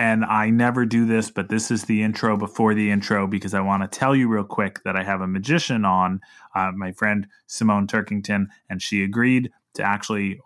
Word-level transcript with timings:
And 0.00 0.24
I 0.24 0.48
never 0.48 0.86
do 0.86 1.04
this, 1.04 1.30
but 1.30 1.50
this 1.50 1.70
is 1.70 1.84
the 1.84 2.02
intro 2.02 2.34
before 2.34 2.72
the 2.72 2.90
intro 2.90 3.26
because 3.26 3.52
I 3.52 3.60
want 3.60 3.82
to 3.82 3.98
tell 3.98 4.16
you 4.16 4.28
real 4.28 4.44
quick 4.44 4.82
that 4.84 4.96
I 4.96 5.04
have 5.04 5.20
a 5.20 5.26
magician 5.26 5.84
on, 5.84 6.22
uh, 6.54 6.72
my 6.74 6.92
friend 6.92 7.26
Simone 7.46 7.86
Turkington, 7.86 8.46
and 8.70 8.80
she 8.80 9.04
agreed 9.04 9.50
to 9.74 9.82
actually 9.82 10.40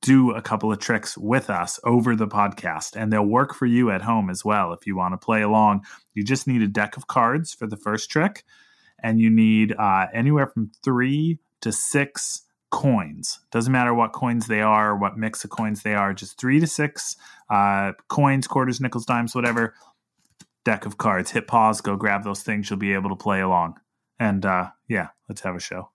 do 0.00 0.30
a 0.30 0.40
couple 0.40 0.72
of 0.72 0.78
tricks 0.78 1.18
with 1.18 1.50
us 1.50 1.78
over 1.84 2.16
the 2.16 2.26
podcast 2.26 2.96
and 2.96 3.12
they'll 3.12 3.26
work 3.26 3.54
for 3.54 3.66
you 3.66 3.90
at 3.90 4.00
home 4.00 4.30
as 4.30 4.42
well 4.42 4.72
if 4.72 4.86
you 4.86 4.96
want 4.96 5.12
to 5.12 5.22
play 5.22 5.42
along. 5.42 5.84
You 6.14 6.24
just 6.24 6.46
need 6.46 6.62
a 6.62 6.66
deck 6.66 6.96
of 6.96 7.06
cards 7.06 7.52
for 7.52 7.66
the 7.66 7.76
first 7.76 8.10
trick 8.10 8.42
and 9.02 9.20
you 9.20 9.28
need 9.28 9.74
uh, 9.78 10.06
anywhere 10.14 10.46
from 10.46 10.70
three 10.82 11.40
to 11.60 11.72
six 11.72 12.44
coins. 12.74 13.38
Doesn't 13.52 13.72
matter 13.72 13.94
what 13.94 14.12
coins 14.12 14.48
they 14.48 14.60
are 14.60 14.90
or 14.90 14.96
what 14.96 15.16
mix 15.16 15.44
of 15.44 15.50
coins 15.50 15.84
they 15.84 15.94
are 15.94 16.12
just 16.12 16.36
three 16.40 16.58
to 16.58 16.66
six 16.66 17.16
uh, 17.48 17.92
coins 18.08 18.48
quarters 18.48 18.80
nickels 18.80 19.06
dimes 19.06 19.32
whatever. 19.32 19.74
Deck 20.64 20.84
of 20.84 20.98
cards. 20.98 21.30
Hit 21.30 21.46
pause 21.46 21.80
go 21.80 21.94
grab 21.94 22.24
those 22.24 22.42
things. 22.42 22.68
You'll 22.68 22.80
be 22.80 22.92
able 22.92 23.10
to 23.10 23.16
play 23.16 23.40
along. 23.40 23.78
And 24.18 24.44
uh, 24.44 24.70
yeah 24.88 25.08
let's 25.28 25.42
have 25.42 25.54
a 25.54 25.60
show. 25.60 25.90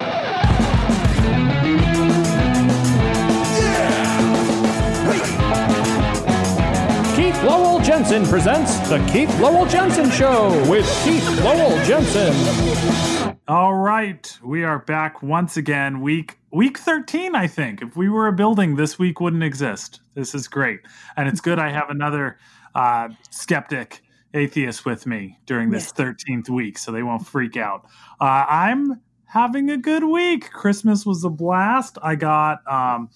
Keith 7.15 7.43
Lowell 7.43 7.81
Jensen 7.81 8.25
presents 8.25 8.77
The 8.87 9.05
Keith 9.11 9.37
Lowell 9.41 9.65
Jensen 9.65 10.09
Show 10.11 10.49
with 10.69 10.85
Keith 11.03 11.27
Lowell 11.43 11.83
Jensen. 11.83 13.35
All 13.49 13.73
right, 13.73 14.37
we 14.43 14.63
are 14.63 14.79
back 14.79 15.21
once 15.23 15.57
again. 15.57 16.01
Week 16.01 16.38
week 16.51 16.77
13, 16.77 17.35
I 17.35 17.47
think. 17.47 17.81
If 17.81 17.95
we 17.95 18.09
were 18.09 18.27
a 18.27 18.33
building, 18.33 18.75
this 18.75 18.97
week 18.97 19.19
wouldn't 19.19 19.43
exist. 19.43 20.01
This 20.15 20.33
is 20.33 20.47
great. 20.47 20.81
And 21.17 21.27
it's 21.27 21.41
good 21.41 21.59
I 21.59 21.69
have 21.69 21.89
another 21.89 22.37
uh, 22.75 23.09
skeptic 23.29 24.01
atheist 24.33 24.85
with 24.85 25.05
me 25.05 25.39
during 25.45 25.71
this 25.71 25.91
13th 25.91 26.49
week 26.49 26.77
so 26.77 26.91
they 26.91 27.03
won't 27.03 27.25
freak 27.25 27.57
out. 27.57 27.85
Uh, 28.21 28.45
I'm 28.47 29.01
having 29.25 29.69
a 29.69 29.77
good 29.77 30.03
week. 30.03 30.51
Christmas 30.51 31.05
was 31.05 31.23
a 31.23 31.29
blast. 31.29 31.97
I 32.01 32.15
got 32.15 32.59
um, 32.67 33.09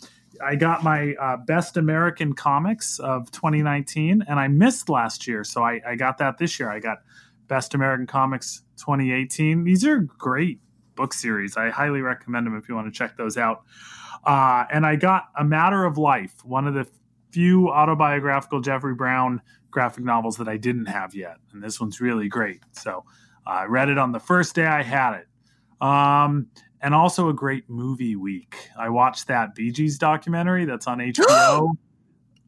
I 0.43 0.55
got 0.55 0.83
my 0.83 1.13
uh, 1.13 1.37
best 1.37 1.77
American 1.77 2.33
comics 2.33 2.99
of 2.99 3.29
2019, 3.31 4.23
and 4.27 4.39
I 4.39 4.47
missed 4.47 4.89
last 4.89 5.27
year, 5.27 5.43
so 5.43 5.63
I, 5.63 5.79
I 5.87 5.95
got 5.95 6.17
that 6.17 6.37
this 6.37 6.59
year. 6.59 6.71
I 6.71 6.79
got 6.79 6.99
best 7.47 7.75
American 7.75 8.07
comics 8.07 8.63
2018. 8.77 9.63
These 9.63 9.85
are 9.85 9.99
great 9.99 10.59
book 10.95 11.13
series. 11.13 11.57
I 11.57 11.69
highly 11.69 12.01
recommend 12.01 12.47
them 12.47 12.55
if 12.55 12.67
you 12.69 12.75
want 12.75 12.93
to 12.93 12.97
check 12.97 13.17
those 13.17 13.37
out. 13.37 13.63
Uh, 14.25 14.65
and 14.71 14.85
I 14.85 14.95
got 14.95 15.29
A 15.37 15.43
Matter 15.43 15.85
of 15.85 15.97
Life, 15.97 16.33
one 16.45 16.67
of 16.67 16.73
the 16.73 16.87
few 17.31 17.69
autobiographical 17.69 18.61
Jeffrey 18.61 18.93
Brown 18.93 19.41
graphic 19.71 20.03
novels 20.03 20.37
that 20.37 20.47
I 20.47 20.57
didn't 20.57 20.85
have 20.85 21.15
yet, 21.15 21.37
and 21.51 21.61
this 21.61 21.81
one's 21.81 21.99
really 21.99 22.29
great. 22.29 22.61
So 22.71 23.03
uh, 23.45 23.49
I 23.49 23.65
read 23.65 23.89
it 23.89 23.97
on 23.97 24.11
the 24.11 24.19
first 24.19 24.55
day 24.55 24.65
I 24.65 24.83
had 24.83 25.15
it. 25.15 25.27
Um, 25.85 26.47
and 26.81 26.93
also 26.93 27.29
a 27.29 27.33
great 27.33 27.69
movie 27.69 28.15
week. 28.15 28.55
I 28.77 28.89
watched 28.89 29.27
that 29.27 29.55
Bee 29.55 29.71
Gees 29.71 29.97
documentary 29.97 30.65
that's 30.65 30.85
on 30.85 30.97
HBO. 30.99 31.71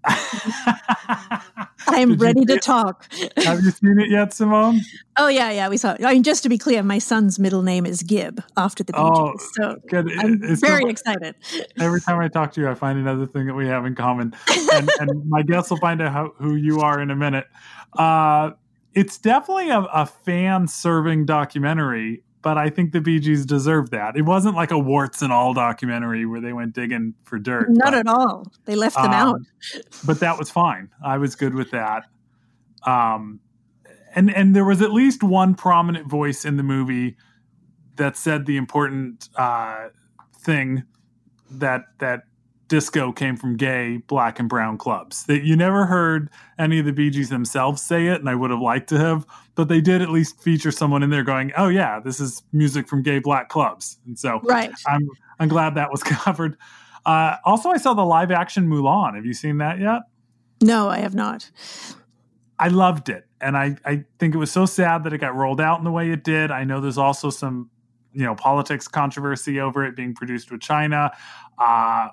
I'm 1.87 2.15
ready 2.17 2.43
to 2.45 2.57
talk. 2.57 3.05
Have 3.37 3.61
you 3.63 3.71
seen 3.71 3.99
it 3.99 4.09
yet, 4.09 4.33
Simone? 4.33 4.81
Oh 5.17 5.27
yeah, 5.27 5.51
yeah, 5.51 5.69
we 5.69 5.77
saw 5.77 5.93
it. 5.93 6.03
I 6.03 6.13
mean, 6.13 6.23
just 6.23 6.43
to 6.43 6.49
be 6.49 6.57
clear, 6.57 6.83
my 6.83 6.97
son's 6.97 7.39
middle 7.39 7.61
name 7.61 7.85
is 7.85 8.01
Gibb 8.03 8.43
after 8.57 8.83
the 8.83 8.91
Bee 8.93 8.99
Oh, 9.01 9.31
Gees, 9.33 9.49
so 9.53 9.77
good. 9.87 10.11
I'm 10.19 10.43
It's 10.43 10.61
very 10.61 10.81
so- 10.83 10.89
excited. 10.89 11.35
Every 11.79 12.01
time 12.01 12.19
I 12.19 12.27
talk 12.27 12.51
to 12.53 12.61
you, 12.61 12.67
I 12.69 12.73
find 12.75 12.99
another 12.99 13.25
thing 13.25 13.45
that 13.47 13.53
we 13.53 13.67
have 13.67 13.85
in 13.85 13.95
common, 13.95 14.35
and, 14.73 14.89
and 14.99 15.25
my 15.29 15.41
guests 15.43 15.69
will 15.69 15.77
find 15.77 16.01
out 16.01 16.11
how, 16.11 16.33
who 16.37 16.55
you 16.55 16.81
are 16.81 16.99
in 16.99 17.11
a 17.11 17.15
minute. 17.15 17.45
Uh, 17.97 18.51
it's 18.93 19.17
definitely 19.17 19.69
a, 19.69 19.79
a 19.79 20.05
fan-serving 20.05 21.25
documentary, 21.25 22.23
but 22.45 22.59
I 22.59 22.69
think 22.69 22.91
the 22.91 23.01
Bee 23.01 23.19
Gees 23.19 23.43
deserve 23.43 23.89
that. 23.89 24.15
It 24.15 24.21
wasn't 24.21 24.55
like 24.55 24.69
a 24.69 24.77
warts 24.77 25.23
and 25.23 25.33
all 25.33 25.55
documentary 25.55 26.27
where 26.27 26.39
they 26.39 26.53
went 26.53 26.75
digging 26.75 27.15
for 27.23 27.39
dirt. 27.39 27.71
Not 27.71 27.85
but- 27.91 27.93
at 27.95 28.07
all. 28.07 28.45
They 28.65 28.75
left 28.75 28.95
them 28.95 29.05
Um, 29.05 29.11
out. 29.11 29.41
but 30.05 30.19
that 30.19 30.37
was 30.37 30.51
fine. 30.51 30.89
I 31.03 31.17
was 31.17 31.35
good 31.35 31.55
with 31.55 31.71
that. 31.71 32.03
Um, 32.85 33.39
and 34.13 34.29
and 34.31 34.55
there 34.55 34.63
was 34.63 34.83
at 34.83 34.93
least 34.93 35.23
one 35.23 35.55
prominent 35.55 36.07
voice 36.07 36.45
in 36.45 36.55
the 36.57 36.61
movie 36.63 37.17
that 37.95 38.15
said 38.15 38.45
the 38.45 38.57
important 38.57 39.27
uh, 39.35 39.87
thing 40.37 40.83
that 41.49 41.85
that 41.97 42.25
disco 42.67 43.11
came 43.11 43.35
from 43.35 43.57
gay 43.57 43.97
black 44.07 44.39
and 44.39 44.49
brown 44.49 44.77
clubs. 44.77 45.23
That 45.25 45.43
you 45.43 45.55
never 45.55 45.85
heard 45.85 46.29
any 46.57 46.79
of 46.79 46.85
the 46.85 46.93
Bee 46.93 47.09
Gees 47.09 47.29
themselves 47.29 47.81
say 47.81 48.07
it, 48.07 48.19
and 48.19 48.29
I 48.29 48.35
would 48.35 48.51
have 48.51 48.59
liked 48.59 48.89
to 48.89 48.97
have, 48.97 49.25
but 49.55 49.67
they 49.67 49.81
did 49.81 50.01
at 50.01 50.09
least 50.09 50.41
feature 50.41 50.71
someone 50.71 51.03
in 51.03 51.09
there 51.09 51.23
going, 51.23 51.51
"Oh 51.57 51.67
yeah, 51.67 51.99
this 51.99 52.19
is 52.19 52.43
music 52.53 52.87
from 52.87 53.03
gay 53.03 53.19
black 53.19 53.49
clubs," 53.49 53.97
and 54.05 54.17
so 54.17 54.39
Right. 54.43 54.71
I'm 54.87 55.09
I'm 55.39 55.47
glad 55.47 55.75
that 55.75 55.91
was 55.91 56.03
covered. 56.03 56.57
Uh, 57.05 57.35
also, 57.45 57.69
I 57.69 57.77
saw 57.77 57.93
the 57.93 58.05
live 58.05 58.31
action 58.31 58.67
Mulan. 58.67 59.15
Have 59.15 59.25
you 59.25 59.33
seen 59.33 59.59
that 59.59 59.79
yet? 59.79 60.03
No, 60.61 60.89
I 60.89 60.99
have 60.99 61.13
not. 61.13 61.49
I 62.57 62.69
loved 62.69 63.09
it, 63.09 63.27
and 63.41 63.57
I 63.57 63.75
I 63.85 64.05
think 64.17 64.33
it 64.33 64.37
was 64.37 64.51
so 64.51 64.65
sad 64.65 65.03
that 65.03 65.13
it 65.13 65.19
got 65.19 65.35
rolled 65.35 65.61
out 65.61 65.77
in 65.77 65.83
the 65.83 65.91
way 65.91 66.09
it 66.11 66.23
did. 66.23 66.51
I 66.51 66.63
know 66.63 66.79
there's 66.81 66.97
also 66.97 67.29
some 67.29 67.69
you 68.13 68.23
know 68.23 68.33
politics 68.33 68.87
controversy 68.87 69.59
over 69.59 69.85
it 69.85 69.95
being 69.95 70.15
produced 70.15 70.51
with 70.51 70.61
China, 70.61 71.11
uh, 71.59 72.09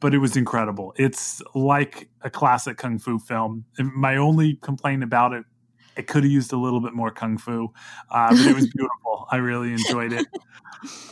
but 0.00 0.14
it 0.14 0.18
was 0.18 0.36
incredible. 0.36 0.94
It's 0.96 1.42
like 1.54 2.08
a 2.22 2.30
classic 2.30 2.76
kung 2.76 2.98
fu 2.98 3.18
film. 3.18 3.64
My 3.78 4.16
only 4.16 4.54
complaint 4.56 5.02
about 5.02 5.32
it. 5.32 5.44
It 5.96 6.06
could 6.06 6.22
have 6.22 6.30
used 6.30 6.52
a 6.52 6.56
little 6.56 6.80
bit 6.80 6.92
more 6.92 7.10
kung 7.10 7.38
fu, 7.38 7.72
uh, 8.10 8.30
but 8.30 8.46
it 8.46 8.54
was 8.54 8.68
beautiful. 8.74 9.26
I 9.30 9.36
really 9.36 9.72
enjoyed 9.72 10.12
it. 10.12 10.26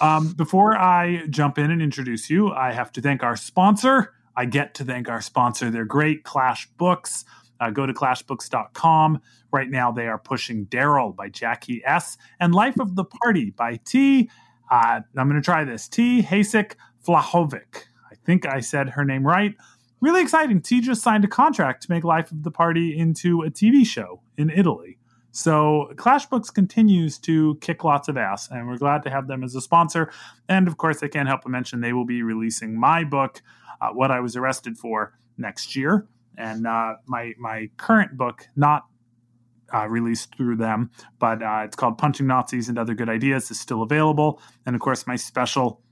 Um, 0.00 0.32
before 0.32 0.76
I 0.76 1.26
jump 1.28 1.58
in 1.58 1.72
and 1.72 1.82
introduce 1.82 2.30
you, 2.30 2.52
I 2.52 2.72
have 2.72 2.92
to 2.92 3.00
thank 3.00 3.24
our 3.24 3.36
sponsor. 3.36 4.14
I 4.36 4.44
get 4.44 4.74
to 4.74 4.84
thank 4.84 5.08
our 5.08 5.20
sponsor. 5.20 5.70
They're 5.70 5.84
great, 5.84 6.22
Clash 6.22 6.68
Books. 6.76 7.24
Uh, 7.58 7.70
go 7.70 7.86
to 7.86 7.92
clashbooks.com. 7.92 9.20
Right 9.50 9.70
now, 9.70 9.90
they 9.90 10.06
are 10.06 10.18
pushing 10.18 10.66
Darryl 10.66 11.16
by 11.16 11.30
Jackie 11.30 11.82
Ess 11.84 12.18
and 12.38 12.54
Life 12.54 12.78
of 12.78 12.94
the 12.94 13.04
Party 13.04 13.50
by 13.50 13.80
T. 13.84 14.30
Uh, 14.70 15.00
I'm 15.16 15.28
going 15.28 15.40
to 15.40 15.44
try 15.44 15.64
this 15.64 15.88
T. 15.88 16.22
Hasek 16.22 16.74
Flahovic. 17.06 17.86
Think 18.26 18.44
I 18.44 18.60
said 18.60 18.90
her 18.90 19.04
name 19.04 19.26
right. 19.26 19.54
Really 20.00 20.20
exciting. 20.20 20.60
T 20.60 20.80
just 20.80 21.02
signed 21.02 21.24
a 21.24 21.28
contract 21.28 21.84
to 21.84 21.90
make 21.90 22.04
Life 22.04 22.30
of 22.30 22.42
the 22.42 22.50
Party 22.50 22.98
into 22.98 23.42
a 23.42 23.50
TV 23.50 23.86
show 23.86 24.20
in 24.36 24.50
Italy. 24.50 24.98
So 25.36 25.92
Clash 25.96 26.26
Books 26.26 26.50
continues 26.50 27.18
to 27.18 27.56
kick 27.56 27.84
lots 27.84 28.08
of 28.08 28.16
ass, 28.16 28.48
and 28.50 28.66
we're 28.66 28.78
glad 28.78 29.02
to 29.02 29.10
have 29.10 29.28
them 29.28 29.44
as 29.44 29.54
a 29.54 29.60
sponsor. 29.60 30.10
And 30.48 30.66
of 30.66 30.76
course, 30.78 31.02
I 31.02 31.08
can't 31.08 31.28
help 31.28 31.42
but 31.42 31.50
mention 31.50 31.80
they 31.80 31.92
will 31.92 32.06
be 32.06 32.22
releasing 32.22 32.78
my 32.78 33.04
book, 33.04 33.42
uh, 33.80 33.90
"What 33.90 34.10
I 34.10 34.20
Was 34.20 34.34
Arrested 34.34 34.78
For," 34.78 35.12
next 35.36 35.76
year, 35.76 36.06
and 36.36 36.66
uh, 36.66 36.94
my 37.06 37.34
my 37.38 37.68
current 37.76 38.16
book, 38.16 38.48
not 38.56 38.86
uh, 39.74 39.86
released 39.88 40.34
through 40.36 40.56
them, 40.56 40.90
but 41.18 41.42
uh, 41.42 41.62
it's 41.64 41.76
called 41.76 41.98
"Punching 41.98 42.26
Nazis 42.26 42.68
and 42.68 42.78
Other 42.78 42.94
Good 42.94 43.10
Ideas," 43.10 43.50
is 43.50 43.60
still 43.60 43.82
available. 43.82 44.40
And 44.64 44.74
of 44.74 44.80
course, 44.80 45.06
my 45.06 45.16
special. 45.16 45.82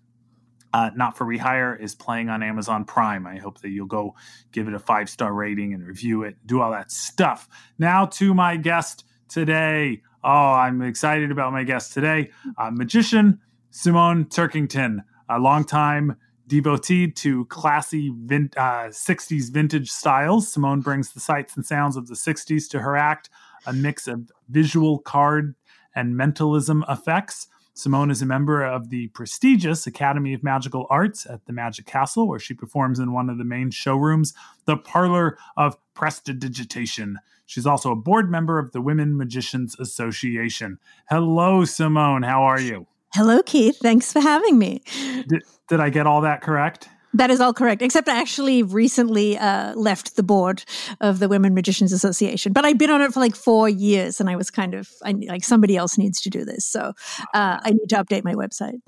Uh, 0.74 0.90
not 0.96 1.16
for 1.16 1.24
rehire 1.24 1.80
is 1.80 1.94
playing 1.94 2.28
on 2.28 2.42
Amazon 2.42 2.84
Prime. 2.84 3.28
I 3.28 3.38
hope 3.38 3.60
that 3.60 3.68
you'll 3.68 3.86
go 3.86 4.16
give 4.50 4.66
it 4.66 4.74
a 4.74 4.80
five 4.80 5.08
star 5.08 5.32
rating 5.32 5.72
and 5.72 5.86
review 5.86 6.24
it, 6.24 6.36
do 6.44 6.60
all 6.60 6.72
that 6.72 6.90
stuff. 6.90 7.48
Now 7.78 8.06
to 8.06 8.34
my 8.34 8.56
guest 8.56 9.04
today. 9.28 10.02
Oh, 10.24 10.28
I'm 10.52 10.82
excited 10.82 11.30
about 11.30 11.52
my 11.52 11.62
guest 11.62 11.92
today. 11.92 12.30
Uh, 12.58 12.72
magician 12.72 13.38
Simone 13.70 14.24
Turkington, 14.24 15.04
a 15.28 15.38
longtime 15.38 16.16
devotee 16.48 17.08
to 17.08 17.44
classy 17.44 18.12
vin- 18.24 18.50
uh, 18.56 18.88
60s 18.88 19.52
vintage 19.52 19.90
styles. 19.90 20.52
Simone 20.52 20.80
brings 20.80 21.12
the 21.12 21.20
sights 21.20 21.54
and 21.54 21.64
sounds 21.64 21.96
of 21.96 22.08
the 22.08 22.14
60s 22.14 22.68
to 22.70 22.80
her 22.80 22.96
act, 22.96 23.30
a 23.64 23.72
mix 23.72 24.08
of 24.08 24.28
visual 24.48 24.98
card 24.98 25.54
and 25.94 26.16
mentalism 26.16 26.84
effects. 26.88 27.46
Simone 27.76 28.12
is 28.12 28.22
a 28.22 28.26
member 28.26 28.64
of 28.64 28.90
the 28.90 29.08
prestigious 29.08 29.84
Academy 29.84 30.32
of 30.32 30.44
Magical 30.44 30.86
Arts 30.90 31.26
at 31.26 31.44
the 31.46 31.52
Magic 31.52 31.86
Castle, 31.86 32.28
where 32.28 32.38
she 32.38 32.54
performs 32.54 33.00
in 33.00 33.12
one 33.12 33.28
of 33.28 33.36
the 33.36 33.44
main 33.44 33.72
showrooms, 33.72 34.32
the 34.64 34.76
Parlor 34.76 35.36
of 35.56 35.76
Prestidigitation. 35.92 37.18
She's 37.46 37.66
also 37.66 37.90
a 37.90 37.96
board 37.96 38.30
member 38.30 38.60
of 38.60 38.70
the 38.70 38.80
Women 38.80 39.16
Magicians 39.16 39.76
Association. 39.80 40.78
Hello, 41.10 41.64
Simone. 41.64 42.22
How 42.22 42.44
are 42.44 42.60
you? 42.60 42.86
Hello, 43.12 43.42
Keith. 43.42 43.76
Thanks 43.82 44.12
for 44.12 44.20
having 44.20 44.56
me. 44.56 44.82
Did, 45.28 45.42
did 45.68 45.80
I 45.80 45.90
get 45.90 46.06
all 46.06 46.20
that 46.20 46.42
correct? 46.42 46.88
That 47.14 47.30
is 47.30 47.40
all 47.40 47.54
correct, 47.54 47.80
except 47.80 48.08
I 48.08 48.20
actually 48.20 48.62
recently 48.62 49.38
uh, 49.38 49.74
left 49.74 50.16
the 50.16 50.22
board 50.22 50.64
of 51.00 51.20
the 51.20 51.28
Women 51.28 51.54
Magicians 51.54 51.92
Association. 51.92 52.52
But 52.52 52.64
I've 52.64 52.78
been 52.78 52.90
on 52.90 53.00
it 53.00 53.12
for 53.12 53.20
like 53.20 53.36
four 53.36 53.68
years, 53.68 54.20
and 54.20 54.28
I 54.28 54.36
was 54.36 54.50
kind 54.50 54.74
of 54.74 54.90
I, 55.04 55.12
like 55.28 55.44
somebody 55.44 55.76
else 55.76 55.96
needs 55.96 56.20
to 56.22 56.30
do 56.30 56.44
this, 56.44 56.66
so 56.66 56.92
uh, 57.32 57.60
I 57.62 57.70
need 57.70 57.88
to 57.88 57.96
update 57.96 58.24
my 58.24 58.34
website. 58.34 58.80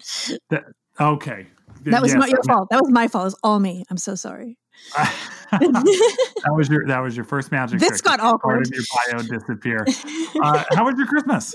That, 0.51 0.65
okay. 1.01 1.47
That 1.85 2.03
was 2.03 2.13
Yes, 2.13 2.19
not 2.19 2.31
your 2.31 2.41
I 2.49 2.53
fault. 2.53 2.69
That 2.71 2.83
was 2.83 2.91
my 2.91 3.09
fault. 3.09 3.23
It 3.23 3.27
was 3.27 3.39
all 3.43 3.61
me. 3.61 3.85
I'm 3.91 3.97
so 3.97 4.15
sorry. 4.15 4.59
that 5.53 6.53
was 6.55 6.69
your 6.69 6.87
that 6.87 7.01
was 7.01 7.17
your 7.17 7.25
first 7.25 7.51
magic 7.51 7.81
this 7.81 7.89
trick. 7.89 8.03
got 8.03 8.21
awkward. 8.21 8.65
Part 8.65 8.67
of 8.67 8.73
your 8.75 8.85
bio 9.29 9.39
disappear. 9.39 9.87
Uh, 10.43 10.65
how 10.71 10.85
was 10.85 10.97
your 10.99 11.07
Christmas? 11.07 11.55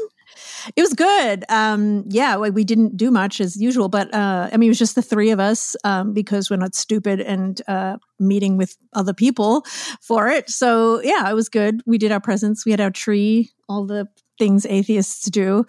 It 0.75 0.81
was 0.81 0.94
good. 0.94 1.44
Um, 1.50 2.04
yeah, 2.07 2.38
we, 2.38 2.63
didn't 2.63 2.95
do 2.95 3.12
much 3.12 3.42
as 3.42 3.60
usual, 3.60 3.89
but 3.89 4.13
uh, 4.13 4.50
I 4.51 4.57
mean, 4.57 4.68
it 4.68 4.72
was 4.72 4.80
just 4.80 4.95
the 4.95 5.01
three 5.01 5.31
of 5.31 5.39
us 5.39 5.75
um, 5.83 6.13
because 6.13 6.50
we're 6.50 6.57
not 6.57 6.75
stupid 6.75 7.19
and 7.19 7.62
uh, 7.68 7.98
meeting 8.19 8.57
with 8.57 8.78
other 8.94 9.13
people 9.13 9.66
for 10.00 10.28
it. 10.28 10.50
So 10.50 11.01
yeah, 11.01 11.30
it 11.30 11.33
was 11.33 11.50
good. 11.50 11.81
We 11.86 11.98
did 11.98 12.12
our 12.12 12.22
presents. 12.22 12.66
We 12.66 12.72
had 12.72 12.81
our 12.81 12.92
tree. 12.92 13.50
All 13.68 13.86
the 13.86 14.07
things 14.41 14.65
atheists 14.65 15.29
do 15.29 15.65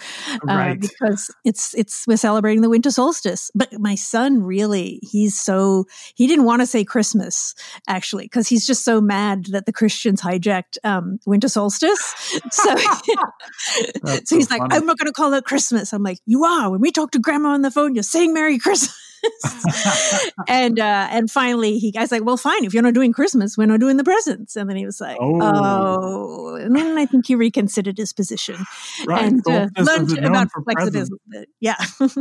uh, 0.49 0.55
Right. 0.57 0.81
because 0.81 1.31
it's 1.45 1.75
it's 1.75 2.07
we're 2.09 2.17
celebrating 2.17 2.63
the 2.63 2.71
winter 2.71 2.91
solstice. 2.91 3.51
But 3.55 3.69
my 3.79 3.97
son 3.97 4.43
really 4.43 4.99
he's 5.03 5.39
so 5.39 5.85
he 6.15 6.27
didn't 6.27 6.47
want 6.47 6.63
to 6.63 6.67
say 6.67 6.83
christmas 6.85 7.55
actually 7.87 8.25
because 8.25 8.49
he's 8.49 8.67
just 8.67 8.83
so 8.85 9.01
mad 9.01 9.45
that 9.53 9.67
the 9.67 9.73
christians 9.73 10.23
hijacked 10.23 10.79
um, 10.85 11.19
winter 11.27 11.49
solstice. 11.49 12.05
So 12.53 12.75
so 14.25 14.37
he's 14.37 14.49
so 14.49 14.55
like 14.55 14.61
funny. 14.63 14.75
i'm 14.77 14.87
not 14.87 14.99
going 14.99 15.07
to 15.07 15.13
call 15.13 15.33
it 15.35 15.45
christmas. 15.45 15.93
I'm 15.93 16.03
like 16.03 16.19
you 16.27 16.45
are. 16.45 16.71
When 16.71 16.81
we 16.81 16.91
talk 16.91 17.11
to 17.13 17.19
grandma 17.19 17.51
on 17.51 17.63
the 17.63 17.71
phone 17.71 17.95
you're 17.95 18.03
saying 18.03 18.33
merry 18.33 18.59
christmas 18.59 18.97
and 20.49 20.79
uh 20.79 21.09
and 21.11 21.31
finally 21.31 21.79
he 21.79 21.93
I 21.97 22.01
was 22.03 22.13
like 22.13 22.25
well 22.25 22.37
fine 22.37 22.65
if 22.65 22.75
you're 22.75 22.83
not 22.83 22.95
doing 22.95 23.13
christmas 23.13 23.57
we're 23.57 23.67
not 23.67 23.81
doing 23.81 23.97
the 23.97 24.05
presents 24.05 24.57
and 24.57 24.69
then 24.69 24.77
he 24.77 24.85
was 24.87 25.01
like 25.01 25.17
Oh. 25.21 25.39
oh, 25.43 26.55
and 26.57 26.75
then 26.75 26.99
i 26.99 27.07
think 27.07 27.27
he 27.27 27.35
reconsidered 27.35 27.99
his 27.99 28.13
position 28.13 28.57
Right. 29.07 29.25
and 29.25 29.47
uh, 29.49 29.69
learned 29.79 30.19
about 30.25 30.49
flexibility. 30.65 31.13
Yeah. 31.61 31.77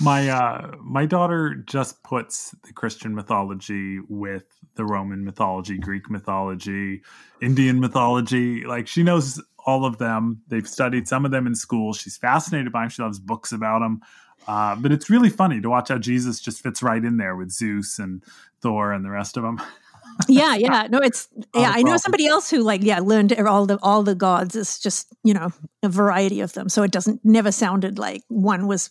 My 0.00 0.28
uh 0.28 0.72
my 0.80 1.06
daughter 1.06 1.54
just 1.54 2.02
puts 2.02 2.54
the 2.66 2.72
Christian 2.72 3.14
mythology 3.14 4.00
with 4.08 4.44
the 4.74 4.84
Roman 4.84 5.24
mythology, 5.24 5.76
Greek 5.78 6.10
mythology, 6.10 7.02
Indian 7.42 7.78
mythology. 7.78 8.64
Like 8.64 8.88
she 8.88 9.02
knows 9.02 9.40
all 9.66 9.84
of 9.84 9.98
them. 9.98 10.40
They've 10.48 10.66
studied 10.66 11.08
some 11.08 11.24
of 11.24 11.30
them 11.30 11.46
in 11.46 11.54
school. 11.54 11.92
She's 11.92 12.16
fascinated 12.16 12.72
by 12.72 12.80
them. 12.82 12.88
She 12.90 13.02
loves 13.02 13.18
books 13.20 13.52
about 13.52 13.80
them. 13.80 14.00
Uh, 14.46 14.74
but 14.76 14.92
it's 14.92 15.08
really 15.08 15.30
funny 15.30 15.60
to 15.60 15.70
watch 15.70 15.88
how 15.88 15.98
Jesus 15.98 16.40
just 16.40 16.62
fits 16.62 16.82
right 16.82 17.04
in 17.04 17.16
there 17.16 17.36
with 17.36 17.50
Zeus 17.50 17.98
and 17.98 18.22
Thor 18.60 18.92
and 18.92 19.04
the 19.04 19.10
rest 19.10 19.36
of 19.36 19.42
them. 19.42 19.60
yeah, 20.28 20.54
yeah. 20.54 20.88
No, 20.90 20.98
it's 20.98 21.28
yeah. 21.54 21.72
I 21.74 21.82
know 21.82 21.96
somebody 21.96 22.26
else 22.26 22.50
who 22.50 22.58
like 22.62 22.82
yeah 22.82 22.98
learned 22.98 23.32
all 23.40 23.66
the 23.66 23.78
all 23.82 24.02
the 24.02 24.14
gods. 24.14 24.56
It's 24.56 24.78
just 24.78 25.08
you 25.24 25.34
know 25.34 25.50
a 25.82 25.88
variety 25.88 26.40
of 26.40 26.52
them, 26.54 26.68
so 26.68 26.82
it 26.82 26.90
doesn't 26.90 27.20
never 27.24 27.52
sounded 27.52 27.98
like 27.98 28.22
one 28.28 28.66
was 28.66 28.90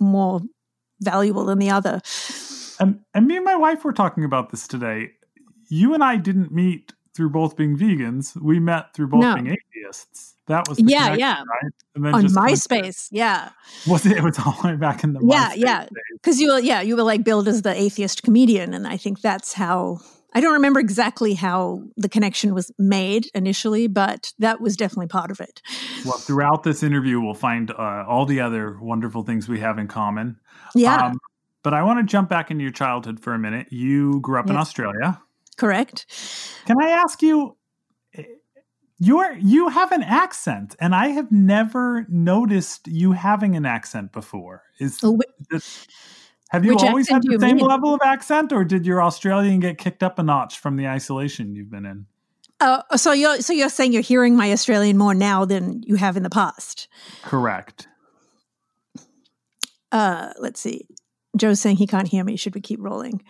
more 0.00 0.40
valuable 1.00 1.44
than 1.44 1.58
the 1.58 1.70
other. 1.70 2.00
And 2.80 3.00
and 3.14 3.26
me 3.26 3.36
and 3.36 3.44
my 3.44 3.56
wife 3.56 3.84
were 3.84 3.92
talking 3.92 4.24
about 4.24 4.50
this 4.50 4.66
today. 4.66 5.12
You 5.68 5.94
and 5.94 6.02
I 6.02 6.16
didn't 6.16 6.52
meet 6.52 6.92
through 7.14 7.30
both 7.30 7.56
being 7.56 7.76
vegans. 7.76 8.40
We 8.40 8.60
met 8.60 8.94
through 8.94 9.08
both 9.08 9.20
No. 9.20 9.34
being 9.34 9.48
atheists. 9.84 10.34
That 10.46 10.68
was 10.68 10.78
the 10.78 10.84
Yeah, 10.84 11.14
yeah. 11.14 11.36
right? 11.38 11.72
And 11.94 12.04
then 12.04 12.14
On 12.14 12.22
just 12.22 12.34
coincidence. 12.36 12.66
MySpace, 12.66 13.08
yeah, 13.10 13.50
Was 13.86 14.06
it? 14.06 14.16
It 14.16 14.22
was 14.22 14.38
all 14.38 14.56
the 14.62 14.68
way 14.68 14.76
back 14.76 15.04
in 15.04 15.12
the 15.12 15.20
Yeah, 15.22 15.50
MySpace 15.50 15.56
yeah. 15.58 15.86
because 16.14 16.40
you 16.40 16.52
were 16.52 16.60
yeah 16.60 16.80
you 16.80 16.96
were 16.96 17.02
like 17.02 17.24
billed 17.24 17.48
as 17.48 17.62
the 17.62 17.74
atheist 17.74 18.22
comedian, 18.22 18.74
and 18.74 18.86
I 18.86 18.96
think 18.96 19.20
that's 19.20 19.52
how. 19.54 19.98
I 20.34 20.40
don't 20.42 20.52
remember 20.52 20.78
exactly 20.78 21.32
how 21.32 21.82
the 21.96 22.08
connection 22.08 22.54
was 22.54 22.70
made 22.78 23.28
initially, 23.34 23.86
but 23.86 24.30
that 24.38 24.60
was 24.60 24.76
definitely 24.76 25.06
part 25.06 25.30
of 25.30 25.40
it. 25.40 25.62
Well, 26.04 26.18
throughout 26.18 26.64
this 26.64 26.82
interview, 26.82 27.18
we'll 27.18 27.32
find 27.32 27.70
uh, 27.70 28.04
all 28.06 28.26
the 28.26 28.40
other 28.40 28.78
wonderful 28.78 29.22
things 29.22 29.48
we 29.48 29.58
have 29.60 29.78
in 29.78 29.88
common. 29.88 30.36
Yeah, 30.74 31.06
Um, 31.06 31.18
but 31.62 31.72
I 31.72 31.82
want 31.82 31.98
to 32.00 32.04
jump 32.04 32.28
back 32.28 32.50
into 32.50 32.62
your 32.62 32.72
childhood 32.72 33.20
for 33.20 33.32
a 33.32 33.38
minute. 33.38 33.68
You 33.70 34.20
grew 34.20 34.38
up 34.38 34.50
in 34.50 34.56
Australia. 34.56 35.18
correct. 35.56 36.04
Can 36.66 36.76
I 36.80 36.90
ask 36.90 37.22
you? 37.22 37.56
You're 39.00 39.34
you 39.38 39.68
have 39.68 39.92
an 39.92 40.02
accent, 40.02 40.74
and 40.80 40.94
I 40.94 41.08
have 41.08 41.30
never 41.30 42.04
noticed 42.08 42.88
you 42.88 43.12
having 43.12 43.54
an 43.56 43.64
accent 43.64 44.12
before. 44.12 44.64
Is 44.80 44.98
Oh, 45.04 45.18
this, 45.50 45.86
have 46.50 46.64
you 46.64 46.76
always 46.76 47.08
had 47.08 47.22
the 47.22 47.38
same 47.38 47.56
mean? 47.56 47.66
level 47.66 47.94
of 47.94 48.00
accent, 48.04 48.52
or 48.52 48.64
did 48.64 48.84
your 48.86 49.00
Australian 49.02 49.60
get 49.60 49.78
kicked 49.78 50.02
up 50.02 50.18
a 50.18 50.22
notch 50.22 50.58
from 50.58 50.76
the 50.76 50.88
isolation 50.88 51.54
you've 51.54 51.70
been 51.70 51.86
in? 51.86 52.06
Uh, 52.60 52.82
so 52.96 53.12
you're 53.12 53.40
so 53.40 53.52
you're 53.52 53.68
saying 53.68 53.92
you're 53.92 54.02
hearing 54.02 54.34
my 54.34 54.50
Australian 54.50 54.98
more 54.98 55.14
now 55.14 55.44
than 55.44 55.80
you 55.84 55.94
have 55.94 56.16
in 56.16 56.24
the 56.24 56.30
past. 56.30 56.88
Correct. 57.22 57.86
Uh, 59.92 60.32
let's 60.40 60.60
see. 60.60 60.86
Joe's 61.36 61.60
saying 61.60 61.76
he 61.76 61.86
can't 61.86 62.08
hear 62.08 62.24
me. 62.24 62.36
Should 62.36 62.54
we 62.56 62.60
keep 62.60 62.80
rolling? 62.82 63.22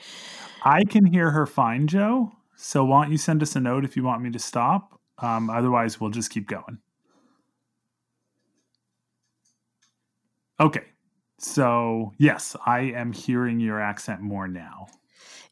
I 0.65 0.82
can 0.85 1.05
hear 1.05 1.31
her 1.31 1.44
fine, 1.47 1.87
Joe. 1.88 2.32
So 2.56 2.85
why 2.85 3.03
don't 3.03 3.12
you 3.12 3.19
send 3.19 3.43
us 3.43 3.55
a 3.55 3.61
note 3.61 3.85
if 3.85 3.97
you 3.97 4.03
want 4.03 4.23
me 4.23 4.31
to 4.31 4.38
stop? 4.38 4.98
Um, 5.19 5.50
otherwise, 5.50 6.00
we'll 6.00 6.11
just 6.11 6.31
keep 6.31 6.49
going. 6.49 6.79
Okay. 10.61 10.85
So 11.38 12.12
yes, 12.19 12.56
I 12.67 12.81
am 12.81 13.12
hearing 13.12 13.61
your 13.61 13.81
accent 13.81 14.20
more 14.20 14.49
now. 14.49 14.88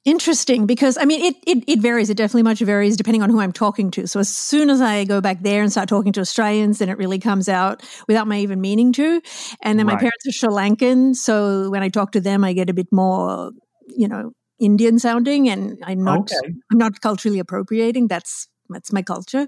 Interesting, 0.04 0.66
because 0.66 0.96
I 0.98 1.04
mean, 1.04 1.20
it, 1.20 1.36
it 1.46 1.64
it 1.66 1.78
varies. 1.80 2.10
It 2.10 2.16
definitely 2.16 2.44
much 2.44 2.60
varies 2.60 2.96
depending 2.96 3.22
on 3.22 3.30
who 3.30 3.40
I'm 3.40 3.52
talking 3.52 3.90
to. 3.92 4.06
So 4.06 4.20
as 4.20 4.28
soon 4.28 4.70
as 4.70 4.80
I 4.80 5.04
go 5.04 5.20
back 5.20 5.42
there 5.42 5.62
and 5.62 5.70
start 5.70 5.88
talking 5.88 6.12
to 6.12 6.20
Australians, 6.20 6.78
then 6.78 6.88
it 6.88 6.96
really 6.96 7.18
comes 7.18 7.48
out 7.48 7.82
without 8.06 8.28
my 8.28 8.38
even 8.38 8.60
meaning 8.60 8.92
to. 8.94 9.20
And 9.62 9.78
then 9.78 9.86
my 9.86 9.96
parents 9.96 10.26
are 10.28 10.32
Sri 10.32 10.48
Lankan, 10.48 11.16
so 11.16 11.70
when 11.70 11.82
I 11.82 11.88
talk 11.88 12.12
to 12.12 12.20
them, 12.20 12.44
I 12.44 12.52
get 12.52 12.70
a 12.70 12.74
bit 12.74 12.86
more, 12.92 13.50
you 13.88 14.06
know, 14.06 14.30
Indian 14.60 15.00
sounding, 15.00 15.48
and 15.48 15.76
I'm 15.82 16.04
not 16.04 16.20
Okay. 16.20 16.54
I'm 16.70 16.78
not 16.78 17.00
culturally 17.00 17.40
appropriating. 17.40 18.06
That's 18.06 18.46
that's 18.70 18.92
my 18.92 19.02
culture. 19.02 19.46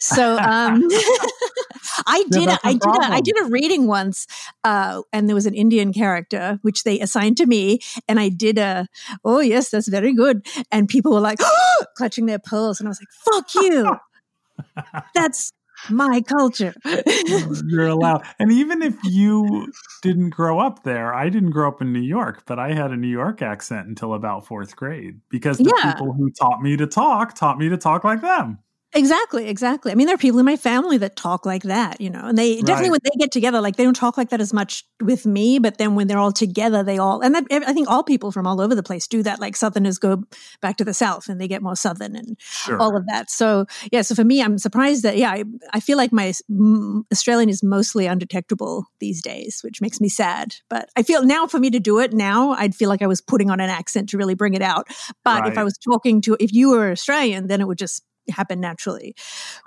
So 0.00 0.36
um, 0.38 0.88
I 2.06 2.24
did 2.30 2.48
a, 2.48 2.52
no 2.52 2.58
I 2.64 2.72
did 2.72 2.84
a, 2.84 3.04
I 3.04 3.20
did 3.20 3.40
a 3.40 3.44
reading 3.46 3.86
once, 3.86 4.26
uh, 4.64 5.02
and 5.12 5.28
there 5.28 5.34
was 5.34 5.46
an 5.46 5.54
Indian 5.54 5.92
character 5.92 6.58
which 6.62 6.84
they 6.84 7.00
assigned 7.00 7.36
to 7.38 7.46
me, 7.46 7.80
and 8.08 8.18
I 8.20 8.28
did 8.28 8.58
a 8.58 8.86
oh 9.24 9.40
yes 9.40 9.70
that's 9.70 9.88
very 9.88 10.14
good, 10.14 10.46
and 10.70 10.88
people 10.88 11.12
were 11.12 11.20
like 11.20 11.38
clutching 11.96 12.26
their 12.26 12.38
pearls, 12.38 12.80
and 12.80 12.88
I 12.88 12.90
was 12.90 13.00
like 13.00 13.34
fuck 13.34 13.54
you, 13.54 13.96
that's 15.14 15.52
my 15.88 16.20
culture. 16.22 16.74
You're 17.66 17.86
allowed. 17.88 18.24
And 18.38 18.52
even 18.52 18.82
if 18.82 18.94
you 19.02 19.72
didn't 20.02 20.30
grow 20.30 20.58
up 20.58 20.82
there, 20.82 21.14
I 21.14 21.28
didn't 21.28 21.50
grow 21.50 21.68
up 21.68 21.82
in 21.82 21.92
New 21.92 22.00
York, 22.00 22.44
but 22.46 22.58
I 22.58 22.72
had 22.72 22.90
a 22.90 22.96
New 22.96 23.08
York 23.08 23.42
accent 23.42 23.86
until 23.88 24.14
about 24.14 24.46
fourth 24.46 24.76
grade 24.76 25.20
because 25.28 25.62
the 25.62 25.72
Yeah. 25.76 25.92
people 25.92 26.12
who 26.12 26.30
taught 26.30 26.62
me 26.62 26.76
to 26.76 26.86
talk 26.86 27.34
taught 27.34 27.58
me 27.58 27.68
to 27.68 27.76
talk 27.76 28.04
like 28.04 28.22
them. 28.22 28.58
Exactly, 28.92 29.46
exactly. 29.46 29.92
I 29.92 29.94
mean, 29.94 30.06
there 30.08 30.16
are 30.16 30.18
people 30.18 30.40
in 30.40 30.44
my 30.44 30.56
family 30.56 30.96
that 30.98 31.14
talk 31.14 31.46
like 31.46 31.62
that, 31.62 32.00
you 32.00 32.10
know, 32.10 32.24
and 32.24 32.36
they 32.36 32.60
definitely 32.62 32.90
Right. 32.90 32.90
when 32.90 33.00
they 33.04 33.18
get 33.20 33.30
together, 33.30 33.60
like 33.60 33.76
they 33.76 33.84
don't 33.84 33.94
talk 33.94 34.16
like 34.16 34.30
that 34.30 34.40
as 34.40 34.52
much 34.52 34.84
with 35.00 35.24
me, 35.26 35.60
but 35.60 35.78
then 35.78 35.94
when 35.94 36.08
they're 36.08 36.18
all 36.18 36.32
together, 36.32 36.82
they 36.82 36.98
all, 36.98 37.20
and 37.20 37.32
that, 37.36 37.44
I 37.52 37.72
think 37.72 37.88
all 37.88 38.02
people 38.02 38.32
from 38.32 38.48
all 38.48 38.60
over 38.60 38.74
the 38.74 38.82
place 38.82 39.06
do 39.06 39.22
that. 39.22 39.38
Like 39.38 39.54
Southerners 39.54 39.96
go 39.98 40.24
back 40.60 40.76
to 40.78 40.84
the 40.84 40.92
South 40.92 41.28
and 41.28 41.40
they 41.40 41.46
get 41.46 41.62
more 41.62 41.76
Southern 41.76 42.16
and 42.16 42.36
Sure. 42.40 42.80
all 42.80 42.96
of 42.96 43.06
that. 43.06 43.30
So, 43.30 43.66
yeah, 43.92 44.02
so 44.02 44.16
for 44.16 44.24
me, 44.24 44.42
I'm 44.42 44.58
surprised 44.58 45.04
that, 45.04 45.16
yeah, 45.16 45.30
I, 45.30 45.44
I 45.72 45.78
feel 45.78 45.96
like 45.96 46.12
my 46.12 46.32
mm, 46.50 47.04
Australian 47.12 47.48
is 47.48 47.62
mostly 47.62 48.06
undetectable 48.06 48.86
these 48.98 49.22
days, 49.22 49.60
which 49.62 49.80
makes 49.80 50.00
me 50.00 50.08
sad. 50.08 50.56
But 50.68 50.88
I 50.96 51.04
feel 51.04 51.24
now 51.24 51.46
for 51.46 51.60
me 51.60 51.70
to 51.70 51.78
do 51.78 52.00
it 52.00 52.12
now, 52.12 52.50
I'd 52.54 52.74
feel 52.74 52.88
like 52.88 53.02
I 53.02 53.06
was 53.06 53.20
putting 53.20 53.50
on 53.50 53.60
an 53.60 53.70
accent 53.70 54.08
to 54.08 54.18
really 54.18 54.34
bring 54.34 54.54
it 54.54 54.62
out. 54.62 54.88
But 55.24 55.46
if 55.46 55.56
I 55.56 55.62
was 55.62 55.78
talking 55.78 56.20
to, 56.22 56.36
if 56.40 56.52
you 56.52 56.70
were 56.70 56.90
Australian, 56.90 57.46
then 57.46 57.60
it 57.60 57.68
would 57.68 57.78
just 57.78 58.02
happen 58.28 58.60
naturally. 58.60 59.14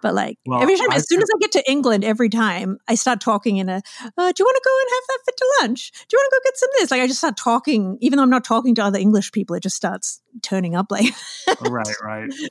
But 0.01 0.13
like 0.13 0.37
Well, 0.45 0.61
every 0.61 0.77
time, 0.77 0.91
I 0.91 0.95
as 0.95 1.07
soon 1.07 1.21
as 1.21 1.27
I 1.35 1.37
get 1.39 1.51
to 1.53 1.71
England, 1.71 2.03
every 2.03 2.29
time 2.29 2.77
I 2.87 2.95
start 2.95 3.21
talking 3.21 3.57
in 3.57 3.69
a, 3.69 3.75
uh, 3.75 3.79
do 4.05 4.13
you 4.17 4.45
want 4.45 4.55
to 4.55 4.61
go 4.63 4.79
and 4.81 4.89
have 4.89 5.03
that 5.07 5.19
for 5.25 5.37
to 5.37 5.53
lunch? 5.61 5.91
Do 5.91 6.15
you 6.15 6.19
want 6.19 6.29
to 6.29 6.39
go 6.39 6.49
get 6.49 6.57
some 6.57 6.69
of 6.69 6.75
this? 6.79 6.91
Like 6.91 7.01
I 7.01 7.07
just 7.07 7.19
start 7.19 7.37
talking, 7.37 7.97
even 8.01 8.17
though 8.17 8.23
I'm 8.23 8.29
not 8.29 8.43
talking 8.43 8.75
to 8.75 8.83
other 8.83 8.99
English 8.99 9.31
people, 9.31 9.55
it 9.55 9.63
just 9.63 9.75
starts 9.75 10.21
turning 10.41 10.75
up 10.75 10.87
like, 10.91 11.13
right, 11.61 11.95
right. 12.01 12.33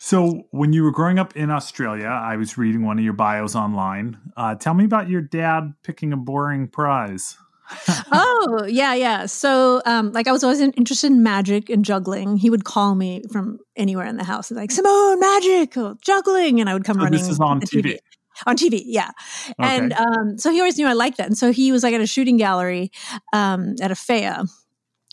So, 0.00 0.46
when 0.52 0.72
you 0.72 0.84
were 0.84 0.92
growing 0.92 1.18
up 1.18 1.36
in 1.36 1.50
Australia, 1.50 2.06
I 2.06 2.36
was 2.36 2.56
reading 2.56 2.84
one 2.84 2.98
of 2.98 3.04
your 3.04 3.14
bios 3.14 3.56
online. 3.56 4.16
Uh, 4.36 4.54
tell 4.54 4.72
me 4.72 4.84
about 4.84 5.08
your 5.08 5.20
dad 5.20 5.74
picking 5.82 6.12
a 6.12 6.16
boring 6.16 6.68
prize. 6.68 7.36
oh 8.12 8.64
yeah 8.68 8.94
yeah. 8.94 9.26
So 9.26 9.80
um 9.86 10.12
like 10.12 10.26
i 10.26 10.32
was 10.32 10.42
always 10.44 10.60
interested 10.60 11.08
in 11.12 11.22
magic 11.22 11.70
and 11.70 11.84
juggling. 11.84 12.36
He 12.36 12.50
would 12.50 12.64
call 12.64 12.94
me 12.94 13.22
from 13.32 13.58
anywhere 13.76 14.06
in 14.06 14.16
the 14.16 14.24
house. 14.24 14.50
Like 14.50 14.70
simone 14.70 15.20
magic 15.20 15.76
or 15.76 15.96
juggling. 16.02 16.60
And 16.60 16.68
i 16.68 16.74
would 16.74 16.84
come 16.84 16.96
So 16.96 17.04
running 17.04 17.20
this 17.20 17.28
is 17.28 17.40
on 17.40 17.60
to 17.60 17.66
TV. 17.66 17.98
on 18.46 18.56
tv 18.56 18.82
yeah. 18.84 19.10
And 19.58 19.92
um 19.92 20.38
so 20.38 20.50
he 20.50 20.60
always 20.60 20.78
knew 20.78 20.86
i 20.86 20.92
liked 20.92 21.18
that. 21.18 21.26
And 21.26 21.36
so 21.38 21.52
he 21.52 21.72
was 21.72 21.82
like 21.82 21.94
at 21.94 22.00
a 22.00 22.06
shooting 22.06 22.36
gallery 22.36 22.90
um 23.32 23.74
at 23.80 23.90
a 23.90 23.96
fair 23.96 24.42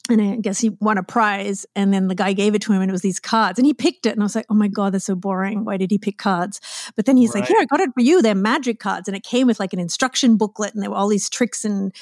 and 0.10 0.22
I 0.22 0.36
guess 0.38 0.60
he 0.60 0.70
won 0.80 0.98
a 0.98 1.04
prize, 1.04 1.66
and 1.76 1.94
then 1.94 2.08
the 2.08 2.16
guy 2.16 2.34
gave 2.34 2.54
it 2.56 2.62
to 2.64 2.74
him, 2.74 2.82
and 2.82 2.90
it 2.90 2.92
was 2.92 3.02
these 3.02 3.20
cards, 3.20 3.58
and 3.58 3.66
he 3.66 3.74
picked 3.74 4.06
it, 4.06 4.12
and 4.12 4.22
I 4.22 4.26
was 4.26 4.36
like, 4.36 4.46
"Oh 4.50 4.56
my 4.56 4.68
god, 4.68 4.94
that's 4.94 5.06
so 5.06 5.16
boring! 5.16 5.66
Why 5.66 5.78
did 5.78 5.92
he 5.92 5.98
pick 5.98 6.18
cards?" 6.18 6.62
But 6.96 7.06
then 7.06 7.18
he's 7.18 7.34
like, 7.34 7.44
Right. 7.44 7.50
"Here, 7.50 7.62
I 7.62 7.66
got 7.66 7.80
it 7.80 7.90
for 7.94 8.02
you. 8.02 8.22
They're 8.22 8.36
magic 8.36 8.80
cards," 8.80 9.08
and 9.08 9.18
it 9.18 9.24
came 9.24 9.48
with 9.48 9.60
like 9.60 9.74
an 9.74 9.80
instruction 9.80 10.38
booklet, 10.38 10.74
and 10.74 10.84
there 10.84 10.90
were 10.90 10.98
all 10.98 11.08
these 11.08 11.30
tricks 11.30 11.66
and 11.66 11.94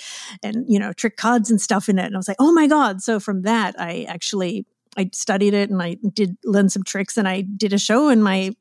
and 0.41 0.65
you 0.67 0.79
know 0.79 0.93
trick 0.93 1.17
cards 1.17 1.49
and 1.49 1.61
stuff 1.61 1.89
in 1.89 1.99
it, 1.99 2.05
and 2.05 2.15
I 2.15 2.17
was 2.17 2.27
like, 2.27 2.37
"Oh 2.39 2.51
my 2.51 2.67
god!" 2.67 3.01
So 3.01 3.19
from 3.19 3.43
that, 3.43 3.79
I 3.79 4.05
actually 4.09 4.65
I 4.97 5.09
studied 5.13 5.53
it 5.53 5.69
and 5.69 5.81
I 5.81 5.97
did 6.13 6.37
learn 6.43 6.69
some 6.69 6.83
tricks 6.83 7.17
and 7.17 7.27
I 7.27 7.41
did 7.41 7.73
a 7.73 7.77
show 7.77 8.09
in 8.09 8.21
my 8.21 8.55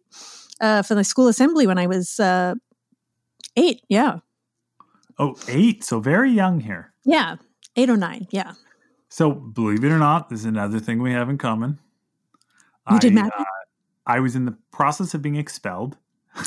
uh, 0.61 0.83
for 0.83 0.95
the 0.95 1.05
school 1.05 1.29
assembly 1.29 1.67
when 1.67 1.79
I 1.79 1.87
was 1.87 2.19
uh, 2.21 2.55
eight. 3.57 3.83
Yeah. 3.89 4.19
Oh, 5.19 5.37
eight. 5.49 5.85
So 5.85 6.01
very 6.01 6.31
young 6.31 6.61
here. 6.61 6.93
Yeah. 7.05 7.37
Eight 7.77 7.91
or 7.91 7.97
nine. 7.97 8.27
Yeah. 8.31 8.53
So 9.12 9.31
believe 9.31 9.85
it 9.85 9.90
or 9.90 9.99
not, 9.99 10.31
this 10.31 10.40
is 10.40 10.47
another 10.47 10.81
thing 10.81 11.02
we 11.02 11.12
have 11.12 11.28
in 11.28 11.37
common. 11.37 11.78
You 12.90 12.99
did 12.99 13.12
magic? 13.12 13.35
Uh, 13.38 13.45
I 14.07 14.21
was 14.21 14.35
in 14.35 14.47
the 14.47 14.57
process 14.73 15.12
of 15.12 15.21
being 15.21 15.37
expelled. 15.37 15.99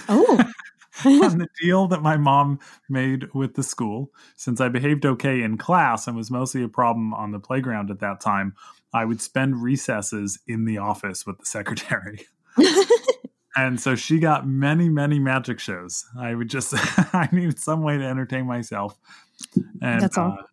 Oh. 0.10 0.52
on 1.06 1.38
the 1.38 1.48
deal 1.62 1.86
that 1.90 2.02
my 2.02 2.18
mom 2.18 2.60
made 2.90 3.32
with 3.36 3.54
the 3.54 3.62
school. 3.62 4.12
Since 4.36 4.62
I 4.62 4.70
behaved 4.70 5.06
okay 5.06 5.44
in 5.44 5.60
class 5.60 6.08
and 6.08 6.18
was 6.18 6.32
mostly 6.32 6.64
a 6.64 6.68
problem 6.68 7.14
on 7.14 7.32
the 7.32 7.40
playground 7.40 7.92
at 7.92 8.00
that 8.00 8.20
time, 8.20 8.56
I 8.92 9.06
would 9.06 9.22
spend 9.22 9.62
recesses 9.62 10.40
in 10.48 10.66
the 10.66 10.80
office 10.80 11.24
with 11.24 11.38
the 11.38 11.46
secretary. 11.46 12.26
and 13.56 13.80
so 13.80 13.94
she 13.94 14.18
got 14.18 14.48
many, 14.48 14.90
many 14.90 15.20
magic 15.20 15.60
shows. 15.60 16.04
I 16.20 16.34
would 16.34 16.50
just, 16.50 16.74
I 17.14 17.30
needed 17.32 17.60
some 17.60 17.84
way 17.84 18.00
to 18.00 18.04
entertain 18.04 18.48
myself. 18.48 18.98
And 19.84 20.02
That's 20.02 20.18
all. 20.18 20.40
Uh, 20.40 20.44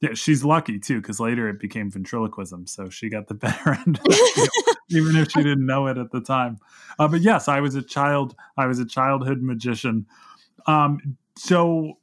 yeah, 0.00 0.14
she's 0.14 0.44
lucky 0.44 0.78
too, 0.78 1.00
because 1.00 1.18
later 1.18 1.48
it 1.48 1.58
became 1.58 1.90
ventriloquism. 1.90 2.66
So 2.66 2.88
she 2.88 3.08
got 3.08 3.28
the 3.28 3.34
better 3.34 3.74
end 3.74 4.00
deal, 4.02 4.46
even 4.90 5.16
if 5.16 5.30
she 5.32 5.42
didn't 5.42 5.66
know 5.66 5.86
it 5.86 5.98
at 5.98 6.12
the 6.12 6.20
time. 6.20 6.58
Uh, 6.98 7.08
but 7.08 7.20
yes, 7.20 7.48
I 7.48 7.60
was 7.60 7.74
a 7.74 7.82
child. 7.82 8.34
I 8.56 8.66
was 8.66 8.78
a 8.78 8.86
childhood 8.86 9.42
magician. 9.42 10.06
Um, 10.66 11.16
so 11.36 11.98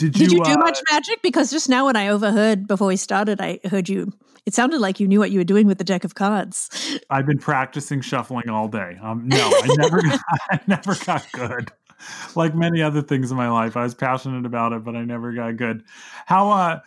did 0.00 0.18
you? 0.18 0.28
Did 0.28 0.38
you 0.38 0.44
do 0.44 0.52
uh, 0.52 0.58
much 0.58 0.80
magic? 0.90 1.20
Because 1.22 1.50
just 1.50 1.68
now, 1.68 1.86
when 1.86 1.96
I 1.96 2.08
overheard 2.08 2.66
before 2.66 2.88
we 2.88 2.96
started, 2.96 3.40
I 3.40 3.60
heard 3.64 3.88
you. 3.88 4.12
It 4.46 4.54
sounded 4.54 4.80
like 4.80 4.98
you 4.98 5.06
knew 5.06 5.18
what 5.18 5.30
you 5.30 5.38
were 5.38 5.44
doing 5.44 5.66
with 5.66 5.76
the 5.76 5.84
deck 5.84 6.04
of 6.04 6.14
cards. 6.14 6.98
I've 7.10 7.26
been 7.26 7.38
practicing 7.38 8.00
shuffling 8.00 8.48
all 8.48 8.68
day. 8.68 8.96
Um, 9.02 9.28
no, 9.28 9.36
I 9.36 9.76
never, 9.76 10.00
I 10.50 10.60
never 10.66 10.94
got 11.04 11.30
good. 11.32 11.70
Like 12.36 12.54
many 12.54 12.82
other 12.82 13.02
things 13.02 13.30
in 13.30 13.36
my 13.36 13.48
life, 13.48 13.76
I 13.76 13.82
was 13.82 13.94
passionate 13.94 14.46
about 14.46 14.72
it, 14.72 14.84
but 14.84 14.96
I 14.96 15.04
never 15.04 15.32
got 15.32 15.56
good. 15.56 15.84
How 16.26 16.50
uh, 16.50 16.80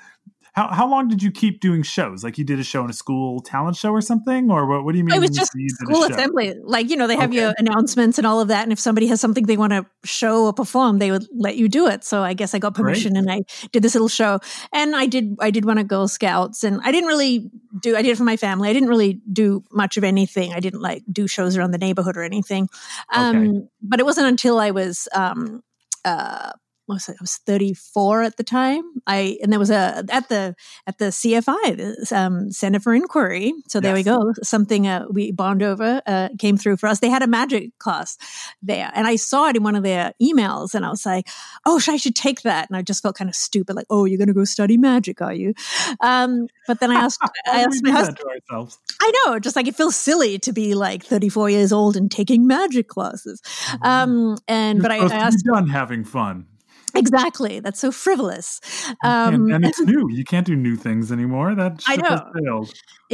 how 0.53 0.67
how 0.69 0.89
long 0.89 1.07
did 1.07 1.21
you 1.23 1.31
keep 1.31 1.59
doing 1.61 1.83
shows? 1.83 2.23
Like 2.23 2.37
you 2.37 2.43
did 2.45 2.59
a 2.59 2.63
show 2.63 2.83
in 2.83 2.89
a 2.89 2.93
school 2.93 3.41
talent 3.41 3.75
show 3.77 3.91
or 3.91 4.01
something, 4.01 4.51
or 4.51 4.67
what? 4.67 4.83
What 4.85 4.93
do 4.93 4.97
you 4.99 5.03
mean? 5.03 5.15
It 5.15 5.19
was 5.19 5.31
just 5.31 5.51
say 5.51 5.59
you 5.59 5.73
did 5.79 5.89
a 5.91 5.95
school 5.95 6.03
assembly. 6.03 6.55
Like, 6.63 6.89
you 6.89 6.95
know, 6.95 7.07
they 7.07 7.17
have 7.17 7.31
Okay. 7.31 7.41
your 7.41 7.53
announcements 7.57 8.17
and 8.17 8.25
all 8.25 8.39
of 8.39 8.47
that. 8.47 8.63
And 8.63 8.71
if 8.71 8.79
somebody 8.79 9.07
has 9.07 9.19
something 9.19 9.45
they 9.45 9.57
want 9.57 9.73
to 9.73 9.85
show 10.05 10.45
or 10.45 10.53
perform, 10.53 10.99
they 10.99 11.11
would 11.11 11.27
let 11.35 11.57
you 11.57 11.67
do 11.67 11.87
it. 11.87 12.03
So 12.03 12.23
I 12.23 12.33
guess 12.33 12.53
I 12.55 12.59
got 12.59 12.73
permission 12.73 13.17
and 13.17 13.29
I 13.29 13.41
did 13.71 13.83
this 13.83 13.93
little 13.95 14.07
show. 14.07 14.39
And 14.71 14.95
I 14.95 15.05
did 15.05 15.35
I 15.39 15.51
did 15.51 15.65
one 15.65 15.77
at 15.77 15.87
Girl 15.87 16.07
Scouts 16.07 16.63
and 16.63 16.79
I 16.83 16.91
didn't 16.91 17.09
really 17.09 17.51
do 17.81 17.95
I 17.97 18.01
did 18.01 18.11
it 18.11 18.17
for 18.17 18.23
my 18.23 18.37
family. 18.37 18.69
I 18.69 18.73
didn't 18.73 18.89
really 18.89 19.21
do 19.31 19.63
much 19.71 19.97
of 19.97 20.03
anything. 20.03 20.53
I 20.53 20.59
didn't 20.59 20.81
like 20.81 21.03
do 21.11 21.27
shows 21.27 21.57
around 21.57 21.71
the 21.71 21.77
neighborhood 21.77 22.15
or 22.17 22.23
anything. 22.23 22.69
Um 23.13 23.35
Okay. 23.35 23.67
but 23.81 23.99
it 23.99 24.05
wasn't 24.05 24.27
until 24.27 24.57
I 24.59 24.71
was 24.71 25.07
um 25.13 25.63
uh 26.05 26.51
was 26.87 27.07
it? 27.09 27.15
I 27.19 27.21
was 27.21 27.37
34 27.45 28.23
at 28.23 28.37
the 28.37 28.43
time. 28.43 28.83
I 29.07 29.37
and 29.41 29.51
there 29.51 29.59
was 29.59 29.69
a 29.69 30.03
at 30.09 30.29
the 30.29 30.55
at 30.87 30.97
the 30.97 31.05
CFI, 31.05 31.77
the 31.77 32.15
um, 32.15 32.51
Center 32.51 32.79
for 32.79 32.93
Inquiry. 32.93 33.53
So 33.67 33.79
there 33.79 33.93
we 33.93 34.03
go. 34.03 34.33
Something 34.41 34.87
uh, 34.87 35.05
we 35.09 35.31
bond 35.31 35.63
over 35.63 36.01
uh, 36.05 36.29
came 36.39 36.57
through 36.57 36.77
for 36.77 36.87
us. 36.87 36.99
They 36.99 37.09
had 37.09 37.23
a 37.23 37.27
magic 37.27 37.77
class 37.79 38.17
there, 38.61 38.91
and 38.93 39.07
I 39.07 39.15
saw 39.15 39.47
it 39.47 39.55
in 39.55 39.63
one 39.63 39.75
of 39.75 39.83
their 39.83 40.13
emails, 40.21 40.73
and 40.73 40.85
I 40.85 40.89
was 40.89 41.05
like, 41.05 41.27
"Oh, 41.65 41.81
I 41.87 41.97
should 41.97 42.15
take 42.15 42.41
that." 42.41 42.69
And 42.69 42.77
I 42.77 42.81
just 42.81 43.01
felt 43.01 43.15
kind 43.15 43.29
of 43.29 43.35
stupid, 43.35 43.75
like, 43.75 43.87
"Oh, 43.89 44.05
you're 44.05 44.17
going 44.17 44.27
to 44.27 44.33
go 44.33 44.43
study 44.43 44.77
magic, 44.77 45.21
are 45.21 45.33
you?" 45.33 45.53
Um, 46.01 46.47
but 46.67 46.79
then 46.79 46.91
I 46.91 46.95
asked, 46.95 47.21
I 47.47 47.61
asked 47.61 47.83
my 47.83 47.91
husband. 47.91 48.17
that 48.17 48.23
to 48.23 48.55
ourselves? 48.55 48.79
I 49.01 49.11
know, 49.25 49.39
just 49.39 49.55
like 49.55 49.67
it 49.67 49.75
feels 49.75 49.95
silly 49.95 50.39
to 50.39 50.53
be 50.53 50.75
like 50.75 51.03
34 51.03 51.49
years 51.49 51.71
old 51.71 51.95
and 51.95 52.11
taking 52.11 52.47
magic 52.47 52.87
classes. 52.87 53.41
Um, 53.81 54.37
and 54.47 54.79
You're 54.79 54.83
but 54.83 54.91
I, 54.91 54.97
I 54.97 55.19
asked 55.19 55.43
done 55.45 55.67
having 55.67 56.03
fun. 56.03 56.47
Exactly. 56.95 57.59
That's 57.59 57.79
so 57.79 57.91
frivolous. 57.91 58.59
and, 59.03 59.35
Um, 59.35 59.51
and 59.51 59.65
it's 59.65 59.79
new. 59.81 60.07
You 60.09 60.23
can't 60.23 60.45
do 60.45 60.55
new 60.55 60.75
things 60.75 61.11
anymore. 61.11 61.55
That 61.55 61.83
I 61.87 61.95
know. 61.97 62.65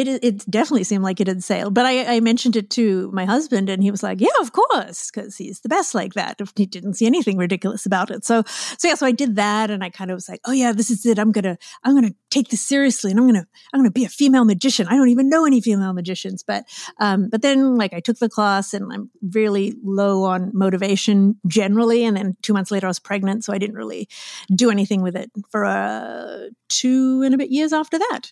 It 0.08 0.24
it 0.24 0.50
definitely 0.50 0.84
seemed 0.84 1.04
like 1.04 1.20
it 1.20 1.28
had 1.28 1.44
sailed. 1.44 1.74
But 1.74 1.86
I, 1.86 2.16
I 2.16 2.20
mentioned 2.20 2.56
it 2.56 2.70
to 2.72 3.10
my 3.12 3.26
husband, 3.26 3.70
and 3.70 3.84
he 3.84 3.92
was 3.92 4.04
like, 4.04 4.22
"Yeah, 4.22 4.28
of 4.40 4.52
course," 4.52 5.12
because 5.12 5.38
he's 5.38 5.62
the 5.62 5.70
best 5.70 5.94
like 5.94 6.14
that. 6.14 6.40
He 6.56 6.66
didn't 6.66 6.96
see 6.96 7.06
anything 7.06 7.38
ridiculous 7.38 7.86
about 7.86 8.12
it. 8.12 8.26
So 8.26 8.44
so 8.78 8.88
yeah, 8.88 8.96
so 8.96 9.06
I 9.06 9.12
did 9.12 9.36
that, 9.36 9.70
and 9.70 9.84
I 9.84 9.90
kind 9.90 10.12
of 10.12 10.16
was 10.16 10.28
like, 10.28 10.42
"Oh 10.46 10.52
yeah, 10.52 10.72
this 10.72 10.90
is 10.90 11.06
it. 11.06 11.20
I'm 11.20 11.32
gonna 11.32 11.58
I'm 11.84 11.96
gonna 11.96 12.14
take 12.30 12.50
this 12.50 12.62
seriously, 12.62 13.12
and 13.12 13.20
I'm 13.20 13.28
gonna 13.28 13.48
I'm 13.74 13.80
gonna 13.80 13.92
be 13.92 14.06
a 14.06 14.10
female 14.10 14.46
magician. 14.46 14.88
I 14.88 14.96
don't 14.96 15.10
even 15.10 15.30
know 15.30 15.46
any 15.46 15.62
female 15.62 15.94
magicians, 15.94 16.44
but 16.44 16.66
um, 17.00 17.30
but 17.30 17.42
then 17.42 17.76
like 17.76 17.94
I 17.94 18.00
took 18.00 18.20
the 18.20 18.30
class, 18.30 18.74
and 18.74 18.92
I'm 18.92 19.10
really 19.22 19.76
low 19.84 20.24
on 20.24 20.52
motivation 20.54 21.40
generally. 21.48 22.04
And 22.04 22.18
then 22.18 22.36
two 22.42 22.54
months 22.54 22.72
later, 22.72 22.88
I 22.88 22.90
was 22.90 23.00
pregnant, 23.00 23.44
so 23.44 23.54
I 23.54 23.58
didn't 23.58 23.76
really 23.76 24.10
do 24.54 24.70
anything 24.70 25.02
with 25.02 25.16
it 25.16 25.32
for 25.50 25.66
uh, 25.66 26.50
two 26.68 27.22
and 27.24 27.34
a 27.34 27.38
bit 27.38 27.50
years 27.50 27.74
after 27.74 27.98
that. 27.98 28.32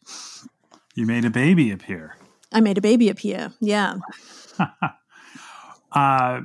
You 0.98 1.06
made 1.06 1.26
a 1.26 1.30
baby 1.30 1.70
appear. 1.70 2.16
I 2.52 2.60
made 2.60 2.80
a 2.80 2.82
baby 2.82 3.10
appear. 3.10 3.54
Yeah. 3.62 3.98
Uh, 5.90 6.42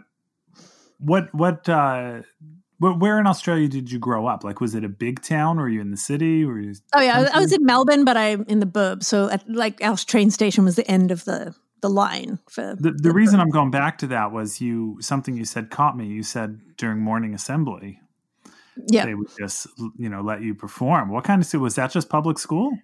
what 0.99 1.35
what 1.35 1.69
uh, 1.69 2.23
wh- 2.79 2.97
where 2.97 3.19
in 3.19 3.27
Australia 3.27 3.67
did 3.67 3.91
you 3.91 3.99
grow 3.99 4.27
up? 4.27 4.45
Like, 4.45 4.61
was 4.61 4.77
it 4.77 4.85
a 4.85 4.89
big 4.89 5.21
town? 5.21 5.59
Or 5.59 5.63
were 5.63 5.69
you 5.69 5.81
in 5.81 5.91
the 5.91 5.97
city? 5.97 6.45
Were 6.45 6.61
you? 6.61 6.75
Oh 6.95 7.03
yeah, 7.03 7.19
I, 7.19 7.39
I 7.39 7.41
was 7.41 7.53
in 7.53 7.67
Melbourne, 7.67 8.05
but 8.05 8.17
I'm 8.17 8.45
in 8.47 8.61
the 8.61 8.67
burb. 8.67 9.03
So 9.03 9.29
at, 9.29 9.47
like 9.49 9.83
our 9.83 9.97
train 9.97 10.31
station 10.31 10.65
was 10.65 10.77
the 10.77 10.89
end 10.89 11.11
of 11.11 11.25
the 11.25 11.55
the 11.81 11.91
line 11.91 12.39
for 12.49 12.77
The, 12.79 12.93
the 12.93 13.13
reason 13.13 13.41
I'm 13.41 13.51
going 13.51 13.73
back 13.73 13.99
to 13.99 14.07
that 14.07 14.31
was 14.31 14.61
you 14.61 14.97
something 15.01 15.37
you 15.37 15.45
said 15.45 15.71
caught 15.71 15.97
me. 15.97 16.07
You 16.07 16.23
said 16.23 16.61
during 16.77 17.01
morning 17.01 17.35
assembly 17.35 18.01
yeah. 18.89 19.05
they 19.05 19.15
would 19.15 19.29
just 19.39 19.67
you 19.99 20.09
know 20.09 20.21
let 20.21 20.43
you 20.43 20.55
perform. 20.55 21.11
What 21.11 21.25
kind 21.25 21.41
of 21.43 21.47
school 21.47 21.61
was 21.61 21.75
that? 21.75 21.91
Just 21.91 22.09
public 22.09 22.39
school? 22.39 22.79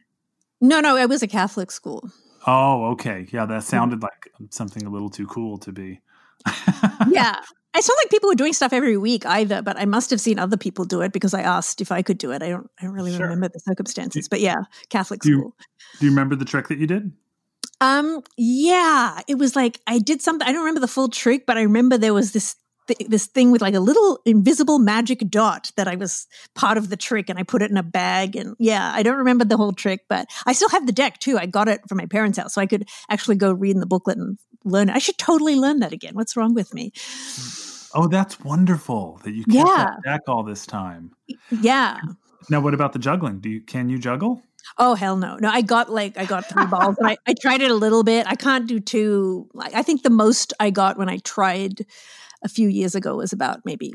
No, 0.60 0.80
no, 0.80 0.96
it 0.96 1.08
was 1.08 1.22
a 1.22 1.26
Catholic 1.28 1.70
school. 1.70 2.10
Oh, 2.46 2.86
okay. 2.92 3.26
Yeah, 3.32 3.46
that 3.46 3.62
sounded 3.64 4.02
like 4.02 4.30
something 4.50 4.84
a 4.86 4.90
little 4.90 5.10
too 5.10 5.26
cool 5.26 5.58
to 5.58 5.72
be. 5.72 6.00
yeah. 7.08 7.40
I 7.74 7.80
saw 7.80 7.92
like 8.02 8.10
people 8.10 8.28
were 8.28 8.34
doing 8.34 8.54
stuff 8.54 8.72
every 8.72 8.96
week 8.96 9.24
either, 9.26 9.60
but 9.62 9.78
I 9.78 9.84
must 9.84 10.10
have 10.10 10.20
seen 10.20 10.38
other 10.38 10.56
people 10.56 10.84
do 10.84 11.00
it 11.02 11.12
because 11.12 11.34
I 11.34 11.42
asked 11.42 11.80
if 11.80 11.92
I 11.92 12.02
could 12.02 12.18
do 12.18 12.32
it. 12.32 12.42
I 12.42 12.48
don't 12.48 12.68
I 12.80 12.84
don't 12.86 12.94
really 12.94 13.12
Sure. 13.12 13.26
remember 13.26 13.48
the 13.48 13.60
circumstances, 13.60 14.26
but 14.28 14.40
yeah, 14.40 14.56
Catholic 14.88 15.20
Do 15.20 15.28
you- 15.28 15.38
school. 15.38 15.56
Do 16.00 16.06
you 16.06 16.10
remember 16.10 16.34
the 16.34 16.44
trick 16.46 16.68
that 16.68 16.78
you 16.78 16.86
did? 16.86 17.12
Um, 17.80 18.22
yeah, 18.36 19.20
it 19.28 19.36
was 19.38 19.54
like 19.54 19.80
I 19.86 19.98
did 20.00 20.22
something. 20.22 20.48
I 20.48 20.50
don't 20.52 20.62
remember 20.62 20.80
the 20.80 20.88
full 20.88 21.08
trick, 21.08 21.44
but 21.46 21.56
I 21.58 21.62
remember 21.62 21.96
there 21.98 22.14
was 22.14 22.32
this 22.32 22.56
th- 22.88 23.08
this 23.08 23.26
thing 23.26 23.52
with 23.52 23.62
like 23.62 23.74
a 23.74 23.80
little 23.80 24.18
invisible 24.24 24.80
magic 24.80 25.20
dot 25.30 25.70
that 25.76 25.86
I 25.86 25.94
was 25.94 26.26
part 26.56 26.76
of 26.76 26.88
the 26.90 26.96
trick, 26.96 27.28
and 27.30 27.38
I 27.38 27.44
put 27.44 27.62
it 27.62 27.70
in 27.70 27.76
a 27.76 27.82
bag. 27.84 28.34
And 28.34 28.56
yeah, 28.58 28.90
I 28.94 29.02
don't 29.04 29.18
remember 29.18 29.44
the 29.44 29.56
whole 29.56 29.72
trick, 29.72 30.06
but 30.08 30.26
I 30.46 30.52
still 30.52 30.68
have 30.70 30.86
the 30.86 30.92
deck 30.92 31.18
too. 31.20 31.38
I 31.38 31.46
got 31.46 31.68
it 31.68 31.80
from 31.88 31.98
my 31.98 32.06
parents' 32.06 32.38
house, 32.38 32.54
so 32.54 32.60
I 32.60 32.66
could 32.66 32.88
actually 33.08 33.36
go 33.36 33.52
read 33.52 33.74
in 33.74 33.80
the 33.80 33.86
booklet 33.86 34.18
and 34.18 34.38
learn 34.64 34.88
it. 34.88 34.96
I 34.96 34.98
should 34.98 35.18
totally 35.18 35.54
learn 35.54 35.78
that 35.80 35.92
again. 35.92 36.14
What's 36.14 36.36
wrong 36.36 36.54
with 36.54 36.74
me? 36.74 36.92
Oh, 37.94 38.08
that's 38.08 38.40
wonderful 38.40 39.20
that 39.24 39.32
you 39.32 39.44
kept 39.44 39.54
Yeah. 39.54 39.86
that 39.86 39.98
deck 40.04 40.20
all 40.28 40.42
this 40.42 40.66
time. 40.66 41.12
Yeah. 41.50 42.00
Now, 42.50 42.60
what 42.60 42.74
about 42.74 42.92
the 42.92 42.98
juggling? 42.98 43.40
Do 43.40 43.48
you 43.48 43.60
can 43.60 43.88
you 43.88 43.98
juggle? 43.98 44.42
Oh 44.76 44.94
hell 44.94 45.16
no. 45.16 45.36
No, 45.40 45.48
I 45.48 45.62
got 45.62 45.90
like 45.90 46.18
I 46.18 46.24
got 46.24 46.48
three 46.48 46.66
balls 46.66 46.96
and 46.98 47.06
I, 47.08 47.16
I 47.26 47.34
tried 47.40 47.62
it 47.62 47.70
a 47.70 47.74
little 47.74 48.02
bit. 48.04 48.26
I 48.26 48.34
can't 48.34 48.66
do 48.66 48.80
two 48.80 49.48
like 49.54 49.74
I 49.74 49.82
think 49.82 50.02
the 50.02 50.10
most 50.10 50.52
I 50.60 50.70
got 50.70 50.98
when 50.98 51.08
I 51.08 51.18
tried 51.18 51.86
a 52.42 52.48
few 52.48 52.68
years 52.68 52.94
ago 52.94 53.16
was 53.16 53.32
about 53.32 53.60
maybe 53.64 53.92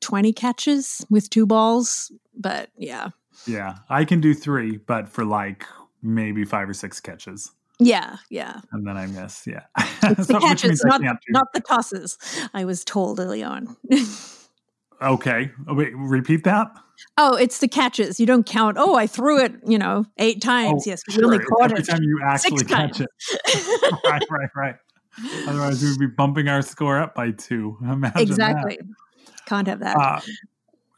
20 0.00 0.32
catches 0.32 1.04
with 1.10 1.30
two 1.30 1.46
balls. 1.46 2.10
But 2.34 2.70
yeah. 2.76 3.08
Yeah, 3.46 3.76
I 3.88 4.04
can 4.04 4.20
do 4.20 4.34
three, 4.34 4.76
but 4.78 5.08
for 5.08 5.24
like 5.24 5.64
maybe 6.02 6.44
five 6.44 6.68
or 6.68 6.74
six 6.74 7.00
catches, 7.00 7.50
Yeah, 7.78 8.16
yeah. 8.28 8.60
and 8.72 8.86
then 8.86 8.96
I 8.96 9.06
miss. 9.06 9.46
Yeah, 9.46 9.62
It's 10.02 10.26
So- 10.26 10.34
the 10.34 10.40
catches, 10.40 10.82
not, 10.84 11.00
can't 11.00 11.18
the 11.54 11.60
tosses. 11.60 12.18
I 12.52 12.64
was 12.64 12.84
told 12.84 13.18
early 13.20 13.42
on. 13.42 13.76
Okay, 15.02 15.50
oh, 15.66 15.74
wait, 15.74 15.96
repeat 15.96 16.44
that. 16.44 16.68
oh, 17.16 17.34
it's 17.34 17.58
the 17.60 17.68
catches. 17.68 18.20
You 18.20 18.26
don't 18.26 18.44
count. 18.44 18.76
Oh, 18.78 18.94
I 18.96 19.06
threw 19.06 19.38
it, 19.42 19.54
you 19.66 19.78
know, 19.78 20.04
eight 20.18 20.38
oh, 20.44 20.46
times. 20.46 20.86
yes, 20.86 21.02
but 21.06 21.16
you 21.16 21.24
only 21.24 21.38
Oh, 21.38 21.56
caught 21.56 21.70
every 21.70 21.78
it. 21.82 21.86
time 21.88 22.02
you 22.02 22.20
actually 22.22 22.64
catch 22.64 22.98
times. 22.98 23.00
it. 23.00 23.92
right, 24.04 24.22
right, 24.30 24.48
right. 24.54 24.74
Otherwise, 25.46 25.82
we'd 25.82 25.98
be 25.98 26.06
bumping 26.06 26.48
our 26.48 26.62
score 26.62 26.98
up 26.98 27.14
by 27.14 27.32
two. 27.32 27.76
Imagine 27.82 28.12
that. 28.14 28.22
exactly. 28.22 28.78
Can't 29.46 29.66
have 29.66 29.80
that. 29.80 29.96
Uh, 29.96 30.20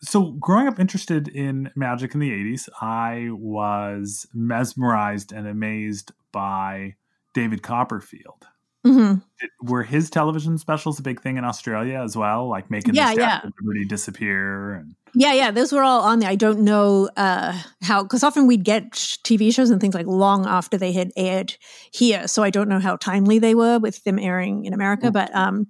so, 0.03 0.33
growing 0.33 0.67
up 0.67 0.81
interested 0.81 1.29
in 1.29 1.71
magic 1.77 2.15
in 2.15 2.21
the 2.21 2.31
80s, 2.31 2.69
I 2.81 3.29
was 3.31 4.27
mesmerized 4.35 5.33
and 5.33 5.47
amazed 5.47 6.13
by 6.33 6.97
David 7.35 7.63
Copperfield. 7.63 8.49
Hmm 8.85 9.15
Did- 9.41 9.51
were 9.63 9.83
his 9.83 10.11
television 10.11 10.59
specials 10.59 10.99
a 10.99 11.03
big 11.03 11.21
thing 11.21 11.37
in 11.37 11.45
Australia 11.45 12.01
as 12.03 12.17
well? 12.17 12.49
Like 12.49 12.71
making 12.71 12.95
Yeah, 12.95 13.15
the 13.15 13.21
yeah. 13.21 13.39
Of 13.39 13.53
Liberty 13.61 13.85
disappear 13.85 14.75
and 14.75 14.95
Yeah, 15.15 15.35
yeah, 15.35 15.51
those 15.51 15.73
were 15.73 15.83
all 15.83 16.01
on 16.03 16.21
there. 16.21 16.31
I 16.31 16.37
don't 16.37 16.61
know 16.61 17.11
uh, 17.17 17.53
how, 17.83 18.03
because 18.03 18.23
often 18.25 18.47
we'd 18.47 18.65
get 18.65 18.93
TV 18.93 19.53
shows 19.53 19.71
and 19.71 19.81
things 19.81 19.95
like 19.95 20.07
long 20.07 20.47
after 20.47 20.79
they 20.79 20.93
had 20.93 21.13
aired 21.17 21.55
here. 21.93 22.27
So 22.29 22.43
I 22.43 22.51
don't 22.51 22.69
know 22.69 22.81
how 22.81 22.97
timely 22.97 23.39
they 23.39 23.55
were 23.55 23.79
with 23.79 24.03
them 24.05 24.19
airing 24.19 24.65
in 24.65 24.73
America. 24.73 25.11
But 25.11 25.35
um, 25.35 25.67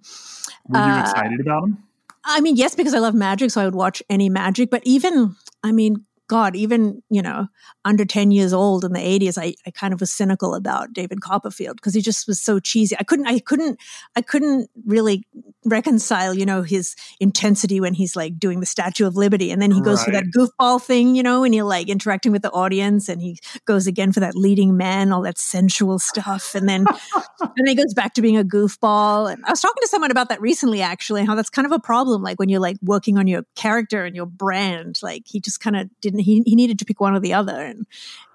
were 0.69 0.79
you 0.79 0.95
Uh, 0.95 1.01
excited 1.01 1.41
about 1.41 1.63
them? 1.63 1.83
I 2.25 2.41
mean, 2.41 2.55
yes, 2.57 2.77
because 2.77 2.95
I 2.95 2.99
love 3.01 3.15
magic, 3.15 3.51
so 3.51 3.61
I 3.61 3.65
would 3.65 3.75
watch 3.75 4.01
any 4.09 4.29
magic. 4.29 4.71
But 4.71 4.83
even, 4.85 5.35
I 5.65 5.73
mean, 5.73 6.05
God, 6.33 6.57
even 6.57 7.03
you 7.11 7.21
know, 7.21 7.49
under 7.85 8.07
ten 8.07 8.31
years 8.31 8.55
old 8.55 8.87
in 8.87 8.95
the 8.95 9.07
eighties, 9.07 9.37
I, 9.37 9.53
I 9.67 9.71
kind 9.71 9.93
of 9.93 10.01
was 10.01 10.11
cynical 10.11 10.55
about 10.55 10.95
David 10.95 11.21
Copperfield 11.21 11.77
because 11.77 11.93
he 11.93 12.01
just 12.01 12.27
was 12.27 12.41
so 12.41 12.59
cheesy. 12.59 12.97
I 12.99 13.03
couldn't, 13.03 13.27
I 13.27 13.39
couldn't, 13.39 13.79
I 14.17 14.23
couldn't 14.23 14.71
really 14.87 15.27
reconcile, 15.67 16.33
you 16.33 16.47
know, 16.47 16.63
his 16.63 16.97
intensity 17.21 17.81
when 17.81 17.93
he's 17.93 18.17
like 18.17 18.39
doing 18.39 18.61
the 18.61 18.67
Statue 18.67 19.07
of 19.07 19.15
Liberty, 19.15 19.51
and 19.51 19.61
then 19.61 19.71
he 19.71 19.83
goes 19.83 20.03
for 20.03 20.11
that 20.11 20.25
goofball 20.35 20.83
thing, 20.83 21.17
you 21.17 21.23
know, 21.23 21.45
and 21.45 21.55
you're 21.55 21.67
like 21.67 21.91
interacting 21.91 22.33
with 22.33 22.41
the 22.41 22.51
audience, 22.53 23.11
and 23.11 23.21
he 23.21 23.39
goes 23.67 23.87
again 23.87 24.11
for 24.11 24.21
that 24.21 24.35
leading 24.35 24.75
man, 24.75 25.13
all 25.13 25.21
that 25.21 25.37
sensual 25.37 25.99
stuff, 25.99 26.55
and 26.55 26.67
then 26.67 26.87
then 27.57 27.67
he 27.67 27.75
goes 27.75 27.93
back 27.93 28.15
to 28.15 28.23
being 28.23 28.39
a 28.39 28.45
goofball. 28.45 29.31
And 29.31 29.45
I 29.45 29.51
was 29.51 29.61
talking 29.61 29.83
to 29.83 29.89
someone 29.89 30.11
about 30.11 30.31
that 30.31 30.41
recently, 30.41 30.81
actually, 30.81 31.27
how 31.27 31.35
that's 31.35 31.51
kind 31.51 31.67
of 31.67 31.73
a 31.73 31.79
problem. 31.79 32.23
Like 32.23 32.39
when 32.39 32.49
you're 32.49 32.59
like 32.59 32.79
working 32.81 33.19
on 33.19 33.27
your 33.27 33.45
character 33.55 34.07
and 34.07 34.17
your 34.17 34.25
brand, 34.25 34.99
like 35.03 35.25
he 35.27 35.39
just 35.39 35.61
kind 35.61 35.77
of 35.77 35.91
didn't. 36.01 36.22
He 36.23 36.43
he 36.47 36.55
needed 36.55 36.79
to 36.79 36.85
pick 36.85 37.01
one 37.01 37.15
or 37.15 37.21
the 37.21 37.35
other, 37.35 37.61
and 37.61 37.87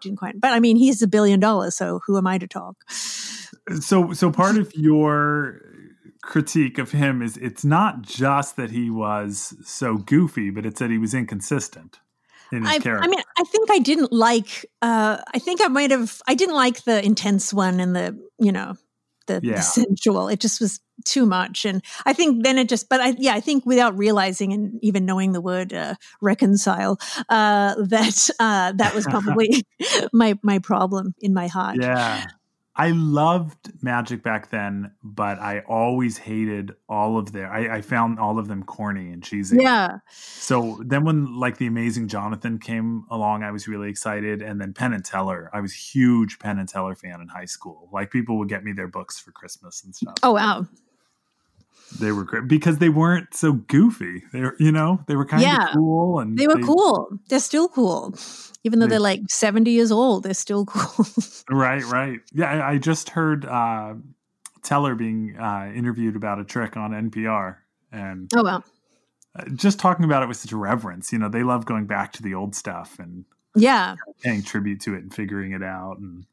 didn't 0.01 0.17
quite. 0.17 0.39
But 0.39 0.53
I 0.53 0.59
mean, 0.59 0.77
he's 0.77 1.01
a 1.01 1.07
billion 1.07 1.39
dollars, 1.39 1.75
so 1.75 2.01
who 2.05 2.17
am 2.17 2.27
I 2.27 2.37
to 2.37 2.47
talk? 2.47 2.75
So 3.79 4.13
so 4.13 4.31
part 4.31 4.57
of 4.57 4.73
your 4.75 5.61
critique 6.21 6.77
of 6.77 6.91
him 6.91 7.21
is 7.21 7.37
it's 7.37 7.63
not 7.63 8.01
just 8.01 8.57
that 8.57 8.71
he 8.71 8.89
was 8.89 9.55
so 9.65 9.97
goofy, 9.97 10.49
but 10.49 10.65
it's 10.65 10.79
that 10.79 10.91
he 10.91 10.97
was 10.97 11.13
inconsistent 11.13 11.99
in 12.51 12.63
his 12.63 12.71
I, 12.71 12.79
character. 12.79 13.03
I 13.03 13.07
mean, 13.07 13.21
I 13.37 13.43
think 13.43 13.71
I 13.71 13.79
didn't 13.79 14.11
like. 14.11 14.65
Uh, 14.81 15.17
I 15.33 15.39
think 15.39 15.61
I 15.63 15.67
might 15.67 15.91
have. 15.91 16.21
I 16.27 16.35
didn't 16.35 16.55
like 16.55 16.83
the 16.83 17.03
intense 17.03 17.53
one 17.53 17.79
and 17.79 17.95
the 17.95 18.17
you 18.39 18.51
know 18.51 18.75
the, 19.27 19.39
Yeah. 19.43 19.55
the 19.57 19.61
sensual. 19.61 20.27
It 20.27 20.39
just 20.39 20.59
was 20.59 20.79
too 21.05 21.25
much, 21.25 21.65
and 21.65 21.83
I 22.05 22.13
think 22.13 22.43
then 22.43 22.57
it 22.57 22.67
just. 22.69 22.89
But 22.89 23.01
I 23.01 23.15
yeah, 23.17 23.33
I 23.35 23.39
think 23.39 23.65
without 23.65 23.97
realizing 23.97 24.53
and 24.53 24.79
even 24.81 25.05
knowing 25.05 25.31
the 25.31 25.41
word 25.41 25.73
uh, 25.73 25.95
reconcile, 26.21 26.99
uh, 27.29 27.75
that 27.89 28.29
uh, 28.39 28.71
that 28.73 28.95
was 28.95 29.05
probably 29.05 29.65
my 30.13 30.37
my 30.43 30.59
problem 30.59 31.13
in 31.21 31.33
my 31.33 31.47
heart. 31.47 31.77
Yeah. 31.79 32.25
I 32.79 32.91
loved 32.91 33.71
Magic 33.81 34.21
back 34.21 34.51
then, 34.51 34.91
but 35.03 35.39
I 35.39 35.61
always 35.67 36.17
hated 36.17 36.75
all 36.87 37.17
of 37.17 37.31
their. 37.31 37.51
I, 37.51 37.77
I 37.77 37.81
found 37.81 38.19
all 38.19 38.37
of 38.37 38.47
them 38.47 38.63
corny 38.63 39.11
and 39.11 39.23
cheesy. 39.23 39.57
Yeah. 39.59 39.97
So 40.11 40.79
then, 40.85 41.03
when 41.03 41.39
like 41.39 41.57
the 41.57 41.65
Amazing 41.65 42.07
Jonathan 42.07 42.59
came 42.59 43.05
along, 43.09 43.41
I 43.41 43.51
was 43.51 43.67
really 43.67 43.89
excited. 43.89 44.43
And 44.43 44.61
then 44.61 44.73
Penn 44.73 44.93
and 44.93 45.03
Teller, 45.03 45.49
I 45.53 45.59
was 45.59 45.73
huge 45.73 46.37
Penn 46.37 46.59
and 46.59 46.69
Teller 46.69 46.93
fan 46.93 47.19
in 47.19 47.27
high 47.27 47.45
school. 47.45 47.89
Like 47.91 48.11
people 48.11 48.37
would 48.37 48.49
get 48.49 48.63
me 48.63 48.73
their 48.73 48.87
books 48.87 49.19
for 49.19 49.31
Christmas 49.31 49.83
and 49.83 49.95
stuff. 49.95 50.15
Oh 50.21 50.33
wow. 50.33 50.67
They 51.99 52.11
were 52.11 52.23
great 52.25 52.47
because 52.47 52.79
they 52.79 52.89
weren't 52.89 53.33
so 53.33 53.53
goofy. 53.53 54.23
They 54.33 54.41
were, 54.41 54.55
you 54.59 54.71
know, 54.71 54.99
they 55.07 55.15
were 55.15 55.25
kind 55.25 55.41
Yeah. 55.41 55.67
of 55.67 55.73
cool 55.73 56.19
and 56.19 56.37
They 56.37 56.47
were 56.47 56.59
cool. 56.59 57.07
They're 57.29 57.39
still 57.39 57.67
cool. 57.69 58.13
Even 58.63 58.79
though 58.79 58.85
They- 58.87 58.91
they're 58.91 58.99
like 58.99 59.21
70 59.29 59.71
years 59.71 59.91
old, 59.91 60.23
they're 60.23 60.33
still 60.33 60.65
cool. 60.67 61.05
Right, 61.49 61.83
right. 61.85 62.19
Yeah, 62.33 62.51
I, 62.51 62.71
I 62.71 62.77
just 62.77 63.11
heard 63.11 63.45
uh, 63.45 63.93
Teller 64.63 64.95
being 64.95 65.37
uh, 65.39 65.71
interviewed 65.73 66.15
about 66.17 66.39
a 66.39 66.43
trick 66.43 66.75
on 66.75 66.91
NPR, 66.91 67.55
and 67.91 68.29
oh, 68.35 68.43
wow. 68.43 68.63
uh, 69.39 69.45
just 69.55 69.79
talking 69.79 70.03
about 70.03 70.23
it 70.23 70.27
with 70.27 70.37
such 70.37 70.51
reverence. 70.51 71.13
You 71.13 71.19
know, 71.19 71.29
they 71.29 71.43
love 71.43 71.65
going 71.65 71.85
back 71.85 72.11
to 72.13 72.23
the 72.23 72.33
old 72.33 72.53
stuff 72.53 72.99
and 72.99 73.23
Yeah. 73.55 73.95
paying 74.23 74.43
tribute 74.43 74.81
to 74.81 74.93
it 74.95 75.03
and 75.03 75.13
figuring 75.13 75.53
it 75.53 75.63
out. 75.63 75.99
And 75.99 76.25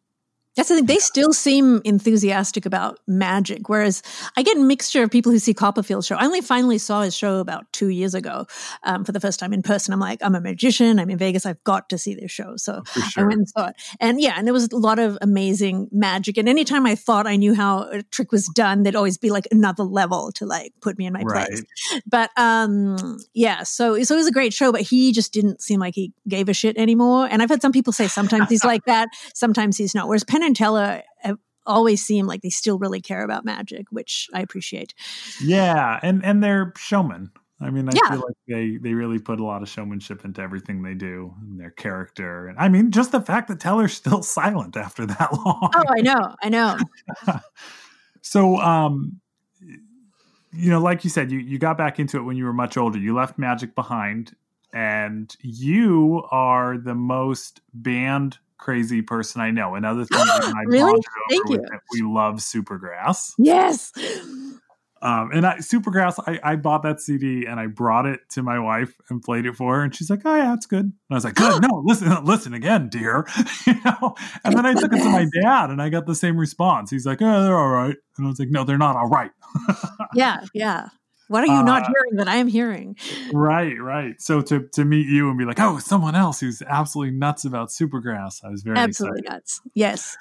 That's 0.57 0.69
the 0.69 0.77
thing. 0.77 0.87
They 0.87 0.99
still 0.99 1.33
seem 1.33 1.81
enthusiastic 1.85 2.65
about 2.65 2.99
magic, 3.07 3.69
whereas 3.69 4.03
I 4.37 4.43
get 4.43 4.57
a 4.57 4.61
mixture 4.61 5.03
of 5.03 5.11
people 5.11 5.33
who 5.33 5.39
see 5.39 5.53
Copperfield's 5.53 6.07
show. 6.07 6.17
I 6.17 6.27
only 6.27 6.41
finally 6.41 6.79
saw 6.79 7.03
his 7.03 7.15
show 7.15 7.41
about 7.41 7.73
two 7.73 7.89
years 7.89 8.15
ago 8.15 8.47
um, 8.85 9.05
for 9.05 9.11
the 9.11 9.21
first 9.21 9.41
time 9.41 9.53
in 9.53 9.63
person. 9.63 9.93
I'm 9.93 10.01
like, 10.01 10.21
I'm 10.23 10.35
a 10.35 10.41
magician. 10.41 11.01
I'm 11.01 11.11
in 11.11 11.19
Vegas. 11.19 11.45
I've 11.45 11.63
got 11.65 11.89
to 11.89 11.99
see 11.99 12.15
this 12.15 12.31
show. 12.31 12.57
So 12.57 12.83
for 12.85 13.21
I 13.21 13.25
went 13.25 13.39
and 13.39 13.49
saw 13.49 13.69
it. 13.69 13.77
And 13.99 14.21
yeah, 14.21 14.35
and 14.37 14.47
there 14.47 14.55
was 14.55 14.69
a 14.73 14.77
lot 14.77 15.01
of 15.01 15.19
amazing 15.21 15.89
magic. 15.91 16.39
And 16.39 16.49
anytime 16.49 16.87
I 16.87 16.95
thought 16.95 17.27
I 17.27 17.35
knew 17.35 17.55
how 17.55 17.89
a 17.91 18.03
trick 18.05 18.31
was 18.31 18.47
done, 18.55 18.85
there'd 18.85 18.95
always 18.95 19.19
be 19.19 19.31
like 19.31 19.49
another 19.51 19.83
level 19.83 20.31
to 20.33 20.47
like 20.47 20.73
put 20.81 20.99
me 20.99 21.07
in 21.07 21.13
my 21.13 21.23
right. 21.23 21.49
place. 21.49 21.65
But 22.07 22.31
um 22.37 23.19
yeah, 23.33 23.65
so 23.65 24.01
so 24.03 24.15
it 24.15 24.19
was 24.19 24.29
a 24.29 24.33
great 24.33 24.53
show, 24.53 24.71
but 24.71 24.83
he 24.83 25.11
just 25.11 25.33
didn't 25.33 25.61
seem 25.63 25.81
like 25.81 25.95
he 25.95 26.13
gave 26.29 26.49
a 26.49 26.55
shit 26.55 26.77
anymore. 26.79 27.27
And 27.31 27.43
I've 27.43 27.51
had 27.51 27.61
some 27.61 27.73
people 27.73 27.93
say 27.93 28.07
sometimes 28.07 28.49
he's 28.49 28.65
like 28.65 28.85
that, 28.85 29.09
sometimes 29.35 29.77
he's 29.77 29.95
not. 29.95 30.07
Whereas 30.07 30.25
Penn 30.25 30.44
and 30.45 30.57
Teller 30.57 31.03
have 31.21 31.39
always 31.67 32.05
seem 32.05 32.27
like 32.27 32.43
they 32.43 32.51
still 32.51 32.79
really 32.79 33.01
care 33.01 33.25
about 33.25 33.45
magic, 33.45 33.87
which 33.91 34.29
I 34.33 34.41
appreciate. 34.41 34.95
Yeah, 35.43 35.99
and 36.03 36.25
and 36.25 36.43
they're 36.43 36.73
showmen. 36.77 37.31
I 37.61 37.71
mean, 37.71 37.89
I 37.89 37.95
Yeah. 37.95 38.09
feel 38.09 38.23
like 38.27 38.37
they 38.47 38.77
they 38.77 38.95
really 38.95 39.19
put 39.19 39.41
a 39.41 39.45
lot 39.45 39.63
of 39.63 39.69
showmanship 39.69 40.25
into 40.25 40.43
everything 40.43 40.83
they 40.83 40.95
do 40.95 41.35
and 41.41 41.59
their 41.59 41.71
character. 41.71 42.49
And 42.49 42.59
I 42.59 42.69
mean, 42.69 42.91
just 42.91 43.13
the 43.13 43.21
fact 43.21 43.49
that 43.49 43.61
Teller's 43.61 43.95
still 43.95 44.23
silent 44.23 44.77
after 44.77 45.07
that 45.07 45.33
long. 45.33 45.71
Oh, 45.75 45.85
I 45.97 46.03
know, 46.03 46.35
I 46.43 46.49
know. 46.49 46.79
So, 48.27 48.57
um, 48.57 49.21
you 50.51 50.71
know, 50.71 50.81
like 50.81 51.05
you 51.05 51.11
said, 51.11 51.31
you, 51.31 51.39
you 51.39 51.59
got 51.59 51.77
back 51.77 51.99
into 51.99 52.17
it 52.17 52.23
when 52.23 52.39
you 52.39 52.45
were 52.47 52.55
much 52.55 52.79
older. 52.79 52.99
You 52.99 53.15
left 53.15 53.39
magic 53.39 53.75
behind, 53.75 54.35
and 54.73 55.35
you 55.43 56.27
are 56.31 56.79
the 56.79 56.95
most 56.95 57.61
band 57.75 58.39
crazy 58.59 59.03
person 59.03 59.41
I 59.41 59.51
know. 59.51 59.75
Another 59.75 60.05
thing 60.05 60.19
Really? 60.67 61.01
Thank 61.31 61.51
you. 61.51 61.65
we 61.93 62.03
love 62.03 62.37
Supergrass. 62.37 63.33
Yes. 63.39 63.93
Um, 65.05 65.31
and 65.35 65.47
I, 65.47 65.59
Supergrass, 65.59 66.19
I, 66.27 66.41
I 66.43 66.57
bought 66.57 66.83
that 66.85 66.99
CD 66.99 67.45
and 67.45 67.61
I 67.61 67.67
brought 67.67 68.07
it 68.07 68.21
to 68.31 68.43
my 68.43 68.59
wife 68.59 68.97
and 69.11 69.21
played 69.21 69.45
it 69.45 69.55
for 69.55 69.77
her, 69.77 69.83
and 69.83 69.95
she's 69.95 70.09
like, 70.09 70.23
"Oh 70.25 70.35
yeah, 70.35 70.55
it's 70.55 70.65
good." 70.65 70.87
And 70.87 70.95
I 71.11 71.15
was 71.15 71.25
like, 71.25 71.35
"Good, 71.35 71.61
no, 71.71 71.83
listen, 71.85 72.25
listen 72.25 72.55
again, 72.55 72.89
dear." 72.89 73.27
you 73.67 73.75
know. 73.85 74.15
And 74.45 74.57
then 74.57 74.65
I 74.65 74.73
took 74.73 74.95
it 74.95 75.01
to 75.01 75.11
my 75.11 75.27
dad, 75.43 75.69
and 75.69 75.83
I 75.83 75.91
got 75.91 76.07
the 76.07 76.15
same 76.15 76.39
response. 76.39 76.91
He's 76.91 77.05
like, 77.05 77.21
"Oh, 77.21 77.43
they're 77.45 77.59
all 77.59 77.69
right," 77.69 77.97
and 78.17 78.27
I 78.27 78.31
was 78.31 78.39
like, 78.39 78.49
"No, 78.49 78.65
they're 78.65 78.79
not 78.79 78.97
all 78.97 79.09
right." 79.09 79.31
Yeah, 80.15 80.41
yeah. 80.55 80.89
What 81.35 81.43
are 81.43 81.53
you 81.53 81.65
not 81.65 81.83
Uh, 81.83 81.87
hearing 81.89 82.15
that 82.19 82.29
I 82.29 82.37
am 82.37 82.47
hearing? 82.47 82.97
right, 83.33 83.75
right. 83.83 84.15
So 84.23 84.41
to 84.43 84.69
to 84.75 84.85
meet 84.85 85.09
you 85.09 85.29
and 85.29 85.37
be 85.37 85.45
like, 85.45 85.59
"Oh, 85.59 85.79
someone 85.79 86.15
else 86.15 86.39
who's 86.39 86.63
absolutely 86.63 87.13
nuts 87.19 87.45
about 87.45 87.71
Supergrass," 87.71 88.45
I 88.45 88.51
was 88.51 88.63
very 88.63 88.79
Absolutely 88.79 89.19
excited. 89.21 89.35
nuts. 89.35 89.61
Yes. 89.75 90.17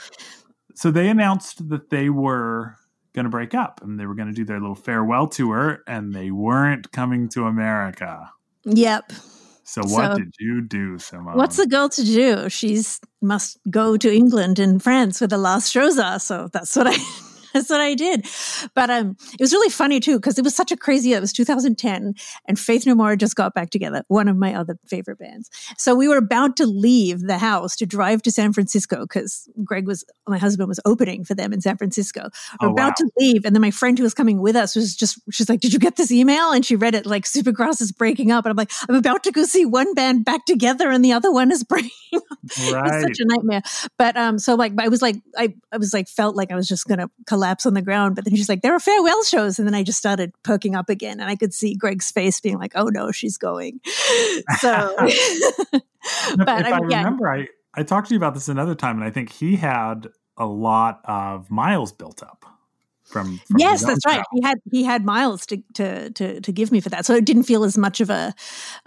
So 0.74 0.90
they 0.90 1.08
announced 1.10 1.70
that 1.70 1.92
they 1.92 2.10
were 2.10 2.76
going 3.14 3.26
to 3.26 3.30
break 3.30 3.54
up 3.54 3.80
and 3.84 4.00
they 4.00 4.08
were 4.08 4.16
going 4.16 4.28
to 4.30 4.34
do 4.34 4.44
their 4.44 4.60
little 4.60 4.74
farewell 4.88 5.28
tour, 5.28 5.84
and 5.86 6.14
they 6.16 6.32
weren't 6.32 6.92
coming 6.92 7.30
to 7.30 7.46
America. 7.46 8.32
Yep. 8.66 9.12
So 9.66 9.82
what 9.84 10.14
So- 10.14 10.18
did 10.18 10.34
you 10.40 10.62
do, 10.62 10.98
Simone? 10.98 11.38
What's 11.38 11.58
the 11.58 11.68
girl 11.68 11.90
to 11.90 12.04
do? 12.04 12.50
She's 12.50 13.00
must 13.22 13.60
go 13.70 13.98
to 13.98 14.12
England 14.12 14.58
and 14.58 14.82
France 14.82 15.22
where 15.22 15.28
the 15.28 15.38
last 15.38 15.70
shows 15.72 16.00
are. 16.00 16.18
So 16.20 16.50
that's 16.52 16.76
what 16.76 16.88
I 16.88 16.98
that's 17.54 17.70
what 17.70 17.82
I 17.82 17.94
did. 17.94 18.26
But 18.74 18.90
um 18.90 19.16
it 19.34 19.40
was 19.42 19.54
really 19.54 19.70
funny 19.70 20.00
too, 20.00 20.18
because 20.18 20.38
it 20.38 20.44
was 20.44 20.56
such 20.56 20.72
a 20.72 20.78
crazy. 20.78 21.14
It 21.14 21.22
was 21.22 21.34
2010 21.34 22.14
and 22.48 22.60
Faith 22.60 22.86
No 22.86 22.96
More 22.96 23.16
just 23.16 23.36
got 23.36 23.54
back 23.54 23.70
together, 23.70 24.04
one 24.08 24.28
of 24.28 24.38
my 24.38 24.54
other 24.56 24.78
favorite 24.88 25.20
bands. 25.20 25.50
So 25.78 25.96
we 25.96 26.08
were 26.08 26.18
about 26.18 26.58
to 26.58 26.66
leave 26.66 27.22
the 27.22 27.38
house 27.38 27.76
to 27.78 27.86
drive 27.86 28.22
to 28.24 28.32
San 28.32 28.54
Francisco 28.54 29.02
because 29.02 29.48
Greg 29.64 29.88
was 29.88 30.04
my 30.28 30.38
husband 30.38 30.68
was 30.68 30.80
opening 30.86 31.24
for 31.24 31.36
them 31.36 31.54
in 31.54 31.62
San 31.62 31.78
Francisco. 31.78 32.30
We're 32.62 32.70
Oh, 32.70 32.72
about 32.72 32.90
wow. 32.92 32.94
to 32.98 33.10
leave, 33.20 33.46
and 33.46 33.56
then 33.56 33.62
my 33.62 33.72
friend 33.72 33.98
who 33.98 34.04
was 34.04 34.14
coming 34.14 34.40
with 34.40 34.56
us 34.56 34.76
was 34.76 34.96
just 34.96 35.20
she's 35.32 35.50
like, 35.50 35.60
"Did 35.60 35.74
you 35.74 35.80
get 35.80 35.96
this 35.96 36.12
email?" 36.12 36.52
And 36.52 36.66
she 36.66 36.76
read 36.76 36.96
it 36.96 37.06
like 37.06 37.26
Supergrass 37.26 37.82
is 37.82 37.92
breaking 37.92 38.32
up, 38.32 38.46
and 38.46 38.52
I'm 38.52 38.56
like, 38.58 38.72
"I'm 38.90 38.96
about 38.96 39.24
to 39.24 39.32
go 39.32 39.44
see 39.44 39.66
one 39.66 39.94
band 39.94 40.26
back 40.26 40.46
together, 40.46 40.90
and 40.90 41.04
the 41.04 41.14
other 41.14 41.32
one 41.32 41.52
is 41.52 41.64
breaking." 41.74 41.92
up." 42.16 42.22
Right? 42.72 42.84
was 42.84 43.02
such 43.02 43.20
a 43.20 43.26
nightmare. 43.26 43.62
But 43.98 44.16
um, 44.18 44.40
so 44.40 44.56
like 44.56 44.74
I 44.80 44.88
was 44.88 45.02
like 45.02 45.18
I 45.38 45.54
I 45.72 45.78
was 45.78 45.94
like 45.94 46.08
felt 46.08 46.36
like 46.36 46.52
I 46.52 46.56
was 46.56 46.68
just 46.68 46.88
gonna 46.88 47.08
collapse 47.28 47.43
on 47.66 47.74
the 47.74 47.82
ground. 47.82 48.16
But 48.16 48.26
then 48.26 48.36
she's 48.36 48.50
like, 48.50 48.62
"There 48.62 48.74
are 48.74 48.80
farewell 48.80 49.24
shows," 49.24 49.60
and 49.60 49.68
then 49.68 49.76
I 49.76 49.84
just 49.84 49.98
started 49.98 50.34
perking 50.44 50.76
up 50.76 50.90
again, 50.90 51.20
and 51.20 51.30
I 51.30 51.36
could 51.36 51.54
see 51.54 51.76
Greg's 51.76 52.12
face 52.12 52.40
being 52.40 52.58
like, 52.58 52.74
"Oh 52.76 52.88
no, 52.88 53.12
she's 53.12 53.38
going." 53.38 53.80
So, 54.60 54.96
if 55.00 55.58
but 56.38 56.62
if 56.62 56.68
I 56.68 56.72
I, 56.72 56.80
mean, 56.80 56.92
yeah. 56.92 56.98
remember, 57.00 57.32
I 57.32 57.48
I 57.74 57.84
talked 57.84 58.08
to 58.10 58.14
you 58.14 58.18
about 58.18 58.34
this 58.34 58.48
another 58.50 58.76
time, 58.76 58.98
and 58.98 59.06
I 59.06 59.10
think 59.10 59.32
he 59.32 59.56
had 59.56 60.08
a 60.38 60.46
lot 60.46 61.02
of 61.06 61.50
miles 61.50 61.92
built 61.92 62.22
up. 62.24 62.46
From, 63.14 63.38
from 63.48 63.60
yes, 63.60 63.86
that's 63.86 64.06
right. 64.08 64.24
He 64.34 64.42
had 64.42 64.58
he 64.72 64.84
had 64.84 65.06
miles 65.06 65.46
to 65.46 65.58
to 65.76 66.10
to 66.10 66.42
to 66.42 66.52
give 66.52 66.72
me 66.72 66.82
for 66.82 66.90
that, 66.90 67.06
so 67.06 67.14
it 67.14 67.26
didn't 67.26 67.44
feel 67.44 67.64
as 67.64 67.78
much 67.78 68.02
of 68.02 68.10
a 68.10 68.34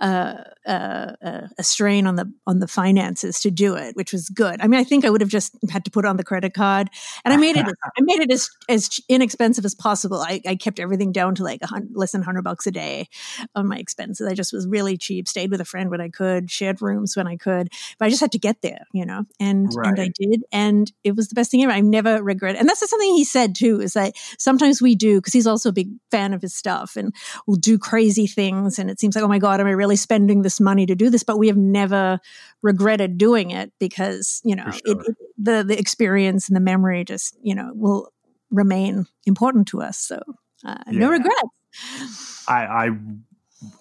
uh, 0.01 0.35
uh, 0.67 1.13
uh, 1.25 1.47
a 1.57 1.63
strain 1.63 2.09
on 2.09 2.17
the 2.17 2.31
on 2.45 2.59
the 2.59 2.67
finances 2.67 3.41
to 3.41 3.53
do 3.53 3.77
it, 3.77 3.95
which 3.95 4.13
was 4.13 4.29
good. 4.29 4.61
I 4.61 4.67
mean, 4.67 4.81
I 4.81 4.85
think 4.85 5.05
I 5.05 5.11
would 5.11 5.21
have 5.21 5.31
just 5.31 5.57
had 5.71 5.85
to 5.85 5.93
put 5.93 6.05
on 6.05 6.17
the 6.17 6.25
credit 6.25 6.55
card, 6.55 6.91
and 7.25 7.33
I 7.33 7.37
made 7.37 7.57
it 7.57 7.67
I 7.85 8.01
made 8.01 8.19
it 8.19 8.33
as 8.33 8.51
as 8.69 8.91
inexpensive 9.09 9.65
as 9.65 9.77
possible. 9.77 10.21
I, 10.21 10.41
I 10.45 10.57
kept 10.57 10.81
everything 10.81 11.13
down 11.13 11.37
to 11.37 11.45
like 11.45 11.63
a 11.63 11.69
hun- 11.69 11.91
less 11.95 12.11
than 12.11 12.23
hundred 12.23 12.43
bucks 12.43 12.67
a 12.67 12.73
day 12.73 13.09
on 13.55 13.69
my 13.69 13.77
expenses. 13.77 14.27
I 14.27 14.35
just 14.35 14.53
was 14.53 14.67
really 14.67 14.97
cheap. 14.97 15.29
Stayed 15.29 15.53
with 15.53 15.61
a 15.61 15.65
friend 15.65 15.89
when 15.89 16.01
I 16.01 16.09
could, 16.09 16.51
shared 16.51 16.83
rooms 16.83 17.17
when 17.17 17.29
I 17.29 17.37
could, 17.37 17.69
but 17.99 18.07
I 18.07 18.09
just 18.09 18.21
had 18.21 18.33
to 18.33 18.39
get 18.39 18.61
there, 18.63 18.87
you 18.93 19.07
know, 19.07 19.25
and 19.39 19.71
and 19.85 20.01
I 20.01 20.11
did, 20.19 20.43
and 20.51 20.91
it 21.05 21.15
was 21.15 21.29
the 21.29 21.37
best 21.37 21.53
thing 21.53 21.63
ever. 21.63 21.73
I 21.73 21.81
never 21.81 22.21
regret. 22.23 22.57
it. 22.57 22.59
And 22.59 22.69
that's 22.69 22.89
something 22.91 23.15
he 23.15 23.25
said 23.25 23.55
too. 23.55 23.81
Is 23.81 23.93
that 23.93 24.16
sometimes 24.39 24.81
we 24.83 24.95
do 24.95 25.19
because 25.19 25.33
he's 25.33 25.47
also 25.47 25.69
a 25.69 25.73
big 25.73 25.89
fan 26.11 26.33
of 26.35 26.43
his 26.43 26.55
stuff, 26.55 26.97
and 26.97 27.15
we'll 27.47 27.57
do 27.57 27.79
crazy 27.79 28.27
things, 28.27 28.79
and 28.79 28.91
it 28.91 29.01
seems 29.01 29.15
like 29.17 29.25
oh 29.25 29.29
my 29.29 29.39
god, 29.39 29.61
am 29.61 29.67
I 29.67 29.71
really 29.73 29.97
spending 29.97 30.43
this 30.43 30.61
money 30.61 30.87
to 30.87 30.95
do 30.95 31.11
this? 31.11 31.23
But 31.23 31.39
we 31.39 31.49
have 31.49 31.57
never 31.57 32.19
regretted 32.63 33.19
doing 33.19 33.51
it 33.51 33.73
because 33.79 34.41
you 34.45 34.57
know 34.57 34.65
For 34.65 34.79
it, 34.85 34.99
it, 35.07 35.17
the 35.39 35.65
the 35.65 35.79
experience 35.79 36.49
and 36.49 36.57
the 36.57 36.61
memory 36.61 37.05
just 37.05 37.37
you 37.43 37.55
know 37.55 37.71
will 37.75 38.13
remain 38.51 39.07
important 39.27 39.69
to 39.69 39.83
us. 39.83 39.99
So 39.99 40.21
uh, 40.65 40.77
no 40.89 41.11
regrets. 41.11 42.45
I, 42.49 42.91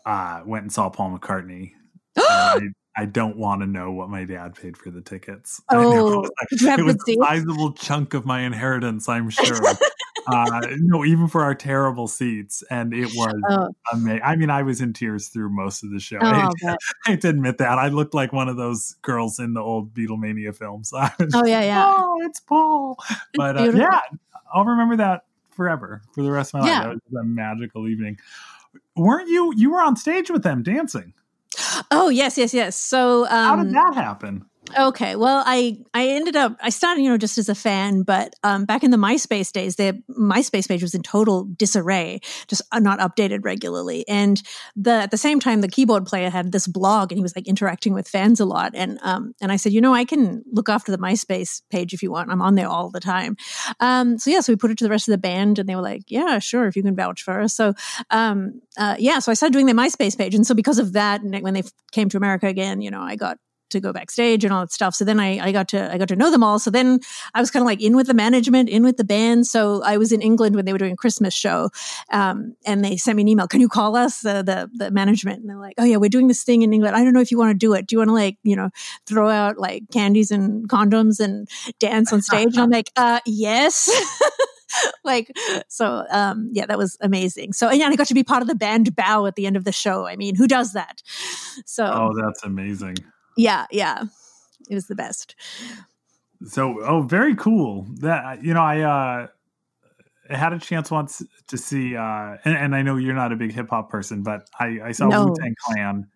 I 0.05 0.39
uh, 0.39 0.43
went 0.45 0.63
and 0.63 0.71
saw 0.71 0.89
Paul 0.89 1.17
McCartney. 1.17 1.71
I, 2.17 2.59
I 2.97 3.05
don't 3.05 3.37
want 3.37 3.61
to 3.61 3.67
know 3.67 3.91
what 3.91 4.09
my 4.09 4.23
dad 4.25 4.55
paid 4.55 4.77
for 4.77 4.89
the 4.89 5.01
tickets. 5.01 5.61
I 5.69 5.75
know 5.75 5.81
Oh, 5.81 5.97
it 5.97 6.03
was, 6.21 6.29
like- 6.39 6.49
did 6.49 6.61
you 6.61 6.67
have 6.69 6.79
it 6.79 6.83
was 6.83 6.95
a 7.07 7.13
sizable 7.23 7.71
chunk 7.73 8.13
of 8.13 8.25
my 8.25 8.41
inheritance, 8.41 9.07
I'm 9.09 9.29
sure. 9.31 9.57
Uh, 10.27 10.61
no, 10.79 11.05
even 11.05 11.27
for 11.27 11.43
our 11.43 11.55
terrible 11.55 12.07
seats, 12.07 12.63
and 12.69 12.93
it 12.93 13.07
was 13.15 13.35
Oh, 13.49 13.69
amazing. 13.93 14.21
I 14.23 14.35
mean, 14.35 14.49
I 14.49 14.63
was 14.63 14.81
in 14.81 14.93
tears 14.93 15.27
through 15.29 15.49
most 15.49 15.83
of 15.83 15.91
the 15.91 15.99
show. 15.99 16.17
oh, 16.21 16.25
I, 16.25 16.49
God. 16.61 16.77
I 17.05 17.09
hate 17.11 17.21
to 17.21 17.29
admit 17.29 17.57
that. 17.59 17.77
I 17.77 17.89
looked 17.89 18.13
like 18.13 18.33
one 18.33 18.49
of 18.49 18.57
those 18.57 18.95
girls 19.01 19.39
in 19.39 19.53
the 19.53 19.61
old 19.61 19.93
Beatlemania 19.93 20.55
films. 20.55 20.91
I 20.97 21.11
was 21.19 21.33
oh 21.35 21.45
yeah, 21.45 21.61
yeah. 21.61 21.93
oh, 21.95 22.21
it's 22.23 22.39
Paul. 22.39 22.97
But 23.35 23.57
uh, 23.57 23.71
yeah, 23.73 23.99
I'll 24.53 24.65
remember 24.65 24.95
that 24.97 25.25
forever 25.51 26.01
for 26.13 26.23
the 26.23 26.31
rest 26.31 26.53
of 26.53 26.61
my 26.61 26.67
Yeah. 26.67 26.88
life. 26.88 26.88
That 26.88 27.11
was 27.11 27.21
a 27.21 27.27
magical 27.27 27.88
evening. 27.88 28.17
Weren't 28.95 29.29
you? 29.29 29.53
You 29.55 29.71
were 29.71 29.81
on 29.81 29.95
stage 29.95 30.29
with 30.29 30.43
them 30.43 30.63
dancing. 30.63 31.13
Oh 31.91 32.09
yes, 32.09 32.38
yes, 32.38 32.53
yes. 32.53 32.75
So 32.75 33.25
How 33.25 33.53
um, 33.53 33.65
did 33.65 33.73
that 33.75 33.93
happen? 33.95 34.45
Okay, 34.78 35.15
well, 35.15 35.43
I 35.45 35.78
I 35.93 36.08
ended 36.08 36.36
up 36.36 36.58
I 36.62 36.69
started 36.69 37.01
you 37.01 37.10
know 37.10 37.17
just 37.17 37.38
as 37.38 37.49
a 37.49 37.56
fan, 37.56 38.01
but 38.01 38.34
um, 38.43 38.65
back 38.65 38.84
in 38.84 38.91
the 38.91 38.97
MySpace 38.97 39.51
days, 39.51 39.75
their 39.75 39.93
MySpace 40.10 40.67
page 40.67 40.82
was 40.82 40.95
in 40.95 41.04
total 41.04 41.43
disarray, 41.43 42.19
just 42.47 42.62
uh, 42.71 42.80
not 42.80 42.99
updated 42.99 43.45
regularly. 43.45 44.06
And 44.08 44.41
the 44.75 44.91
at 44.91 45.12
the 45.12 45.17
same 45.17 45.39
time, 45.39 45.62
the 45.62 45.67
keyboard 45.67 46.06
player 46.06 46.30
had 46.30 46.51
this 46.51 46.67
blog, 46.67 47.12
and 47.12 47.19
he 47.19 47.21
was 47.21 47.36
like 47.36 47.47
interacting 47.47 47.93
with 47.93 48.08
fans 48.08 48.39
a 48.39 48.45
lot. 48.45 48.71
And 48.73 48.99
um, 49.04 49.34
and 49.39 49.51
I 49.51 49.56
said, 49.58 49.71
you 49.71 49.82
know, 49.82 49.93
I 49.93 50.04
can 50.04 50.43
look 50.51 50.67
after 50.67 50.91
the 50.91 50.97
MySpace 50.97 51.62
page 51.69 51.93
if 51.93 52.01
you 52.01 52.12
want. 52.12 52.32
I'm 52.32 52.41
on 52.41 52.56
there 52.56 52.67
all 52.67 52.89
the 52.89 52.99
time. 52.99 53.38
Um, 53.80 54.17
so 54.17 54.32
yeah, 54.32 54.39
so 54.39 54.51
we 54.51 54.58
put 54.58 54.71
it 54.71 54.78
to 54.80 54.84
the 54.84 54.89
rest 54.89 55.08
of 55.08 55.12
the 55.12 55.19
band, 55.19 55.60
and 55.60 55.69
they 55.69 55.75
were 55.75 55.82
like, 55.82 56.04
yeah, 56.08 56.39
sure, 56.39 56.67
if 56.67 56.75
you 56.75 56.84
can 56.84 56.95
vouch 56.95 57.21
for 57.21 57.39
us. 57.39 57.54
So 57.54 57.75
um, 58.10 58.62
uh, 58.78 58.95
yeah, 58.97 59.19
so 59.19 59.32
I 59.32 59.36
started 59.36 59.54
doing 59.54 59.67
their 59.67 59.75
MySpace 59.75 60.17
page, 60.17 60.34
and 60.34 60.45
so 60.45 60.56
because 60.56 60.80
of 60.80 60.93
that, 60.93 61.21
when 61.23 61.54
they 61.54 61.63
came 61.91 62.10
to 62.10 62.17
America 62.17 62.47
again, 62.47 62.82
you 62.82 62.91
know, 62.91 63.01
I 63.01 63.15
got 63.15 63.38
to 63.69 63.80
go 63.80 63.91
backstage 63.93 64.43
and 64.43 64.54
all 64.54 64.62
that 64.62 64.71
stuff. 64.71 64.95
So 64.95 65.06
then 65.06 65.19
I, 65.19 65.39
I 65.39 65.51
got 65.51 65.67
to 65.69 65.91
I 65.91 65.97
got 65.97 66.08
to 66.10 66.15
know 66.15 66.32
them 66.32 66.43
all. 66.43 66.60
So 66.60 66.69
then 66.69 66.99
I 67.34 67.39
was 67.41 67.51
kind 67.51 67.62
of 67.62 67.67
like 67.67 67.82
in 67.82 67.95
with 67.95 68.08
the 68.08 68.13
management, 68.13 68.69
in 68.69 68.84
with 68.84 68.97
the 68.97 69.04
band. 69.04 69.47
So 69.47 69.82
I 69.84 69.97
was 69.97 70.12
in 70.12 70.21
England 70.21 70.56
when 70.56 70.65
they 70.65 70.71
were 70.71 70.78
doing 70.78 70.93
a 70.93 70.97
Christmas 70.97 71.34
show, 71.34 71.69
um, 72.12 72.56
and 72.65 72.84
they 72.84 72.97
sent 72.97 73.15
me 73.17 73.23
an 73.23 73.28
email. 73.28 73.47
Can 73.47 73.62
you 73.62 73.69
call 73.69 73.95
us 73.95 74.21
the, 74.21 74.43
the 74.43 74.69
the 74.73 74.91
management? 74.91 75.41
And 75.41 75.49
they're 75.49 75.58
like, 75.58 75.75
Oh 75.78 75.84
yeah, 75.84 75.97
we're 75.97 76.10
doing 76.10 76.28
this 76.28 76.43
thing 76.43 76.62
in 76.62 76.73
England. 76.73 76.95
I 76.95 77.04
don't 77.04 77.13
know 77.13 77.21
if 77.21 77.32
you 77.32 77.38
want 77.38 77.51
to 77.51 77.58
do 77.58 77.73
it. 77.73 77.88
Do 77.88 77.95
you 77.95 77.99
want 77.99 78.10
to 78.10 78.13
like 78.13 78.38
you 78.43 78.56
know 78.56 78.69
throw 79.06 79.30
out 79.30 79.58
like 79.58 79.84
candies 79.91 80.32
and 80.32 80.67
condoms 80.69 81.19
and 81.19 81.47
dance 81.80 82.12
on 82.13 82.21
stage? 82.21 82.54
and 82.54 82.60
I'm 82.60 82.69
like, 82.69 82.91
uh, 82.95 83.19
Yes. 83.25 83.89
like 85.06 85.32
so 85.69 86.04
um 86.10 86.49
yeah 86.51 86.65
that 86.65 86.78
was 86.78 86.97
amazing 86.99 87.54
so 87.54 87.69
and 87.69 87.82
i 87.84 87.95
got 87.95 88.08
to 88.08 88.13
be 88.13 88.23
part 88.23 88.41
of 88.41 88.47
the 88.47 88.56
band 88.56 88.93
bow 88.93 89.25
at 89.25 89.36
the 89.36 89.45
end 89.45 89.56
of 89.56 89.63
the 89.63 89.71
show 89.71 90.06
i 90.06 90.17
mean 90.17 90.36
who 90.36 90.47
does 90.47 90.73
that 90.73 91.01
so 91.65 91.86
Oh, 91.86 92.13
that's 92.19 92.43
amazing. 92.43 92.95
Yeah 93.37 93.65
yeah 93.71 94.03
it 94.69 94.73
was 94.73 94.87
the 94.87 94.95
best 94.95 95.35
So, 96.47 96.83
oh, 96.83 97.01
very 97.01 97.33
cool. 97.35 97.87
That 98.01 98.43
you 98.43 98.53
know, 98.53 98.61
I 98.61 98.81
uh, 98.81 99.27
I 100.29 100.35
had 100.35 100.51
a 100.53 100.59
chance 100.59 100.91
once 100.91 101.23
to 101.47 101.57
see, 101.57 101.95
uh, 101.95 102.35
and, 102.43 102.55
and 102.57 102.75
I 102.75 102.81
know 102.81 102.97
you're 102.97 103.15
not 103.15 103.31
a 103.31 103.35
big 103.37 103.53
hip 103.53 103.69
hop 103.69 103.89
person, 103.89 104.21
but 104.21 104.47
I, 104.59 104.79
I 104.83 104.91
saw 104.91 105.07
No. 105.07 105.25
Wu 105.27 105.35
Tang 105.39 105.55
Clan, 105.65 106.07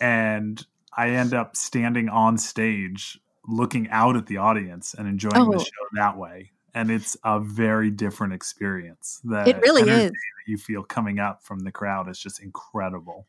and 0.00 0.64
I 0.96 1.10
end 1.10 1.34
up 1.34 1.56
standing 1.56 2.08
on 2.08 2.38
stage, 2.38 3.18
looking 3.46 3.88
out 3.90 4.16
at 4.16 4.26
the 4.26 4.36
audience 4.36 4.94
and 4.94 5.08
enjoying 5.08 5.34
Oh. 5.36 5.52
the 5.52 5.58
show 5.58 5.84
that 5.94 6.16
way. 6.16 6.52
And 6.74 6.90
it's 6.90 7.16
a 7.24 7.40
very 7.40 7.90
different 7.90 8.34
experience. 8.34 9.20
that 9.24 9.48
it 9.48 9.56
really 9.62 9.82
is 9.82 10.10
that 10.12 10.16
you 10.46 10.56
feel 10.58 10.82
coming 10.82 11.18
up 11.18 11.42
from 11.42 11.60
the 11.60 11.72
crowd 11.72 12.08
is 12.08 12.18
just 12.18 12.40
incredible. 12.42 13.26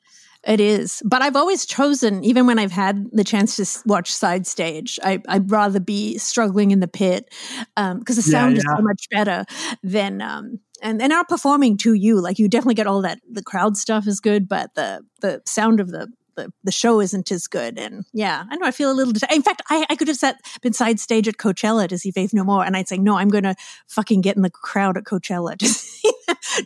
It 0.48 0.62
is, 0.62 1.02
but 1.06 1.22
I've 1.22 1.36
always 1.36 1.66
chosen, 1.66 2.24
even 2.24 2.48
when 2.48 2.60
I've 2.60 2.72
had 2.72 3.08
the 3.12 3.26
chance 3.26 3.58
to 3.58 3.82
watch 3.86 4.10
side 4.12 4.48
stage, 4.48 4.98
I, 5.04 5.22
I'd 5.28 5.52
rather 5.52 5.82
be 5.82 6.18
struggling 6.18 6.72
in 6.72 6.80
the 6.80 6.88
pit 6.88 7.34
because 7.76 8.16
the 8.16 8.22
Yeah, 8.26 8.40
sound 8.40 8.58
is 8.58 8.64
so 8.64 8.82
much 8.82 9.08
better 9.12 9.44
than 9.84 10.22
um, 10.22 10.60
and 10.82 11.02
and 11.02 11.10
not 11.10 11.28
performing 11.28 11.76
to 11.80 11.94
you. 11.94 12.22
Like 12.22 12.40
you 12.40 12.48
definitely 12.48 12.76
get 12.76 12.88
all 12.88 13.02
that. 13.02 13.20
The 13.30 13.44
crowd 13.44 13.76
stuff 13.76 14.08
is 14.08 14.22
good, 14.22 14.48
but 14.48 14.74
the 14.76 15.02
the 15.22 15.42
sound 15.46 15.82
of 15.82 15.90
the 15.90 16.08
the, 16.36 16.52
the 16.64 16.72
show 16.72 17.00
isn't 17.00 17.32
as 17.32 17.48
good. 17.48 17.78
And 17.78 18.06
yeah, 18.14 18.46
I 18.50 18.56
know 18.56 18.66
I 18.66 18.72
feel 18.72 18.92
a 18.92 18.94
little. 18.94 19.14
In 19.32 19.42
fact, 19.42 19.62
I, 19.70 19.86
I 19.90 19.96
could 19.96 20.08
have 20.08 20.18
sat 20.18 20.40
been 20.62 20.74
side 20.74 21.00
stage 21.00 21.28
at 21.28 21.38
Coachella 21.38 21.88
to 21.88 21.98
see 21.98 22.12
Faith 22.12 22.34
No 22.34 22.44
More, 22.44 22.64
and 22.64 22.76
I'd 22.76 22.88
say 22.88 22.98
no, 22.98 23.18
I'm 23.18 23.30
going 23.30 23.44
to 23.44 23.56
fucking 23.88 24.22
get 24.22 24.36
in 24.36 24.42
the 24.42 24.50
crowd 24.50 24.98
at 24.98 25.04
Coachella 25.04 25.58
just 25.60 26.06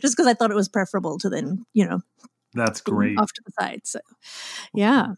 just 0.00 0.16
because 0.16 0.26
I 0.26 0.34
thought 0.34 0.50
it 0.50 0.56
was 0.56 0.68
preferable 0.68 1.18
to 1.18 1.28
then 1.28 1.64
you 1.72 1.86
know 1.86 2.00
That's 2.54 2.80
great. 2.80 3.18
off 3.18 3.32
to 3.32 3.42
the 3.44 3.52
side. 3.60 3.82
So 3.84 4.00
yeah. 4.72 5.14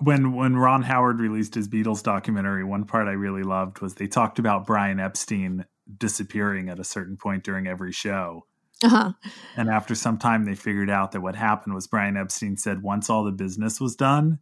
When 0.00 0.32
when 0.34 0.56
Ron 0.56 0.82
Howard 0.82 1.20
released 1.20 1.54
his 1.54 1.68
Beatles 1.68 2.02
documentary, 2.02 2.64
one 2.64 2.84
part 2.84 3.08
I 3.08 3.12
really 3.12 3.42
loved 3.42 3.80
was 3.80 3.94
they 3.94 4.06
talked 4.06 4.38
about 4.38 4.66
Brian 4.66 4.98
Epstein 4.98 5.66
disappearing 5.98 6.68
at 6.70 6.80
a 6.80 6.84
certain 6.84 7.16
point 7.16 7.44
during 7.44 7.66
every 7.66 7.92
show. 7.92 8.46
Uh-huh. 8.84 9.12
And 9.56 9.70
after 9.70 9.94
some 9.94 10.18
time, 10.18 10.44
they 10.44 10.54
figured 10.54 10.90
out 10.90 11.12
that 11.12 11.22
what 11.22 11.34
happened 11.34 11.74
was 11.74 11.86
Brian 11.86 12.16
Epstein 12.16 12.56
said 12.56 12.82
once 12.82 13.08
all 13.08 13.24
the 13.24 13.32
business 13.32 13.80
was 13.80 13.96
done, 13.96 14.38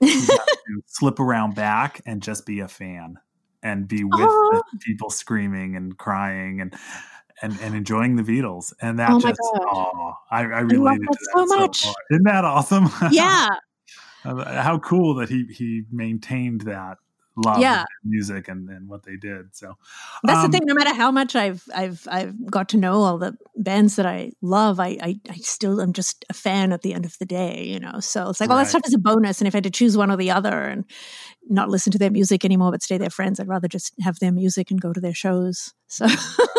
he 0.00 0.26
got 0.26 0.46
to 0.46 0.82
slip 0.86 1.18
around 1.20 1.54
back 1.54 2.02
and 2.04 2.22
just 2.22 2.44
be 2.44 2.60
a 2.60 2.68
fan 2.68 3.18
and 3.62 3.88
be 3.88 4.04
with 4.04 4.20
the 4.20 4.26
Aw. 4.26 4.62
people 4.80 5.10
screaming 5.10 5.74
and 5.76 5.96
crying 5.96 6.60
and 6.60 6.74
and, 7.40 7.56
and 7.60 7.74
enjoying 7.74 8.16
the 8.16 8.22
Beatles. 8.22 8.72
And 8.82 8.98
that 8.98 9.10
Oh 9.10 9.20
just, 9.20 9.40
oh, 9.42 10.12
I, 10.30 10.40
I 10.40 10.60
related 10.60 11.06
that 11.08 11.18
to 11.18 11.28
so 11.32 11.46
much. 11.46 11.84
far. 11.84 11.94
Isn't 12.10 12.24
that 12.24 12.44
awesome? 12.44 12.88
yeah. 13.12 13.48
How 14.24 14.78
cool 14.80 15.14
that 15.16 15.28
he 15.28 15.44
he 15.44 15.84
maintained 15.90 16.62
that 16.62 16.98
love 17.44 17.60
Yeah. 17.60 17.84
music 18.04 18.48
and, 18.48 18.68
and 18.68 18.88
what 18.88 19.04
they 19.04 19.16
did. 19.16 19.54
So 19.56 19.74
That's 20.24 20.44
um, 20.44 20.50
the 20.50 20.58
thing. 20.58 20.66
No 20.66 20.74
matter 20.74 20.94
how 20.94 21.10
much 21.10 21.36
I've 21.36 21.62
I've 21.74 22.06
I've 22.10 22.50
got 22.50 22.68
to 22.70 22.76
know 22.76 22.94
all 23.02 23.18
the 23.18 23.36
bands 23.56 23.96
that 23.96 24.06
I 24.06 24.32
love, 24.42 24.80
I 24.80 24.98
I, 25.02 25.20
I 25.30 25.36
still 25.36 25.80
am 25.80 25.92
just 25.92 26.24
a 26.28 26.34
fan 26.34 26.72
at 26.72 26.82
the 26.82 26.94
end 26.94 27.04
of 27.04 27.16
the 27.18 27.26
day. 27.26 27.64
You 27.64 27.80
know, 27.80 28.00
so 28.00 28.28
it's 28.30 28.40
like 28.40 28.50
all 28.50 28.56
that 28.56 28.66
stuff 28.68 28.82
is 28.86 28.94
a 28.94 28.98
bonus. 28.98 29.40
And 29.40 29.48
if 29.48 29.54
I 29.54 29.58
had 29.58 29.64
to 29.64 29.70
choose 29.70 29.96
one 29.96 30.10
or 30.10 30.16
the 30.16 30.30
other, 30.30 30.52
and 30.64 30.84
not 31.48 31.70
listen 31.70 31.92
to 31.92 31.98
their 31.98 32.10
music 32.10 32.44
anymore, 32.44 32.70
but 32.72 32.82
stay 32.82 32.98
their 32.98 33.10
friends, 33.10 33.40
I'd 33.40 33.48
rather 33.48 33.68
just 33.68 33.94
have 34.02 34.18
their 34.18 34.32
music 34.32 34.70
and 34.70 34.80
go 34.80 34.92
to 34.92 35.00
their 35.00 35.14
shows. 35.14 35.72
So 35.86 36.06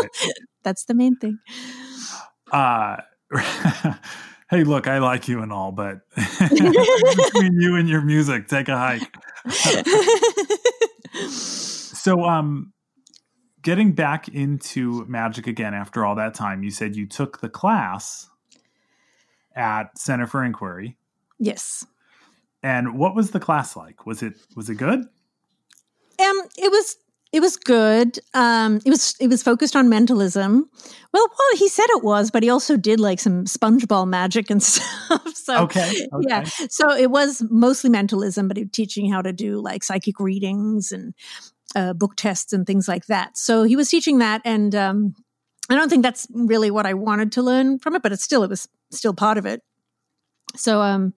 that's 0.63 0.85
the 0.85 0.93
main 0.95 1.15
thing. 1.17 1.37
uh 2.51 2.97
hey 4.49 4.63
look 4.63 4.87
i 4.87 4.97
like 4.97 5.27
you 5.27 5.43
and 5.43 5.53
all 5.53 5.71
but 5.71 5.99
between 6.49 7.61
you 7.61 7.75
and 7.75 7.87
your 7.87 8.01
music 8.01 8.47
take 8.47 8.67
a 8.67 8.75
hike 8.75 9.13
so 11.27 12.23
um 12.23 12.71
getting 13.61 13.91
back 13.91 14.29
into 14.29 15.05
magic 15.05 15.47
again 15.47 15.73
after 15.73 16.05
all 16.05 16.15
that 16.15 16.33
time 16.33 16.63
you 16.63 16.71
said 16.71 16.95
you 16.95 17.05
took 17.05 17.41
the 17.41 17.49
class 17.49 18.29
at 19.55 19.97
center 19.97 20.25
for 20.25 20.43
inquiry. 20.43 20.97
Yes. 21.37 21.85
and 22.63 22.97
what 22.97 23.15
was 23.15 23.31
the 23.31 23.39
class 23.39 23.75
like? 23.75 24.05
Was 24.05 24.21
it 24.23 24.33
was 24.55 24.69
it 24.69 24.75
good? 24.75 24.99
Um, 24.99 26.41
it 26.57 26.71
was 26.71 26.97
it 27.31 27.41
was 27.41 27.57
good. 27.57 28.19
Um, 28.33 28.79
it 28.85 28.89
was 28.89 29.15
it 29.19 29.27
was 29.27 29.43
focused 29.43 29.75
on 29.75 29.87
mentalism. 29.87 30.69
Well, 31.13 31.27
well, 31.27 31.57
he 31.57 31.69
said 31.69 31.85
it 31.89 32.03
was, 32.03 32.31
but 32.31 32.41
he 32.41 32.49
also 32.49 32.75
did 32.75 32.99
like 32.99 33.19
some 33.19 33.45
sponge 33.45 33.87
ball 33.87 34.05
magic 34.07 34.49
and 34.49 34.61
stuff. 34.63 35.35
So 35.35 35.63
okay, 35.63 36.07
okay. 36.11 36.27
yeah, 36.27 36.43
so 36.69 36.91
it 36.91 37.11
was 37.11 37.43
mostly 37.49 37.89
mentalism, 37.89 38.47
but 38.47 38.57
he 38.57 38.63
was 38.63 38.71
teaching 38.71 39.11
how 39.11 39.21
to 39.21 39.31
do 39.31 39.61
like 39.61 39.83
psychic 39.83 40.19
readings 40.19 40.91
and 40.91 41.13
uh, 41.75 41.93
book 41.93 42.15
tests 42.15 42.51
and 42.51 42.65
things 42.65 42.87
like 42.87 43.05
that. 43.05 43.37
So 43.37 43.63
he 43.63 43.75
was 43.75 43.89
teaching 43.89 44.17
that, 44.19 44.41
and 44.43 44.73
um, 44.73 45.15
I 45.69 45.75
don't 45.75 45.89
think 45.89 46.01
that's 46.01 46.25
really 46.31 46.71
what 46.71 46.87
I 46.87 46.95
wanted 46.95 47.31
to 47.33 47.43
learn 47.43 47.77
from 47.77 47.95
it, 47.95 48.01
but 48.01 48.11
it's 48.11 48.23
still 48.23 48.43
it 48.43 48.49
was 48.49 48.67
still 48.91 49.13
part 49.13 49.37
of 49.37 49.45
it. 49.45 49.61
So 50.55 50.81
um, 50.81 51.13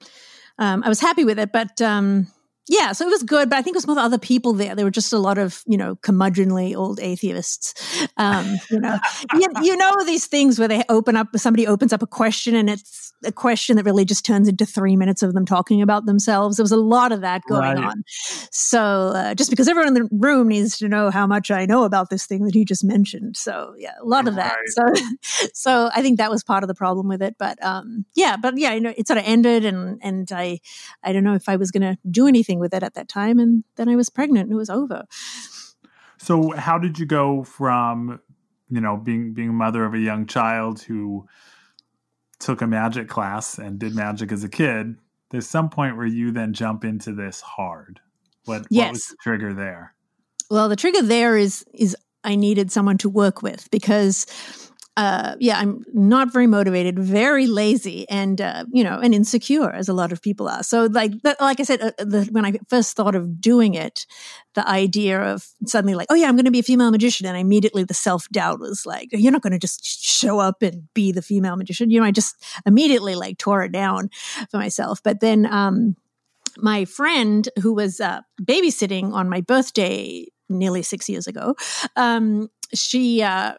um 0.59 0.83
I 0.85 0.91
was 0.91 1.01
happy 1.01 1.25
with 1.25 1.39
it, 1.39 1.53
but 1.53 1.81
um 1.81 2.27
yeah, 2.69 2.93
so 2.93 3.07
it 3.07 3.11
was 3.11 3.25
good, 3.25 3.51
but 3.51 3.59
I 3.59 3.63
think 3.63 3.75
it 3.75 3.79
was 3.79 3.87
more 3.89 3.99
other 3.99 4.19
people 4.19 4.53
there. 4.53 4.75
There 4.75 4.85
were 4.85 4.91
just 4.91 5.13
a 5.13 5.19
lot 5.19 5.37
of, 5.37 5.63
you 5.67 5.77
know, 5.77 5.97
curmudgeonly 5.97 6.77
old 6.77 7.01
atheists. 7.01 7.75
Um, 8.17 8.57
you 8.71 8.79
know, 8.79 8.99
you, 9.35 9.49
you, 9.63 9.77
know 9.77 10.05
these 10.05 10.27
things 10.27 10.59
where 10.59 10.69
they 10.69 10.85
open 10.89 11.17
up, 11.17 11.29
somebody 11.37 11.67
opens 11.67 11.93
up 11.93 12.03
a 12.03 12.07
question 12.07 12.55
and 12.55 12.71
it's 12.71 13.13
a 13.25 13.33
question 13.33 13.77
that 13.77 13.85
really 13.85 14.05
just 14.05 14.25
turns 14.25 14.47
into 14.47 14.65
three 14.65 14.97
minutes 14.97 15.23
of 15.23 15.33
them 15.35 15.45
talking 15.45 15.83
about 15.83 16.07
themselves. 16.07 16.57
There 16.57 16.65
was 16.65 16.73
a 16.73 16.77
lot 16.77 17.11
of 17.11 17.21
that 17.23 17.43
going 17.49 17.77
right. 17.77 17.85
on. 17.85 18.05
So 18.51 19.09
uh, 19.09 19.35
just 19.35 19.51
because 19.51 19.67
everyone 19.69 19.89
in 19.89 19.95
the 19.95 20.09
room 20.13 20.49
needs 20.49 20.79
to 20.79 20.89
know 20.89 21.11
how 21.11 21.27
much 21.27 21.51
I 21.51 21.67
know 21.67 21.85
about 21.85 22.11
this 22.11 22.27
thing 22.27 22.45
that 22.45 22.55
he 22.55 22.65
just 22.65 22.85
mentioned. 22.85 23.37
So 23.37 23.75
yeah, 23.77 23.95
a 24.01 24.07
lot 24.07 24.29
of 24.29 24.37
that. 24.37 24.57
Right. 24.79 24.95
So, 24.97 25.49
so 25.55 25.91
I 25.95 26.03
think 26.03 26.19
that 26.19 26.31
was 26.31 26.45
part 26.45 26.63
of 26.63 26.69
the 26.69 26.75
problem 26.75 27.09
with 27.09 27.23
it. 27.23 27.37
But 27.39 27.63
um, 27.65 28.05
yeah, 28.15 28.37
but 28.37 28.57
yeah, 28.57 28.73
you 28.73 28.81
know, 28.81 28.95
it 28.97 29.07
sort 29.09 29.19
of 29.19 29.25
ended 29.27 29.65
and, 29.65 29.99
and 30.03 30.31
I, 30.33 30.61
I 31.03 31.13
don't 31.13 31.25
know 31.25 31.35
if 31.35 31.49
I 31.49 31.57
was 31.57 31.71
going 31.71 31.83
to 31.83 31.99
do 32.09 32.27
anything 32.27 32.52
with 32.59 32.75
it 32.75 32.83
at 32.83 32.95
that 32.95 33.09
time. 33.09 33.39
And 33.39 33.65
then 33.77 33.89
I 33.89 33.97
was 33.97 34.11
pregnant 34.11 34.47
and 34.47 34.53
it 34.53 34.57
was 34.57 34.71
over. 34.71 35.05
So 36.19 36.53
how 36.53 36.79
did 36.79 36.99
you 36.99 37.07
go 37.07 37.43
from, 37.43 38.21
you 38.71 38.81
know, 38.81 38.97
being 38.97 39.35
being 39.35 39.51
a 39.51 39.53
mother 39.53 39.85
of 39.85 39.95
a 39.95 39.99
young 39.99 40.27
child 40.27 40.83
who 40.83 41.27
took 42.39 42.63
a 42.63 42.67
magic 42.67 43.09
class 43.09 43.59
and 43.59 43.79
did 43.79 43.95
magic 43.95 44.33
as 44.33 44.45
a 44.45 44.49
kid? 44.49 44.97
There's 45.31 45.49
some 45.49 45.71
point 45.71 45.97
where 45.97 46.07
you 46.07 46.31
then 46.31 46.53
jump 46.53 46.85
into 46.85 47.13
this 47.13 47.41
hard. 47.41 48.01
What, 48.45 48.67
yes. 48.71 48.85
what 48.85 48.93
was 48.93 49.07
the 49.07 49.17
trigger 49.23 49.55
there? 49.55 49.95
Well, 50.51 50.69
the 50.69 50.77
trigger 50.77 51.03
there 51.03 51.37
is 51.37 51.65
is 51.73 51.97
I 52.25 52.37
needed 52.37 52.71
someone 52.71 52.99
to 52.99 53.09
work 53.09 53.43
with 53.43 53.71
because 53.71 54.27
uh, 54.97 55.37
yeah, 55.41 55.59
I'm 55.59 55.83
not 55.95 56.33
very 56.33 56.47
motivated, 56.47 56.99
very 56.99 57.47
lazy, 57.47 58.07
and 58.11 58.41
uh, 58.41 58.67
you 58.71 58.85
know, 58.85 58.99
and 58.99 59.15
insecure, 59.15 59.71
as 59.71 59.89
a 59.89 59.95
lot 59.95 60.13
of 60.13 60.21
people 60.21 60.49
are. 60.49 60.63
So, 60.63 60.85
like, 60.85 61.13
like 61.41 61.61
I 61.61 61.63
said, 61.63 61.81
uh, 61.81 61.93
the, 61.99 62.29
when 62.31 62.45
I 62.45 62.53
first 62.69 62.95
thought 62.95 63.15
of 63.15 63.41
doing 63.41 63.73
it, 63.73 64.07
the 64.55 64.69
idea 64.69 65.19
of 65.19 65.49
suddenly 65.67 65.95
like, 65.95 66.09
oh 66.11 66.15
yeah, 66.15 66.29
I'm 66.29 66.37
going 66.37 66.45
to 66.45 66.51
be 66.51 66.59
a 66.59 66.63
female 66.63 66.91
magician, 66.91 67.27
and 67.27 67.39
immediately 67.39 67.85
the 67.85 67.95
self 67.95 68.29
doubt 68.29 68.61
was 68.61 68.85
like, 68.85 69.09
you're 69.13 69.33
not 69.33 69.41
going 69.41 69.55
to 69.55 69.59
just 69.59 69.83
show 69.83 70.39
up 70.39 70.61
and 70.61 70.93
be 70.93 71.11
the 71.11 71.23
female 71.23 71.57
magician. 71.57 71.91
You 71.91 72.01
know, 72.01 72.07
I 72.07 72.11
just 72.11 72.37
immediately 72.67 73.15
like 73.15 73.39
tore 73.39 73.63
it 73.63 73.73
down 73.73 74.11
for 74.51 74.59
myself. 74.59 75.03
But 75.03 75.21
then, 75.21 75.47
um, 75.47 75.97
my 76.59 76.85
friend 76.85 77.49
who 77.63 77.73
was 77.73 77.99
uh, 77.99 78.21
babysitting 78.43 79.15
on 79.15 79.31
my 79.31 79.41
birthday 79.41 80.27
nearly 80.51 80.83
six 80.83 81.09
years 81.09 81.27
ago, 81.27 81.57
um, 81.97 82.51
she 82.75 83.23
uh, 83.23 83.55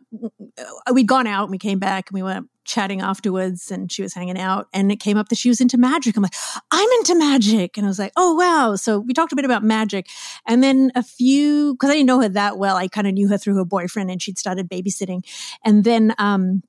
we'd 0.91 1.07
gone 1.07 1.27
out 1.27 1.43
and 1.43 1.51
we 1.51 1.57
came 1.57 1.79
back 1.79 2.09
and 2.09 2.15
we 2.15 2.23
went 2.23 2.47
chatting 2.65 3.01
afterwards 3.01 3.71
and 3.71 3.91
she 3.91 4.01
was 4.01 4.13
hanging 4.13 4.39
out 4.39 4.67
and 4.73 4.91
it 4.91 4.99
came 4.99 5.17
up 5.17 5.29
that 5.29 5.37
she 5.37 5.49
was 5.49 5.59
into 5.59 5.77
magic. 5.77 6.15
I'm 6.15 6.23
like, 6.23 6.33
I'm 6.71 6.89
into 6.99 7.15
magic. 7.15 7.77
And 7.77 7.85
I 7.85 7.89
was 7.89 7.99
like, 7.99 8.13
oh 8.15 8.33
wow. 8.33 8.75
So 8.75 8.99
we 8.99 9.13
talked 9.13 9.33
a 9.33 9.35
bit 9.35 9.45
about 9.45 9.63
magic. 9.63 10.07
And 10.47 10.63
then 10.63 10.91
a 10.95 11.03
few 11.03 11.73
because 11.73 11.89
I 11.89 11.93
didn't 11.93 12.07
know 12.07 12.21
her 12.21 12.29
that 12.29 12.57
well, 12.57 12.77
I 12.77 12.87
kind 12.87 13.07
of 13.07 13.13
knew 13.13 13.27
her 13.29 13.37
through 13.37 13.55
her 13.55 13.65
boyfriend 13.65 14.09
and 14.09 14.21
she'd 14.21 14.37
started 14.37 14.69
babysitting. 14.69 15.25
And 15.65 15.83
then 15.83 16.13
um 16.17 16.63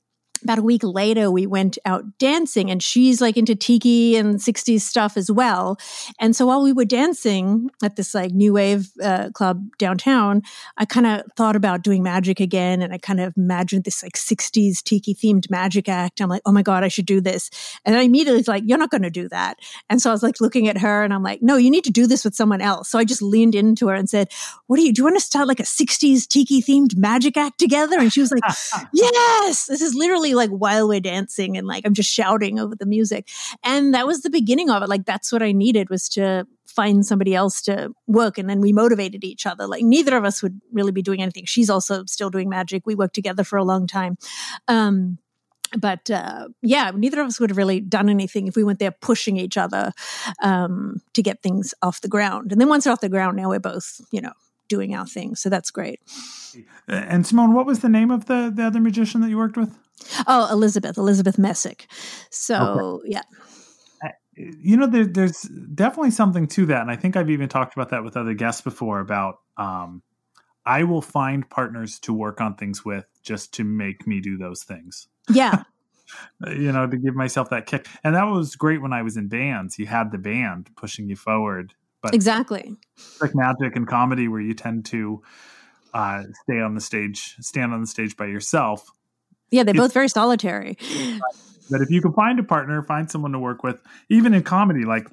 about 0.45 0.59
a 0.59 0.63
week 0.63 0.85
later, 0.85 1.31
we 1.31 1.47
went 1.47 1.79
out 1.85 2.05
dancing 2.19 2.71
and 2.71 2.83
she's 2.83 3.21
like 3.21 3.37
into 3.37 3.55
tiki 3.55 4.17
and 4.17 4.37
60s 4.37 4.83
stuff 4.83 5.17
as 5.17 5.31
well. 5.31 5.79
And 6.21 6.37
so 6.37 6.47
while 6.47 6.63
we 6.63 6.73
were 6.73 6.85
dancing 6.85 7.71
at 7.83 7.97
this 7.97 8.15
like 8.15 8.33
new 8.33 8.53
wave 8.53 8.91
uh, 9.03 9.31
club 9.31 9.67
downtown, 9.79 10.43
I 10.77 10.85
kind 10.85 11.07
of 11.07 11.23
thought 11.37 11.57
about 11.57 11.83
doing 11.83 12.03
magic 12.03 12.41
again. 12.41 12.83
And 12.83 12.93
I 12.93 12.99
kind 12.99 13.21
of 13.21 13.33
imagined 13.37 13.85
this 13.85 14.03
like 14.03 14.13
60s 14.13 14.83
tiki 14.83 15.15
themed 15.15 15.51
magic 15.51 15.89
act. 15.89 16.21
I'm 16.21 16.29
like, 16.29 16.43
oh 16.47 16.53
my 16.53 16.63
God, 16.63 16.85
I 16.85 16.89
should 16.89 17.07
do 17.07 17.21
this. 17.21 17.51
And 17.85 17.97
I 17.97 18.03
immediately 18.03 18.39
was 18.41 18.49
like, 18.49 18.65
you're 18.67 18.79
not 18.79 18.91
going 18.91 19.03
to 19.03 19.11
do 19.11 19.29
that. 19.31 19.59
And 19.89 20.01
so 20.01 20.11
I 20.11 20.13
was 20.13 20.23
like 20.23 20.41
looking 20.41 20.69
at 20.69 20.79
her 20.79 21.03
and 21.03 21.15
I'm 21.15 21.23
like, 21.23 21.43
no, 21.43 21.57
you 21.57 21.71
need 21.71 21.85
to 21.85 21.91
do 21.91 22.07
this 22.07 22.25
with 22.25 22.35
someone 22.35 22.61
else. 22.61 22.91
So 22.91 22.99
I 22.99 23.05
just 23.05 23.23
leaned 23.23 23.55
into 23.55 23.89
her 23.89 23.95
and 23.95 24.09
said, 24.09 24.31
what 24.67 24.77
do 24.77 24.83
you, 24.83 24.93
do 24.93 25.01
you 25.01 25.05
want 25.05 25.17
to 25.17 25.25
start 25.25 25.49
like 25.49 25.61
a 25.61 25.65
60s 25.65 26.29
tiki 26.29 26.61
themed 26.61 26.97
magic 26.97 27.37
act 27.37 27.59
together? 27.59 27.99
And 27.99 28.13
she 28.13 28.21
was 28.21 28.31
like, 28.31 28.43
yes, 28.93 29.67
this 29.67 29.81
is 29.81 29.95
literally 29.95 30.34
like 30.35 30.51
while 30.51 30.89
we're 30.89 31.01
dancing 31.01 31.57
and 31.57 31.67
like 31.67 31.87
I'm 31.87 31.95
just 31.95 32.11
shouting 32.11 32.59
over 32.59 32.75
the 32.75 32.87
music. 32.87 33.29
And 33.63 33.95
that 33.95 34.07
was 34.07 34.23
the 34.23 34.31
beginning 34.31 34.71
of 34.71 34.83
it. 34.83 34.89
Like 34.89 35.05
that's 35.05 35.33
what 35.33 35.43
I 35.43 35.53
needed 35.53 35.91
was 35.91 36.09
to 36.11 36.47
find 36.67 37.07
somebody 37.07 37.35
else 37.35 37.63
to 37.63 37.93
work 38.07 38.37
and 38.37 38.51
then 38.51 38.61
we 38.61 38.73
motivated 38.73 39.25
each 39.25 39.47
other. 39.47 39.67
Like 39.67 39.85
neither 39.85 40.17
of 40.17 40.25
us 40.25 40.43
would 40.43 40.61
really 40.73 40.93
be 40.93 41.03
doing 41.03 41.23
anything. 41.23 41.45
She's 41.45 41.71
also 41.71 42.05
still 42.07 42.31
doing 42.31 42.49
magic. 42.49 42.83
We 42.85 42.95
worked 42.95 43.15
together 43.15 43.45
for 43.45 43.57
a 43.57 43.65
long 43.65 43.87
time. 43.87 44.17
Um, 44.67 45.19
but 45.77 46.11
uh, 46.11 46.49
yeah, 46.63 46.93
neither 46.95 47.21
of 47.21 47.27
us 47.27 47.41
would 47.41 47.51
have 47.51 47.57
really 47.57 47.81
done 47.81 48.09
anything 48.09 48.47
if 48.47 48.57
we 48.57 48.65
went 48.65 48.79
there 48.79 48.93
pushing 48.93 49.37
each 49.37 49.57
other 49.57 49.93
um, 50.43 51.01
to 51.15 51.23
get 51.23 51.43
things 51.43 51.75
off 51.83 52.01
the 52.01 52.09
ground. 52.09 52.53
And 52.53 52.61
then 52.61 52.69
once 52.69 52.87
off 52.87 53.01
the 53.01 53.09
ground, 53.09 53.37
now 53.37 53.49
we're 53.49 53.61
both, 53.61 54.01
you 54.11 54.21
know, 54.21 54.33
doing 54.69 54.95
our 54.95 55.07
thing. 55.07 55.35
So 55.35 55.49
that's 55.49 55.71
great. 55.71 56.01
And 56.89 57.27
Simone, 57.27 57.55
what 57.55 57.67
was 57.67 57.81
the 57.81 57.89
name 57.89 58.11
of 58.11 58.27
the, 58.27 58.53
the 58.55 58.65
other 58.65 58.81
magician 58.81 59.21
that 59.23 59.29
you 59.29 59.39
worked 59.39 59.57
with? 59.57 59.77
Oh, 60.27 60.49
Elizabeth, 60.51 60.99
Elizabeth 60.99 61.39
Messick. 61.39 61.87
So, 62.31 63.01
okay. 63.01 63.11
yeah. 63.11 63.23
Uh, 64.05 64.09
you 64.37 64.77
know, 64.77 64.87
there, 64.87 65.07
there's 65.07 65.43
definitely 65.43 66.11
something 66.11 66.47
to 66.49 66.67
that. 66.67 66.83
And 66.83 66.91
I 66.91 66.97
think 66.97 67.17
I've 67.17 67.31
even 67.31 67.49
talked 67.49 67.75
about 67.75 67.91
that 67.91 68.05
with 68.05 68.17
other 68.17 68.35
guests 68.35 68.61
before 68.61 69.01
about 69.01 69.41
um, 69.57 70.03
I 70.67 70.85
will 70.85 71.03
find 71.03 71.49
partners 71.49 71.99
to 72.01 72.13
work 72.13 72.41
on 72.41 72.55
things 72.55 72.85
with 72.85 73.07
just 73.23 73.55
to 73.55 73.65
make 73.65 74.07
me 74.07 74.21
do 74.21 74.37
those 74.37 74.63
things. 74.63 75.09
Yeah. 75.29 75.63
you 76.47 76.73
know, 76.73 76.87
to 76.87 76.97
give 76.97 77.15
myself 77.15 77.51
that 77.51 77.67
kick. 77.67 77.87
And 78.03 78.15
that 78.15 78.25
was 78.25 78.57
great 78.57 78.83
when 78.83 78.93
I 78.93 79.03
was 79.03 79.17
in 79.17 79.29
bands. 79.29 79.79
You 79.79 79.87
had 79.87 80.11
the 80.11 80.19
band 80.19 80.71
pushing 80.77 81.09
you 81.09 81.17
forward. 81.17 81.75
But 82.05 82.15
exactly. 82.15 82.77
Like 83.21 83.35
magic 83.35 83.75
and 83.75 83.89
comedy 83.89 84.29
where 84.29 84.41
you 84.41 84.55
tend 84.55 84.85
to 84.87 85.23
uh, 85.93 86.23
stay 86.45 86.61
on 86.61 86.77
the 86.77 86.81
stage, 86.81 87.35
stand 87.41 87.73
on 87.73 87.81
the 87.81 87.87
stage 87.89 88.17
by 88.17 88.27
yourself 88.27 88.89
yeah, 89.55 89.63
they're 89.63 89.75
both 89.75 89.93
very 89.93 90.09
solitary. 90.09 90.77
But 91.71 91.81
if 91.81 91.91
you 91.91 92.03
can 92.03 92.13
find 92.13 92.39
a 92.39 92.43
partner, 92.43 92.83
find 92.83 93.11
someone 93.11 93.33
to 93.33 93.39
work 93.39 93.63
with, 93.63 93.79
even 94.11 94.35
in 94.35 94.43
comedy, 94.43 94.85
like 94.85 95.09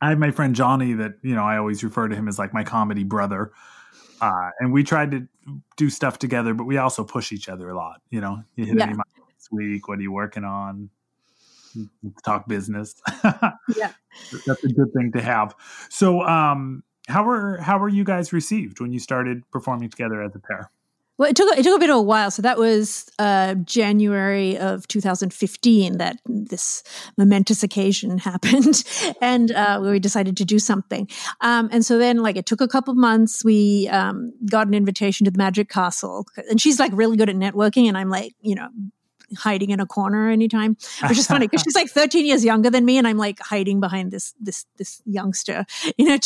I 0.00 0.08
have 0.08 0.18
my 0.18 0.32
friend 0.32 0.54
Johnny 0.56 0.94
that, 0.94 1.12
you 1.22 1.34
know, 1.34 1.44
I 1.44 1.58
always 1.58 1.84
refer 1.84 2.08
to 2.08 2.16
him 2.16 2.26
as 2.26 2.40
like 2.40 2.52
my 2.52 2.64
comedy 2.64 3.04
brother. 3.04 3.52
Uh, 4.20 4.50
and 4.58 4.72
we 4.72 4.82
tried 4.82 5.12
to 5.12 5.28
do 5.76 5.90
stuff 5.90 6.18
together, 6.18 6.54
but 6.54 6.64
we 6.64 6.76
also 6.76 7.04
push 7.04 7.30
each 7.32 7.48
other 7.48 7.70
a 7.70 7.76
lot. 7.76 8.00
You 8.10 8.20
know, 8.20 8.42
you 8.56 8.64
hit 8.64 8.78
yeah. 8.78 8.86
any 8.86 8.94
this 8.94 9.48
week? 9.52 9.86
What 9.86 10.00
are 10.00 10.02
you 10.02 10.10
working 10.10 10.42
on? 10.42 10.90
Let's 12.02 12.22
talk 12.22 12.48
business. 12.48 12.94
yeah, 13.24 13.92
that's 14.46 14.64
a 14.64 14.68
good 14.68 14.92
thing 14.92 15.12
to 15.14 15.22
have. 15.22 15.54
So, 15.88 16.22
um, 16.22 16.82
how 17.08 17.24
were 17.24 17.58
how 17.58 17.78
were 17.78 17.88
you 17.88 18.04
guys 18.04 18.32
received 18.32 18.80
when 18.80 18.92
you 18.92 18.98
started 18.98 19.42
performing 19.50 19.90
together 19.90 20.22
as 20.22 20.34
a 20.34 20.40
pair? 20.40 20.70
Well, 21.20 21.28
it 21.28 21.36
took 21.36 21.54
it 21.58 21.64
took 21.64 21.76
a 21.76 21.78
bit 21.78 21.90
of 21.90 21.96
a 21.96 22.02
while. 22.02 22.30
So 22.30 22.40
that 22.40 22.56
was 22.56 23.04
uh, 23.18 23.52
January 23.56 24.56
of 24.56 24.88
2015 24.88 25.98
that 25.98 26.16
this 26.24 26.82
momentous 27.18 27.62
occasion 27.62 28.16
happened, 28.30 28.82
and 29.20 29.52
uh, 29.52 29.80
we 29.82 29.98
decided 29.98 30.38
to 30.38 30.46
do 30.46 30.58
something. 30.58 31.10
Um, 31.42 31.68
and 31.72 31.84
so 31.84 31.98
then, 31.98 32.22
like, 32.22 32.36
it 32.36 32.46
took 32.46 32.62
a 32.62 32.68
couple 32.68 32.94
months. 32.94 33.44
We 33.44 33.86
um, 33.88 34.32
got 34.50 34.66
an 34.66 34.72
invitation 34.72 35.26
to 35.26 35.30
the 35.30 35.36
Magic 35.36 35.68
Castle, 35.68 36.24
and 36.48 36.58
she's 36.58 36.80
like 36.80 36.92
really 36.94 37.18
good 37.18 37.28
at 37.28 37.36
networking, 37.36 37.86
and 37.86 37.98
I'm 37.98 38.08
like, 38.08 38.32
you 38.40 38.54
know, 38.54 38.68
hiding 39.38 39.70
in 39.70 39.80
a 39.80 39.86
corner 39.86 40.28
anytime, 40.28 40.76
which 41.08 41.18
is 41.18 41.26
funny 41.26 41.46
because 41.48 41.62
she's 41.62 41.74
like 41.74 41.90
13 41.90 42.26
years 42.26 42.44
younger 42.44 42.70
than 42.70 42.84
me, 42.84 42.98
and 42.98 43.06
I'm 43.06 43.16
like 43.16 43.38
hiding 43.40 43.80
behind 43.80 44.10
this 44.10 44.34
this 44.40 44.66
this 44.76 45.02
youngster, 45.04 45.64
you 45.96 46.06
know, 46.06 46.18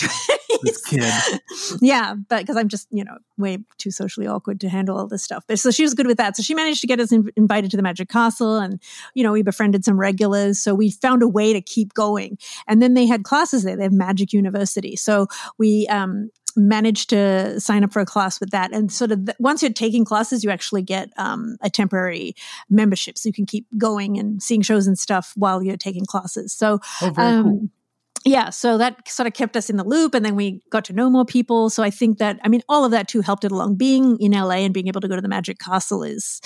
this 0.62 0.82
kid. 0.86 1.40
yeah, 1.80 2.14
but 2.28 2.40
because 2.40 2.56
I'm 2.56 2.68
just 2.68 2.88
you 2.90 3.04
know 3.04 3.18
way 3.36 3.58
too 3.78 3.90
socially 3.90 4.26
awkward 4.26 4.60
to 4.60 4.68
handle 4.68 4.96
all 4.96 5.06
this 5.06 5.22
stuff. 5.22 5.44
But 5.46 5.58
so 5.58 5.70
she 5.70 5.82
was 5.82 5.94
good 5.94 6.06
with 6.06 6.16
that. 6.16 6.36
So 6.36 6.42
she 6.42 6.54
managed 6.54 6.80
to 6.80 6.86
get 6.86 7.00
us 7.00 7.12
in, 7.12 7.30
invited 7.36 7.70
to 7.72 7.76
the 7.76 7.82
Magic 7.82 8.08
Castle, 8.08 8.58
and 8.58 8.80
you 9.14 9.22
know 9.22 9.32
we 9.32 9.42
befriended 9.42 9.84
some 9.84 9.98
regulars. 9.98 10.58
So 10.58 10.74
we 10.74 10.90
found 10.90 11.22
a 11.22 11.28
way 11.28 11.52
to 11.52 11.60
keep 11.60 11.94
going. 11.94 12.38
And 12.66 12.82
then 12.82 12.94
they 12.94 13.06
had 13.06 13.24
classes 13.24 13.64
there. 13.64 13.76
They 13.76 13.82
have 13.82 13.92
Magic 13.92 14.32
University. 14.32 14.96
So 14.96 15.26
we 15.58 15.86
um, 15.88 16.30
managed 16.56 17.10
to 17.10 17.58
sign 17.60 17.84
up 17.84 17.92
for 17.92 18.00
a 18.00 18.06
class 18.06 18.40
with 18.40 18.50
that. 18.50 18.72
And 18.72 18.90
sort 18.90 19.12
of 19.12 19.28
once 19.38 19.62
you're 19.62 19.72
taking 19.72 20.04
classes, 20.04 20.44
you 20.44 20.50
actually 20.50 20.82
get 20.82 21.10
um, 21.16 21.56
a 21.62 21.70
temporary 21.70 22.34
membership, 22.70 23.18
so 23.18 23.28
you 23.28 23.32
can 23.32 23.46
keep 23.46 23.66
going 23.78 24.18
and 24.18 24.42
seeing 24.42 24.62
shows 24.62 24.86
and 24.86 24.98
stuff 24.98 25.32
while 25.36 25.62
you're 25.62 25.76
taking 25.76 26.06
classes. 26.06 26.52
So, 26.52 26.80
oh, 27.02 27.12
um, 27.16 27.42
cool 27.44 27.68
yeah, 28.24 28.48
so 28.48 28.78
that 28.78 29.06
sort 29.06 29.26
of 29.26 29.34
kept 29.34 29.54
us 29.54 29.68
in 29.68 29.76
the 29.76 29.84
loop, 29.84 30.14
and 30.14 30.24
then 30.24 30.34
we 30.34 30.62
got 30.70 30.84
to 30.86 30.94
know 30.94 31.10
more 31.10 31.26
people. 31.26 31.68
So 31.68 31.82
I 31.82 31.90
think 31.90 32.18
that, 32.18 32.38
I 32.42 32.48
mean, 32.48 32.62
all 32.70 32.84
of 32.84 32.90
that 32.90 33.06
too 33.06 33.20
helped 33.20 33.44
it 33.44 33.52
along. 33.52 33.76
Being 33.76 34.18
in 34.18 34.32
LA 34.32 34.56
and 34.64 34.72
being 34.72 34.88
able 34.88 35.02
to 35.02 35.08
go 35.08 35.14
to 35.14 35.20
the 35.20 35.28
Magic 35.28 35.58
Castle 35.58 36.02
is, 36.02 36.40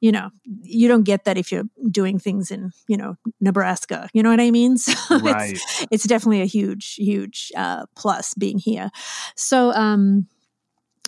you 0.00 0.12
know, 0.12 0.30
you 0.62 0.86
don't 0.86 1.02
get 1.02 1.24
that 1.24 1.36
if 1.36 1.50
you're 1.50 1.64
doing 1.90 2.20
things 2.20 2.52
in, 2.52 2.70
you 2.86 2.96
know, 2.96 3.16
Nebraska. 3.40 4.08
You 4.12 4.22
know 4.22 4.30
what 4.30 4.40
I 4.40 4.50
mean? 4.50 4.76
So 4.84 5.18
right. 5.18 5.52
it's, 5.52 5.86
it's 5.90 6.04
definitely 6.04 6.42
a 6.42 6.46
huge, 6.46 6.94
huge 6.94 7.50
uh, 7.56 7.86
plus 7.96 8.34
being 8.34 8.58
here. 8.58 8.90
So, 9.34 9.72
um, 9.72 10.26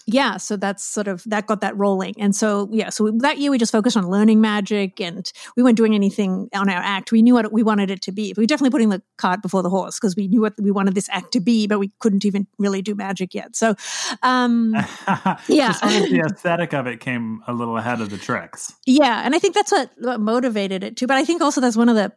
yeah, 0.07 0.37
so 0.37 0.57
that's 0.57 0.85
sort 0.85 1.09
of 1.09 1.25
that 1.27 1.47
got 1.47 1.61
that 1.62 1.77
rolling. 1.77 2.14
And 2.19 2.35
so 2.35 2.69
yeah, 2.71 2.90
so 2.90 3.05
we, 3.05 3.19
that 3.19 3.38
year 3.38 3.51
we 3.51 3.59
just 3.59 3.73
focused 3.73 3.97
on 3.97 4.09
learning 4.09 4.40
magic, 4.40 5.01
and 5.01 5.31
we 5.57 5.64
weren't 5.64 5.77
doing 5.77 5.95
anything 5.95 6.49
on 6.55 6.71
our 6.71 6.81
act. 6.81 7.11
We 7.11 7.23
knew 7.23 7.35
what 7.35 7.53
we 7.53 7.64
wanted 7.64 7.90
it 7.90 8.03
to 8.03 8.12
be. 8.12 8.33
We 8.37 8.45
were 8.45 8.47
definitely 8.47 8.71
putting 8.71 8.90
the 8.90 9.03
cart 9.19 9.42
before 9.42 9.62
the 9.64 9.71
horse 9.71 9.99
because 9.99 10.14
we 10.14 10.29
knew 10.29 10.40
what 10.40 10.55
we 10.59 10.71
wanted 10.71 10.95
this 10.95 11.09
act 11.11 11.33
to 11.33 11.40
be, 11.40 11.66
but 11.66 11.81
we 11.81 11.90
couldn't 11.99 12.25
even 12.25 12.47
really 12.57 12.83
do 12.83 12.95
magic 12.95 13.35
yet. 13.35 13.57
So 13.57 13.75
um, 14.23 14.75
yeah, 15.49 15.73
the 15.73 16.23
aesthetic 16.25 16.73
of 16.73 16.87
it 16.87 17.01
came 17.01 17.42
a 17.49 17.53
little 17.53 17.77
ahead 17.77 18.01
of 18.01 18.11
the 18.11 18.19
tricks. 18.19 18.73
Yeah, 18.87 19.23
and 19.25 19.35
I 19.35 19.40
think 19.40 19.55
that's 19.55 19.73
what, 19.73 19.90
what 19.99 20.21
motivated 20.21 20.85
it 20.85 20.97
too. 20.97 21.09
But 21.09 21.16
I 21.16 21.25
think 21.25 21.42
also 21.42 21.61
that's 21.61 21.77
one 21.77 21.88
of 21.88 21.97
the 21.97 22.12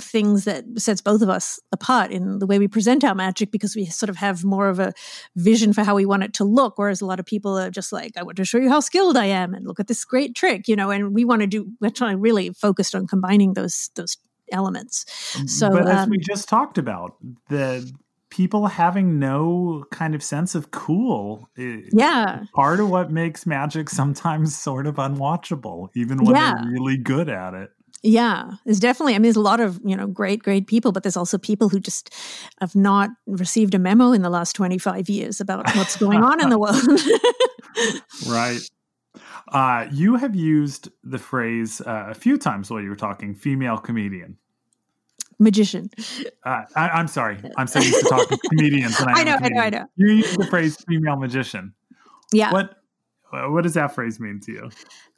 things 0.00 0.44
that 0.44 0.64
sets 0.76 1.00
both 1.00 1.22
of 1.22 1.30
us 1.30 1.58
apart 1.72 2.10
in 2.10 2.38
the 2.38 2.46
way 2.46 2.58
we 2.58 2.68
present 2.68 3.02
our 3.02 3.14
magic 3.14 3.50
because 3.50 3.74
we 3.74 3.86
sort 3.86 4.10
of 4.10 4.16
have 4.16 4.44
more 4.44 4.68
of 4.68 4.78
a 4.78 4.92
vision 5.36 5.72
for 5.72 5.84
how 5.84 5.94
we 5.94 6.04
want 6.04 6.22
it 6.22 6.34
to 6.34 6.44
look, 6.44 6.76
whereas 6.76 7.00
a 7.00 7.06
lot 7.06 7.18
of 7.18 7.26
people 7.30 7.56
are 7.56 7.70
just 7.70 7.92
like, 7.92 8.12
I 8.16 8.24
want 8.24 8.36
to 8.38 8.44
show 8.44 8.58
you 8.58 8.68
how 8.68 8.80
skilled 8.80 9.16
I 9.16 9.26
am 9.26 9.54
and 9.54 9.66
look 9.66 9.78
at 9.78 9.86
this 9.86 10.04
great 10.04 10.34
trick, 10.34 10.66
you 10.66 10.74
know, 10.76 10.90
and 10.90 11.14
we 11.14 11.24
want 11.24 11.42
to 11.42 11.46
do, 11.46 11.70
we're 11.80 11.90
trying 11.90 12.20
really 12.20 12.50
focused 12.50 12.94
on 12.94 13.06
combining 13.06 13.54
those, 13.54 13.90
those 13.94 14.16
elements. 14.52 15.06
Mm, 15.34 15.48
so, 15.48 15.70
but 15.70 15.86
as 15.86 16.04
um, 16.04 16.10
we 16.10 16.18
just 16.18 16.48
talked 16.48 16.76
about, 16.76 17.14
the 17.48 17.90
people 18.30 18.66
having 18.66 19.18
no 19.18 19.84
kind 19.90 20.14
of 20.14 20.22
sense 20.22 20.54
of 20.54 20.70
cool 20.70 21.48
yeah 21.56 22.44
part 22.54 22.78
of 22.78 22.88
what 22.88 23.10
makes 23.10 23.44
magic 23.44 23.90
sometimes 23.90 24.56
sort 24.56 24.86
of 24.86 24.94
unwatchable 24.96 25.88
even 25.96 26.16
when 26.18 26.36
yeah. 26.36 26.54
they're 26.54 26.70
really 26.70 26.96
good 26.96 27.28
at 27.28 27.54
it 27.54 27.72
yeah, 28.02 28.52
there's 28.64 28.80
definitely. 28.80 29.14
I 29.14 29.18
mean, 29.18 29.24
there's 29.24 29.36
a 29.36 29.40
lot 29.40 29.60
of 29.60 29.80
you 29.84 29.96
know 29.96 30.06
great, 30.06 30.42
great 30.42 30.66
people, 30.66 30.92
but 30.92 31.02
there's 31.02 31.16
also 31.16 31.36
people 31.36 31.68
who 31.68 31.80
just 31.80 32.14
have 32.60 32.74
not 32.74 33.10
received 33.26 33.74
a 33.74 33.78
memo 33.78 34.12
in 34.12 34.22
the 34.22 34.30
last 34.30 34.54
25 34.56 35.08
years 35.08 35.40
about 35.40 35.66
what's 35.76 35.96
going 35.96 36.22
on 36.22 36.42
in 36.42 36.48
the 36.48 36.58
world. 36.58 36.82
right. 38.28 38.60
Uh, 39.52 39.86
you 39.92 40.16
have 40.16 40.34
used 40.34 40.88
the 41.02 41.18
phrase 41.18 41.80
uh, 41.82 42.06
a 42.08 42.14
few 42.14 42.38
times 42.38 42.70
while 42.70 42.80
you 42.80 42.88
were 42.88 42.96
talking, 42.96 43.34
female 43.34 43.76
comedian. 43.76 44.38
Magician. 45.38 45.90
Uh, 46.44 46.62
I, 46.76 47.00
am 47.00 47.08
sorry. 47.08 47.38
I'm 47.56 47.66
so 47.66 47.80
used 47.80 48.00
to 48.00 48.08
talking 48.08 48.38
comedians. 48.50 49.00
And 49.00 49.10
I, 49.10 49.12
I 49.20 49.24
know, 49.24 49.38
I 49.40 49.48
know, 49.48 49.60
I 49.60 49.70
know. 49.70 49.86
You 49.96 50.12
use 50.12 50.36
the 50.36 50.46
phrase 50.46 50.76
female 50.86 51.16
magician. 51.16 51.74
Yeah. 52.32 52.52
What 52.52 52.76
what 53.32 53.62
does 53.62 53.74
that 53.74 53.94
phrase 53.94 54.18
mean 54.20 54.40
to 54.40 54.52
you? 54.52 54.70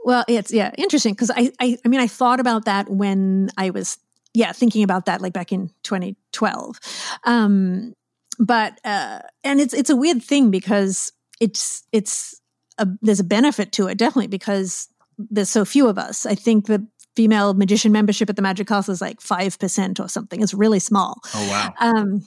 Well, 0.04 0.24
it's 0.28 0.52
yeah, 0.52 0.72
interesting 0.76 1.14
because 1.14 1.30
I, 1.30 1.52
I 1.60 1.78
I 1.84 1.88
mean 1.88 2.00
I 2.00 2.06
thought 2.06 2.40
about 2.40 2.64
that 2.64 2.90
when 2.90 3.50
I 3.56 3.70
was 3.70 3.98
yeah 4.34 4.52
thinking 4.52 4.82
about 4.82 5.06
that 5.06 5.20
like 5.20 5.32
back 5.32 5.52
in 5.52 5.70
2012, 5.84 6.80
um, 7.24 7.94
but 8.38 8.80
uh, 8.84 9.20
and 9.44 9.60
it's 9.60 9.74
it's 9.74 9.90
a 9.90 9.96
weird 9.96 10.22
thing 10.22 10.50
because 10.50 11.12
it's 11.40 11.84
it's 11.92 12.40
a, 12.78 12.88
there's 13.00 13.20
a 13.20 13.24
benefit 13.24 13.72
to 13.72 13.86
it 13.86 13.98
definitely 13.98 14.28
because 14.28 14.88
there's 15.18 15.50
so 15.50 15.64
few 15.64 15.88
of 15.88 15.98
us. 15.98 16.26
I 16.26 16.34
think 16.34 16.66
the 16.66 16.86
female 17.14 17.54
magician 17.54 17.92
membership 17.92 18.30
at 18.30 18.36
the 18.36 18.42
Magic 18.42 18.66
Castle 18.66 18.92
is 18.92 19.00
like 19.00 19.20
five 19.20 19.58
percent 19.58 20.00
or 20.00 20.08
something. 20.08 20.42
It's 20.42 20.54
really 20.54 20.80
small. 20.80 21.20
Oh 21.34 21.48
wow. 21.48 21.74
Um, 21.80 22.26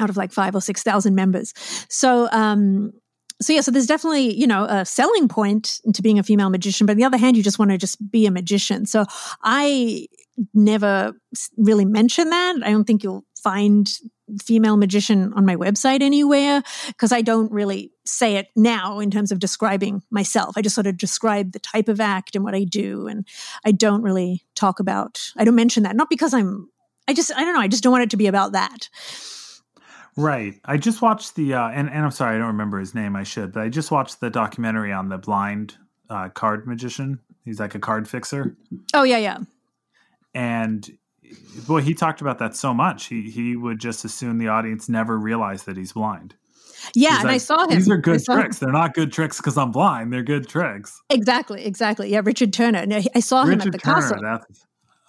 out 0.00 0.10
of 0.10 0.16
like 0.16 0.32
five 0.32 0.54
or 0.54 0.60
six 0.60 0.82
thousand 0.82 1.14
members. 1.14 1.54
So 1.88 2.28
um, 2.32 2.92
so 3.40 3.52
yeah, 3.52 3.60
so 3.60 3.70
there's 3.70 3.86
definitely, 3.86 4.34
you 4.34 4.46
know, 4.46 4.64
a 4.64 4.84
selling 4.84 5.28
point 5.28 5.80
to 5.94 6.02
being 6.02 6.18
a 6.18 6.22
female 6.22 6.50
magician, 6.50 6.86
but 6.86 6.92
on 6.92 6.98
the 6.98 7.04
other 7.04 7.16
hand, 7.16 7.36
you 7.36 7.42
just 7.42 7.58
want 7.58 7.70
to 7.70 7.78
just 7.78 8.10
be 8.10 8.26
a 8.26 8.30
magician. 8.30 8.86
So 8.86 9.04
I 9.42 10.06
never 10.54 11.12
really 11.56 11.84
mention 11.84 12.30
that. 12.30 12.56
I 12.62 12.70
don't 12.70 12.84
think 12.84 13.02
you'll 13.02 13.24
find 13.42 13.90
female 14.44 14.76
magician 14.76 15.32
on 15.32 15.44
my 15.44 15.56
website 15.56 16.02
anywhere 16.02 16.62
because 16.88 17.12
I 17.12 17.22
don't 17.22 17.50
really 17.50 17.90
say 18.04 18.36
it 18.36 18.48
now 18.54 19.00
in 19.00 19.10
terms 19.10 19.32
of 19.32 19.38
describing 19.38 20.02
myself. 20.10 20.56
I 20.56 20.62
just 20.62 20.74
sort 20.74 20.86
of 20.86 20.98
describe 20.98 21.52
the 21.52 21.58
type 21.58 21.88
of 21.88 22.00
act 22.00 22.36
and 22.36 22.44
what 22.44 22.54
I 22.54 22.64
do. 22.64 23.06
And 23.06 23.26
I 23.64 23.72
don't 23.72 24.02
really 24.02 24.44
talk 24.54 24.80
about, 24.80 25.20
I 25.36 25.44
don't 25.44 25.54
mention 25.54 25.82
that, 25.82 25.96
not 25.96 26.10
because 26.10 26.34
I'm, 26.34 26.68
I 27.08 27.14
just, 27.14 27.32
I 27.34 27.44
don't 27.44 27.54
know, 27.54 27.60
I 27.60 27.68
just 27.68 27.82
don't 27.82 27.92
want 27.92 28.04
it 28.04 28.10
to 28.10 28.16
be 28.16 28.26
about 28.26 28.52
that. 28.52 28.88
Right. 30.16 30.54
I 30.64 30.76
just 30.76 31.02
watched 31.02 31.36
the 31.36 31.54
uh, 31.54 31.68
and 31.68 31.88
and 31.88 32.04
I'm 32.04 32.10
sorry 32.10 32.36
I 32.36 32.38
don't 32.38 32.48
remember 32.48 32.78
his 32.78 32.94
name. 32.94 33.16
I 33.16 33.22
should, 33.22 33.52
but 33.52 33.62
I 33.62 33.68
just 33.68 33.90
watched 33.90 34.20
the 34.20 34.30
documentary 34.30 34.92
on 34.92 35.08
the 35.08 35.18
blind 35.18 35.76
uh, 36.08 36.28
card 36.28 36.66
magician. 36.66 37.20
He's 37.44 37.60
like 37.60 37.74
a 37.74 37.78
card 37.78 38.08
fixer. 38.08 38.56
Oh 38.92 39.02
yeah, 39.02 39.18
yeah. 39.18 39.38
And 40.34 40.88
boy, 41.66 41.80
he 41.80 41.94
talked 41.94 42.20
about 42.20 42.38
that 42.38 42.56
so 42.56 42.74
much. 42.74 43.06
He 43.06 43.30
he 43.30 43.56
would 43.56 43.78
just 43.78 44.04
assume 44.04 44.38
the 44.38 44.48
audience 44.48 44.88
never 44.88 45.18
realized 45.18 45.66
that 45.66 45.76
he's 45.76 45.92
blind. 45.92 46.34
Yeah, 46.94 47.10
he's 47.10 47.18
and 47.18 47.24
like, 47.26 47.34
I 47.34 47.38
saw 47.38 47.62
him. 47.64 47.70
These 47.70 47.90
are 47.90 47.96
good 47.96 48.24
tricks. 48.24 48.60
Him. 48.60 48.66
They're 48.66 48.72
not 48.72 48.94
good 48.94 49.12
tricks 49.12 49.36
because 49.36 49.56
I'm 49.56 49.70
blind. 49.70 50.12
They're 50.12 50.22
good 50.22 50.48
tricks. 50.48 51.00
Exactly, 51.10 51.64
exactly. 51.64 52.10
Yeah, 52.10 52.22
Richard 52.24 52.52
Turner. 52.52 52.80
And 52.80 52.94
I 53.14 53.20
saw 53.20 53.42
Richard 53.42 53.62
him 53.62 53.68
at 53.68 53.72
the 53.72 53.78
Turner, 53.78 54.00
castle. 54.00 54.18
That's, 54.22 54.66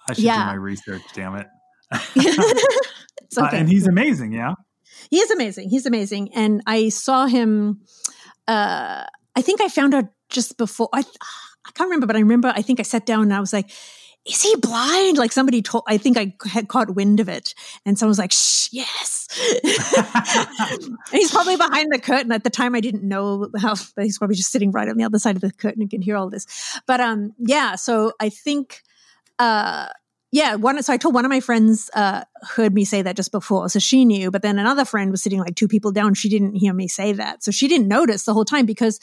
I 0.08 0.12
should 0.14 0.24
yeah. 0.24 0.40
do 0.40 0.46
my 0.46 0.54
research. 0.54 1.02
Damn 1.14 1.36
it. 1.36 1.46
okay. 2.18 2.28
Uh, 3.36 3.48
and 3.52 3.68
he's 3.68 3.86
amazing. 3.86 4.32
Yeah. 4.32 4.54
He 5.10 5.18
is 5.18 5.30
amazing. 5.30 5.70
He's 5.70 5.86
amazing. 5.86 6.34
And 6.34 6.62
I 6.66 6.88
saw 6.88 7.26
him, 7.26 7.80
uh, 8.48 9.04
I 9.36 9.42
think 9.42 9.60
I 9.60 9.68
found 9.68 9.94
out 9.94 10.06
just 10.28 10.56
before, 10.56 10.88
I, 10.92 11.00
I 11.00 11.70
can't 11.74 11.88
remember, 11.88 12.06
but 12.06 12.16
I 12.16 12.20
remember, 12.20 12.52
I 12.54 12.62
think 12.62 12.80
I 12.80 12.82
sat 12.82 13.06
down 13.06 13.22
and 13.22 13.34
I 13.34 13.40
was 13.40 13.52
like, 13.52 13.70
is 14.24 14.40
he 14.40 14.54
blind? 14.56 15.18
Like 15.18 15.32
somebody 15.32 15.62
told, 15.62 15.84
I 15.88 15.98
think 15.98 16.16
I 16.16 16.34
had 16.48 16.68
caught 16.68 16.94
wind 16.94 17.18
of 17.18 17.28
it. 17.28 17.54
And 17.84 17.98
someone 17.98 18.10
was 18.10 18.18
like, 18.18 18.32
shh, 18.32 18.68
yes. 18.72 19.28
he's 21.10 21.30
probably 21.30 21.56
behind 21.56 21.92
the 21.92 21.98
curtain. 22.00 22.30
At 22.30 22.44
the 22.44 22.50
time, 22.50 22.74
I 22.74 22.80
didn't 22.80 23.02
know 23.02 23.48
how, 23.60 23.74
he's 23.96 24.18
probably 24.18 24.36
just 24.36 24.52
sitting 24.52 24.70
right 24.70 24.88
on 24.88 24.96
the 24.96 25.04
other 25.04 25.18
side 25.18 25.34
of 25.34 25.42
the 25.42 25.52
curtain 25.52 25.82
and 25.82 25.90
can 25.90 26.02
hear 26.02 26.16
all 26.16 26.30
this. 26.30 26.46
But 26.86 27.00
um, 27.00 27.32
yeah, 27.38 27.74
so 27.74 28.12
I 28.20 28.28
think, 28.28 28.82
uh, 29.38 29.88
yeah, 30.32 30.54
one. 30.54 30.82
So 30.82 30.94
I 30.94 30.96
told 30.96 31.14
one 31.14 31.26
of 31.26 31.28
my 31.28 31.40
friends 31.40 31.90
uh, 31.94 32.24
heard 32.40 32.72
me 32.72 32.86
say 32.86 33.02
that 33.02 33.16
just 33.16 33.30
before, 33.30 33.68
so 33.68 33.78
she 33.78 34.06
knew. 34.06 34.30
But 34.30 34.40
then 34.40 34.58
another 34.58 34.86
friend 34.86 35.10
was 35.10 35.22
sitting 35.22 35.38
like 35.38 35.54
two 35.54 35.68
people 35.68 35.92
down. 35.92 36.14
She 36.14 36.30
didn't 36.30 36.54
hear 36.54 36.72
me 36.72 36.88
say 36.88 37.12
that, 37.12 37.44
so 37.44 37.50
she 37.50 37.68
didn't 37.68 37.86
notice 37.86 38.24
the 38.24 38.32
whole 38.32 38.46
time 38.46 38.64
because 38.64 38.98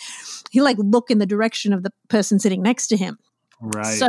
he 0.49 0.59
like 0.59 0.77
look 0.79 1.11
in 1.11 1.19
the 1.19 1.27
direction 1.27 1.71
of 1.71 1.83
the 1.83 1.93
person 2.07 2.39
sitting 2.39 2.63
next 2.63 2.87
to 2.87 2.97
him. 2.97 3.19
Right. 3.61 3.85
So, 3.85 4.07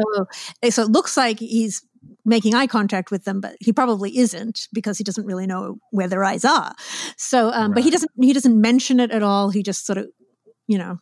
eh, 0.62 0.70
so 0.70 0.83
it 0.83 0.90
looks 0.90 1.18
like 1.18 1.38
he's 1.40 1.85
making 2.24 2.54
eye 2.54 2.66
contact 2.66 3.11
with 3.11 3.24
them, 3.24 3.42
but 3.42 3.54
he 3.61 3.72
probably 3.72 4.16
isn't 4.16 4.68
because 4.72 4.96
he 4.96 5.04
doesn't 5.04 5.26
really 5.26 5.46
know 5.46 5.76
where 5.90 6.09
their 6.09 6.24
eyes 6.24 6.46
are. 6.46 6.72
So, 7.18 7.50
um, 7.50 7.72
right. 7.72 7.74
but 7.74 7.85
he 7.85 7.90
doesn't. 7.90 8.11
He 8.18 8.33
doesn't 8.33 8.59
mention 8.59 8.98
it 8.98 9.11
at 9.11 9.22
all. 9.22 9.50
He 9.50 9.62
just 9.62 9.85
sort 9.85 9.98
of, 9.98 10.06
you 10.66 10.78
know, 10.78 11.00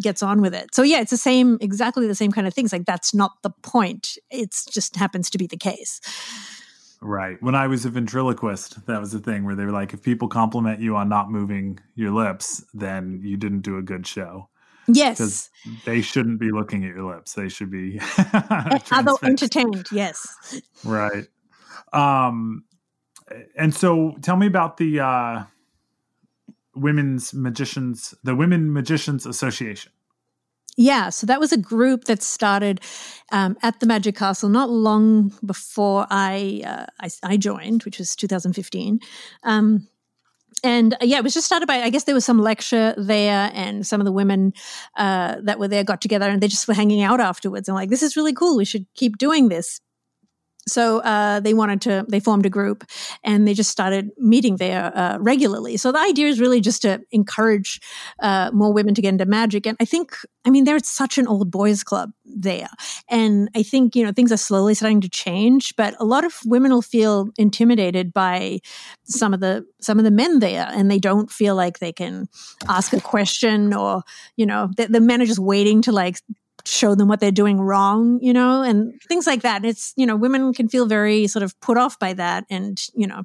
gets 0.00 0.22
on 0.22 0.40
with 0.40 0.54
it. 0.54 0.74
So 0.74 0.82
yeah, 0.82 1.00
it's 1.00 1.10
the 1.10 1.16
same, 1.16 1.58
exactly 1.60 2.06
the 2.06 2.14
same 2.14 2.32
kind 2.32 2.46
of 2.46 2.54
things. 2.54 2.72
Like 2.72 2.86
that's 2.86 3.14
not 3.14 3.32
the 3.42 3.50
point. 3.62 4.16
It's 4.30 4.64
just 4.64 4.96
happens 4.96 5.30
to 5.30 5.38
be 5.38 5.46
the 5.46 5.56
case. 5.56 6.00
Right. 7.00 7.40
When 7.40 7.54
I 7.54 7.68
was 7.68 7.84
a 7.84 7.90
ventriloquist, 7.90 8.86
that 8.86 9.00
was 9.00 9.12
the 9.12 9.20
thing 9.20 9.44
where 9.44 9.54
they 9.54 9.64
were 9.64 9.72
like, 9.72 9.94
if 9.94 10.02
people 10.02 10.28
compliment 10.28 10.80
you 10.80 10.96
on 10.96 11.08
not 11.08 11.30
moving 11.30 11.78
your 11.94 12.10
lips, 12.10 12.64
then 12.74 13.20
you 13.22 13.36
didn't 13.36 13.60
do 13.60 13.78
a 13.78 13.82
good 13.82 14.06
show. 14.06 14.48
Yes. 14.88 15.18
Because 15.18 15.50
they 15.84 16.00
shouldn't 16.00 16.40
be 16.40 16.50
looking 16.50 16.84
at 16.84 16.94
your 16.94 17.14
lips. 17.14 17.34
They 17.34 17.48
should 17.48 17.70
be 17.70 18.00
although 18.90 19.18
entertained. 19.22 19.86
Yes. 19.92 20.60
Right. 20.82 21.26
Um, 21.92 22.64
and 23.56 23.74
so 23.74 24.16
tell 24.22 24.36
me 24.36 24.46
about 24.46 24.78
the 24.78 25.00
uh 25.00 25.44
women's 26.80 27.34
magicians, 27.34 28.14
the 28.22 28.34
Women 28.34 28.72
Magicians 28.72 29.26
Association. 29.26 29.92
Yeah, 30.76 31.10
so 31.10 31.26
that 31.26 31.40
was 31.40 31.52
a 31.52 31.56
group 31.56 32.04
that 32.04 32.22
started 32.22 32.80
um, 33.32 33.56
at 33.62 33.80
the 33.80 33.86
Magic 33.86 34.14
Castle 34.14 34.48
not 34.48 34.70
long 34.70 35.32
before 35.44 36.06
I, 36.08 36.62
uh, 36.64 36.86
I, 37.00 37.08
I 37.24 37.36
joined, 37.36 37.82
which 37.82 37.98
was 37.98 38.14
2015. 38.14 39.00
Um, 39.42 39.88
and 40.62 40.94
uh, 40.94 40.98
yeah, 41.02 41.18
it 41.18 41.24
was 41.24 41.34
just 41.34 41.46
started 41.46 41.66
by 41.66 41.82
I 41.82 41.90
guess 41.90 42.04
there 42.04 42.14
was 42.14 42.24
some 42.24 42.38
lecture 42.38 42.94
there, 42.96 43.50
and 43.54 43.86
some 43.86 44.00
of 44.00 44.04
the 44.04 44.12
women 44.12 44.52
uh, 44.96 45.36
that 45.42 45.58
were 45.58 45.68
there 45.68 45.84
got 45.84 46.00
together, 46.00 46.28
and 46.28 46.40
they 46.40 46.48
just 46.48 46.68
were 46.68 46.74
hanging 46.74 47.02
out 47.02 47.20
afterwards, 47.20 47.68
and 47.68 47.74
like, 47.74 47.90
this 47.90 48.02
is 48.02 48.16
really 48.16 48.32
cool. 48.32 48.56
We 48.56 48.64
should 48.64 48.86
keep 48.94 49.18
doing 49.18 49.48
this. 49.48 49.80
So 50.68 50.98
uh, 51.00 51.40
they 51.40 51.54
wanted 51.54 51.80
to, 51.82 52.06
they 52.08 52.20
formed 52.20 52.46
a 52.46 52.50
group 52.50 52.84
and 53.24 53.46
they 53.46 53.54
just 53.54 53.70
started 53.70 54.10
meeting 54.18 54.56
there 54.56 54.96
uh, 54.96 55.18
regularly. 55.18 55.76
So 55.76 55.92
the 55.92 55.98
idea 55.98 56.28
is 56.28 56.40
really 56.40 56.60
just 56.60 56.82
to 56.82 57.00
encourage 57.10 57.80
uh, 58.20 58.50
more 58.52 58.72
women 58.72 58.94
to 58.94 59.02
get 59.02 59.10
into 59.10 59.26
magic. 59.26 59.66
And 59.66 59.76
I 59.80 59.84
think, 59.84 60.14
I 60.44 60.50
mean, 60.50 60.64
there's 60.64 60.86
such 60.86 61.18
an 61.18 61.26
old 61.26 61.50
boys 61.50 61.82
club 61.84 62.10
there. 62.24 62.68
And 63.08 63.48
I 63.54 63.62
think, 63.62 63.96
you 63.96 64.04
know, 64.04 64.12
things 64.12 64.32
are 64.32 64.36
slowly 64.36 64.74
starting 64.74 65.00
to 65.02 65.08
change, 65.08 65.74
but 65.76 65.94
a 65.98 66.04
lot 66.04 66.24
of 66.24 66.34
women 66.44 66.72
will 66.72 66.82
feel 66.82 67.30
intimidated 67.36 68.12
by 68.12 68.60
some 69.04 69.34
of 69.34 69.40
the, 69.40 69.66
some 69.80 69.98
of 69.98 70.04
the 70.04 70.10
men 70.10 70.38
there 70.38 70.66
and 70.70 70.90
they 70.90 70.98
don't 70.98 71.30
feel 71.30 71.54
like 71.54 71.78
they 71.78 71.92
can 71.92 72.28
ask 72.68 72.92
a 72.92 73.00
question 73.00 73.74
or, 73.74 74.02
you 74.36 74.46
know, 74.46 74.70
the, 74.76 74.86
the 74.86 75.00
men 75.00 75.22
are 75.22 75.26
just 75.26 75.38
waiting 75.38 75.82
to 75.82 75.92
like 75.92 76.20
show 76.68 76.94
them 76.94 77.08
what 77.08 77.20
they're 77.20 77.30
doing 77.30 77.60
wrong, 77.60 78.18
you 78.20 78.32
know, 78.32 78.62
and 78.62 79.00
things 79.08 79.26
like 79.26 79.42
that. 79.42 79.64
It's, 79.64 79.92
you 79.96 80.06
know, 80.06 80.16
women 80.16 80.52
can 80.52 80.68
feel 80.68 80.86
very 80.86 81.26
sort 81.26 81.42
of 81.42 81.58
put 81.60 81.78
off 81.78 81.98
by 81.98 82.12
that 82.14 82.44
and, 82.50 82.80
you 82.94 83.06
know, 83.06 83.22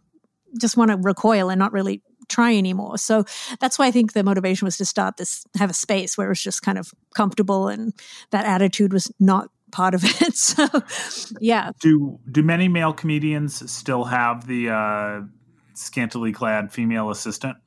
just 0.60 0.78
want 0.78 0.92
to 0.92 0.98
recoil 0.98 1.50
and 1.50 1.60
not 1.60 1.74
really 1.74 2.02
try 2.30 2.56
anymore. 2.56 2.98
So 2.98 3.26
that's 3.60 3.78
why 3.78 3.88
I 3.88 3.92
think 3.92 4.14
the 4.14 4.24
motivation 4.24 4.66
was 4.66 4.78
to 4.78 4.86
start 4.86 5.18
this, 5.18 5.46
have 5.58 5.70
a 5.70 5.74
space 5.74 6.18
where 6.18 6.28
it 6.28 6.30
was 6.30 6.42
just 6.42 6.62
kind 6.62 6.78
of 6.78 6.92
comfortable 7.16 7.68
and 7.68 7.94
that 8.32 8.46
attitude 8.46 8.94
was 8.94 9.12
not 9.20 9.50
part 9.72 9.94
of 9.94 10.04
it. 10.22 10.36
So, 10.36 10.68
yeah. 11.40 11.72
Do 11.82 12.20
do 12.32 12.44
many 12.44 12.68
male 12.68 12.94
comedians 12.94 13.70
still 13.70 14.06
have 14.06 14.48
the 14.48 14.70
uh, 14.70 15.22
scantily 15.74 16.32
clad 16.32 16.72
female 16.72 17.10
assistant? 17.10 17.58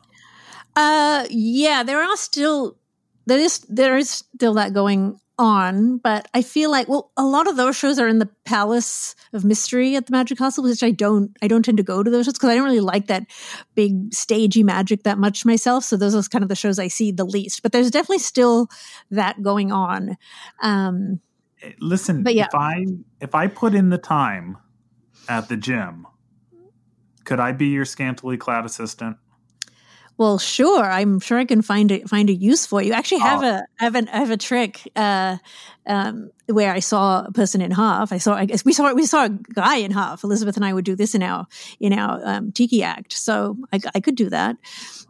Uh, 0.74 1.27
yeah, 1.31 1.83
there 1.83 2.01
are 2.01 2.16
still 2.16 2.79
there 3.27 3.39
is 3.39 3.61
there 3.68 3.97
is 3.97 4.11
still 4.11 4.55
that 4.55 4.72
going 4.72 5.18
on, 5.39 5.99
but 5.99 6.28
I 6.34 6.43
feel 6.43 6.70
like 6.70 6.89
well, 6.89 7.11
a 7.16 7.24
lot 7.24 7.49
of 7.49 7.57
those 7.57 7.76
shows 7.76 7.99
are 7.99 8.09
in 8.09 8.18
the 8.18 8.28
Palace 8.45 9.14
of 9.32 9.45
Mystery 9.45 9.97
at 9.97 10.07
the 10.07 10.12
Magic 10.12 10.39
Castle, 10.39 10.64
which 10.64 10.82
I 10.82 10.91
don't 10.91 11.37
I 11.43 11.49
don't 11.49 11.64
tend 11.64 11.76
to 11.76 11.82
go 11.82 12.03
to 12.03 12.11
those 12.11 12.24
shows 12.24 12.34
because 12.34 12.51
I 12.51 12.55
don't 12.55 12.64
really 12.64 12.80
like 12.80 13.07
that 13.09 13.26
big 13.74 14.12
stagey 14.14 14.62
magic 14.62 15.03
that 15.03 15.18
much 15.18 15.45
myself. 15.45 15.84
So 15.84 15.97
those 15.97 16.14
are 16.14 16.22
kind 16.22 16.43
of 16.43 16.49
the 16.49 16.57
shows 16.57 16.78
I 16.78 16.89
see 16.89 17.12
the 17.12 17.24
least. 17.24 17.62
But 17.62 17.72
there's 17.72 17.91
definitely 17.91 18.18
still 18.18 18.68
that 19.11 19.43
going 19.43 19.72
on. 19.72 20.16
Um, 20.62 21.20
Listen, 21.80 22.22
But 22.22 22.34
yeah. 22.34 22.47
if 22.47 22.55
I 22.55 22.87
if 23.20 23.34
I 23.34 23.47
put 23.47 23.74
in 23.74 23.91
the 23.91 23.99
time 23.99 24.59
at 25.28 25.49
the 25.49 25.57
gym, 25.57 26.07
could 27.24 27.41
I 27.41 27.53
be 27.53 27.66
your 27.66 27.84
scantily 27.84 28.37
clad 28.37 28.64
assistant? 28.64 29.16
Well, 30.19 30.39
sure. 30.39 30.83
I'm 30.85 31.21
sure 31.21 31.39
I 31.39 31.45
can 31.45 31.61
find 31.62 31.93
a 31.93 32.01
find 32.09 32.31
a 32.31 32.33
use 32.33 32.64
for 32.67 32.81
you. 32.83 32.95
I 32.95 32.97
actually 32.97 33.19
have 33.21 33.43
Oh. 33.43 33.47
a 33.47 33.62
I 33.81 33.85
have, 33.85 33.95
an, 33.95 34.09
I 34.09 34.17
have 34.19 34.31
a 34.31 34.37
trick 34.39 34.91
uh, 34.97 35.37
um, 35.87 36.31
where 36.47 36.73
I 36.73 36.79
saw 36.81 37.25
a 37.27 37.33
person 37.33 37.61
in 37.61 37.71
half. 37.71 38.12
I 38.12 38.19
saw 38.19 38.35
I 38.35 38.47
guess 38.47 38.64
we 38.64 38.73
saw 38.73 38.93
we 38.95 39.05
saw 39.05 39.27
a 39.27 39.29
guy 39.29 39.77
in 39.77 39.91
half. 39.91 40.25
Elizabeth 40.25 40.57
and 40.57 40.64
I 40.64 40.73
would 40.73 40.87
do 40.87 40.97
this 40.97 41.14
in 41.14 41.23
our 41.23 41.47
in 41.81 41.93
our 41.93 42.21
um, 42.25 42.51
tiki 42.53 42.83
act. 42.83 43.12
So 43.12 43.59
I, 43.73 43.81
I 43.95 44.01
could 44.01 44.14
do 44.17 44.31
that. 44.31 44.57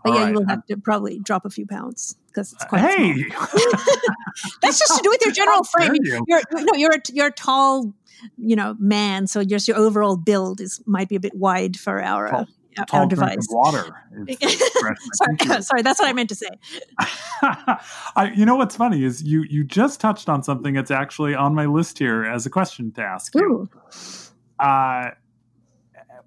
But 0.02 0.10
All 0.10 0.16
yeah, 0.16 0.22
right. 0.24 0.32
you 0.32 0.38
will 0.40 0.48
have 0.48 0.66
to 0.66 0.76
probably 0.76 1.18
drop 1.20 1.44
a 1.44 1.50
few 1.50 1.66
pounds 1.66 2.16
because 2.28 2.52
it's 2.52 2.64
quite 2.64 2.80
small. 2.80 2.96
hey, 2.96 3.24
That's 4.62 4.78
just 4.78 4.96
to 4.96 5.02
do 5.02 5.10
with 5.10 5.22
your 5.24 5.32
general 5.40 5.64
frame. 5.64 5.94
you. 6.02 6.24
You're 6.28 6.42
no, 6.52 6.74
you're 6.74 6.92
a, 6.94 7.00
you're 7.12 7.26
a 7.28 7.32
tall, 7.32 7.94
you 8.36 8.56
know, 8.56 8.74
man. 8.78 9.26
So 9.26 9.44
just 9.44 9.68
your 9.68 9.76
overall 9.76 10.16
build 10.16 10.60
is 10.60 10.80
might 10.86 11.08
be 11.08 11.16
a 11.16 11.20
bit 11.20 11.34
wide 11.34 11.76
for 11.76 12.02
our 12.02 12.32
uh, 12.34 12.44
Tall- 12.84 13.00
our- 13.00 13.06
drink 13.06 13.22
of 13.22 13.28
device. 13.30 13.46
water. 13.50 14.04
is 14.28 14.38
the 14.38 14.66
expression 14.66 14.96
I 15.22 15.46
sorry, 15.46 15.62
sorry, 15.62 15.82
that's 15.82 15.98
what 15.98 16.08
I 16.08 16.12
meant 16.12 16.28
to 16.28 16.34
say. 16.34 16.48
I, 16.98 18.32
you 18.34 18.44
know 18.44 18.56
what's 18.56 18.76
funny 18.76 19.04
is 19.04 19.22
you 19.22 19.44
you 19.48 19.64
just 19.64 20.00
touched 20.00 20.28
on 20.28 20.42
something 20.42 20.74
that's 20.74 20.90
actually 20.90 21.34
on 21.34 21.54
my 21.54 21.66
list 21.66 21.98
here 21.98 22.24
as 22.24 22.46
a 22.46 22.50
question 22.50 22.92
to 22.92 23.02
ask 23.02 23.34
you. 23.34 23.42
Ooh. 23.42 24.64
Uh, 24.64 25.10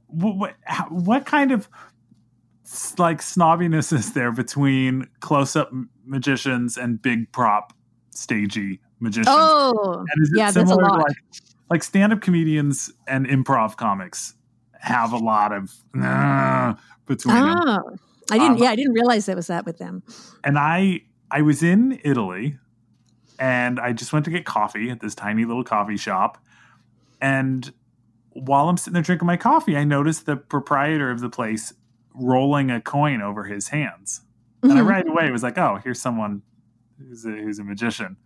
what, 0.07 0.55
what, 0.89 1.25
kind 1.25 1.51
of 1.51 1.69
like 2.97 3.21
snobbiness 3.21 3.93
is 3.93 4.13
there 4.13 4.31
between 4.31 5.07
close 5.19 5.55
up 5.55 5.71
magicians 6.05 6.77
and 6.77 7.01
big 7.01 7.31
prop 7.31 7.73
stagey 8.11 8.79
magicians? 8.99 9.27
Oh, 9.29 9.97
and 9.99 10.23
is 10.23 10.31
it 10.31 10.37
yeah, 10.37 10.51
there's 10.51 10.71
a 10.71 10.75
lot. 10.75 10.99
like 10.99 11.17
like 11.69 11.83
stand 11.83 12.13
up 12.13 12.21
comedians 12.21 12.91
and 13.07 13.27
improv 13.27 13.77
comics 13.77 14.33
have 14.79 15.11
a 15.13 15.17
lot 15.17 15.51
of 15.51 15.73
uh, 16.01 16.73
between 17.05 17.35
them? 17.35 17.57
Oh, 17.67 17.97
I 18.31 18.37
didn't. 18.37 18.53
Um, 18.57 18.63
yeah, 18.63 18.69
I 18.69 18.75
didn't 18.75 18.93
realize 18.93 19.25
there 19.25 19.35
was 19.35 19.47
that 19.47 19.65
with 19.65 19.77
them. 19.77 20.03
and 20.43 20.57
I 20.57 21.01
I 21.31 21.41
was 21.41 21.61
in 21.63 21.99
Italy 22.03 22.57
and 23.37 23.79
I 23.79 23.93
just 23.93 24.11
went 24.13 24.25
to 24.25 24.31
get 24.31 24.45
coffee 24.45 24.89
at 24.89 24.99
this 24.99 25.15
tiny 25.15 25.45
little 25.45 25.63
coffee 25.63 25.97
shop. 25.97 26.37
And 27.21 27.71
while 28.31 28.69
I'm 28.69 28.77
sitting 28.77 28.93
there 28.93 29.03
drinking 29.03 29.25
my 29.27 29.37
coffee, 29.37 29.77
I 29.77 29.83
noticed 29.83 30.25
the 30.25 30.35
proprietor 30.37 31.11
of 31.11 31.19
the 31.21 31.29
place 31.29 31.73
rolling 32.13 32.69
a 32.71 32.81
coin 32.81 33.21
over 33.21 33.43
his 33.45 33.69
hands. 33.69 34.21
And 34.63 34.73
I 34.73 34.81
Mhm. 34.81 34.87
right 34.87 35.07
away 35.07 35.31
was 35.31 35.41
like, 35.43 35.57
oh, 35.57 35.79
here's 35.83 36.01
someone 36.01 36.41
who's 36.97 37.25
a, 37.25 37.29
who's 37.31 37.59
a 37.59 37.63
magician. 37.63 38.17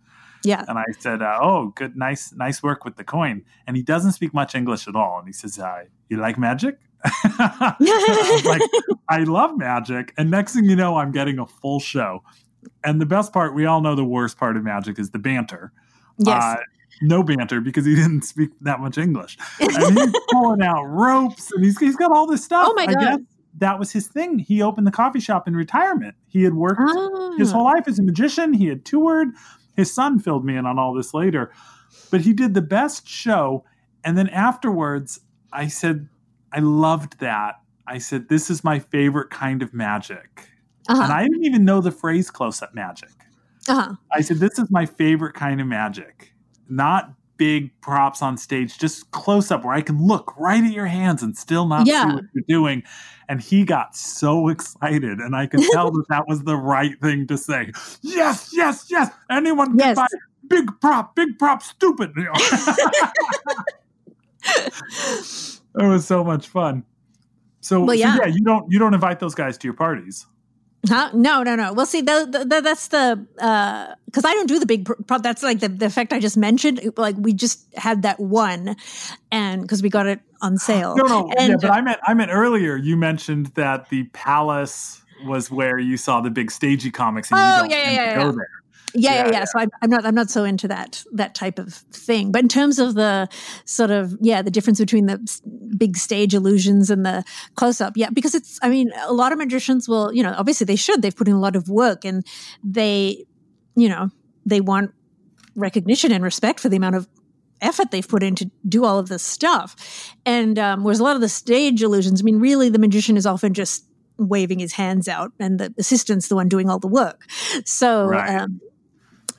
Yeah. 0.44 0.64
And 0.68 0.78
I 0.78 0.84
said, 0.98 1.22
uh, 1.22 1.38
oh, 1.40 1.72
good, 1.74 1.96
nice, 1.96 2.32
nice 2.34 2.62
work 2.62 2.84
with 2.84 2.96
the 2.96 3.04
coin. 3.04 3.44
And 3.66 3.76
he 3.76 3.82
doesn't 3.82 4.12
speak 4.12 4.34
much 4.34 4.54
English 4.54 4.86
at 4.88 4.94
all. 4.94 5.18
And 5.18 5.26
he 5.26 5.32
says, 5.32 5.58
uh, 5.58 5.84
you 6.08 6.18
like 6.18 6.38
magic? 6.38 6.78
I 7.04 8.42
like, 8.44 8.62
I 9.08 9.24
love 9.24 9.56
magic. 9.56 10.12
And 10.16 10.30
next 10.30 10.54
thing 10.54 10.64
you 10.64 10.76
know, 10.76 10.96
I'm 10.96 11.12
getting 11.12 11.38
a 11.38 11.46
full 11.46 11.80
show. 11.80 12.22
And 12.82 13.00
the 13.00 13.06
best 13.06 13.32
part, 13.32 13.54
we 13.54 13.66
all 13.66 13.80
know 13.80 13.94
the 13.94 14.04
worst 14.04 14.38
part 14.38 14.56
of 14.56 14.64
magic 14.64 14.98
is 14.98 15.10
the 15.10 15.18
banter. 15.18 15.72
Yes. 16.18 16.42
Uh, 16.42 16.56
no 17.02 17.22
banter 17.22 17.60
because 17.60 17.84
he 17.84 17.94
didn't 17.94 18.22
speak 18.22 18.50
that 18.62 18.80
much 18.80 18.98
English. 18.98 19.36
And 19.60 19.98
he's 19.98 20.12
pulling 20.30 20.62
out 20.62 20.84
ropes 20.84 21.50
and 21.52 21.64
he's, 21.64 21.78
he's 21.78 21.96
got 21.96 22.12
all 22.12 22.26
this 22.26 22.44
stuff. 22.44 22.68
Oh 22.70 22.74
my 22.74 22.84
I 22.84 22.86
God. 22.94 23.00
guess 23.00 23.18
that 23.58 23.78
was 23.78 23.92
his 23.92 24.06
thing. 24.06 24.38
He 24.38 24.62
opened 24.62 24.86
the 24.86 24.90
coffee 24.92 25.20
shop 25.20 25.46
in 25.48 25.56
retirement. 25.56 26.14
He 26.28 26.42
had 26.44 26.54
worked 26.54 26.80
his 27.38 27.50
Ah. 27.50 27.56
whole 27.56 27.64
life 27.64 27.86
as 27.86 27.98
a 27.98 28.02
magician. 28.02 28.52
He 28.52 28.66
had 28.66 28.84
toured. 28.84 29.28
His 29.76 29.92
son 29.92 30.18
filled 30.18 30.44
me 30.44 30.56
in 30.56 30.66
on 30.66 30.78
all 30.78 30.94
this 30.94 31.14
later. 31.14 31.52
But 32.10 32.22
he 32.22 32.32
did 32.32 32.54
the 32.54 32.62
best 32.62 33.08
show. 33.08 33.64
And 34.04 34.16
then 34.18 34.28
afterwards, 34.28 35.20
I 35.52 35.68
said, 35.68 36.08
I 36.52 36.60
loved 36.60 37.20
that. 37.20 37.56
I 37.86 37.98
said, 37.98 38.28
this 38.28 38.50
is 38.50 38.64
my 38.64 38.78
favorite 38.78 39.30
kind 39.30 39.62
of 39.62 39.74
magic. 39.74 40.48
Uh-huh. 40.88 41.02
And 41.02 41.12
I 41.12 41.22
didn't 41.22 41.44
even 41.44 41.64
know 41.64 41.80
the 41.80 41.90
phrase 41.90 42.30
close 42.30 42.62
up 42.62 42.74
magic. 42.74 43.10
uh-huh. 43.68 43.94
I 44.12 44.20
said, 44.20 44.38
this 44.38 44.58
is 44.58 44.70
my 44.70 44.86
favorite 44.86 45.34
kind 45.34 45.60
of 45.60 45.66
magic. 45.66 46.32
Not 46.68 47.12
big 47.36 47.70
props 47.80 48.22
on 48.22 48.36
stage, 48.36 48.78
just 48.78 49.10
close 49.10 49.50
up 49.50 49.64
where 49.64 49.74
I 49.74 49.80
can 49.80 50.00
look 50.04 50.34
right 50.38 50.62
at 50.62 50.72
your 50.72 50.86
hands 50.86 51.22
and 51.22 51.36
still 51.36 51.66
not 51.66 51.86
Yeah. 51.86 52.08
see 52.08 52.14
what 52.14 52.24
you're 52.32 52.44
doing. 52.48 52.82
And 53.28 53.40
he 53.40 53.64
got 53.64 53.96
so 53.96 54.48
excited, 54.48 55.18
and 55.18 55.34
I 55.34 55.46
could 55.46 55.60
tell 55.72 55.90
that 55.92 56.04
that 56.08 56.28
was 56.28 56.42
the 56.44 56.56
right 56.56 57.00
thing 57.00 57.26
to 57.28 57.38
say. 57.38 57.72
Yes, 58.02 58.50
yes, 58.52 58.86
yes. 58.90 59.10
Anyone 59.30 59.70
can 59.70 59.78
Yes. 59.78 59.96
buy 59.96 60.06
big 60.48 60.68
prop, 60.80 61.14
big 61.16 61.38
prop, 61.38 61.62
stupid. 61.62 62.12
It 65.76 65.86
was 65.86 66.06
so 66.06 66.22
much 66.22 66.46
fun. 66.48 66.84
So 67.60 67.90
yeah. 67.92 68.16
yeah, 68.20 68.26
you 68.26 68.44
don't 68.44 68.70
you 68.70 68.78
don't 68.78 68.94
invite 68.94 69.18
those 69.18 69.34
guys 69.34 69.58
to 69.58 69.66
your 69.66 69.74
parties. 69.74 70.26
Huh? 70.86 71.10
No, 71.14 71.42
no, 71.42 71.56
no. 71.56 71.72
Well, 71.72 71.86
see, 71.86 72.00
the, 72.00 72.28
the, 72.30 72.44
the, 72.44 72.60
that's 72.60 72.88
the 72.88 73.26
uh, 73.38 73.94
because 74.06 74.24
I 74.24 74.32
don't 74.34 74.46
do 74.46 74.58
the 74.58 74.66
big. 74.66 74.84
Pro- 74.84 75.18
that's 75.18 75.42
like 75.42 75.60
the, 75.60 75.68
the 75.68 75.86
effect 75.86 76.12
I 76.12 76.20
just 76.20 76.36
mentioned. 76.36 76.92
Like 76.96 77.16
we 77.18 77.32
just 77.32 77.66
had 77.74 78.02
that 78.02 78.20
one, 78.20 78.76
and 79.32 79.62
because 79.62 79.82
we 79.82 79.88
got 79.88 80.06
it 80.06 80.20
on 80.40 80.58
sale. 80.58 80.94
No, 80.96 81.04
no, 81.04 81.30
And, 81.38 81.50
yeah, 81.50 81.56
but 81.60 81.70
I 81.70 81.80
meant 81.80 82.00
I 82.04 82.14
meant 82.14 82.30
earlier. 82.32 82.76
You 82.76 82.96
mentioned 82.96 83.46
that 83.54 83.88
the 83.88 84.04
palace 84.12 85.02
was 85.24 85.50
where 85.50 85.78
you 85.78 85.96
saw 85.96 86.20
the 86.20 86.30
big 86.30 86.50
stagey 86.50 86.90
comics, 86.90 87.30
and 87.30 87.40
Oh, 87.40 87.46
you 87.46 87.60
don't 87.62 87.70
yeah, 87.70 87.76
yeah, 87.76 87.84
tend 87.84 87.96
yeah, 87.96 88.14
go 88.14 88.26
yeah. 88.26 88.32
there. 88.32 88.63
Yeah, 88.94 89.14
yeah, 89.14 89.26
Yeah, 89.26 89.32
yeah. 89.32 89.44
So 89.44 89.58
I'm, 89.58 89.70
I'm 89.82 89.90
not, 89.90 90.06
I'm 90.06 90.14
not 90.14 90.30
so 90.30 90.44
into 90.44 90.68
that 90.68 91.02
that 91.12 91.34
type 91.34 91.58
of 91.58 91.74
thing. 91.74 92.32
But 92.32 92.42
in 92.42 92.48
terms 92.48 92.78
of 92.78 92.94
the 92.94 93.28
sort 93.64 93.90
of 93.90 94.16
yeah, 94.20 94.42
the 94.42 94.50
difference 94.50 94.78
between 94.78 95.06
the 95.06 95.40
big 95.76 95.96
stage 95.96 96.34
illusions 96.34 96.90
and 96.90 97.04
the 97.04 97.24
close 97.54 97.80
up, 97.80 97.94
yeah, 97.96 98.10
because 98.10 98.34
it's, 98.34 98.58
I 98.62 98.68
mean, 98.68 98.92
a 99.02 99.12
lot 99.12 99.32
of 99.32 99.38
magicians 99.38 99.88
will, 99.88 100.12
you 100.12 100.22
know, 100.22 100.34
obviously 100.36 100.64
they 100.64 100.76
should. 100.76 101.02
They've 101.02 101.14
put 101.14 101.28
in 101.28 101.34
a 101.34 101.40
lot 101.40 101.56
of 101.56 101.68
work, 101.68 102.04
and 102.04 102.24
they, 102.62 103.26
you 103.74 103.88
know, 103.88 104.10
they 104.46 104.60
want 104.60 104.92
recognition 105.54 106.12
and 106.12 106.22
respect 106.24 106.60
for 106.60 106.68
the 106.68 106.76
amount 106.76 106.96
of 106.96 107.08
effort 107.60 107.90
they've 107.90 108.06
put 108.06 108.22
in 108.22 108.34
to 108.34 108.50
do 108.68 108.84
all 108.84 108.98
of 108.98 109.08
this 109.08 109.22
stuff. 109.22 110.14
And 110.26 110.58
um, 110.58 110.84
whereas 110.84 111.00
a 111.00 111.04
lot 111.04 111.16
of 111.16 111.22
the 111.22 111.28
stage 111.28 111.82
illusions, 111.82 112.20
I 112.20 112.24
mean, 112.24 112.38
really, 112.38 112.68
the 112.68 112.78
magician 112.78 113.16
is 113.16 113.26
often 113.26 113.54
just 113.54 113.86
waving 114.18 114.60
his 114.60 114.74
hands 114.74 115.08
out, 115.08 115.32
and 115.40 115.58
the 115.58 115.74
assistant's 115.78 116.28
the 116.28 116.36
one 116.36 116.48
doing 116.48 116.68
all 116.70 116.78
the 116.78 116.88
work. 116.88 117.26
So. 117.64 118.06
Right. 118.06 118.42
Um, 118.42 118.60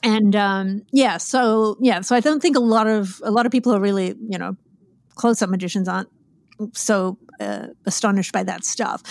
and 0.06 0.36
um, 0.36 0.84
yeah, 0.92 1.18
so 1.18 1.78
yeah, 1.82 2.02
so 2.02 2.16
I 2.16 2.20
don't 2.20 2.40
think 2.40 2.56
a 2.56 2.62
lot 2.62 2.88
of 2.88 3.20
a 3.24 3.32
lot 3.32 3.48
of 3.48 3.52
people 3.52 3.74
are 3.74 3.80
really 3.80 4.16
you 4.30 4.38
know 4.38 4.56
close 5.16 5.42
up 5.42 5.50
magicians 5.50 5.88
aren't 5.88 6.10
so 6.74 7.18
uh, 7.40 7.68
astonished 7.86 8.32
by 8.32 8.44
that 8.44 8.64
stuff. 8.64 9.02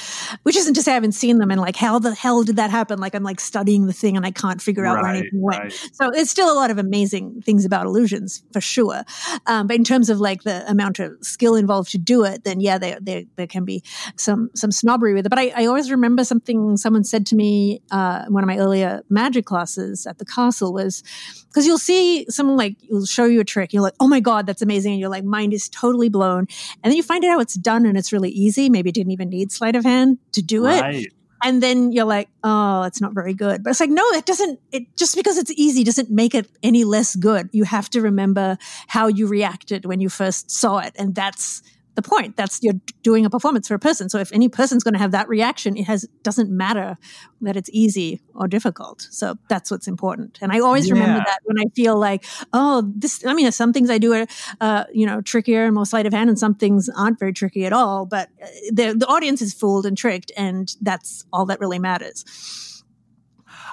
Which 0.42 0.56
isn't 0.56 0.74
to 0.74 0.82
say 0.82 0.92
I 0.92 0.94
haven't 0.94 1.12
seen 1.12 1.38
them 1.38 1.50
and 1.50 1.60
like 1.60 1.76
how 1.76 1.98
the 1.98 2.14
hell 2.14 2.42
did 2.42 2.56
that 2.56 2.70
happen? 2.70 2.98
Like 2.98 3.14
I'm 3.14 3.22
like 3.22 3.40
studying 3.40 3.86
the 3.86 3.92
thing 3.92 4.16
and 4.16 4.24
I 4.26 4.30
can't 4.30 4.60
figure 4.60 4.86
out 4.86 4.94
where 4.96 5.04
Right, 5.04 5.16
anything 5.18 5.40
went. 5.42 5.62
right. 5.64 5.72
So 5.92 6.10
it's 6.12 6.30
still 6.30 6.52
a 6.52 6.54
lot 6.54 6.70
of 6.70 6.78
amazing 6.78 7.42
things 7.42 7.64
about 7.64 7.86
illusions 7.86 8.42
for 8.52 8.60
sure. 8.60 9.02
Um, 9.46 9.66
but 9.66 9.76
in 9.76 9.84
terms 9.84 10.10
of 10.10 10.20
like 10.20 10.42
the 10.44 10.68
amount 10.70 10.98
of 11.00 11.12
skill 11.22 11.54
involved 11.56 11.90
to 11.92 11.98
do 11.98 12.24
it, 12.24 12.44
then 12.44 12.60
yeah, 12.60 12.78
there 12.78 12.98
there, 13.00 13.22
there 13.36 13.46
can 13.46 13.64
be 13.64 13.82
some 14.16 14.50
some 14.54 14.70
snobbery 14.72 15.14
with 15.14 15.26
it. 15.26 15.28
But 15.30 15.38
I, 15.38 15.52
I 15.56 15.66
always 15.66 15.90
remember 15.90 16.24
something 16.24 16.76
someone 16.76 17.04
said 17.04 17.26
to 17.26 17.36
me 17.36 17.82
uh, 17.90 18.24
in 18.26 18.32
one 18.32 18.42
of 18.42 18.48
my 18.48 18.58
earlier 18.58 19.02
magic 19.10 19.44
classes 19.46 20.06
at 20.06 20.18
the 20.18 20.24
castle 20.24 20.72
was 20.72 21.02
because 21.48 21.66
you'll 21.66 21.78
see 21.78 22.26
someone 22.28 22.56
like 22.56 22.76
will 22.90 23.06
show 23.06 23.24
you 23.26 23.40
a 23.40 23.44
trick, 23.44 23.72
you're 23.72 23.82
like, 23.82 23.94
oh 24.00 24.08
my 24.08 24.20
god, 24.20 24.46
that's 24.46 24.62
amazing, 24.62 24.92
and 24.92 25.00
you're 25.00 25.08
like 25.10 25.24
mind 25.24 25.52
is 25.52 25.68
totally 25.68 26.08
blown, 26.08 26.46
and 26.82 26.90
then 26.90 26.96
you 26.96 27.02
find 27.02 27.24
out 27.24 27.30
how 27.30 27.40
it's 27.40 27.54
done 27.54 27.86
and 27.86 27.96
it's 27.96 28.12
really 28.14 28.30
easy. 28.30 28.70
Maybe 28.70 28.92
didn't 28.92 29.12
even 29.12 29.28
need 29.28 29.52
sleight 29.52 29.76
of 29.76 29.84
hand 29.84 30.18
to 30.32 30.40
do 30.40 30.66
it 30.66 31.12
and 31.44 31.62
then 31.62 31.92
you're 31.92 32.06
like, 32.06 32.30
oh, 32.42 32.82
it's 32.84 33.02
not 33.02 33.12
very 33.12 33.34
good. 33.34 33.62
But 33.62 33.70
it's 33.70 33.80
like, 33.80 33.90
no, 33.90 34.02
it 34.12 34.24
doesn't. 34.24 34.58
It 34.72 34.96
just 34.96 35.14
because 35.14 35.36
it's 35.36 35.52
easy 35.52 35.84
doesn't 35.84 36.10
make 36.10 36.34
it 36.34 36.48
any 36.62 36.84
less 36.84 37.14
good. 37.14 37.50
You 37.52 37.64
have 37.64 37.90
to 37.90 38.00
remember 38.00 38.56
how 38.88 39.08
you 39.08 39.26
reacted 39.26 39.84
when 39.84 40.00
you 40.00 40.08
first 40.08 40.50
saw 40.50 40.78
it, 40.78 40.94
and 40.96 41.14
that's 41.14 41.62
the 41.95 42.03
point. 42.03 42.36
That's 42.36 42.62
you're 42.62 42.80
doing 43.03 43.24
a 43.24 43.30
performance 43.30 43.68
for 43.68 43.74
a 43.74 43.78
person. 43.78 44.09
So 44.09 44.18
if 44.18 44.32
any 44.32 44.49
person's 44.49 44.82
going 44.82 44.95
to 44.95 45.01
have 45.01 45.12
that 45.12 45.28
reaction, 45.28 45.76
it 45.76 45.84
has 45.84 46.09
doesn't 46.22 46.51
matter 46.51 46.99
that 47.42 47.57
it's 47.57 47.70
easy 47.72 48.20
or 48.34 48.49
difficult. 48.49 49.07
So 49.11 49.38
that's 49.49 49.70
what's 49.70 49.86
important. 49.86 50.38
And 50.40 50.53
I 50.53 50.61
always 50.61 50.88
yeah. 50.88 50.95
remember 50.95 51.24
that 51.24 51.40
when 51.45 51.59
I 51.59 51.64
feel 51.74 51.99
like, 51.99 52.24
oh, 52.53 52.82
this. 52.97 53.24
I 53.24 53.34
mean, 53.34 53.51
some 53.53 53.72
things 53.72 53.90
I 53.90 53.99
do 53.99 54.12
are, 54.12 54.26
uh, 54.61 54.84
you 54.92 55.07
know, 55.07 55.20
trickier 55.20 55.64
and 55.64 55.74
more 55.74 55.86
sleight 55.86 56.07
of 56.07 56.12
hand, 56.12 56.28
and 56.28 56.38
some 56.38 56.55
things 56.55 56.88
aren't 56.88 57.18
very 57.18 57.32
tricky 57.32 57.64
at 57.64 57.72
all. 57.72 58.07
But 58.07 58.28
uh, 58.42 58.47
the 58.72 58.95
the 58.95 59.07
audience 59.07 59.40
is 59.42 59.55
fooled 59.55 59.86
and 59.86 59.97
tricked, 59.97 60.32
and 60.36 60.74
that's 60.80 61.24
all 61.32 61.47
that 61.47 61.61
really 61.61 61.78
matters. 61.78 62.82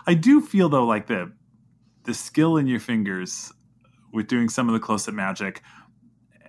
I 0.06 0.14
do 0.14 0.42
feel 0.42 0.70
though 0.70 0.86
like 0.86 1.08
the 1.08 1.32
the 2.04 2.14
skill 2.14 2.58
in 2.58 2.68
your 2.68 2.80
fingers 2.80 3.52
with 4.14 4.28
doing 4.28 4.50
some 4.50 4.68
of 4.68 4.74
the 4.74 4.80
close 4.80 5.08
up 5.08 5.14
magic 5.14 5.62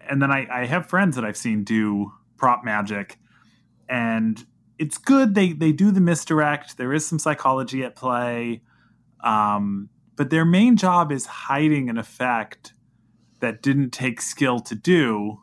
and 0.09 0.21
then 0.21 0.31
I, 0.31 0.47
I 0.51 0.67
have 0.67 0.87
friends 0.87 1.17
that 1.17 1.25
I've 1.25 1.37
seen 1.37 1.65
do 1.65 2.13
prop 2.37 2.65
magic, 2.65 3.19
and 3.89 4.45
it's 4.79 4.99
good. 4.99 5.35
They 5.35 5.53
they 5.53 5.73
do 5.73 5.91
the 5.91 6.01
misdirect. 6.01 6.77
There 6.77 6.93
is 6.93 7.07
some 7.07 7.19
psychology 7.19 7.85
at 7.85 7.97
play, 7.97 8.63
um, 9.23 9.89
but 10.17 10.31
their 10.31 10.45
main 10.45 10.77
job 10.77 11.13
is 11.13 11.27
hiding 11.27 11.89
an 11.89 11.99
effect 11.99 12.75
that 13.41 13.63
didn't 13.63 13.91
take 13.91 14.21
skill 14.21 14.61
to 14.61 14.75
do. 14.75 15.41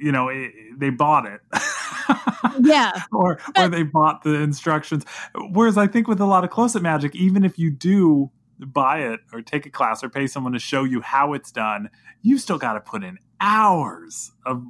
You 0.00 0.12
know, 0.12 0.28
it, 0.28 0.52
they 0.76 0.90
bought 0.90 1.26
it. 1.26 1.40
yeah. 2.60 3.02
or 3.12 3.38
or 3.56 3.68
they 3.68 3.82
bought 3.82 4.22
the 4.22 4.34
instructions. 4.34 5.04
Whereas 5.50 5.78
I 5.78 5.86
think 5.86 6.08
with 6.08 6.20
a 6.20 6.26
lot 6.26 6.44
of 6.44 6.50
close 6.50 6.74
up 6.76 6.82
magic, 6.82 7.14
even 7.14 7.44
if 7.44 7.58
you 7.58 7.70
do 7.70 8.30
buy 8.58 9.00
it 9.00 9.20
or 9.32 9.42
take 9.42 9.66
a 9.66 9.70
class 9.70 10.02
or 10.02 10.08
pay 10.08 10.26
someone 10.26 10.52
to 10.52 10.58
show 10.58 10.84
you 10.84 11.00
how 11.00 11.32
it's 11.32 11.50
done, 11.50 11.90
you 12.22 12.38
still 12.38 12.58
got 12.58 12.74
to 12.74 12.80
put 12.80 13.02
in 13.02 13.18
hours 13.40 14.32
of 14.46 14.64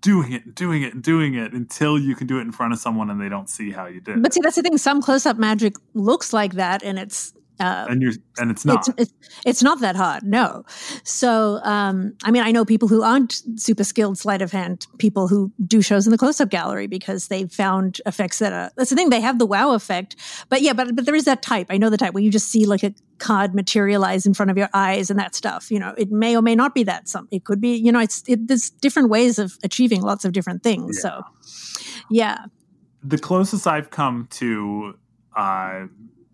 doing 0.00 0.32
it, 0.32 0.54
doing 0.54 0.82
it, 0.82 1.02
doing 1.02 1.34
it 1.34 1.52
until 1.52 1.98
you 1.98 2.14
can 2.14 2.26
do 2.26 2.38
it 2.38 2.42
in 2.42 2.52
front 2.52 2.72
of 2.72 2.78
someone 2.78 3.10
and 3.10 3.20
they 3.20 3.28
don't 3.28 3.50
see 3.50 3.70
how 3.70 3.86
you 3.86 4.00
did. 4.00 4.16
It. 4.16 4.22
But 4.22 4.32
see, 4.34 4.40
that's 4.40 4.56
the 4.56 4.62
thing. 4.62 4.78
Some 4.78 5.02
close 5.02 5.26
up 5.26 5.36
magic 5.36 5.74
looks 5.94 6.32
like 6.32 6.54
that, 6.54 6.82
and 6.82 6.98
it's 6.98 7.32
uh, 7.58 7.86
and 7.88 8.02
you're 8.02 8.12
and 8.38 8.50
it's 8.50 8.64
not. 8.64 8.88
It's, 8.88 8.98
it's, 8.98 9.12
it's, 9.44 9.62
not 9.62 9.80
that 9.80 9.96
hard, 9.96 10.22
no. 10.24 10.64
So, 11.04 11.60
um, 11.62 12.14
I 12.22 12.30
mean, 12.30 12.42
I 12.42 12.52
know 12.52 12.64
people 12.64 12.88
who 12.88 13.02
aren't 13.02 13.42
super 13.56 13.84
skilled 13.84 14.18
sleight 14.18 14.42
of 14.42 14.52
hand 14.52 14.86
people 14.98 15.26
who 15.26 15.50
do 15.66 15.80
shows 15.80 16.06
in 16.06 16.10
the 16.10 16.18
close 16.18 16.40
up 16.40 16.50
gallery 16.50 16.86
because 16.86 17.28
they've 17.28 17.50
found 17.50 18.00
effects 18.04 18.40
that 18.40 18.52
are. 18.52 18.70
That's 18.76 18.90
the 18.90 18.96
thing; 18.96 19.08
they 19.08 19.20
have 19.20 19.38
the 19.38 19.46
wow 19.46 19.72
effect. 19.72 20.16
But 20.50 20.60
yeah, 20.60 20.74
but 20.74 20.94
but 20.94 21.06
there 21.06 21.14
is 21.14 21.24
that 21.24 21.40
type. 21.40 21.68
I 21.70 21.78
know 21.78 21.88
the 21.88 21.96
type 21.96 22.12
where 22.12 22.22
you 22.22 22.30
just 22.30 22.48
see 22.48 22.66
like 22.66 22.82
a 22.82 22.92
card 23.18 23.54
materialize 23.54 24.26
in 24.26 24.34
front 24.34 24.50
of 24.50 24.58
your 24.58 24.68
eyes 24.74 25.08
and 25.08 25.18
that 25.18 25.34
stuff. 25.34 25.70
You 25.70 25.78
know, 25.78 25.94
it 25.96 26.10
may 26.10 26.36
or 26.36 26.42
may 26.42 26.54
not 26.54 26.74
be 26.74 26.84
that. 26.84 27.08
Some 27.08 27.26
it 27.30 27.44
could 27.44 27.60
be. 27.60 27.74
You 27.74 27.90
know, 27.90 28.00
it's 28.00 28.22
it, 28.28 28.48
there's 28.48 28.68
different 28.68 29.08
ways 29.08 29.38
of 29.38 29.56
achieving 29.62 30.02
lots 30.02 30.26
of 30.26 30.32
different 30.32 30.62
things. 30.62 31.00
Yeah. 31.02 31.10
So, 31.10 31.22
yeah. 32.10 32.38
The 33.02 33.18
closest 33.18 33.66
I've 33.66 33.90
come 33.90 34.26
to 34.32 34.98
uh, 35.36 35.86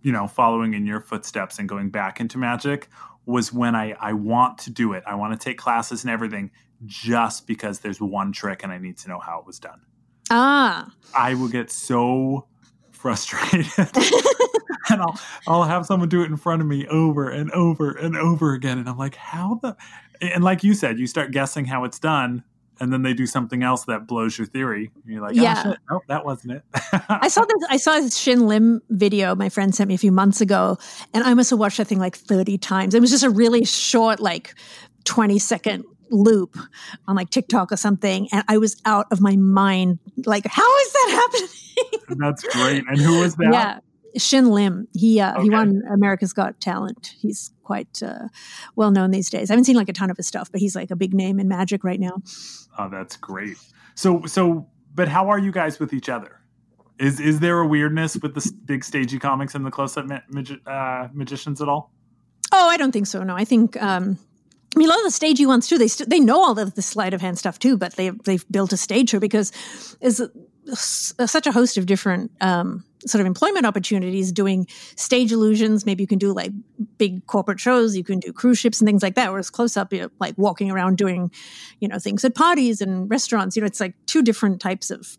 you 0.03 0.13
know, 0.13 0.27
following 0.27 0.75
in 0.75 0.87
your 0.87 1.01
footsteps 1.01 1.59
and 1.59 1.69
going 1.69 1.91
back 1.91 2.21
into 2.21 2.39
magic 2.39 2.89
was 3.25 3.53
when 3.53 3.75
I, 3.75 3.95
I 4.01 4.13
want 4.13 4.59
to 4.59 4.71
do 4.71 4.93
it. 4.93 5.05
I 5.07 5.15
want 5.15 5.39
to 5.39 5.43
take 5.43 5.59
classes 5.59 6.03
and 6.03 6.11
everything 6.11 6.51
just 6.85 7.47
because 7.47 7.81
there's 7.81 8.01
one 8.01 8.33
trick 8.33 8.63
and 8.63 8.73
I 8.73 8.79
need 8.79 8.99
to 8.99 9.09
know 9.09 9.21
how 9.21 9.39
it 9.39 9.47
was 9.47 9.59
done. 9.59 9.81
Ah. 10.31 10.93
I 11.15 11.35
will 11.35 11.49
get 11.49 11.71
so 11.71 12.47
frustrated. 12.91 13.67
and 14.89 15.01
I'll 15.01 15.21
I'll 15.47 15.63
have 15.65 15.87
someone 15.87 16.09
do 16.09 16.23
it 16.23 16.27
in 16.27 16.37
front 16.37 16.63
of 16.63 16.69
me 16.69 16.87
over 16.89 17.29
and 17.29 17.51
over 17.53 17.93
and 17.93 18.17
over 18.17 18.55
again. 18.55 18.79
And 18.79 18.89
I'm 18.89 18.99
like, 18.99 19.15
how 19.15 19.59
the 19.63 19.77
and 20.21 20.43
like 20.43 20.65
you 20.65 20.75
said, 20.75 20.99
you 20.99 21.07
start 21.07 21.31
guessing 21.31 21.65
how 21.65 21.85
it's 21.85 21.99
done 21.99 22.45
and 22.81 22.93
then 22.93 23.03
they 23.03 23.15
do 23.15 23.27
something 23.27 23.63
else 23.63 23.85
that 23.85 24.07
blows 24.07 24.37
your 24.39 24.47
theory. 24.47 24.91
And 24.95 25.13
you're 25.13 25.23
like, 25.23 25.37
oh, 25.37 25.43
yeah, 25.43 25.63
shit. 25.63 25.79
nope, 25.91 26.03
that 26.09 26.25
wasn't 26.25 26.55
it. 26.55 26.63
I 27.09 27.29
saw 27.29 27.45
this. 27.45 27.67
I 27.71 27.77
saw 27.77 28.01
this 28.01 28.17
Shin 28.17 28.47
Lim 28.47 28.83
video 28.91 29.35
my 29.35 29.49
friend 29.49 29.75
sent 29.75 29.89
me 29.89 29.95
a 29.95 29.99
few 29.99 30.13
months 30.13 30.41
ago, 30.41 30.79
and 31.15 31.25
I 31.25 31.35
must 31.35 31.51
have 31.51 31.59
watched 31.59 31.79
that 31.79 31.87
thing 31.87 31.99
like 31.99 32.17
30 32.17 32.59
times. 32.59 32.95
It 32.95 33.01
was 33.01 33.11
just 33.11 33.25
a 33.25 33.31
really 33.31 33.65
short, 33.65 34.21
like 34.21 34.55
20 35.05 35.39
second 35.39 35.85
loop 36.11 36.57
on 37.09 37.17
like 37.17 37.31
TikTok 37.31 37.73
or 37.73 37.77
something, 37.77 38.29
and 38.33 38.45
I 38.49 38.59
was 38.59 38.81
out 38.85 39.07
of 39.11 39.21
my 39.21 39.37
mind. 39.37 39.99
Like, 40.25 40.47
how 40.47 40.79
is 40.79 40.93
that 40.93 41.31
happening? 41.33 42.19
That's 42.21 42.43
great. 42.43 42.85
And 42.87 42.99
who 42.99 43.21
was 43.21 43.37
that? 43.37 43.53
Yeah. 43.53 43.79
Shin 44.17 44.51
Lim. 44.51 44.89
He 44.95 45.21
uh, 45.21 45.35
okay. 45.35 45.43
he 45.45 45.51
won 45.51 45.83
America's 45.91 46.33
Got 46.33 46.61
Talent. 46.61 47.15
He's 47.19 47.53
quite 47.65 48.03
uh, 48.03 48.29
well 48.77 48.91
known 48.91 49.11
these 49.11 49.31
days. 49.31 49.51
I 49.51 49.55
haven't 49.55 49.65
seen 49.65 49.77
like 49.77 49.89
a 49.89 49.93
ton 49.93 50.11
of 50.11 50.17
his 50.17 50.27
stuff, 50.27 50.51
but 50.51 50.61
he's 50.61 50.77
like 50.77 50.91
a 50.91 50.97
big 50.97 51.15
name 51.15 51.39
in 51.41 51.49
magic 51.49 51.85
right 51.85 52.01
now. 52.01 52.23
Oh, 52.79 52.89
that's 52.89 53.17
great. 53.17 53.57
So 53.95 54.25
so, 54.27 54.69
but 54.95 55.09
how 55.09 55.29
are 55.29 55.39
you 55.39 55.53
guys 55.53 55.79
with 55.79 55.93
each 55.93 56.09
other? 56.09 56.41
Is 56.99 57.21
is 57.21 57.41
there 57.41 57.59
a 57.59 57.67
weirdness 57.67 58.17
with 58.17 58.35
the 58.35 58.53
big 58.65 58.85
stagey 58.85 59.19
comics 59.19 59.55
and 59.55 59.65
the 59.65 59.71
close 59.71 59.97
up 59.97 60.07
magi- 60.29 60.61
uh, 60.67 61.09
magicians 61.13 61.61
at 61.61 61.69
all? 61.69 61.93
Oh, 62.53 62.69
I 62.69 62.77
don't 62.77 62.93
think 62.93 63.07
so. 63.07 63.23
No, 63.23 63.35
I 63.37 63.45
think. 63.45 63.81
Um, 63.83 64.19
I 64.75 64.79
mean, 64.79 64.89
a 64.89 64.91
lot 64.91 64.99
of 65.01 65.05
the 65.05 65.11
stagey 65.11 65.45
ones 65.45 65.69
too. 65.69 65.77
They 65.79 65.89
st- 65.89 66.09
they 66.09 66.21
know 66.21 66.43
all 66.43 66.59
of 66.59 66.75
the 66.75 66.83
sleight 66.83 67.13
of 67.13 67.21
hand 67.21 67.39
stuff 67.39 67.59
too, 67.59 67.77
but 67.77 67.95
they 67.97 68.11
they've 68.11 68.45
built 68.51 68.73
a 68.73 68.77
stage 68.77 69.11
show 69.11 69.21
because 69.21 69.53
is 70.01 70.23
such 70.75 71.47
a 71.47 71.53
host 71.53 71.77
of 71.77 71.87
different 71.87 72.31
um, 72.41 72.85
sort 73.07 73.21
of 73.21 73.27
employment 73.27 73.67
opportunities 73.67 74.33
doing 74.33 74.67
stage 74.97 75.33
illusions. 75.33 75.85
Maybe 75.87 76.03
you 76.03 76.07
can 76.07 76.19
do 76.19 76.33
like 76.33 76.53
big 76.99 77.27
corporate 77.27 77.61
shows. 77.61 77.97
You 77.97 78.05
can 78.05 78.21
do 78.21 78.33
cruise 78.33 78.59
ships 78.59 78.81
and 78.81 78.87
things 78.87 79.03
like 79.03 79.15
that. 79.15 79.31
Whereas 79.31 79.51
close 79.51 79.77
up, 79.77 79.93
you're 79.93 80.11
like 80.21 80.35
walking 80.37 80.71
around 80.71 80.99
doing, 80.99 81.31
you 81.81 81.89
know, 81.89 81.99
things 81.99 82.25
at 82.25 82.35
parties 82.35 82.81
and 82.81 83.11
restaurants. 83.11 83.57
You 83.57 83.63
know, 83.63 83.67
it's 83.67 83.81
like 83.81 83.95
two 84.07 84.23
different 84.23 84.61
types 84.61 84.91
of 84.91 85.19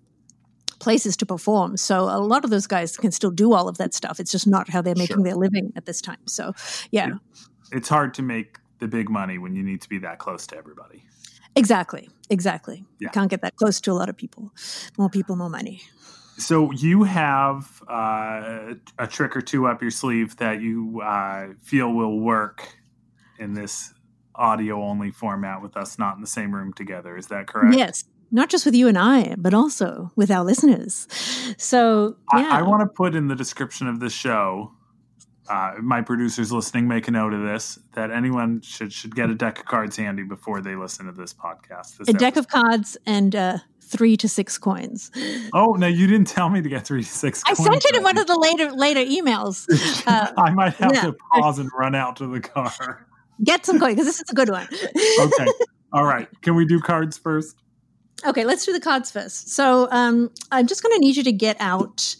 places 0.79 1.15
to 1.17 1.25
perform. 1.25 1.77
So 1.77 2.01
a 2.01 2.19
lot 2.19 2.43
of 2.43 2.49
those 2.49 2.67
guys 2.67 2.97
can 2.97 3.11
still 3.11 3.31
do 3.31 3.53
all 3.53 3.69
of 3.69 3.77
that 3.77 3.93
stuff. 3.93 4.19
It's 4.19 4.31
just 4.31 4.47
not 4.47 4.69
how 4.69 4.81
they're 4.81 4.95
making 4.95 5.17
sure. 5.17 5.23
their 5.23 5.35
living 5.35 5.71
at 5.75 5.85
this 5.85 6.01
time. 6.01 6.27
So 6.27 6.53
yeah. 6.91 7.11
It's 7.71 7.89
hard 7.89 8.13
to 8.15 8.21
make 8.21 8.59
the 8.79 8.87
big 8.87 9.09
money 9.09 9.37
when 9.37 9.55
you 9.55 9.63
need 9.63 9.81
to 9.81 9.89
be 9.89 9.97
that 9.99 10.19
close 10.19 10.45
to 10.47 10.57
everybody. 10.57 11.03
Exactly. 11.55 12.09
Exactly. 12.29 12.85
Yeah. 12.99 13.07
You 13.07 13.09
can't 13.09 13.29
get 13.29 13.41
that 13.41 13.55
close 13.55 13.79
to 13.81 13.91
a 13.91 13.93
lot 13.93 14.09
of 14.09 14.17
people. 14.17 14.51
More 14.97 15.09
people, 15.09 15.35
more 15.35 15.49
money. 15.49 15.81
So 16.37 16.71
you 16.71 17.03
have 17.03 17.83
uh, 17.87 18.75
a 18.97 19.07
trick 19.07 19.35
or 19.35 19.41
two 19.41 19.67
up 19.67 19.81
your 19.81 19.91
sleeve 19.91 20.37
that 20.37 20.61
you 20.61 21.01
uh, 21.01 21.49
feel 21.61 21.93
will 21.93 22.19
work 22.19 22.75
in 23.39 23.53
this 23.53 23.93
audio 24.35 24.81
only 24.83 25.11
format 25.11 25.61
with 25.61 25.77
us 25.77 25.99
not 25.99 26.15
in 26.15 26.21
the 26.21 26.27
same 26.27 26.53
room 26.53 26.73
together. 26.73 27.17
Is 27.17 27.27
that 27.27 27.47
correct? 27.47 27.75
Yes. 27.77 28.05
Not 28.31 28.49
just 28.49 28.65
with 28.65 28.73
you 28.73 28.87
and 28.87 28.97
I, 28.97 29.35
but 29.37 29.53
also 29.53 30.11
with 30.15 30.31
our 30.31 30.43
listeners. 30.43 31.07
So, 31.57 32.17
yeah. 32.33 32.49
I, 32.51 32.59
I 32.59 32.61
want 32.63 32.81
to 32.81 32.87
put 32.87 33.13
in 33.13 33.27
the 33.27 33.35
description 33.35 33.87
of 33.87 33.99
the 33.99 34.09
show 34.09 34.71
uh, 35.49 35.73
my 35.81 36.01
producers 36.01 36.51
listening 36.51 36.87
make 36.87 37.07
a 37.07 37.11
note 37.11 37.33
of 37.33 37.41
this 37.41 37.77
that 37.93 38.11
anyone 38.11 38.61
should 38.61 38.93
should 38.93 39.15
get 39.15 39.29
a 39.29 39.35
deck 39.35 39.59
of 39.59 39.65
cards 39.65 39.97
handy 39.97 40.23
before 40.23 40.61
they 40.61 40.75
listen 40.75 41.05
to 41.05 41.11
this 41.11 41.33
podcast. 41.33 41.97
This 41.97 42.07
a 42.07 42.11
episode. 42.11 42.19
deck 42.19 42.37
of 42.37 42.47
cards 42.47 42.97
and 43.05 43.35
uh, 43.35 43.57
three 43.83 44.17
to 44.17 44.29
six 44.29 44.57
coins. 44.57 45.11
Oh 45.53 45.73
no, 45.73 45.87
you 45.87 46.07
didn't 46.07 46.27
tell 46.27 46.49
me 46.49 46.61
to 46.61 46.69
get 46.69 46.85
three 46.85 47.03
to 47.03 47.09
six. 47.09 47.43
I 47.47 47.53
sent 47.53 47.85
it 47.85 47.95
in 47.95 48.03
one 48.03 48.17
of 48.17 48.27
the 48.27 48.37
later 48.37 48.71
later 48.71 49.01
emails. 49.01 49.67
Uh, 50.05 50.31
I 50.37 50.49
might 50.49 50.73
have 50.75 51.01
to 51.01 51.15
pause 51.33 51.59
and 51.59 51.69
run 51.77 51.95
out 51.95 52.17
to 52.17 52.27
the 52.27 52.41
car. 52.41 53.07
Get 53.43 53.65
some 53.65 53.79
coins 53.79 53.95
because 53.95 54.05
this 54.05 54.21
is 54.21 54.29
a 54.29 54.33
good 54.33 54.49
one. 54.49 54.67
okay, 54.67 55.45
all 55.93 56.03
right. 56.03 56.27
Can 56.41 56.55
we 56.55 56.65
do 56.65 56.79
cards 56.81 57.17
first? 57.17 57.55
Okay, 58.25 58.43
let's 58.45 58.65
do 58.65 58.73
the 58.73 58.79
cards 58.79 59.11
first. 59.11 59.49
So 59.49 59.87
um, 59.91 60.29
I'm 60.51 60.67
just 60.67 60.83
going 60.83 60.93
to 60.95 60.99
need 60.99 61.15
you 61.15 61.23
to 61.23 61.31
get 61.31 61.55
out 61.59 62.15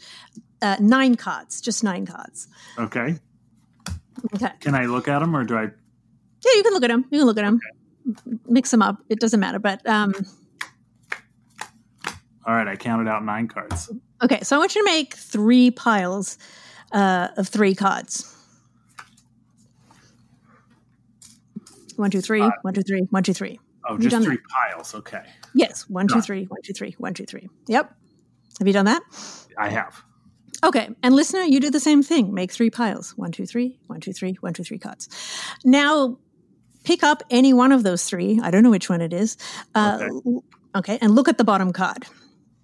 uh, 0.61 0.77
nine 0.79 1.15
cards, 1.15 1.61
just 1.61 1.83
nine 1.83 2.05
cards. 2.05 2.47
Okay. 2.77 3.17
Okay. 4.35 4.51
Can 4.59 4.75
I 4.75 4.85
look 4.85 5.07
at 5.07 5.19
them 5.19 5.35
or 5.35 5.43
do 5.43 5.57
I? 5.57 5.63
Yeah, 5.63 6.51
you 6.55 6.63
can 6.63 6.73
look 6.73 6.83
at 6.83 6.89
them. 6.89 7.05
You 7.11 7.19
can 7.19 7.27
look 7.27 7.37
at 7.37 7.43
them. 7.43 7.59
Okay. 8.17 8.37
Mix 8.47 8.71
them 8.71 8.81
up. 8.81 8.97
It 9.09 9.19
doesn't 9.19 9.39
matter. 9.39 9.59
But 9.59 9.85
um, 9.87 10.13
all 12.45 12.55
right, 12.55 12.67
I 12.67 12.75
counted 12.75 13.07
out 13.07 13.23
nine 13.23 13.47
cards. 13.47 13.89
Okay, 14.21 14.41
so 14.41 14.55
I 14.55 14.59
want 14.59 14.75
you 14.75 14.81
to 14.81 14.91
make 14.91 15.13
three 15.13 15.71
piles 15.71 16.37
uh, 16.91 17.29
of 17.37 17.47
three 17.47 17.73
cards. 17.73 18.29
One, 21.95 22.11
two, 22.11 22.21
three. 22.21 22.41
Uh, 22.41 22.51
one, 22.63 22.73
two, 22.73 22.81
three. 22.81 23.01
One, 23.09 23.23
two, 23.23 23.33
three. 23.33 23.59
Oh, 23.87 23.97
just 23.97 24.15
three 24.23 24.35
that? 24.35 24.47
piles. 24.47 24.95
Okay. 24.95 25.21
Yes. 25.53 25.89
One, 25.89 26.07
two, 26.07 26.21
three. 26.21 26.45
One, 26.45 26.61
two, 26.63 26.73
three. 26.73 26.95
One, 26.97 27.13
two, 27.13 27.25
three. 27.25 27.49
Yep. 27.67 27.93
Have 28.59 28.67
you 28.67 28.73
done 28.73 28.85
that? 28.85 29.01
I 29.57 29.69
have. 29.69 30.03
Okay. 30.63 30.89
And 31.03 31.15
listener, 31.15 31.41
you 31.41 31.59
do 31.59 31.69
the 31.69 31.79
same 31.79 32.01
thing. 32.01 32.33
Make 32.33 32.51
three 32.51 32.69
piles. 32.69 33.11
One, 33.17 33.31
two, 33.31 33.45
three, 33.45 33.77
one, 33.87 33.99
two, 33.99 34.13
three, 34.13 34.33
one, 34.39 34.53
two, 34.53 34.63
three 34.63 34.79
cards. 34.79 35.09
Now, 35.63 36.17
pick 36.83 37.03
up 37.03 37.23
any 37.29 37.53
one 37.53 37.71
of 37.71 37.83
those 37.83 38.05
three. 38.05 38.39
I 38.41 38.51
don't 38.51 38.63
know 38.63 38.71
which 38.71 38.89
one 38.89 39.01
it 39.01 39.13
is. 39.13 39.37
Uh, 39.75 39.99
okay. 40.01 40.39
okay. 40.75 40.97
And 41.01 41.13
look 41.13 41.27
at 41.27 41.37
the 41.37 41.43
bottom 41.43 41.73
card 41.73 42.05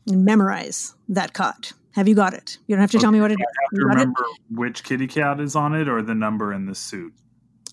and 0.10 0.26
memorize 0.26 0.94
that 1.08 1.34
card. 1.34 1.70
Have 1.94 2.08
you 2.08 2.16
got 2.16 2.34
it? 2.34 2.58
You 2.68 2.76
don't 2.76 2.82
have 2.82 2.92
to 2.92 2.98
okay. 2.98 3.04
tell 3.04 3.12
me 3.12 3.22
what 3.22 3.32
it 3.32 3.40
is. 3.40 3.46
I 3.46 3.64
have 3.64 3.80
to 3.80 3.86
remember 3.86 4.22
it? 4.22 4.58
which 4.58 4.84
kitty 4.84 5.08
cat 5.08 5.40
is 5.40 5.56
on 5.56 5.74
it 5.76 5.88
or 5.88 6.02
the 6.02 6.16
number 6.16 6.54
in 6.54 6.66
the 6.66 6.76
suit. 6.76 7.14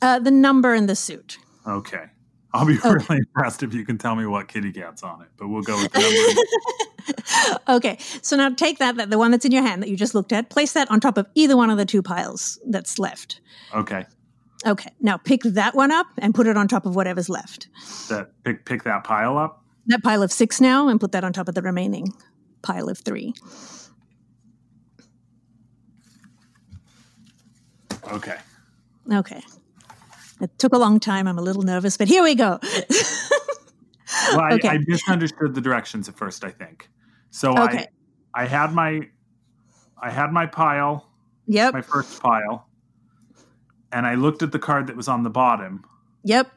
Uh, 0.03 0.19
the 0.19 0.31
number 0.31 0.75
in 0.75 0.87
the 0.87 0.97
suit. 0.97 1.39
Okay. 1.67 2.05
I'll 2.53 2.67
be 2.67 2.79
really 2.79 3.05
impressed 3.11 3.63
if 3.63 3.75
you 3.75 3.85
can 3.85 3.99
tell 3.99 4.15
me 4.15 4.27
what 4.27 4.49
kitty 4.49 4.73
cat's 4.73 5.03
on 5.03 5.23
it, 5.23 5.29
but 5.37 5.49
we'll 5.49 5.63
go 5.63 5.77
with 5.77 5.93
the 5.93 6.01
number. 6.01 7.61
okay, 7.77 7.99
so 8.23 8.37
now 8.37 8.49
take 8.51 8.79
that, 8.79 8.97
that 8.97 9.11
the 9.11 9.19
one 9.19 9.31
that's 9.31 9.45
in 9.45 9.53
your 9.53 9.63
hand 9.63 9.83
that 9.83 9.89
you 9.89 9.97
just 9.97 10.15
looked 10.15 10.33
at, 10.33 10.49
place 10.49 10.73
that 10.73 10.91
on 10.91 11.01
top 11.01 11.19
of 11.19 11.27
either 11.35 11.57
one 11.57 11.71
of 11.71 11.77
the 11.77 11.85
two 11.85 12.03
piles 12.03 12.59
that's 12.67 12.99
left. 12.99 13.41
okay. 13.75 14.07
Okay, 14.65 14.91
now 15.01 15.19
pick 15.19 15.43
that 15.43 15.75
one 15.75 15.93
up 15.93 16.07
and 16.19 16.35
put 16.35 16.47
it 16.47 16.57
on 16.57 16.67
top 16.67 16.87
of 16.87 16.97
whatever's 16.97 17.29
left. 17.29 17.69
That 18.09 18.31
pick 18.43 18.65
pick 18.65 18.83
that 18.85 19.05
pile 19.05 19.37
up. 19.37 19.63
That 19.89 20.03
pile 20.03 20.23
of 20.23 20.33
six 20.33 20.61
now, 20.61 20.89
and 20.89 21.01
put 21.01 21.13
that 21.13 21.25
on 21.25 21.33
top 21.33 21.49
of 21.49 21.55
the 21.55 21.63
remaining 21.63 22.13
pile 22.63 22.89
of 22.89 22.99
three. 22.99 23.35
Okay. 28.13 28.37
Okay. 29.13 29.43
It 30.41 30.59
took 30.59 30.73
a 30.75 30.79
long 30.79 31.01
time. 31.01 31.27
I'm 31.27 31.39
a 31.39 31.43
little 31.43 31.63
nervous, 31.63 31.97
but 31.97 32.09
here 32.09 32.23
we 32.23 32.35
go. 32.35 32.59
Well, 34.31 34.41
I, 34.41 34.53
Okay. 34.55 34.69
I 34.69 34.79
misunderstood 34.87 35.55
the 35.55 35.61
directions 35.61 36.09
at 36.09 36.17
first. 36.17 36.43
I 36.45 36.51
think 36.51 36.89
so. 37.31 37.51
Okay. 37.59 37.87
I 38.35 38.43
I 38.45 38.47
had 38.47 38.73
my 38.73 39.09
I 40.01 40.11
had 40.11 40.33
my 40.33 40.47
pile, 40.47 41.11
yep. 41.47 41.75
my 41.75 41.83
first 41.83 42.23
pile, 42.23 42.69
and 43.93 44.07
I 44.07 44.15
looked 44.15 44.43
at 44.43 44.53
the 44.53 44.59
card 44.59 44.87
that 44.87 44.97
was 44.97 45.09
on 45.09 45.23
the 45.23 45.29
bottom, 45.31 45.85
Yep. 46.23 46.51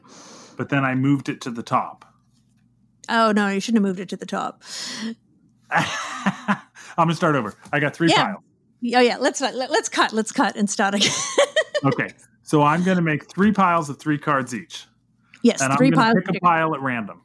but 0.56 0.68
then 0.68 0.84
I 0.84 0.94
moved 0.94 1.28
it 1.28 1.40
to 1.42 1.50
the 1.50 1.62
top. 1.62 2.04
Oh, 3.08 3.32
no, 3.32 3.48
you 3.48 3.60
shouldn't 3.60 3.82
have 3.82 3.88
moved 3.88 4.00
it 4.00 4.08
to 4.10 4.16
the 4.16 4.26
top. 4.26 4.62
I'm 5.70 6.56
gonna 6.96 7.14
start 7.14 7.34
over. 7.36 7.54
I 7.72 7.80
got 7.80 7.94
three 7.94 8.08
Yeah. 8.08 8.24
piles. 8.24 8.42
Oh, 8.94 9.00
yeah. 9.00 9.16
Let's 9.18 9.40
let, 9.40 9.54
let's 9.70 9.88
cut. 9.88 10.12
Let's 10.12 10.32
cut 10.32 10.56
and 10.56 10.68
start 10.68 10.94
again. 10.94 11.10
Okay, 11.82 12.10
so 12.42 12.62
I'm 12.62 12.82
gonna 12.82 13.00
make 13.00 13.30
three 13.32 13.52
piles 13.52 13.88
of 13.88 13.98
three 13.98 14.18
cards 14.18 14.54
each, 14.54 14.84
yes, 15.42 15.62
and 15.62 15.72
three 15.78 15.86
I'm 15.86 15.94
piles. 15.94 16.14
pick 16.26 16.36
a 16.36 16.40
pile 16.40 16.74
at 16.74 16.82
random. 16.82 17.22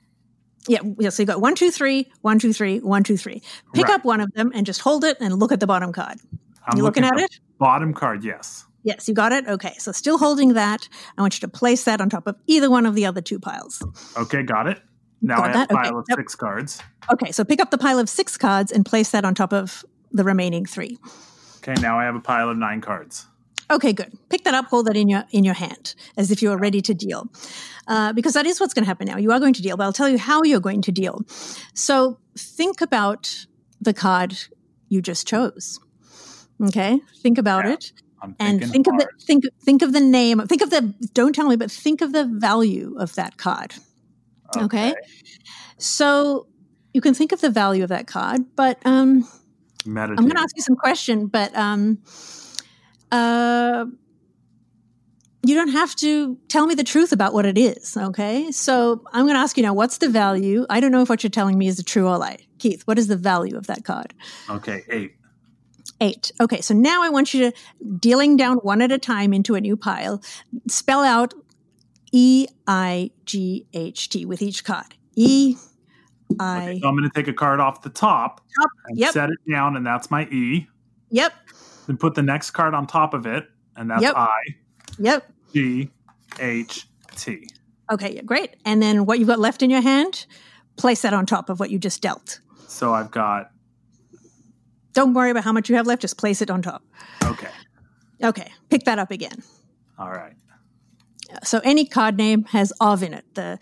Yeah, 0.65 0.79
yeah. 0.97 1.09
So 1.09 1.23
you 1.23 1.27
got 1.27 1.41
one, 1.41 1.55
two, 1.55 1.71
three, 1.71 2.09
one, 2.21 2.39
two, 2.39 2.53
three, 2.53 2.79
one, 2.79 3.03
two, 3.03 3.17
three. 3.17 3.41
Pick 3.73 3.87
Right. 3.89 3.95
up 3.95 4.05
one 4.05 4.21
of 4.21 4.31
them 4.31 4.53
and 4.55 4.65
just 4.65 4.79
hold 4.79 5.03
it 5.03 5.17
and 5.19 5.37
look 5.37 5.51
at 5.51 5.59
the 5.59 5.67
bottom 5.67 5.91
card. 5.91 6.19
I'm 6.65 6.77
you 6.77 6.83
looking 6.83 7.03
at 7.03 7.15
the 7.17 7.23
it? 7.23 7.31
Bottom 7.59 7.93
card, 7.93 8.23
yes. 8.23 8.63
Yes, 8.83 9.09
you 9.09 9.13
got 9.13 9.33
it. 9.33 9.45
Okay, 9.45 9.73
so 9.77 9.91
still 9.91 10.17
holding 10.17 10.53
that. 10.53 10.87
I 11.17 11.21
want 11.21 11.35
you 11.35 11.41
to 11.41 11.49
place 11.49 11.83
that 11.83 11.99
on 11.99 12.09
top 12.09 12.27
of 12.27 12.37
either 12.47 12.69
one 12.69 12.85
of 12.85 12.95
the 12.95 13.05
other 13.05 13.19
two 13.19 13.37
piles. 13.39 13.83
Okay, 14.15 14.41
got 14.41 14.67
it. 14.67 14.81
Now 15.25 15.37
Got 15.37 15.43
I 15.43 15.47
have 15.47 15.53
that? 15.69 15.71
a 15.71 15.73
Okay. 15.79 15.89
pile 15.89 15.99
of 15.99 16.05
Yep. 16.09 16.17
six 16.19 16.35
cards. 16.35 16.81
Okay, 17.11 17.31
so 17.31 17.43
pick 17.43 17.59
up 17.59 17.71
the 17.71 17.77
pile 17.77 17.99
of 17.99 18.09
six 18.09 18.37
cards 18.37 18.71
and 18.71 18.85
place 18.85 19.09
that 19.11 19.25
on 19.25 19.33
top 19.35 19.53
of 19.53 19.83
the 20.11 20.23
remaining 20.23 20.65
three. 20.65 20.97
Okay, 21.57 21.79
now 21.81 21.99
I 21.99 22.03
have 22.05 22.15
a 22.15 22.19
pile 22.19 22.49
of 22.49 22.57
nine 22.57 22.81
cards. 22.81 23.25
Okay, 23.71 23.93
good. 23.93 24.13
Pick 24.29 24.43
that 24.43 24.53
up, 24.53 24.65
hold 24.65 24.85
that 24.85 24.95
in 24.95 25.09
your 25.09 25.23
in 25.31 25.43
your 25.43 25.55
hand 25.55 25.95
as 26.17 26.29
if 26.29 26.41
you 26.43 26.51
are 26.51 26.57
ready 26.57 26.81
to 26.81 26.93
deal, 26.93 27.27
uh, 27.87 28.13
because 28.13 28.33
that 28.33 28.45
is 28.45 28.59
what's 28.59 28.75
going 28.75 28.83
to 28.83 28.87
happen 28.87 29.07
now. 29.07 29.17
You 29.17 29.31
are 29.31 29.39
going 29.39 29.53
to 29.55 29.61
deal, 29.63 29.75
but 29.75 29.83
I'll 29.85 29.93
tell 29.93 30.07
you 30.09 30.19
how 30.19 30.43
you're 30.43 30.59
going 30.59 30.83
to 30.83 30.91
deal. 30.91 31.25
So 31.73 32.19
think 32.37 32.81
about 32.81 33.47
the 33.81 33.93
card 33.93 34.37
you 34.89 35.01
just 35.01 35.27
chose. 35.27 35.79
Okay, 36.63 37.01
think 37.23 37.39
about 37.39 37.65
Yeah. 37.65 37.73
it 37.73 37.91
and 38.39 38.63
think 38.63 38.87
of 38.87 38.97
the 38.97 39.07
think 39.21 39.43
think 39.63 39.81
of 39.81 39.93
the 39.93 39.99
name. 39.99 40.39
Think 40.47 40.61
of 40.61 40.69
the 40.69 40.93
don't 41.13 41.33
tell 41.33 41.49
me, 41.49 41.55
but 41.55 41.71
think 41.71 42.01
of 42.01 42.13
the 42.13 42.25
value 42.25 42.95
of 42.99 43.15
that 43.15 43.37
card. 43.37 43.73
Okay. 44.57 44.93
So 45.77 46.47
you 46.93 47.01
can 47.01 47.13
think 47.13 47.31
of 47.31 47.41
the 47.41 47.49
value 47.49 47.83
of 47.83 47.89
that 47.89 48.07
card, 48.07 48.41
but 48.55 48.79
um, 48.85 49.27
Meditate. 49.85 50.19
I'm 50.19 50.25
going 50.25 50.35
to 50.35 50.41
ask 50.41 50.55
you 50.55 50.63
some 50.63 50.75
question, 50.75 51.27
but 51.27 51.55
um, 51.55 51.99
uh, 53.11 53.85
you 55.43 55.55
don't 55.55 55.69
have 55.69 55.95
to 55.97 56.37
tell 56.47 56.65
me 56.65 56.75
the 56.75 56.83
truth 56.83 57.11
about 57.11 57.33
what 57.33 57.45
it 57.45 57.57
is. 57.57 57.95
Okay, 57.95 58.51
so 58.51 59.03
I'm 59.13 59.25
going 59.25 59.35
to 59.35 59.41
ask 59.41 59.57
you 59.57 59.63
now: 59.63 59.73
What's 59.73 59.99
the 59.99 60.09
value? 60.09 60.65
I 60.69 60.79
don't 60.79 60.91
know 60.91 61.01
if 61.01 61.09
what 61.09 61.23
you're 61.23 61.29
telling 61.29 61.57
me 61.57 61.67
is 61.67 61.77
the 61.77 61.83
true 61.83 62.07
or 62.07 62.17
lie. 62.17 62.39
Keith, 62.59 62.83
what 62.83 62.97
is 62.97 63.07
the 63.07 63.17
value 63.17 63.57
of 63.57 63.67
that 63.67 63.83
card? 63.83 64.13
Okay, 64.49 64.83
eight. 64.89 65.15
Eight. 66.01 66.31
Okay, 66.41 66.61
so 66.61 66.73
now 66.73 67.03
I 67.03 67.09
want 67.09 67.33
you 67.33 67.51
to 67.51 67.57
dealing 67.99 68.35
down 68.35 68.57
one 68.57 68.81
at 68.81 68.91
a 68.91 68.97
time 68.97 69.33
into 69.33 69.55
a 69.55 69.61
new 69.61 69.77
pile. 69.77 70.21
Spell 70.67 71.03
out 71.03 71.33
E 72.17 72.47
I 72.65 73.11
G 73.25 73.67
H 73.73 74.07
T 74.09 74.25
with 74.25 74.41
each 74.41 74.63
card. 74.63 74.95
E 75.17 75.57
I. 76.39 76.57
Okay, 76.69 76.79
so 76.79 76.87
I'm 76.87 76.95
going 76.95 77.09
to 77.09 77.13
take 77.13 77.27
a 77.27 77.33
card 77.33 77.59
off 77.59 77.81
the 77.81 77.89
top 77.89 78.39
Top. 78.57 78.69
and 78.87 78.97
Yep. 78.97 79.11
set 79.13 79.29
it 79.31 79.37
down, 79.51 79.75
and 79.75 79.85
that's 79.85 80.09
my 80.09 80.23
E. 80.27 80.65
Yep. 81.09 81.33
Then 81.87 81.97
put 81.97 82.15
the 82.15 82.21
next 82.21 82.51
card 82.51 82.73
on 82.73 82.87
top 82.87 83.13
of 83.13 83.25
it, 83.25 83.49
and 83.75 83.91
that's 83.91 84.01
Yep. 84.01 84.13
I 84.15 84.37
Yep. 84.97 85.33
G 85.53 85.91
H 86.39 86.87
T. 87.17 87.49
Okay, 87.91 88.21
great. 88.21 88.55
And 88.63 88.81
then 88.81 89.05
what 89.05 89.19
you've 89.19 89.27
got 89.27 89.39
left 89.39 89.61
in 89.61 89.69
your 89.69 89.81
hand, 89.81 90.25
place 90.77 91.01
that 91.01 91.13
on 91.13 91.25
top 91.25 91.49
of 91.49 91.59
what 91.59 91.69
you 91.69 91.77
just 91.77 92.01
dealt. 92.01 92.39
So 92.67 92.93
I've 92.93 93.11
got 93.11 93.51
Don't 94.93 95.13
worry 95.13 95.31
about 95.31 95.43
how 95.43 95.51
much 95.51 95.69
you 95.69 95.75
have 95.75 95.85
left, 95.85 96.01
just 96.01 96.17
place 96.17 96.41
it 96.41 96.49
on 96.49 96.61
top. 96.61 96.81
okay. 97.25 97.49
Okay, 98.23 98.49
pick 98.69 98.85
that 98.85 98.99
up 98.99 99.11
again. 99.11 99.43
All 99.99 100.09
right. 100.09 100.33
So 101.43 101.59
any 101.63 101.85
card 101.85 102.17
name 102.17 102.43
has 102.45 102.71
of 102.79 103.03
in 103.03 103.13
it, 103.13 103.25
the 103.33 103.59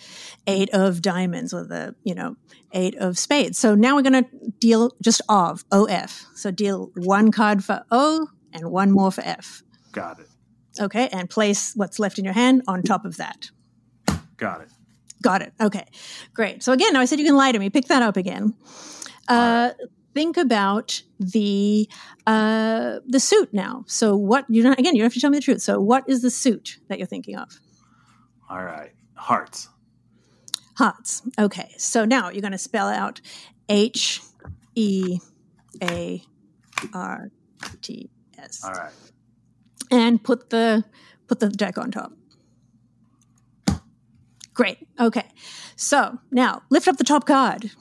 eight 0.48 0.70
of 0.74 1.02
diamonds 1.02 1.54
or 1.54 1.64
the, 1.64 1.96
you 2.04 2.16
know, 2.16 2.36
eight 2.74 2.96
of 2.96 3.18
spades. 3.18 3.58
So 3.58 3.76
now 3.76 3.96
we're 3.96 4.02
going 4.02 4.24
to 4.24 4.30
deal 4.60 4.96
just 5.02 5.22
of, 5.30 5.64
OF. 5.72 6.26
So 6.36 6.52
deal 6.52 6.92
one 6.96 7.32
card 7.32 7.64
for 7.64 7.84
O 7.92 8.28
and 8.52 8.72
one 8.72 8.92
more 8.92 9.12
for 9.12 9.22
F. 9.22 9.64
Got 9.92 10.20
it. 10.20 10.28
Okay, 10.80 11.08
and 11.10 11.30
place 11.30 11.74
what's 11.76 12.00
left 12.00 12.18
in 12.18 12.26
your 12.26 12.34
hand 12.34 12.64
on 12.68 12.82
top 12.82 13.06
of 13.06 13.18
that. 13.18 13.52
Got 14.38 14.62
it. 14.62 14.70
Got 15.22 15.44
it. 15.44 15.54
Okay, 15.62 15.86
great. 16.34 16.64
So 16.64 16.74
again, 16.74 16.94
now 16.94 17.00
I 17.00 17.06
said 17.06 17.20
you 17.20 17.26
can 17.26 17.36
lie 17.36 17.52
to 17.52 17.60
me. 17.60 17.70
Pick 17.70 17.86
that 17.86 18.02
up 18.02 18.18
again. 18.18 18.56
Uh, 19.28 19.72
Think 20.14 20.38
about 20.38 21.02
the 21.20 21.90
uh, 22.28 23.00
the 23.08 23.20
suit 23.20 23.52
now. 23.52 23.84
So 23.88 24.16
what 24.16 24.46
you 24.48 24.62
again? 24.72 24.96
You 24.96 25.02
don't 25.02 25.06
have 25.06 25.14
to 25.14 25.20
tell 25.20 25.32
me 25.32 25.38
the 25.40 25.44
truth. 25.44 25.62
So 25.62 25.80
what 25.80 26.04
is 26.08 26.22
the 26.22 26.30
suit 26.30 26.78
that 26.88 27.00
you're 27.00 27.08
thinking 27.08 27.36
of? 27.36 27.60
All 28.54 28.64
right. 28.64 28.92
Hearts. 29.16 29.68
Hearts. 30.78 31.24
Okay. 31.40 31.74
So 31.80 32.06
now 32.06 32.30
you're 32.30 32.42
going 32.42 32.52
to 32.52 32.60
spell 32.60 32.88
out 32.88 33.20
H 33.68 34.22
E 34.76 35.18
A 35.82 36.22
R 36.94 37.32
T 37.82 38.12
S 38.38 38.64
All 38.64 38.72
right. 38.74 38.92
and 39.90 40.24
put 40.24 40.52
the 40.52 40.84
put 41.28 41.40
the 41.40 41.50
deck 41.50 41.80
on 41.80 41.90
top. 41.90 42.14
Great. 44.54 44.88
Okay. 45.00 45.26
So 45.76 46.20
now 46.30 46.62
lift 46.70 46.88
up 46.88 46.98
the 46.98 47.04
top 47.04 47.26
card. 47.26 47.72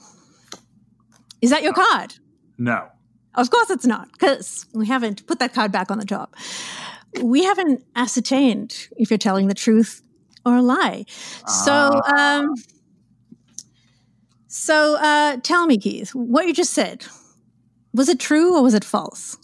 Is 1.39 1.51
that 1.51 1.61
your 1.61 1.73
card? 1.73 2.15
No. 2.57 2.87
Of 3.35 3.51
course 3.51 3.69
it's 3.69 3.85
not, 3.85 4.11
because 4.11 4.65
we 4.73 4.87
haven't 4.87 5.27
put 5.27 5.37
that 5.37 5.53
card 5.53 5.71
back 5.71 5.91
on 5.91 5.99
the 5.99 6.05
top. 6.05 6.35
We 7.21 7.43
haven't 7.43 7.83
ascertained 7.95 8.87
if 8.97 9.11
you're 9.11 9.19
telling 9.19 9.47
the 9.47 9.53
truth 9.53 10.01
or 10.45 10.57
a 10.57 10.61
lie. 10.61 11.05
So, 11.47 12.01
um, 12.15 12.55
so 14.47 14.97
uh, 14.97 15.37
tell 15.43 15.65
me, 15.65 15.77
Keith, 15.77 16.13
what 16.13 16.45
you 16.47 16.53
just 16.53 16.73
said 16.73 17.05
was 17.93 18.09
it 18.09 18.19
true 18.19 18.55
or 18.55 18.63
was 18.63 18.73
it 18.73 18.83
false? 18.83 19.37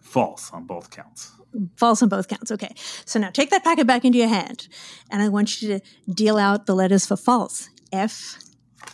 False 0.00 0.50
on 0.52 0.66
both 0.66 0.90
counts. 0.90 1.32
False 1.76 2.02
on 2.02 2.08
both 2.08 2.28
counts. 2.28 2.50
Okay. 2.50 2.74
So 3.04 3.18
now 3.18 3.30
take 3.30 3.50
that 3.50 3.64
packet 3.64 3.86
back 3.86 4.04
into 4.04 4.18
your 4.18 4.28
hand, 4.28 4.68
and 5.10 5.22
I 5.22 5.28
want 5.28 5.62
you 5.62 5.78
to 5.78 6.12
deal 6.12 6.36
out 6.36 6.66
the 6.66 6.74
letters 6.74 7.06
for 7.06 7.16
false. 7.16 7.68
F 7.92 8.38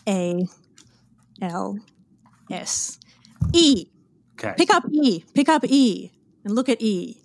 A 0.09 0.47
L 1.43 1.79
S 2.51 2.99
E. 3.53 3.87
Okay. 4.39 4.55
Pick 4.57 4.71
up 4.71 4.85
E. 4.91 5.25
Pick 5.35 5.49
up 5.49 5.65
E. 5.65 6.13
And 6.45 6.55
look 6.55 6.69
at 6.69 6.81
E. 6.81 7.21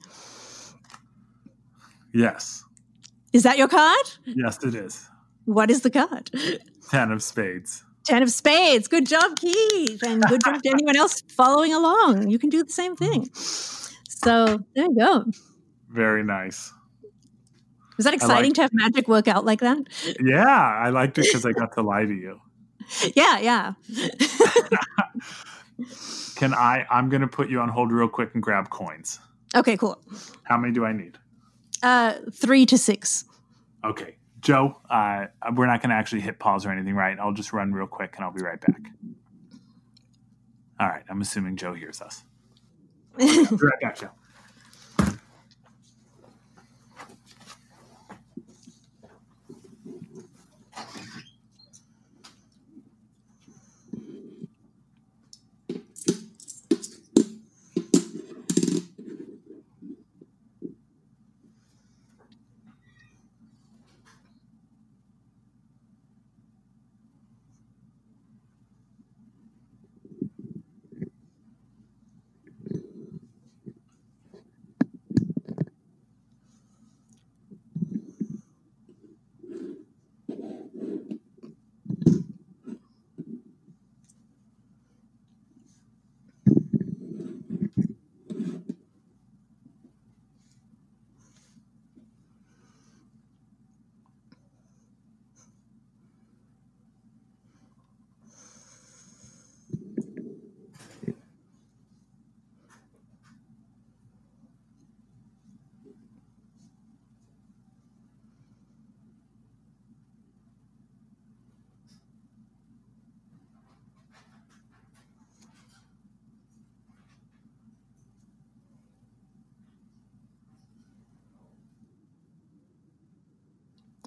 yes. 2.14 2.64
Is 3.34 3.44
that 3.44 3.58
your 3.58 3.68
card? 3.68 4.06
Yes, 4.26 4.64
it 4.64 4.76
is. 4.76 5.08
What 5.46 5.70
is 5.72 5.82
the 5.82 5.90
card? 5.90 6.30
Ten 6.90 7.12
of 7.12 7.24
spades. 7.24 7.84
Ten 8.04 8.24
of 8.24 8.32
spades. 8.32 8.88
Good 8.88 9.08
job, 9.08 9.38
Keith. 9.38 10.02
And 10.04 10.22
good 10.24 10.42
job 10.44 10.62
to 10.62 10.70
anyone 10.70 10.96
else 10.98 11.22
following 11.30 11.74
along. 11.74 12.30
You 12.30 12.38
can 12.40 12.50
do 12.50 12.64
the 12.64 12.72
same 12.72 12.96
thing. 12.96 13.30
So 13.34 14.60
there 14.76 14.86
you 14.86 14.96
go. 14.98 15.26
Very 15.90 16.24
nice. 16.24 16.74
Was 17.98 18.06
that 18.06 18.14
exciting 18.14 18.50
like- 18.52 18.56
to 18.56 18.62
have 18.64 18.72
magic 18.74 19.08
work 19.08 19.28
out 19.28 19.46
like 19.46 19.60
that? 19.62 19.78
Yeah, 20.20 20.46
I 20.48 20.90
liked 20.90 21.18
it 21.18 21.24
because 21.24 21.46
I 21.46 21.52
got 21.52 21.74
to 21.74 21.82
lie 21.82 22.06
to 22.06 22.14
you. 22.14 22.42
Yeah, 23.16 23.40
yeah. 23.40 23.74
Can 26.36 26.54
I? 26.54 26.86
I'm 26.90 27.10
going 27.10 27.22
to 27.22 27.28
put 27.28 27.50
you 27.50 27.60
on 27.62 27.70
hold 27.70 27.92
real 27.92 28.08
quick 28.08 28.32
and 28.34 28.42
grab 28.42 28.70
coins. 28.70 29.20
Okay, 29.56 29.78
cool. 29.78 30.02
How 30.44 30.58
many 30.58 30.74
do 30.74 30.86
I 30.86 30.92
need? 30.94 31.18
Uh, 31.84 32.16
three 32.32 32.66
to 32.66 32.78
six. 32.78 33.26
Okay. 33.84 34.16
Joe, 34.40 34.78
uh, 34.90 35.28
we're 35.56 35.68
not 35.68 35.82
going 35.82 35.92
to 35.92 35.96
actually 35.96 36.22
hit 36.22 36.40
pause 36.40 36.66
or 36.66 36.72
anything, 36.72 36.96
right? 36.96 37.18
I'll 37.20 37.34
just 37.34 37.54
run 37.54 37.72
real 37.74 37.88
quick 37.88 38.14
and 38.16 38.26
I'll 38.26 38.32
be 38.32 38.42
right 38.42 38.60
back. 38.60 38.82
All 40.80 40.88
right. 40.88 41.04
I'm 41.10 41.22
assuming 41.22 41.58
Joe 41.58 41.74
hears 41.74 42.02
us. 42.02 42.24
Be 43.18 43.26
right 43.52 43.80
back, 43.82 44.00
Joe. 44.00 44.10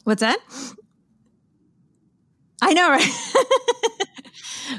What's 0.04 0.20
that? 0.20 0.38
I 2.62 2.72
know, 2.72 2.90
right? 2.90 3.08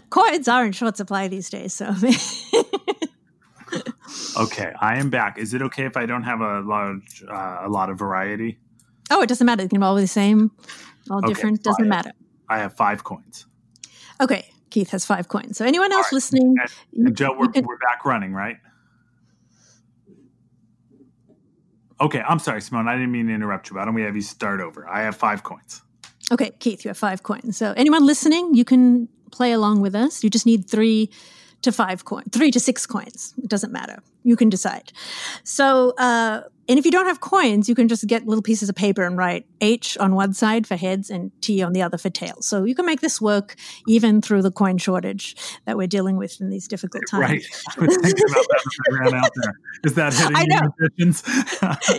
Coins 0.09 0.47
are 0.47 0.65
in 0.65 0.71
short 0.71 0.97
supply 0.97 1.27
these 1.27 1.49
days, 1.49 1.73
so. 1.73 1.93
okay, 4.39 4.71
I 4.79 4.97
am 4.97 5.09
back. 5.09 5.37
Is 5.37 5.53
it 5.53 5.61
okay 5.63 5.85
if 5.85 5.97
I 5.97 6.05
don't 6.05 6.23
have 6.23 6.41
a 6.41 6.61
large, 6.61 7.23
uh, 7.29 7.59
a 7.63 7.69
lot 7.69 7.89
of 7.89 7.97
variety? 7.99 8.57
Oh, 9.11 9.21
it 9.21 9.27
doesn't 9.29 9.45
matter. 9.45 9.63
They 9.63 9.69
can 9.69 9.83
all 9.83 9.95
be 9.95 10.01
the 10.01 10.07
same, 10.07 10.51
all 11.09 11.19
Okay, 11.19 11.27
different. 11.27 11.63
Doesn't 11.63 11.87
matter. 11.87 12.11
I 12.49 12.59
have 12.59 12.75
five 12.75 13.03
coins. 13.03 13.45
Okay, 14.21 14.47
Keith 14.69 14.89
has 14.91 15.05
five 15.05 15.27
coins. 15.27 15.57
So 15.57 15.65
anyone 15.65 15.91
else 15.91 16.07
right. 16.07 16.13
listening? 16.13 16.55
you- 16.91 17.05
And 17.07 17.15
Joe, 17.17 17.35
we're, 17.37 17.47
can- 17.49 17.65
we're 17.65 17.77
back 17.77 18.05
running, 18.05 18.33
right? 18.33 18.57
Okay, 22.01 22.21
I'm 22.27 22.39
sorry, 22.39 22.61
Simone. 22.61 22.87
I 22.87 22.95
didn't 22.95 23.11
mean 23.11 23.27
to 23.27 23.33
interrupt 23.33 23.69
you. 23.69 23.77
Why 23.77 23.85
don't 23.85 23.93
we 23.93 24.01
have 24.01 24.15
you 24.15 24.21
start 24.21 24.59
over? 24.59 24.87
I 24.87 25.01
have 25.03 25.15
five 25.15 25.43
coins. 25.43 25.81
Okay, 26.31 26.51
Keith, 26.59 26.83
you 26.83 26.89
have 26.89 26.97
five 26.97 27.23
coins. 27.23 27.57
So 27.57 27.73
anyone 27.77 28.05
listening, 28.05 28.53
you 28.53 28.65
can 28.65 29.07
play 29.31 29.51
along 29.51 29.81
with 29.81 29.95
us. 29.95 30.23
You 30.23 30.29
just 30.29 30.45
need 30.45 30.69
three 30.69 31.09
to 31.65 31.71
five 31.71 32.05
coins, 32.05 32.27
three 32.31 32.51
to 32.51 32.59
six 32.59 32.85
coins. 32.85 33.33
It 33.43 33.49
doesn't 33.49 33.71
matter. 33.71 33.99
You 34.23 34.35
can 34.35 34.49
decide. 34.49 34.91
So, 35.43 35.91
uh, 35.97 36.41
and 36.67 36.79
if 36.79 36.85
you 36.85 36.89
don't 36.91 37.05
have 37.05 37.19
coins, 37.19 37.69
you 37.69 37.75
can 37.75 37.87
just 37.87 38.07
get 38.07 38.25
little 38.25 38.41
pieces 38.41 38.69
of 38.69 38.75
paper 38.75 39.03
and 39.03 39.15
write 39.17 39.45
H 39.61 39.97
on 39.99 40.15
one 40.15 40.33
side 40.33 40.65
for 40.65 40.75
heads 40.75 41.11
and 41.11 41.31
T 41.41 41.61
on 41.61 41.73
the 41.73 41.83
other 41.83 41.97
for 41.99 42.09
tails. 42.09 42.47
So 42.47 42.63
you 42.63 42.73
can 42.73 42.87
make 42.87 43.01
this 43.01 43.21
work 43.21 43.55
even 43.87 44.19
through 44.19 44.41
the 44.41 44.51
coin 44.51 44.79
shortage 44.79 45.35
that 45.65 45.77
we're 45.77 45.85
dealing 45.85 46.17
with 46.17 46.41
in 46.41 46.49
these 46.49 46.67
difficult 46.67 47.03
times. 47.07 47.21
Right. 47.21 47.45
I 47.77 47.85
was 47.85 47.97
thinking 47.97 48.25
about 48.31 48.45
that 48.49 48.71
I 48.89 49.03
ran 49.03 49.13
out 49.13 49.31
there. 49.35 49.53
Is 49.83 49.93
that 49.93 50.13
hitting 50.15 50.35
I 50.35 50.41
you, 50.41 50.47
know. 50.47 50.73
musicians? 50.97 51.23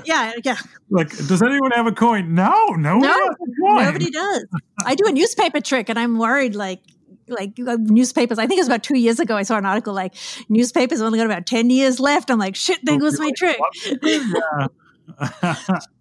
Yeah, 0.05 0.33
yeah. 0.45 0.57
like, 0.91 1.11
does 1.29 1.43
anyone 1.43 1.71
have 1.73 1.87
a 1.87 1.93
coin? 1.93 2.35
No, 2.35 2.53
no, 2.77 2.95
one 2.99 3.03
No, 3.03 3.12
has 3.12 3.37
a 3.41 3.61
coin. 3.62 3.85
Nobody 3.85 4.11
does. 4.11 4.47
I 4.85 4.95
do 4.97 5.05
a 5.07 5.12
newspaper 5.12 5.61
trick, 5.61 5.89
and 5.89 5.99
I'm 5.99 6.19
worried. 6.19 6.55
Like, 6.57 6.81
like 7.29 7.53
newspapers. 7.59 8.39
I 8.39 8.47
think 8.47 8.59
it 8.59 8.62
was 8.62 8.68
about 8.68 8.83
two 8.83 8.99
years 8.99 9.20
ago. 9.20 9.37
I 9.37 9.43
saw 9.43 9.57
an 9.59 9.66
article 9.66 9.95
like 9.95 10.14
newspapers 10.49 11.01
only 11.01 11.18
got 11.18 11.27
about 11.27 11.47
ten 11.47 11.70
years 11.70 12.01
left. 12.01 12.31
I'm 12.31 12.39
like, 12.39 12.57
shit, 12.57 12.79
there 12.85 12.99
goes 12.99 13.18
my 13.18 13.33
trick. 13.37 13.59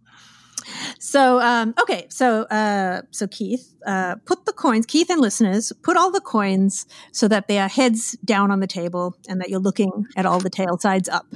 So, 1.00 1.40
um, 1.40 1.74
okay, 1.82 2.08
so 2.10 2.44
uh, 2.44 3.02
so 3.12 3.28
Keith, 3.28 3.76
uh, 3.86 4.16
put 4.26 4.46
the 4.46 4.54
coins. 4.54 4.86
Keith 4.86 5.10
and 5.10 5.22
listeners, 5.22 5.72
put 5.84 5.98
all 5.98 6.12
the 6.12 6.22
coins 6.22 6.86
so 7.12 7.28
that 7.28 7.48
they 7.48 7.60
are 7.60 7.68
heads 7.68 8.14
down 8.26 8.52
on 8.52 8.60
the 8.60 8.68
table, 8.68 9.16
and 9.30 9.40
that 9.42 9.50
you're 9.50 9.60
looking 9.60 10.08
at 10.16 10.26
all 10.26 10.40
the 10.40 10.50
tail 10.50 10.78
sides 10.80 11.08
up. 11.10 11.28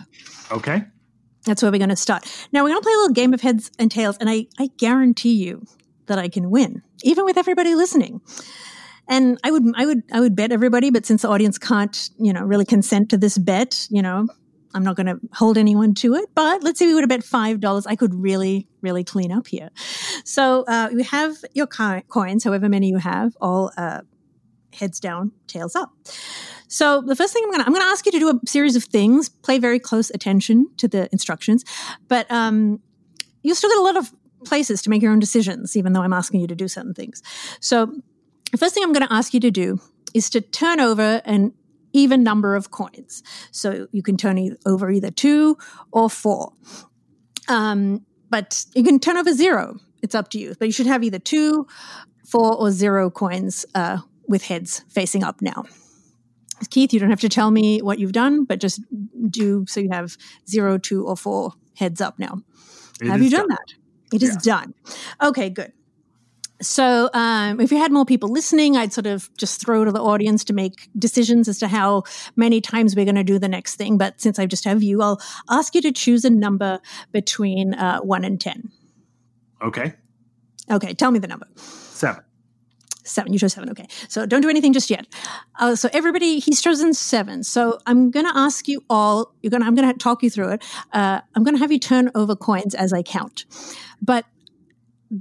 okay. 0.52 0.84
That's 1.46 1.62
where 1.64 1.72
we're 1.72 1.78
going 1.78 1.90
to 1.90 1.96
start. 1.96 2.26
Now 2.52 2.64
we're 2.64 2.70
going 2.70 2.82
to 2.82 2.84
play 2.84 2.94
a 2.94 2.98
little 2.98 3.14
game 3.14 3.34
of 3.34 3.42
heads 3.42 3.72
and 3.80 3.90
tails, 3.90 4.18
and 4.18 4.30
I, 4.30 4.48
I 4.60 4.70
guarantee 4.78 5.36
you 5.36 5.66
that 6.08 6.20
I 6.20 6.28
can 6.28 6.50
win, 6.50 6.82
even 7.04 7.24
with 7.24 7.38
everybody 7.38 7.76
listening. 7.76 8.22
And 9.10 9.40
I 9.44 9.52
would, 9.52 9.64
I 9.76 9.86
would, 9.86 10.04
I 10.14 10.20
would 10.20 10.36
bet 10.36 10.52
everybody, 10.52 10.92
but 10.92 11.06
since 11.06 11.24
the 11.24 11.30
audience 11.30 11.58
can't, 11.58 12.10
you 12.18 12.32
know, 12.32 12.44
really 12.44 12.66
consent 12.66 13.10
to 13.10 13.18
this 13.18 13.38
bet, 13.38 13.88
you 13.90 14.02
know, 14.02 14.28
I'm 14.74 14.84
not 14.84 14.96
going 14.96 15.08
to 15.08 15.20
hold 15.34 15.58
anyone 15.58 15.96
to 15.96 16.14
it. 16.14 16.30
But 16.36 16.64
let's 16.64 16.78
say 16.78 16.86
we 16.86 16.94
would 16.94 17.02
have 17.02 17.10
bet 17.10 17.24
five 17.24 17.60
dollars, 17.60 17.88
I 17.88 17.96
could 17.96 18.14
really, 18.14 18.68
really 18.82 19.04
clean 19.04 19.32
up 19.32 19.48
here. 19.48 19.70
So 20.24 20.64
uh, 20.68 20.90
you 20.92 21.04
have 21.04 21.36
your 21.54 21.68
co- 21.68 22.02
coins, 22.08 22.44
however 22.44 22.70
many 22.70 22.90
you 22.90 22.98
have, 22.98 23.36
all 23.42 23.72
uh, 23.78 24.02
heads 24.74 25.00
down, 25.00 25.32
tails 25.48 25.76
up. 25.76 25.92
So 26.68 27.02
the 27.02 27.16
first 27.16 27.34
thing 27.34 27.42
I'm 27.44 27.50
going 27.50 27.62
to 27.62 27.66
I'm 27.66 27.74
going 27.74 27.84
to 27.84 27.90
ask 27.90 28.06
you 28.06 28.12
to 28.12 28.20
do 28.20 28.30
a 28.30 28.40
series 28.48 28.76
of 28.76 28.84
things. 28.84 29.28
Play 29.28 29.58
very 29.58 29.80
close 29.80 30.12
attention 30.12 30.70
to 30.78 30.88
the 30.88 31.10
instructions, 31.12 31.66
but 32.08 32.30
um, 32.32 32.80
you 33.42 33.56
still 33.56 33.72
get 33.72 33.80
a 33.80 33.82
lot 33.82 33.98
of 33.98 34.14
places 34.46 34.84
to 34.84 34.90
make 34.92 35.02
your 35.02 35.12
own 35.12 35.20
decisions, 35.20 35.76
even 35.76 35.94
though 35.94 36.02
I'm 36.02 36.14
asking 36.14 36.42
you 36.42 36.48
to 36.48 36.56
do 36.56 36.68
certain 36.68 36.94
things. 36.94 37.24
So 37.60 37.92
the 38.52 38.58
first 38.58 38.74
thing 38.74 38.84
I'm 38.84 38.94
going 38.94 39.08
to 39.08 39.14
ask 39.14 39.34
you 39.34 39.40
to 39.42 39.52
do 39.52 39.80
is 40.14 40.30
to 40.32 40.42
turn 40.42 40.80
over 40.80 41.22
an 41.26 41.54
even 41.94 42.24
number 42.24 42.56
of 42.56 42.72
coins. 42.72 43.24
So 43.52 43.88
you 43.92 44.04
can 44.04 44.18
turn 44.18 44.58
over 44.66 44.92
either 44.92 45.12
two 45.12 45.58
or 45.92 46.10
four. 46.10 46.54
Um, 47.48 48.06
but 48.30 48.66
you 48.76 48.84
can 48.84 49.00
turn 49.00 49.18
over 49.18 49.34
zero. 49.34 49.78
It's 50.02 50.16
up 50.16 50.30
to 50.30 50.40
you. 50.40 50.56
But 50.58 50.66
you 50.66 50.72
should 50.72 50.86
have 50.86 51.04
either 51.04 51.20
two, 51.20 51.68
four, 52.26 52.56
or 52.56 52.72
zero 52.72 53.10
coins 53.10 53.66
uh, 53.76 54.00
with 54.28 54.44
heads 54.44 54.84
facing 54.90 55.24
up 55.24 55.42
now. 55.42 55.66
Keith, 56.70 56.94
you 56.94 57.00
don't 57.00 57.10
have 57.10 57.22
to 57.22 57.30
tell 57.30 57.52
me 57.52 57.82
what 57.82 58.00
you've 58.00 58.12
done, 58.12 58.44
but 58.44 58.60
just 58.60 58.82
do 59.30 59.66
so 59.68 59.80
you 59.80 59.90
have 59.92 60.18
zero, 60.48 60.78
two, 60.78 61.06
or 61.08 61.16
four 61.16 61.54
heads 61.76 62.02
up 62.02 62.20
now. 62.20 62.42
It 63.02 63.08
have 63.08 63.22
you 63.22 63.30
done 63.30 63.48
that? 63.48 63.74
It 64.14 64.24
is 64.24 64.36
done. 64.38 64.74
Okay, 65.22 65.50
good. 65.50 65.72
So, 66.62 67.10
um, 67.14 67.62
if 67.62 67.72
you 67.72 67.78
had 67.78 67.92
more 67.92 68.06
people 68.06 68.30
listening, 68.30 68.76
I'd 68.76 68.92
sort 68.92 69.08
of 69.08 69.30
just 69.38 69.62
throw 69.62 69.86
to 69.86 69.92
the 69.92 70.02
audience 70.02 70.44
to 70.46 70.54
make 70.54 70.90
decisions 70.98 71.48
as 71.48 71.58
to 71.60 71.68
how 71.68 72.04
many 72.36 72.60
times 72.60 72.96
we're 72.96 73.06
going 73.06 73.16
to 73.16 73.24
do 73.24 73.40
the 73.40 73.48
next 73.48 73.76
thing. 73.76 73.98
But 73.98 74.20
since 74.20 74.40
I 74.40 74.46
just 74.46 74.66
have 74.66 74.84
you, 74.84 75.02
I'll 75.02 75.22
ask 75.50 75.74
you 75.74 75.82
to 75.82 75.92
choose 75.92 76.26
a 76.26 76.30
number 76.30 76.80
between 77.12 77.74
uh, 77.76 78.00
one 78.00 78.26
and 78.26 78.42
10. 78.42 78.70
Okay. 79.62 79.94
Okay, 80.70 80.94
tell 80.94 81.12
me 81.12 81.20
the 81.20 81.28
number. 81.28 81.48
Seven. 81.56 82.24
Seven. 83.04 83.34
You 83.34 83.40
chose 83.40 83.54
seven. 83.54 83.70
Okay. 83.72 83.88
So 84.08 84.26
don't 84.26 84.42
do 84.42 84.50
anything 84.50 84.72
just 84.72 84.90
yet. 84.90 85.08
Uh, 85.60 85.76
so 85.76 85.90
everybody, 85.94 86.40
he's 86.40 86.62
chosen 86.62 86.94
seven. 86.94 87.44
So 87.44 87.80
I'm 87.88 88.12
going 88.12 88.26
to 88.26 88.38
ask 88.38 88.68
you 88.68 88.84
all. 88.90 89.34
You're 89.42 89.50
going. 89.50 89.64
I'm 89.64 89.74
going 89.74 89.92
to 89.92 89.98
talk 89.98 90.22
you 90.22 90.30
through 90.30 90.50
it. 90.50 90.64
Uh, 90.94 91.22
I'm 91.36 91.44
going 91.44 91.56
to 91.56 91.60
have 91.60 91.72
you 91.72 91.80
turn 91.80 92.12
over 92.14 92.36
coins 92.36 92.76
as 92.76 92.94
I 92.94 93.02
count, 93.02 93.46
but 94.02 94.26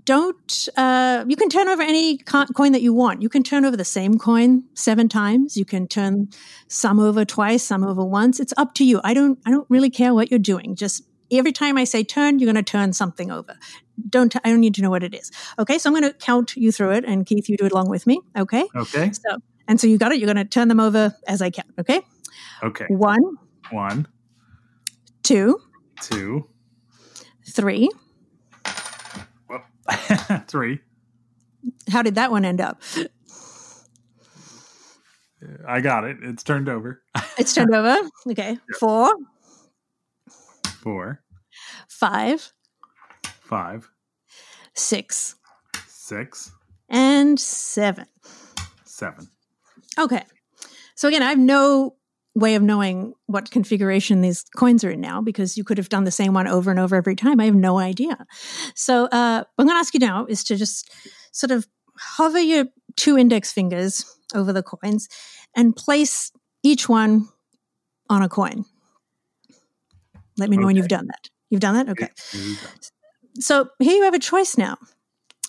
don't. 0.04 0.68
Uh, 0.76 1.24
you 1.26 1.36
can 1.36 1.48
turn 1.48 1.68
over 1.68 1.82
any 1.82 2.18
coin 2.18 2.72
that 2.72 2.82
you 2.82 2.92
want. 2.92 3.22
You 3.22 3.28
can 3.28 3.42
turn 3.42 3.64
over 3.64 3.76
the 3.76 3.84
same 3.84 4.18
coin 4.18 4.64
seven 4.74 5.08
times. 5.08 5.56
You 5.56 5.64
can 5.64 5.88
turn 5.88 6.28
some 6.68 7.00
over 7.00 7.24
twice, 7.24 7.62
some 7.62 7.84
over 7.84 8.04
once. 8.04 8.40
It's 8.40 8.52
up 8.56 8.74
to 8.74 8.84
you. 8.84 9.00
I 9.04 9.14
don't. 9.14 9.38
I 9.46 9.50
don't 9.50 9.66
really 9.70 9.90
care 9.90 10.12
what 10.12 10.30
you're 10.30 10.38
doing. 10.38 10.76
Just 10.76 11.04
every 11.30 11.52
time 11.52 11.78
I 11.78 11.84
say 11.84 12.04
turn, 12.04 12.38
you're 12.38 12.52
going 12.52 12.62
to 12.62 12.70
turn 12.70 12.92
something 12.92 13.30
over. 13.30 13.56
Don't. 14.08 14.34
I 14.36 14.50
don't 14.50 14.60
need 14.60 14.74
to 14.74 14.82
know 14.82 14.90
what 14.90 15.02
it 15.02 15.14
is. 15.14 15.30
Okay. 15.58 15.78
So 15.78 15.88
I'm 15.88 15.94
going 15.94 16.10
to 16.10 16.18
count 16.18 16.56
you 16.56 16.70
through 16.70 16.92
it, 16.92 17.04
and 17.04 17.24
Keith, 17.24 17.48
you 17.48 17.56
do 17.56 17.66
it 17.66 17.72
along 17.72 17.88
with 17.88 18.06
me. 18.06 18.20
Okay. 18.36 18.66
Okay. 18.76 19.10
So, 19.12 19.38
and 19.66 19.80
so 19.80 19.86
you 19.86 19.98
got 19.98 20.12
it. 20.12 20.18
You're 20.18 20.32
going 20.32 20.36
to 20.36 20.44
turn 20.44 20.68
them 20.68 20.80
over 20.80 21.14
as 21.26 21.40
I 21.40 21.50
count. 21.50 21.68
Okay. 21.78 22.02
Okay. 22.62 22.86
One, 22.88 23.38
One, 23.70 24.08
two, 25.22 25.60
two, 26.00 26.48
three. 27.46 27.90
three. 30.48 30.80
How 31.90 32.02
did 32.02 32.14
that 32.16 32.30
one 32.30 32.44
end 32.44 32.60
up? 32.60 32.80
I 35.66 35.80
got 35.80 36.04
it. 36.04 36.16
It's 36.22 36.42
turned 36.42 36.68
over. 36.68 37.02
It's 37.38 37.54
turned 37.54 37.72
over. 37.72 37.96
Okay. 38.28 38.58
Four, 38.80 39.14
Four, 40.80 41.22
five, 41.88 42.52
five, 43.40 43.88
six, 44.74 45.36
six, 45.86 46.50
and 46.88 47.38
seven. 47.38 48.06
seven. 48.84 49.28
Okay. 49.98 50.24
So 50.96 51.06
again, 51.06 51.22
I 51.22 51.28
have 51.28 51.38
no 51.38 51.94
way 52.38 52.54
of 52.54 52.62
knowing 52.62 53.14
what 53.26 53.50
configuration 53.50 54.20
these 54.20 54.44
coins 54.56 54.84
are 54.84 54.90
in 54.90 55.00
now 55.00 55.20
because 55.20 55.56
you 55.56 55.64
could 55.64 55.78
have 55.78 55.88
done 55.88 56.04
the 56.04 56.10
same 56.10 56.32
one 56.32 56.46
over 56.46 56.70
and 56.70 56.78
over 56.78 56.96
every 56.96 57.16
time. 57.16 57.40
I 57.40 57.46
have 57.46 57.54
no 57.54 57.78
idea. 57.78 58.26
So 58.74 59.06
uh, 59.06 59.44
what 59.56 59.62
I'm 59.62 59.66
going 59.66 59.76
to 59.76 59.80
ask 59.80 59.94
you 59.94 60.00
now 60.00 60.26
is 60.26 60.44
to 60.44 60.56
just 60.56 60.90
sort 61.32 61.50
of 61.50 61.66
hover 61.98 62.38
your 62.38 62.66
two 62.96 63.18
index 63.18 63.52
fingers 63.52 64.04
over 64.34 64.52
the 64.52 64.62
coins 64.62 65.08
and 65.56 65.74
place 65.74 66.30
each 66.62 66.88
one 66.88 67.28
on 68.08 68.22
a 68.22 68.28
coin. 68.28 68.64
Let 70.36 70.50
me 70.50 70.56
know 70.56 70.66
when 70.66 70.76
you've 70.76 70.88
done 70.88 71.06
that. 71.08 71.28
You've 71.50 71.60
done 71.60 71.74
that? 71.74 71.88
Okay. 71.88 72.08
Go. 72.32 72.68
So 73.40 73.68
here 73.78 73.96
you 73.96 74.04
have 74.04 74.14
a 74.14 74.18
choice 74.18 74.56
now. 74.56 74.76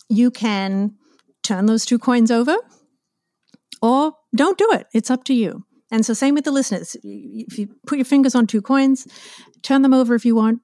You 0.10 0.32
can 0.32 0.96
turn 1.44 1.66
those 1.68 1.86
two 1.86 2.00
coins 2.00 2.32
over 2.32 2.56
or 3.82 4.14
don't 4.36 4.58
do 4.58 4.70
it. 4.72 4.88
It's 4.94 5.12
up 5.12 5.24
to 5.26 5.34
you. 5.34 5.66
And 5.92 6.06
so, 6.06 6.14
same 6.14 6.36
with 6.36 6.44
the 6.44 6.52
listeners. 6.52 6.96
If 7.04 7.58
you 7.58 7.70
put 7.88 7.98
your 7.98 8.06
fingers 8.06 8.36
on 8.36 8.48
two 8.48 8.62
coins, 8.62 9.08
turn 9.64 9.82
them 9.82 9.94
over 9.94 10.16
if 10.16 10.26
you 10.26 10.36
want. 10.36 10.62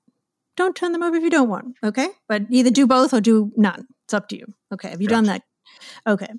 Don't 0.55 0.75
turn 0.75 0.91
them 0.91 1.03
over 1.03 1.15
if 1.17 1.23
you 1.23 1.29
don't 1.29 1.49
want. 1.49 1.75
Okay. 1.83 2.09
But 2.27 2.43
either 2.49 2.69
do 2.69 2.87
both 2.87 3.13
or 3.13 3.21
do 3.21 3.51
none. 3.57 3.87
It's 4.05 4.13
up 4.13 4.29
to 4.29 4.37
you. 4.37 4.53
Okay. 4.73 4.89
Have 4.89 5.01
you 5.01 5.07
done 5.07 5.25
that? 5.25 5.41
Okay. 6.07 6.29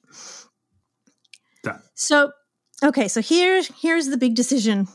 Done. 1.63 1.83
So, 1.95 2.33
okay. 2.83 3.09
So 3.09 3.21
here, 3.21 3.63
here's 3.81 4.09
the 4.09 4.17
big 4.17 4.35
decision 4.35 4.87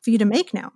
for 0.00 0.10
you 0.10 0.18
to 0.18 0.24
make 0.24 0.54
now. 0.54 0.72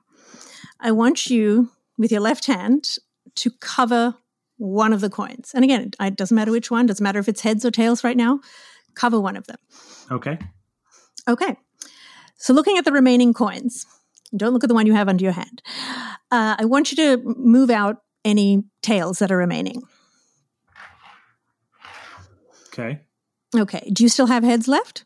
I 0.81 0.91
want 0.91 1.31
you 1.31 1.71
with 1.97 2.13
your 2.13 2.21
left 2.21 2.47
hand 2.47 2.99
to 3.37 3.51
cover 3.61 4.17
one 4.59 4.93
of 4.93 5.01
the 5.01 5.11
coins. 5.11 5.53
And 5.55 5.65
again, 5.65 5.93
it 6.01 6.17
doesn't 6.17 6.35
matter 6.35 6.51
which 6.51 6.71
one, 6.71 6.87
doesn't 6.87 7.03
matter 7.03 7.21
if 7.21 7.29
it's 7.29 7.41
heads 7.41 7.65
or 7.65 7.71
tails 7.71 8.05
right 8.05 8.17
now, 8.17 8.41
cover 8.95 9.21
one 9.21 9.37
of 9.37 9.47
them. 9.47 9.59
Okay. 10.11 10.39
Okay. 11.29 11.57
So 12.39 12.55
looking 12.55 12.79
at 12.79 12.85
the 12.85 12.93
remaining 12.93 13.35
coins, 13.35 13.85
don't 14.37 14.53
look 14.53 14.65
at 14.65 14.69
the 14.69 14.75
one 14.75 14.87
you 14.87 14.95
have 14.95 15.09
under 15.09 15.23
your 15.23 15.33
hand. 15.33 15.63
Uh, 16.31 16.57
I 16.59 16.65
want 16.65 16.93
you 16.93 16.97
to 16.97 17.35
move 17.37 17.71
out 17.71 17.99
any 18.25 18.63
tails 18.83 19.19
that 19.19 19.31
are 19.31 19.37
remaining. 19.37 19.83
Okay. 22.69 23.01
Okay. 23.57 23.91
Do 23.93 24.03
you 24.03 24.09
still 24.09 24.27
have 24.27 24.45
heads 24.45 24.69
left? 24.69 25.05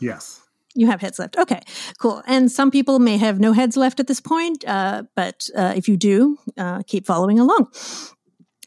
Yes. 0.00 0.40
You 0.74 0.86
have 0.86 1.00
heads 1.00 1.18
left. 1.18 1.36
Okay, 1.36 1.60
cool. 1.98 2.22
And 2.26 2.50
some 2.50 2.70
people 2.70 3.00
may 3.00 3.16
have 3.16 3.40
no 3.40 3.52
heads 3.52 3.76
left 3.76 3.98
at 3.98 4.06
this 4.06 4.20
point, 4.20 4.64
uh, 4.68 5.02
but 5.16 5.48
uh, 5.56 5.72
if 5.76 5.88
you 5.88 5.96
do, 5.96 6.38
uh, 6.56 6.82
keep 6.86 7.06
following 7.06 7.40
along. 7.40 7.72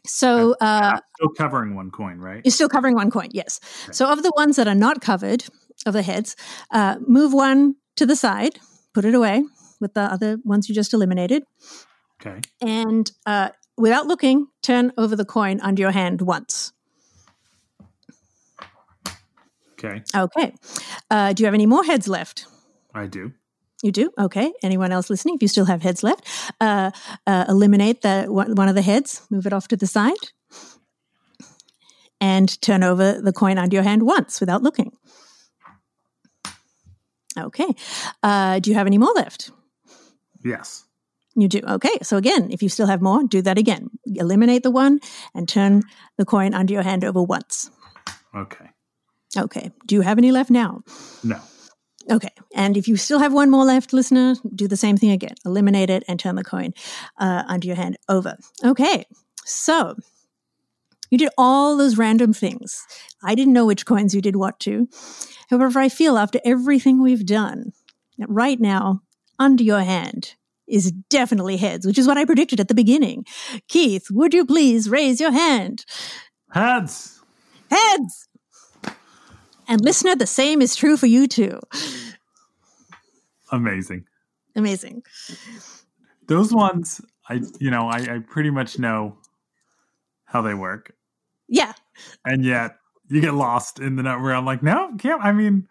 So 0.06 0.54
uh, 0.60 0.98
still 1.16 1.30
covering 1.30 1.74
one 1.74 1.90
coin, 1.90 2.18
right? 2.18 2.42
You're 2.44 2.52
still 2.52 2.68
covering 2.68 2.94
one 2.94 3.10
coin, 3.10 3.28
yes. 3.32 3.58
Okay. 3.84 3.92
So 3.92 4.12
of 4.12 4.22
the 4.22 4.32
ones 4.36 4.56
that 4.56 4.68
are 4.68 4.74
not 4.74 5.00
covered 5.00 5.44
of 5.86 5.94
the 5.94 6.02
heads, 6.02 6.36
uh, 6.70 6.96
move 7.06 7.32
one 7.32 7.76
to 7.96 8.06
the 8.06 8.16
side, 8.16 8.58
put 8.92 9.04
it 9.04 9.14
away 9.14 9.44
with 9.80 9.94
the 9.94 10.02
other 10.02 10.38
ones 10.44 10.68
you 10.68 10.74
just 10.74 10.92
eliminated. 10.94 11.44
Okay. 12.20 12.40
And 12.60 13.10
uh, 13.26 13.50
without 13.76 14.06
looking, 14.06 14.48
turn 14.62 14.92
over 14.96 15.16
the 15.16 15.24
coin 15.24 15.60
under 15.60 15.80
your 15.80 15.90
hand 15.90 16.22
once. 16.22 16.72
Okay. 19.72 20.02
Okay. 20.16 20.54
Uh, 21.10 21.32
do 21.32 21.42
you 21.42 21.46
have 21.46 21.54
any 21.54 21.66
more 21.66 21.84
heads 21.84 22.08
left? 22.08 22.46
I 22.94 23.06
do. 23.06 23.32
You 23.82 23.92
do? 23.92 24.10
Okay. 24.18 24.52
Anyone 24.62 24.92
else 24.92 25.10
listening? 25.10 25.34
If 25.34 25.42
you 25.42 25.48
still 25.48 25.66
have 25.66 25.82
heads 25.82 26.02
left, 26.02 26.26
uh, 26.60 26.90
uh, 27.26 27.44
eliminate 27.48 28.00
the 28.00 28.24
one 28.28 28.68
of 28.68 28.74
the 28.74 28.82
heads, 28.82 29.26
move 29.30 29.46
it 29.46 29.52
off 29.52 29.68
to 29.68 29.76
the 29.76 29.86
side, 29.86 30.30
and 32.20 32.60
turn 32.62 32.82
over 32.82 33.20
the 33.20 33.32
coin 33.32 33.58
under 33.58 33.76
your 33.76 33.82
hand 33.82 34.04
once 34.04 34.40
without 34.40 34.62
looking. 34.62 34.92
Okay. 37.38 37.74
Uh, 38.22 38.58
do 38.60 38.70
you 38.70 38.76
have 38.76 38.86
any 38.86 38.98
more 38.98 39.12
left? 39.14 39.50
Yes. 40.44 40.84
You 41.34 41.48
do. 41.48 41.60
Okay. 41.68 41.98
So 42.02 42.16
again, 42.16 42.50
if 42.50 42.62
you 42.62 42.68
still 42.68 42.86
have 42.86 43.02
more, 43.02 43.24
do 43.24 43.42
that 43.42 43.58
again. 43.58 43.90
Eliminate 44.06 44.62
the 44.62 44.70
one 44.70 45.00
and 45.34 45.48
turn 45.48 45.82
the 46.16 46.24
coin 46.24 46.54
under 46.54 46.72
your 46.72 46.82
hand 46.82 47.04
over 47.04 47.22
once. 47.22 47.70
Okay. 48.34 48.70
Okay. 49.36 49.72
Do 49.86 49.96
you 49.96 50.02
have 50.02 50.18
any 50.18 50.30
left 50.30 50.50
now? 50.50 50.82
No. 51.24 51.40
Okay. 52.10 52.30
And 52.54 52.76
if 52.76 52.86
you 52.86 52.96
still 52.96 53.18
have 53.18 53.32
one 53.32 53.50
more 53.50 53.64
left, 53.64 53.92
listener, 53.92 54.36
do 54.54 54.68
the 54.68 54.76
same 54.76 54.96
thing 54.96 55.10
again. 55.10 55.34
Eliminate 55.44 55.90
it 55.90 56.04
and 56.06 56.20
turn 56.20 56.36
the 56.36 56.44
coin 56.44 56.72
uh, 57.18 57.42
under 57.48 57.66
your 57.66 57.76
hand 57.76 57.96
over. 58.08 58.36
Okay. 58.64 59.04
So 59.44 59.96
you 61.14 61.18
did 61.18 61.30
all 61.38 61.76
those 61.76 61.96
random 61.96 62.32
things. 62.32 62.84
I 63.22 63.36
didn't 63.36 63.52
know 63.52 63.66
which 63.66 63.86
coins 63.86 64.16
you 64.16 64.20
did 64.20 64.34
what 64.34 64.58
to. 64.60 64.88
However, 65.48 65.78
I 65.78 65.88
feel 65.88 66.18
after 66.18 66.40
everything 66.44 67.00
we've 67.00 67.24
done, 67.24 67.72
that 68.18 68.28
right 68.28 68.58
now, 68.58 69.02
under 69.38 69.62
your 69.62 69.82
hand 69.82 70.34
is 70.66 70.90
definitely 70.90 71.56
heads, 71.56 71.86
which 71.86 71.98
is 71.98 72.08
what 72.08 72.18
I 72.18 72.24
predicted 72.24 72.58
at 72.58 72.66
the 72.66 72.74
beginning. 72.74 73.26
Keith, 73.68 74.08
would 74.10 74.34
you 74.34 74.44
please 74.44 74.90
raise 74.90 75.20
your 75.20 75.30
hand? 75.30 75.84
Heads. 76.50 77.20
Heads. 77.70 78.28
And 79.68 79.80
listener, 79.80 80.16
the 80.16 80.26
same 80.26 80.60
is 80.60 80.74
true 80.74 80.96
for 80.96 81.06
you 81.06 81.28
too. 81.28 81.60
Amazing. 83.52 84.04
Amazing. 84.56 85.04
Those 86.26 86.52
ones, 86.52 87.00
I 87.28 87.40
you 87.60 87.70
know, 87.70 87.88
I, 87.88 88.16
I 88.16 88.18
pretty 88.26 88.50
much 88.50 88.80
know 88.80 89.16
how 90.24 90.42
they 90.42 90.54
work. 90.54 90.92
Yeah. 91.48 91.72
And 92.24 92.44
yet 92.44 92.76
you 93.08 93.20
get 93.20 93.34
lost 93.34 93.78
in 93.78 93.96
the 93.96 94.02
number. 94.02 94.32
I'm 94.32 94.44
like, 94.44 94.62
no, 94.62 94.92
can't. 94.98 95.22
I 95.22 95.32
mean, 95.32 95.68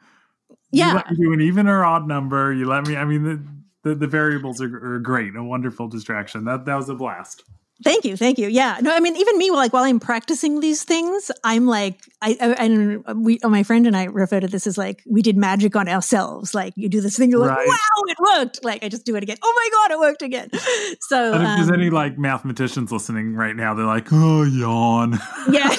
yeah. 0.72 0.90
You 0.90 0.96
let 0.96 1.12
me 1.12 1.18
do 1.18 1.34
an 1.34 1.42
even 1.42 1.68
or 1.68 1.84
odd 1.84 2.08
number. 2.08 2.54
You 2.54 2.68
let 2.68 2.88
me. 2.88 2.96
I 2.96 3.06
mean, 3.06 3.24
the 3.24 3.90
the, 3.90 3.96
the 3.96 4.08
variables 4.08 4.62
are, 4.62 4.96
are 4.96 5.00
great. 5.00 5.36
A 5.36 5.44
wonderful 5.44 5.88
distraction. 5.88 6.46
That 6.46 6.66
that 6.66 6.76
was 6.76 6.90
a 6.90 6.96
blast. 6.96 7.44
Thank 7.84 8.06
you, 8.06 8.16
thank 8.16 8.38
you. 8.38 8.48
Yeah, 8.48 8.78
no, 8.82 8.96
I 8.96 9.00
mean, 9.00 9.16
even 9.18 9.38
me, 9.38 9.52
like 9.52 9.74
while 9.74 9.84
I'm 9.84 10.00
practicing 10.00 10.60
these 10.60 10.84
things, 10.84 11.32
I'm 11.44 11.66
like, 11.66 12.00
I, 12.22 12.38
I 12.40 12.66
and 12.66 13.04
we, 13.24 13.40
oh, 13.44 13.50
my 13.50 13.64
friend 13.64 13.86
and 13.86 13.96
I 13.96 14.06
refer 14.06 14.40
to 14.40 14.48
this 14.48 14.66
as 14.68 14.78
like 14.78 15.04
we 15.10 15.22
did 15.22 15.38
magic 15.38 15.76
on 15.76 15.90
ourselves. 15.90 16.54
Like 16.54 16.74
you 16.76 16.90
do 16.90 17.02
this 17.02 17.18
thing, 17.18 17.32
you're 17.32 17.46
right. 17.46 17.58
like, 17.58 17.68
wow, 17.68 18.04
it 18.08 18.18
worked. 18.20 18.64
Like 18.64 18.84
I 18.84 18.90
just 18.90 19.06
do 19.06 19.16
it 19.16 19.24
again. 19.24 19.38
Oh 19.44 19.54
my 19.56 19.70
god, 19.72 19.92
it 19.96 20.00
worked 20.00 20.22
again. 20.22 20.50
So, 21.00 21.34
and 21.34 21.44
if 21.44 21.50
um, 21.50 21.58
there's 21.58 21.72
any 21.72 21.90
like 21.90 22.18
mathematicians 22.18 22.92
listening 22.92 23.34
right 23.34 23.56
now, 23.56 23.74
they're 23.74 23.86
like, 23.86 24.08
oh, 24.12 24.44
yawn. 24.44 25.20
Yeah, 25.50 25.70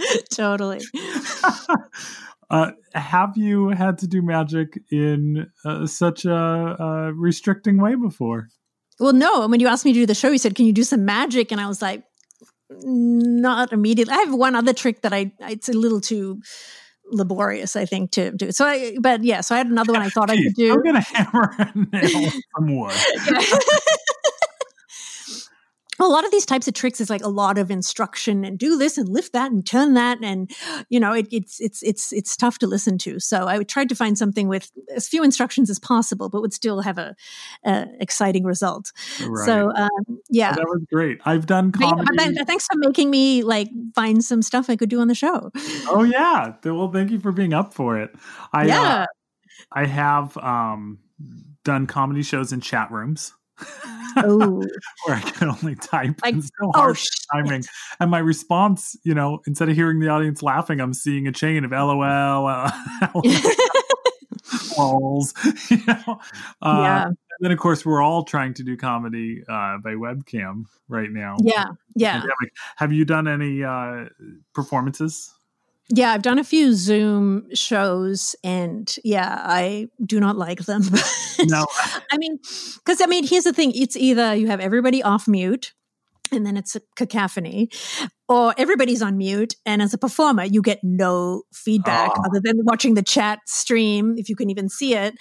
totally. 0.32 0.80
Uh, 2.50 2.72
have 2.94 3.36
you 3.36 3.68
had 3.68 3.98
to 3.98 4.08
do 4.08 4.22
magic 4.22 4.80
in 4.90 5.46
uh, 5.64 5.86
such 5.86 6.24
a, 6.24 6.34
a 6.34 7.12
restricting 7.14 7.80
way 7.80 7.94
before? 7.94 8.48
Well, 9.00 9.14
no. 9.14 9.42
And 9.42 9.50
when 9.50 9.60
you 9.60 9.66
asked 9.66 9.84
me 9.84 9.92
to 9.92 10.00
do 10.00 10.06
the 10.06 10.14
show, 10.14 10.30
you 10.30 10.38
said, 10.38 10.54
"Can 10.54 10.66
you 10.66 10.72
do 10.72 10.84
some 10.84 11.04
magic?" 11.04 11.50
And 11.50 11.60
I 11.60 11.66
was 11.66 11.82
like, 11.82 12.04
"Not 12.70 13.72
immediately." 13.72 14.14
I 14.14 14.18
have 14.18 14.34
one 14.34 14.54
other 14.54 14.72
trick 14.72 15.02
that 15.02 15.12
I 15.12 15.32
it's 15.40 15.68
a 15.68 15.72
little 15.72 16.00
too 16.00 16.40
laborious, 17.12 17.76
I 17.76 17.86
think, 17.86 18.12
to 18.12 18.30
do. 18.30 18.52
So, 18.52 18.66
I, 18.66 18.96
but 19.00 19.24
yeah, 19.24 19.40
so 19.40 19.54
I 19.54 19.58
had 19.58 19.66
another 19.66 19.92
one 19.92 20.02
I 20.02 20.08
thought 20.10 20.28
Jeez, 20.28 20.38
I 20.38 20.42
could 20.42 20.54
do. 20.54 20.72
I'm 20.74 20.82
gonna 20.82 21.00
hammer 21.14 21.54
a 21.58 21.72
nail 21.92 22.30
some 22.56 22.78
wood. 22.78 22.94
a 26.06 26.08
lot 26.08 26.24
of 26.24 26.30
these 26.30 26.46
types 26.46 26.68
of 26.68 26.74
tricks 26.74 27.00
is 27.00 27.10
like 27.10 27.22
a 27.22 27.28
lot 27.28 27.58
of 27.58 27.70
instruction 27.70 28.44
and 28.44 28.58
do 28.58 28.76
this 28.76 28.98
and 28.98 29.08
lift 29.08 29.32
that 29.32 29.50
and 29.50 29.66
turn 29.66 29.94
that 29.94 30.18
and 30.22 30.50
you 30.88 31.00
know 31.00 31.12
it, 31.12 31.28
it's 31.30 31.60
it's 31.60 31.82
it's 31.82 32.12
it's 32.12 32.36
tough 32.36 32.58
to 32.58 32.66
listen 32.66 32.98
to. 32.98 33.18
So 33.20 33.46
i 33.48 33.62
tried 33.62 33.88
to 33.88 33.94
find 33.94 34.16
something 34.16 34.48
with 34.48 34.70
as 34.94 35.08
few 35.08 35.22
instructions 35.22 35.70
as 35.70 35.78
possible 35.78 36.28
but 36.28 36.40
would 36.40 36.52
still 36.52 36.80
have 36.82 36.98
a, 36.98 37.14
a 37.64 37.86
exciting 38.00 38.44
result. 38.44 38.92
Right. 39.26 39.46
so 39.46 39.72
um, 39.74 39.90
yeah. 40.28 40.52
that 40.52 40.66
was 40.66 40.84
great. 40.92 41.20
I've 41.24 41.46
done 41.46 41.72
comedy. 41.72 42.06
But, 42.16 42.46
thanks 42.46 42.66
for 42.66 42.78
making 42.78 43.10
me 43.10 43.42
like 43.42 43.68
find 43.94 44.24
some 44.24 44.42
stuff 44.42 44.70
i 44.70 44.76
could 44.76 44.90
do 44.90 45.00
on 45.00 45.08
the 45.08 45.14
show. 45.14 45.50
Oh 45.88 46.04
yeah. 46.04 46.54
Well 46.64 46.90
thank 46.90 47.10
you 47.10 47.20
for 47.20 47.32
being 47.32 47.52
up 47.52 47.74
for 47.74 47.98
it. 47.98 48.10
I 48.52 48.62
uh, 48.62 48.66
yeah. 48.66 48.82
Uh, 48.82 49.06
i 49.72 49.86
have 49.86 50.36
um 50.38 50.98
done 51.64 51.86
comedy 51.86 52.22
shows 52.22 52.52
in 52.52 52.60
chat 52.60 52.90
rooms 52.90 53.34
Oh. 54.16 54.62
where 55.06 55.16
I 55.16 55.20
can 55.20 55.50
only 55.50 55.76
type. 55.76 56.20
Like, 56.22 56.36
it's 56.36 56.50
so 56.60 56.70
oh, 56.74 56.94
timing. 57.32 57.64
And 57.98 58.10
my 58.10 58.18
response, 58.18 58.96
you 59.04 59.14
know, 59.14 59.40
instead 59.46 59.68
of 59.68 59.76
hearing 59.76 60.00
the 60.00 60.08
audience 60.08 60.42
laughing, 60.42 60.80
I'm 60.80 60.94
seeing 60.94 61.26
a 61.26 61.32
chain 61.32 61.64
of 61.64 61.70
LOL, 61.70 62.46
uh. 62.46 62.70
You 65.70 65.78
know? 65.86 66.20
Uh, 66.62 66.80
yeah. 66.82 67.06
And 67.06 67.16
then, 67.40 67.52
of 67.52 67.58
course, 67.58 67.84
we're 67.84 68.02
all 68.02 68.24
trying 68.24 68.54
to 68.54 68.62
do 68.62 68.76
comedy 68.76 69.42
uh, 69.48 69.78
by 69.78 69.94
webcam 69.94 70.64
right 70.88 71.10
now. 71.10 71.36
Yeah. 71.42 71.64
Yeah. 71.94 72.22
Have 72.76 72.92
you 72.92 73.04
done 73.04 73.28
any 73.28 73.62
uh, 73.62 74.06
performances? 74.54 75.32
Yeah, 75.92 76.12
I've 76.12 76.22
done 76.22 76.38
a 76.38 76.44
few 76.44 76.72
Zoom 76.72 77.52
shows 77.52 78.36
and 78.44 78.94
yeah, 79.02 79.42
I 79.44 79.88
do 80.04 80.20
not 80.20 80.36
like 80.36 80.60
them. 80.60 80.82
no. 81.40 81.66
I 82.12 82.16
mean, 82.16 82.38
because 82.76 83.00
I 83.00 83.06
mean, 83.06 83.26
here's 83.26 83.44
the 83.44 83.52
thing 83.52 83.72
it's 83.74 83.96
either 83.96 84.34
you 84.34 84.46
have 84.46 84.60
everybody 84.60 85.02
off 85.02 85.26
mute 85.26 85.72
and 86.32 86.46
then 86.46 86.56
it's 86.56 86.76
a 86.76 86.80
cacophony, 86.96 87.70
or 88.28 88.54
everybody's 88.56 89.02
on 89.02 89.16
mute. 89.16 89.56
And 89.66 89.82
as 89.82 89.92
a 89.92 89.98
performer, 89.98 90.44
you 90.44 90.62
get 90.62 90.80
no 90.82 91.42
feedback 91.52 92.12
oh. 92.16 92.22
other 92.26 92.40
than 92.40 92.64
watching 92.64 92.94
the 92.94 93.02
chat 93.02 93.40
stream, 93.46 94.14
if 94.16 94.28
you 94.28 94.36
can 94.36 94.50
even 94.50 94.68
see 94.68 94.94
it. 94.94 95.14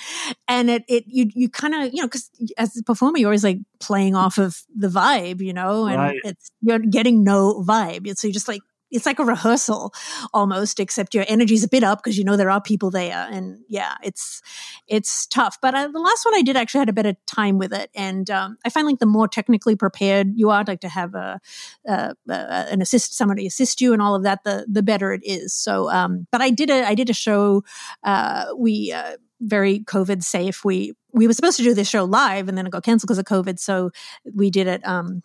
And 0.48 0.70
it, 0.70 0.84
it 0.88 1.06
you, 1.08 1.30
you 1.34 1.50
kind 1.50 1.74
of, 1.74 1.94
you 1.94 2.02
know, 2.02 2.08
because 2.08 2.30
as 2.58 2.78
a 2.78 2.84
performer, 2.84 3.18
you're 3.18 3.30
always 3.30 3.44
like 3.44 3.60
playing 3.80 4.16
off 4.16 4.38
of 4.38 4.62
the 4.76 4.90
vibe, 4.90 5.42
you 5.42 5.54
know, 5.54 5.88
and 5.88 5.98
right. 5.98 6.20
it's, 6.24 6.52
you're 6.62 6.80
getting 6.80 7.24
no 7.24 7.64
vibe. 7.68 8.08
So 8.18 8.28
you're 8.28 8.34
just 8.34 8.48
like, 8.48 8.62
it's 8.92 9.06
like 9.06 9.20
a 9.20 9.26
rehearsal 9.26 9.94
almost 10.34 10.80
except 10.80 11.14
your 11.14 11.26
energy's 11.28 11.64
a 11.64 11.68
bit 11.68 11.84
up 11.84 12.00
because 12.00 12.18
you 12.18 12.24
know 12.24 12.38
there 12.38 12.50
are 12.50 12.62
people 12.62 12.92
there 12.92 13.28
and 13.32 13.60
yeah 13.68 13.96
it's 14.04 14.42
it's 14.88 15.28
tough. 15.28 15.58
But 15.62 15.76
uh, 15.76 15.88
the 15.88 16.00
last 16.00 16.26
one 16.26 16.36
i 16.36 16.42
did 16.42 16.58
actually 16.58 16.80
had 16.80 16.90
a 16.90 16.94
better 16.94 17.14
time 17.26 17.58
with 17.58 17.74
it 17.74 17.90
and 17.96 18.30
um, 18.30 18.58
i 18.66 18.70
find 18.70 18.88
like 18.88 19.00
the 19.00 19.06
more 19.06 19.28
technically 19.28 19.76
prepared 19.76 20.32
you 20.36 20.50
are 20.50 20.64
like 20.68 20.82
to 20.82 20.90
have 20.90 21.16
a, 21.16 21.40
a, 21.86 22.14
a, 22.30 22.34
an 22.34 22.82
assist 22.82 23.16
somebody 23.16 23.46
assist 23.46 23.82
you 23.82 23.94
and 23.94 24.02
all 24.02 24.16
of 24.16 24.24
that 24.24 24.44
the 24.44 24.66
the 24.70 24.84
better 24.84 25.14
it 25.14 25.22
is. 25.24 25.54
So 25.54 25.90
um, 25.90 26.28
but 26.32 26.42
i 26.42 26.50
did 26.50 26.70
a 26.70 26.88
i 26.88 26.96
did 26.96 27.10
a 27.10 27.14
show 27.14 27.64
uh, 28.04 28.46
we 28.58 28.92
uh, 28.92 29.18
very 29.42 29.80
covid 29.80 30.24
safe. 30.24 30.66
We 30.66 30.94
we 31.14 31.28
were 31.28 31.34
supposed 31.34 31.58
to 31.58 31.64
do 31.64 31.74
this 31.74 31.90
show 31.90 32.04
live 32.04 32.48
and 32.50 32.58
then 32.58 32.68
it 32.68 32.72
got 32.72 32.84
canceled 32.84 33.08
because 33.08 33.18
of 33.18 33.26
covid 33.26 33.60
so 33.60 33.92
we 34.36 34.50
did 34.50 34.68
it 34.68 34.86
um, 34.88 35.22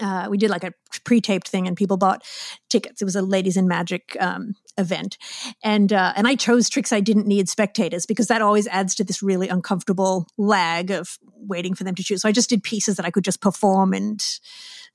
uh, 0.00 0.28
we 0.30 0.38
did 0.38 0.50
like 0.50 0.64
a 0.64 0.72
pre-taped 1.04 1.48
thing 1.48 1.66
and 1.66 1.76
people 1.76 1.96
bought 1.96 2.24
tickets. 2.68 3.02
It 3.02 3.04
was 3.04 3.16
a 3.16 3.22
ladies 3.22 3.56
in 3.56 3.68
magic 3.68 4.16
um, 4.20 4.54
event, 4.78 5.18
and 5.62 5.92
uh, 5.92 6.12
and 6.16 6.26
I 6.26 6.34
chose 6.34 6.68
tricks 6.68 6.92
I 6.92 7.00
didn't 7.00 7.26
need 7.26 7.48
spectators 7.48 8.06
because 8.06 8.28
that 8.28 8.42
always 8.42 8.66
adds 8.68 8.94
to 8.96 9.04
this 9.04 9.22
really 9.22 9.48
uncomfortable 9.48 10.26
lag 10.38 10.90
of 10.90 11.18
waiting 11.36 11.74
for 11.74 11.84
them 11.84 11.94
to 11.94 12.02
choose. 12.02 12.22
So 12.22 12.28
I 12.28 12.32
just 12.32 12.50
did 12.50 12.62
pieces 12.62 12.96
that 12.96 13.06
I 13.06 13.10
could 13.10 13.24
just 13.24 13.40
perform 13.40 13.92
and 13.92 14.24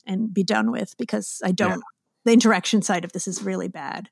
and 0.06 0.32
be 0.32 0.42
done 0.42 0.70
with 0.70 0.96
because 0.96 1.40
I 1.44 1.52
don't. 1.52 1.70
Yeah. 1.70 1.76
The 2.24 2.32
interaction 2.32 2.82
side 2.82 3.04
of 3.04 3.12
this 3.12 3.28
is 3.28 3.44
really 3.44 3.68
bad. 3.68 4.08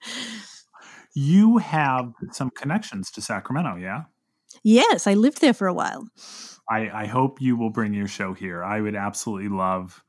You 1.15 1.59
have 1.59 2.13
some 2.31 2.51
connections 2.51 3.11
to 3.11 3.21
Sacramento, 3.21 3.75
yeah? 3.75 4.03
Yes, 4.63 5.09
I 5.09 5.15
lived 5.15 5.41
there 5.41 5.53
for 5.53 5.67
a 5.67 5.75
while. 5.75 6.07
I, 6.71 6.91
I 6.91 7.07
hope 7.07 7.41
you 7.41 7.57
will 7.57 7.71
bring 7.71 7.93
your 7.93 8.07
show 8.07 8.33
here. 8.33 8.63
I 8.63 8.81
would 8.81 8.95
absolutely 8.95 9.49
love 9.49 10.04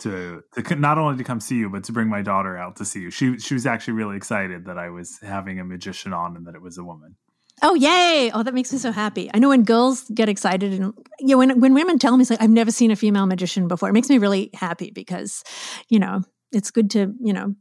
to 0.00 0.42
to 0.54 0.74
not 0.76 0.98
only 0.98 1.18
to 1.18 1.24
come 1.24 1.40
see 1.40 1.56
you, 1.56 1.70
but 1.70 1.84
to 1.84 1.92
bring 1.92 2.08
my 2.08 2.22
daughter 2.22 2.56
out 2.56 2.76
to 2.76 2.84
see 2.84 3.00
you. 3.00 3.10
She 3.10 3.38
she 3.38 3.54
was 3.54 3.66
actually 3.66 3.94
really 3.94 4.16
excited 4.16 4.66
that 4.66 4.78
I 4.78 4.90
was 4.90 5.18
having 5.22 5.60
a 5.60 5.64
magician 5.64 6.12
on 6.12 6.36
and 6.36 6.46
that 6.46 6.54
it 6.54 6.62
was 6.62 6.78
a 6.78 6.84
woman. 6.84 7.16
Oh 7.62 7.74
yay! 7.74 8.30
Oh, 8.32 8.42
that 8.42 8.54
makes 8.54 8.72
me 8.72 8.78
so 8.78 8.90
happy. 8.90 9.30
I 9.34 9.38
know 9.38 9.50
when 9.50 9.64
girls 9.64 10.04
get 10.14 10.28
excited 10.28 10.72
and 10.72 10.94
you 11.18 11.28
know, 11.28 11.38
when 11.38 11.60
when 11.60 11.74
women 11.74 11.98
tell 11.98 12.16
me 12.16 12.22
it's 12.22 12.30
like 12.30 12.40
I've 12.40 12.50
never 12.50 12.70
seen 12.70 12.90
a 12.90 12.96
female 12.96 13.26
magician 13.26 13.68
before, 13.68 13.88
it 13.88 13.92
makes 13.92 14.08
me 14.08 14.18
really 14.18 14.50
happy 14.54 14.90
because, 14.90 15.44
you 15.88 15.98
know, 15.98 16.22
it's 16.52 16.70
good 16.70 16.90
to, 16.90 17.12
you 17.20 17.32
know, 17.32 17.54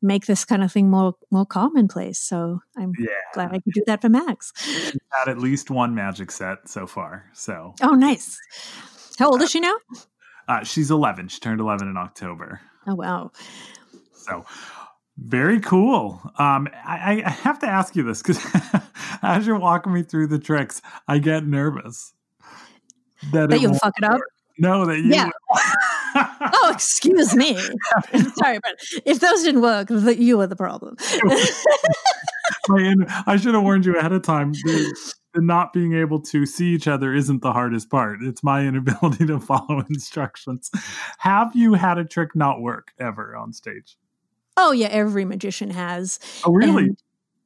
make 0.00 0.26
this 0.26 0.44
kind 0.44 0.62
of 0.62 0.70
thing 0.70 0.88
more 0.88 1.14
more 1.32 1.46
commonplace. 1.46 2.20
So 2.20 2.60
I'm 2.76 2.92
yeah. 2.98 3.08
glad 3.32 3.50
I 3.50 3.58
could 3.58 3.72
do 3.72 3.82
that 3.86 4.02
for 4.02 4.08
Max. 4.08 4.52
She's 4.56 4.98
had 5.10 5.28
at 5.28 5.38
least 5.38 5.70
one 5.70 5.94
magic 5.96 6.30
set 6.30 6.68
so 6.68 6.86
far. 6.86 7.30
So 7.32 7.74
Oh 7.82 7.94
nice. 7.94 8.38
How 9.18 9.30
old 9.30 9.42
is 9.42 9.50
she 9.50 9.60
now? 9.60 9.74
Uh, 10.48 10.62
she's 10.64 10.90
11. 10.90 11.28
She 11.28 11.40
turned 11.40 11.60
11 11.60 11.88
in 11.88 11.96
October. 11.96 12.60
Oh 12.86 12.94
wow. 12.94 13.30
So 14.12 14.44
very 15.16 15.60
cool. 15.60 16.20
Um, 16.38 16.68
I, 16.86 17.22
I 17.24 17.30
have 17.30 17.58
to 17.60 17.66
ask 17.66 17.94
you 17.94 18.02
this 18.02 18.22
because 18.22 18.44
as 19.22 19.46
you're 19.46 19.58
walking 19.58 19.92
me 19.92 20.02
through 20.02 20.26
the 20.28 20.38
tricks, 20.38 20.82
I 21.08 21.18
get 21.18 21.46
nervous 21.46 22.12
that, 23.32 23.48
that 23.50 23.60
you'll 23.60 23.74
fuck 23.74 23.94
it 23.96 24.04
up. 24.04 24.20
No, 24.58 24.86
that 24.86 24.98
you. 24.98 25.10
Yeah. 25.14 25.30
oh, 26.14 26.70
excuse 26.72 27.34
me. 27.34 27.56
Sorry, 28.36 28.58
but 28.62 28.76
if 29.04 29.20
those 29.20 29.42
didn't 29.42 29.62
work, 29.62 29.88
that 29.88 30.18
you 30.18 30.38
were 30.38 30.46
the 30.46 30.56
problem. 30.56 30.96
I 33.26 33.36
should 33.36 33.54
have 33.54 33.62
warned 33.62 33.84
you 33.84 33.98
ahead 33.98 34.12
of 34.12 34.22
time. 34.22 34.52
Not 35.42 35.72
being 35.72 35.94
able 35.94 36.20
to 36.20 36.46
see 36.46 36.74
each 36.74 36.88
other 36.88 37.14
isn't 37.14 37.42
the 37.42 37.52
hardest 37.52 37.90
part. 37.90 38.22
It's 38.22 38.42
my 38.42 38.60
inability 38.66 39.26
to 39.26 39.40
follow 39.40 39.84
instructions. 39.88 40.70
Have 41.18 41.54
you 41.54 41.74
had 41.74 41.98
a 41.98 42.04
trick 42.04 42.34
not 42.34 42.60
work 42.60 42.92
ever 42.98 43.36
on 43.36 43.52
stage? 43.52 43.96
Oh 44.56 44.72
yeah, 44.72 44.88
every 44.88 45.24
magician 45.24 45.70
has. 45.70 46.20
Oh 46.44 46.52
really? 46.52 46.84
And, 46.84 46.98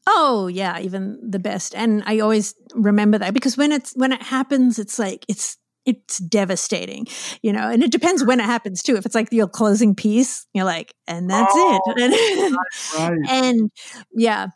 oh 0.07 0.47
yeah, 0.47 0.79
even 0.81 1.19
the 1.23 1.39
best. 1.39 1.75
And 1.75 2.03
I 2.07 2.19
always 2.21 2.55
remember 2.75 3.19
that 3.19 3.35
because 3.35 3.57
when 3.57 3.73
it's 3.73 3.93
when 3.95 4.13
it 4.13 4.23
happens, 4.23 4.79
it's 4.79 4.99
like 4.99 5.25
it's 5.29 5.57
it's 5.87 6.19
devastating, 6.19 7.07
you 7.41 7.51
know, 7.51 7.71
and 7.71 7.83
it 7.83 7.91
depends 7.91 8.23
when 8.23 8.41
it 8.41 8.45
happens 8.45 8.83
too. 8.83 8.97
If 8.97 9.07
it's 9.07 9.15
like 9.15 9.33
your 9.33 9.49
closing 9.49 9.95
piece, 9.95 10.47
you're 10.53 10.67
like, 10.67 10.93
and 11.07 11.31
that's 11.31 11.53
oh, 11.55 11.81
it. 11.97 12.53
right, 12.99 13.09
right. 13.09 13.19
and 13.31 13.71
yeah, 14.15 14.49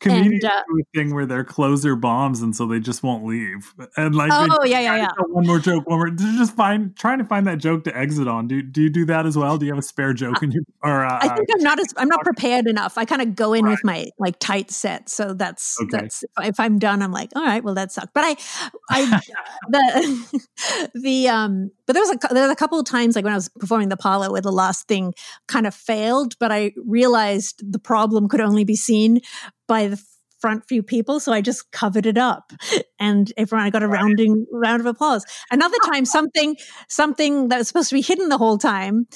comedians 0.00 0.44
and, 0.44 0.52
uh, 0.52 0.62
do 0.68 0.80
a 0.80 0.98
thing 0.98 1.14
where 1.14 1.26
their 1.26 1.44
closer 1.44 1.96
bombs 1.96 2.42
and 2.42 2.54
so 2.54 2.66
they 2.66 2.80
just 2.80 3.02
won't 3.02 3.24
leave. 3.24 3.74
And 3.96 4.14
like 4.14 4.30
oh 4.32 4.64
yeah 4.64 4.80
yeah 4.80 4.96
yeah. 4.96 5.08
one 5.28 5.46
more 5.46 5.58
joke 5.58 5.86
one 5.86 5.98
more 5.98 6.10
just 6.10 6.54
find 6.54 6.96
trying 6.96 7.18
to 7.18 7.24
find 7.24 7.46
that 7.46 7.58
joke 7.58 7.84
to 7.84 7.96
exit 7.96 8.28
on. 8.28 8.48
Do, 8.48 8.62
do 8.62 8.82
you 8.82 8.90
do 8.90 9.04
that 9.06 9.26
as 9.26 9.36
well? 9.36 9.58
Do 9.58 9.66
you 9.66 9.72
have 9.72 9.78
a 9.78 9.82
spare 9.82 10.12
joke 10.12 10.42
in 10.42 10.52
your 10.52 10.62
or 10.82 11.04
uh, 11.04 11.18
i 11.20 11.28
think 11.28 11.48
i'm 11.54 11.62
not 11.62 11.78
as 11.78 11.92
i'm 11.96 12.08
not 12.08 12.22
prepared 12.22 12.66
enough. 12.66 12.98
I 12.98 13.04
kind 13.04 13.22
of 13.22 13.34
go 13.34 13.52
in 13.52 13.64
right. 13.64 13.72
with 13.72 13.84
my 13.84 14.06
like 14.18 14.38
tight 14.38 14.70
set. 14.70 15.08
So 15.08 15.34
that's 15.34 15.76
okay. 15.82 15.98
that's 15.98 16.24
if 16.42 16.60
i'm 16.60 16.78
done 16.78 17.02
i'm 17.02 17.12
like 17.12 17.30
all 17.34 17.44
right 17.44 17.62
well 17.62 17.74
that 17.74 17.92
sucked. 17.92 18.14
But 18.14 18.24
i 18.24 18.36
i 18.90 19.20
the 19.68 20.48
the 20.94 21.28
um 21.28 21.70
but 21.86 21.92
there 21.92 22.02
was 22.02 22.10
a 22.10 22.34
there 22.34 22.42
was 22.42 22.52
a 22.52 22.56
couple 22.56 22.78
of 22.78 22.86
times 22.86 23.16
like 23.16 23.24
when 23.24 23.32
i 23.32 23.36
was 23.36 23.48
performing 23.48 23.88
the 23.88 23.96
Apollo 23.96 24.30
where 24.30 24.40
the 24.40 24.52
last 24.52 24.88
thing 24.88 25.14
kind 25.48 25.66
of 25.66 25.74
failed 25.74 26.38
but 26.38 26.52
i 26.52 26.72
realized 26.84 27.60
the 27.72 27.78
problem 27.78 28.28
could 28.28 28.40
only 28.40 28.64
be 28.64 28.76
seen 28.76 29.20
by 29.66 29.88
the 29.88 30.02
front 30.38 30.64
few 30.68 30.82
people. 30.82 31.18
So 31.18 31.32
I 31.32 31.40
just 31.40 31.70
covered 31.72 32.06
it 32.06 32.18
up 32.18 32.52
and 33.00 33.32
everyone, 33.36 33.66
I 33.66 33.70
got 33.70 33.82
a 33.82 33.88
rounding 33.88 34.46
round 34.52 34.80
of 34.80 34.86
applause. 34.86 35.24
Another 35.50 35.76
oh. 35.82 35.90
time, 35.90 36.04
something, 36.04 36.56
something 36.88 37.48
that 37.48 37.58
was 37.58 37.68
supposed 37.68 37.88
to 37.90 37.94
be 37.94 38.02
hidden 38.02 38.28
the 38.28 38.38
whole 38.38 38.58
time, 38.58 39.06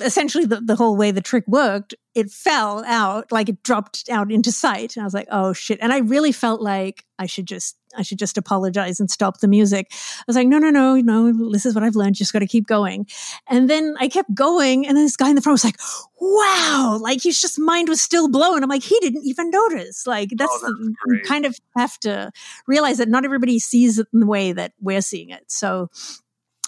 essentially 0.00 0.44
the, 0.44 0.60
the 0.60 0.76
whole 0.76 0.96
way 0.96 1.10
the 1.10 1.20
trick 1.20 1.44
worked, 1.46 1.94
it 2.14 2.30
fell 2.30 2.84
out, 2.86 3.30
like 3.30 3.48
it 3.48 3.62
dropped 3.62 4.08
out 4.10 4.32
into 4.32 4.50
sight. 4.50 4.96
And 4.96 5.02
I 5.02 5.06
was 5.06 5.14
like, 5.14 5.28
oh 5.30 5.52
shit. 5.52 5.78
And 5.80 5.92
I 5.92 5.98
really 5.98 6.32
felt 6.32 6.60
like 6.60 7.04
I 7.18 7.26
should 7.26 7.46
just 7.46 7.76
I 7.96 8.02
should 8.02 8.18
just 8.18 8.36
apologize 8.36 9.00
and 9.00 9.10
stop 9.10 9.40
the 9.40 9.48
music. 9.48 9.88
I 9.92 10.24
was 10.26 10.36
like, 10.36 10.48
no, 10.48 10.58
no, 10.58 10.70
no, 10.70 10.96
no, 10.96 11.50
this 11.50 11.64
is 11.64 11.74
what 11.74 11.82
I've 11.82 11.96
learned. 11.96 12.14
Just 12.14 12.32
got 12.32 12.40
to 12.40 12.46
keep 12.46 12.66
going. 12.66 13.06
And 13.48 13.70
then 13.70 13.96
I 13.98 14.08
kept 14.08 14.34
going. 14.34 14.86
And 14.86 14.96
then 14.96 15.04
this 15.04 15.16
guy 15.16 15.30
in 15.30 15.34
the 15.34 15.40
front 15.40 15.54
was 15.54 15.64
like, 15.64 15.78
wow, 16.20 16.98
like 17.00 17.22
his 17.22 17.40
just 17.40 17.58
mind 17.58 17.88
was 17.88 18.00
still 18.00 18.28
blown. 18.28 18.62
I'm 18.62 18.68
like, 18.68 18.82
he 18.82 18.98
didn't 19.00 19.24
even 19.24 19.50
notice. 19.50 20.06
Like 20.06 20.30
that's, 20.36 20.52
oh, 20.52 20.60
that's 20.62 20.96
you 21.06 21.20
kind 21.26 21.46
of 21.46 21.56
have 21.76 21.98
to 22.00 22.30
realize 22.66 22.98
that 22.98 23.08
not 23.08 23.24
everybody 23.24 23.58
sees 23.58 23.98
it 23.98 24.08
in 24.12 24.20
the 24.20 24.26
way 24.26 24.52
that 24.52 24.72
we're 24.80 25.00
seeing 25.00 25.30
it. 25.30 25.44
So, 25.50 25.88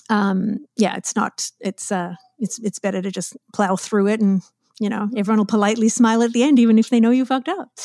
um, 0.08 0.64
yeah, 0.76 0.96
it's 0.96 1.14
not, 1.14 1.50
it's, 1.60 1.92
uh, 1.92 2.14
it's, 2.38 2.58
it's 2.60 2.78
better 2.78 3.02
to 3.02 3.10
just 3.10 3.36
plow 3.52 3.76
through 3.76 4.08
it 4.08 4.20
and 4.20 4.42
you 4.80 4.88
know, 4.88 5.10
everyone 5.16 5.38
will 5.38 5.44
politely 5.44 5.88
smile 5.88 6.22
at 6.22 6.32
the 6.32 6.44
end, 6.44 6.60
even 6.60 6.78
if 6.78 6.88
they 6.88 7.00
know 7.00 7.10
you 7.10 7.24
fucked 7.24 7.48
up. 7.48 7.68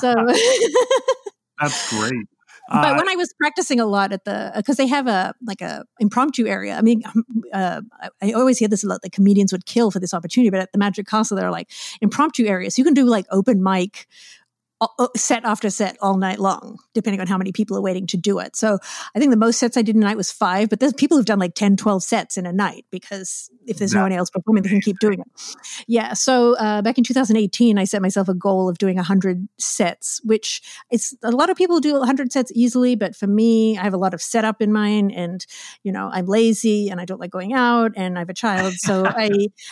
So 0.00 0.12
that's 1.60 1.90
great 1.90 2.26
but 2.68 2.92
uh, 2.92 2.96
when 2.96 3.08
I 3.08 3.14
was 3.14 3.32
practicing 3.34 3.78
a 3.78 3.86
lot 3.86 4.12
at 4.12 4.24
the, 4.24 4.52
because 4.56 4.76
they 4.76 4.88
have 4.88 5.06
a 5.06 5.34
like 5.46 5.60
a 5.60 5.84
impromptu 6.00 6.46
area. 6.46 6.76
I 6.76 6.82
mean, 6.82 7.02
um, 7.06 7.24
uh, 7.52 7.80
I 8.20 8.32
always 8.32 8.58
hear 8.58 8.68
this 8.68 8.82
a 8.82 8.88
lot. 8.88 9.02
The 9.02 9.10
comedians 9.10 9.52
would 9.52 9.66
kill 9.66 9.90
for 9.90 10.00
this 10.00 10.12
opportunity, 10.12 10.50
but 10.50 10.60
at 10.60 10.72
the 10.72 10.78
Magic 10.78 11.06
Castle, 11.06 11.36
there 11.36 11.46
are 11.46 11.52
like 11.52 11.70
impromptu 12.00 12.44
areas. 12.46 12.76
You 12.76 12.84
can 12.84 12.94
do 12.94 13.04
like 13.04 13.26
open 13.30 13.62
mic 13.62 14.08
set 15.16 15.44
after 15.44 15.70
set 15.70 15.96
all 16.02 16.18
night 16.18 16.38
long, 16.38 16.78
depending 16.92 17.20
on 17.20 17.26
how 17.26 17.38
many 17.38 17.50
people 17.50 17.76
are 17.76 17.80
waiting 17.80 18.06
to 18.08 18.16
do 18.16 18.38
it. 18.38 18.56
So 18.56 18.78
I 19.14 19.18
think 19.18 19.30
the 19.30 19.36
most 19.36 19.58
sets 19.58 19.76
I 19.76 19.82
did 19.82 19.96
in 19.96 20.02
a 20.02 20.06
night 20.06 20.16
was 20.16 20.30
five, 20.30 20.68
but 20.68 20.80
there's 20.80 20.92
people 20.92 21.16
who've 21.16 21.26
done 21.26 21.38
like 21.38 21.54
10, 21.54 21.76
12 21.76 22.02
sets 22.02 22.36
in 22.36 22.44
a 22.44 22.52
night 22.52 22.84
because 22.90 23.50
if 23.66 23.78
there's 23.78 23.94
no 23.94 24.02
one 24.02 24.12
else 24.12 24.28
performing, 24.28 24.62
they 24.62 24.68
can 24.68 24.80
keep 24.80 24.98
doing 24.98 25.20
it. 25.20 25.26
Yeah. 25.86 26.12
So 26.12 26.56
uh, 26.56 26.82
back 26.82 26.98
in 26.98 27.04
2018, 27.04 27.78
I 27.78 27.84
set 27.84 28.02
myself 28.02 28.28
a 28.28 28.34
goal 28.34 28.68
of 28.68 28.76
doing 28.76 28.96
100 28.96 29.48
sets, 29.58 30.20
which 30.24 30.60
it's 30.90 31.14
a 31.22 31.30
lot 31.30 31.48
of 31.48 31.56
people 31.56 31.80
do 31.80 31.94
100 31.94 32.30
sets 32.30 32.52
easily, 32.54 32.96
but 32.96 33.16
for 33.16 33.26
me, 33.26 33.78
I 33.78 33.82
have 33.82 33.94
a 33.94 33.98
lot 33.98 34.12
of 34.12 34.20
setup 34.20 34.60
in 34.60 34.72
mind 34.72 35.12
and, 35.12 35.44
you 35.84 35.92
know, 35.92 36.10
I'm 36.12 36.26
lazy 36.26 36.90
and 36.90 37.00
I 37.00 37.06
don't 37.06 37.20
like 37.20 37.30
going 37.30 37.54
out 37.54 37.92
and 37.96 38.18
I 38.18 38.20
have 38.20 38.30
a 38.30 38.34
child. 38.34 38.74
So 38.74 39.06
I 39.06 39.30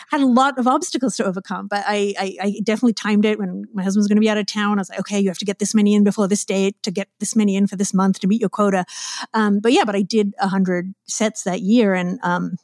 had 0.09 0.21
a 0.21 0.25
lot 0.25 0.57
of 0.57 0.67
obstacles 0.67 1.15
to 1.17 1.25
overcome, 1.25 1.67
but 1.67 1.83
I, 1.87 2.15
I, 2.19 2.37
I 2.41 2.59
definitely 2.63 2.93
timed 2.93 3.25
it 3.25 3.37
when 3.37 3.65
my 3.73 3.83
husband 3.83 4.01
was 4.01 4.07
going 4.07 4.17
to 4.17 4.21
be 4.21 4.29
out 4.29 4.37
of 4.37 4.47
town. 4.47 4.79
I 4.79 4.81
was 4.81 4.89
like, 4.89 4.94
okay, 4.99 5.19
you 5.19 5.29
have 5.29 5.37
to 5.37 5.45
get 5.45 5.59
this 5.59 5.75
many 5.75 5.93
in 5.93 6.03
before 6.03 6.27
this 6.27 6.45
date 6.45 6.75
to 6.83 6.91
get 6.91 7.07
this 7.19 7.35
many 7.35 7.55
in 7.55 7.67
for 7.67 7.75
this 7.75 7.93
month 7.93 8.19
to 8.19 8.27
meet 8.27 8.41
your 8.41 8.49
quota. 8.49 8.85
Um, 9.33 9.59
but 9.59 9.71
yeah, 9.71 9.85
but 9.85 9.95
I 9.95 10.01
did 10.01 10.33
a 10.39 10.47
hundred 10.47 10.93
sets 11.05 11.43
that 11.43 11.61
year 11.61 11.93
and, 11.93 12.19
um, 12.23 12.57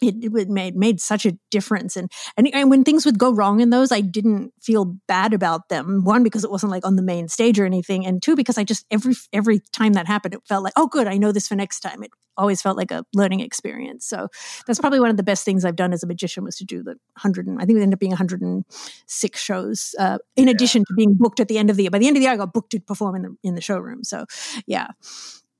it, 0.06 0.14
it, 0.22 0.48
made 0.48 0.76
made 0.76 1.00
such 1.00 1.26
a 1.26 1.36
difference 1.50 1.96
and, 1.96 2.10
and 2.36 2.52
and 2.54 2.70
when 2.70 2.84
things 2.84 3.04
would 3.04 3.18
go 3.18 3.32
wrong 3.32 3.60
in 3.60 3.70
those 3.70 3.92
i 3.92 4.00
didn't 4.00 4.52
feel 4.60 4.96
bad 5.06 5.32
about 5.32 5.68
them 5.68 6.04
one 6.04 6.22
because 6.22 6.44
it 6.44 6.50
wasn't 6.50 6.70
like 6.70 6.86
on 6.86 6.96
the 6.96 7.02
main 7.02 7.28
stage 7.28 7.58
or 7.58 7.64
anything 7.64 8.06
and 8.06 8.22
two 8.22 8.36
because 8.36 8.58
i 8.58 8.64
just 8.64 8.86
every 8.90 9.14
every 9.32 9.60
time 9.72 9.92
that 9.92 10.06
happened 10.06 10.34
it 10.34 10.40
felt 10.46 10.64
like 10.64 10.72
oh 10.76 10.86
good 10.86 11.06
i 11.06 11.16
know 11.16 11.32
this 11.32 11.48
for 11.48 11.54
next 11.54 11.80
time 11.80 12.02
it 12.02 12.10
always 12.40 12.62
felt 12.62 12.76
like 12.76 12.90
a 12.90 13.04
learning 13.14 13.40
experience. 13.40 14.06
So 14.06 14.28
that's 14.66 14.80
probably 14.80 14.98
one 14.98 15.10
of 15.10 15.16
the 15.16 15.22
best 15.22 15.44
things 15.44 15.64
I've 15.64 15.76
done 15.76 15.92
as 15.92 16.02
a 16.02 16.06
magician 16.06 16.42
was 16.42 16.56
to 16.56 16.64
do 16.64 16.82
the 16.82 16.96
hundred 17.16 17.46
and 17.46 17.60
I 17.60 17.66
think 17.66 17.78
it 17.78 17.82
ended 17.82 17.96
up 17.96 18.00
being 18.00 18.10
106 18.10 19.40
shows. 19.40 19.94
Uh, 19.98 20.18
in 20.36 20.46
yeah. 20.46 20.50
addition 20.52 20.84
to 20.86 20.94
being 20.94 21.14
booked 21.14 21.38
at 21.38 21.48
the 21.48 21.58
end 21.58 21.70
of 21.70 21.76
the 21.76 21.84
year. 21.84 21.90
By 21.90 21.98
the 21.98 22.08
end 22.08 22.16
of 22.16 22.20
the 22.20 22.24
year, 22.24 22.32
I 22.32 22.36
got 22.36 22.52
booked 22.52 22.70
to 22.70 22.80
perform 22.80 23.16
in 23.16 23.22
the 23.22 23.36
in 23.42 23.54
the 23.54 23.60
showroom. 23.60 24.02
So 24.04 24.24
yeah. 24.66 24.88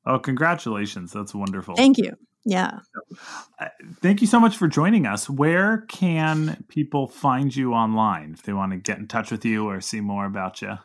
Oh, 0.06 0.18
congratulations! 0.18 1.12
That's 1.12 1.34
wonderful. 1.34 1.76
Thank 1.76 1.98
you. 1.98 2.16
Yeah. 2.44 2.80
Uh, 3.58 3.68
thank 4.00 4.20
you 4.20 4.26
so 4.26 4.40
much 4.40 4.56
for 4.56 4.66
joining 4.66 5.06
us. 5.06 5.28
Where 5.28 5.84
can 5.88 6.64
people 6.68 7.06
find 7.06 7.54
you 7.54 7.74
online 7.74 8.32
if 8.32 8.42
they 8.42 8.52
want 8.52 8.72
to 8.72 8.78
get 8.78 8.98
in 8.98 9.08
touch 9.08 9.30
with 9.30 9.44
you 9.44 9.68
or 9.68 9.80
see 9.80 10.00
more 10.00 10.24
about 10.24 10.62
you? 10.62 10.78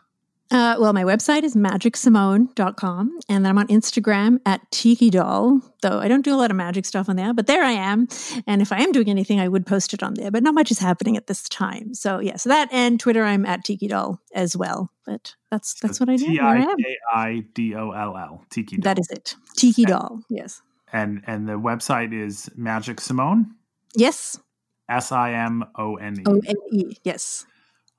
Uh, 0.51 0.75
well, 0.79 0.93
my 0.93 1.03
website 1.03 1.43
is 1.43 1.55
magicsimone.com, 1.55 3.19
and 3.27 3.43
then 3.43 3.49
I'm 3.49 3.57
on 3.57 3.67
Instagram 3.67 4.39
at 4.45 4.61
Tiki 4.69 5.09
Doll, 5.09 5.59
though 5.81 5.97
I 5.99 6.07
don't 6.07 6.23
do 6.23 6.35
a 6.35 6.37
lot 6.37 6.51
of 6.51 6.57
magic 6.57 6.85
stuff 6.85 7.09
on 7.09 7.15
there, 7.15 7.33
but 7.33 7.47
there 7.47 7.63
I 7.63 7.71
am. 7.71 8.07
And 8.45 8.61
if 8.61 8.71
I 8.71 8.81
am 8.81 8.91
doing 8.91 9.09
anything, 9.09 9.39
I 9.39 9.47
would 9.47 9.65
post 9.65 9.95
it 9.95 10.03
on 10.03 10.13
there, 10.13 10.29
but 10.29 10.43
not 10.43 10.53
much 10.53 10.69
is 10.69 10.77
happening 10.77 11.17
at 11.17 11.25
this 11.25 11.49
time. 11.49 11.95
So, 11.95 12.19
yeah, 12.19 12.35
so 12.35 12.49
that 12.49 12.69
and 12.71 12.99
Twitter, 12.99 13.23
I'm 13.23 13.43
at 13.43 13.63
Tiki 13.63 13.87
Doll 13.87 14.21
as 14.35 14.55
well. 14.55 14.91
But 15.03 15.35
that's 15.49 15.73
that's 15.79 15.99
what 15.99 16.09
I 16.09 16.15
do. 16.15 16.25
T 16.25 16.39
I 16.39 16.65
K 16.77 16.97
I 17.13 17.45
D 17.53 17.75
O 17.75 17.91
L 17.91 18.15
L, 18.15 18.45
Tiki 18.51 18.77
Doll. 18.77 18.93
That 18.93 18.99
is 18.99 19.09
it. 19.09 19.35
Tiki 19.55 19.83
Doll, 19.85 20.21
yes. 20.29 20.61
And 20.95 21.21
and 21.27 21.45
the 21.45 21.59
website 21.59 22.13
is 22.13 22.49
Magic 22.55 23.01
Simone? 23.01 23.53
Yes. 23.97 24.39
S 24.87 25.11
I 25.11 25.33
M 25.33 25.65
O 25.77 25.97
N 25.97 26.21
E. 26.21 26.23
O 26.25 26.39
N 26.47 26.55
E, 26.71 26.95
yes. 27.03 27.45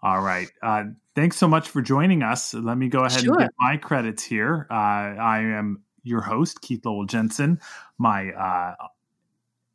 All 0.03 0.23
right. 0.23 0.49
Uh, 0.63 0.85
thanks 1.15 1.37
so 1.37 1.47
much 1.47 1.69
for 1.69 1.83
joining 1.83 2.23
us. 2.23 2.55
Let 2.55 2.79
me 2.79 2.89
go 2.89 3.01
ahead 3.01 3.21
sure. 3.21 3.35
and 3.35 3.41
get 3.41 3.51
my 3.59 3.77
credits 3.77 4.23
here. 4.23 4.67
Uh, 4.71 4.75
I 4.75 5.41
am 5.41 5.83
your 6.05 6.23
host, 6.23 6.63
Keith 6.63 6.87
Lowell 6.87 7.05
Jensen. 7.05 7.61
My 7.99 8.31
uh, 8.31 8.75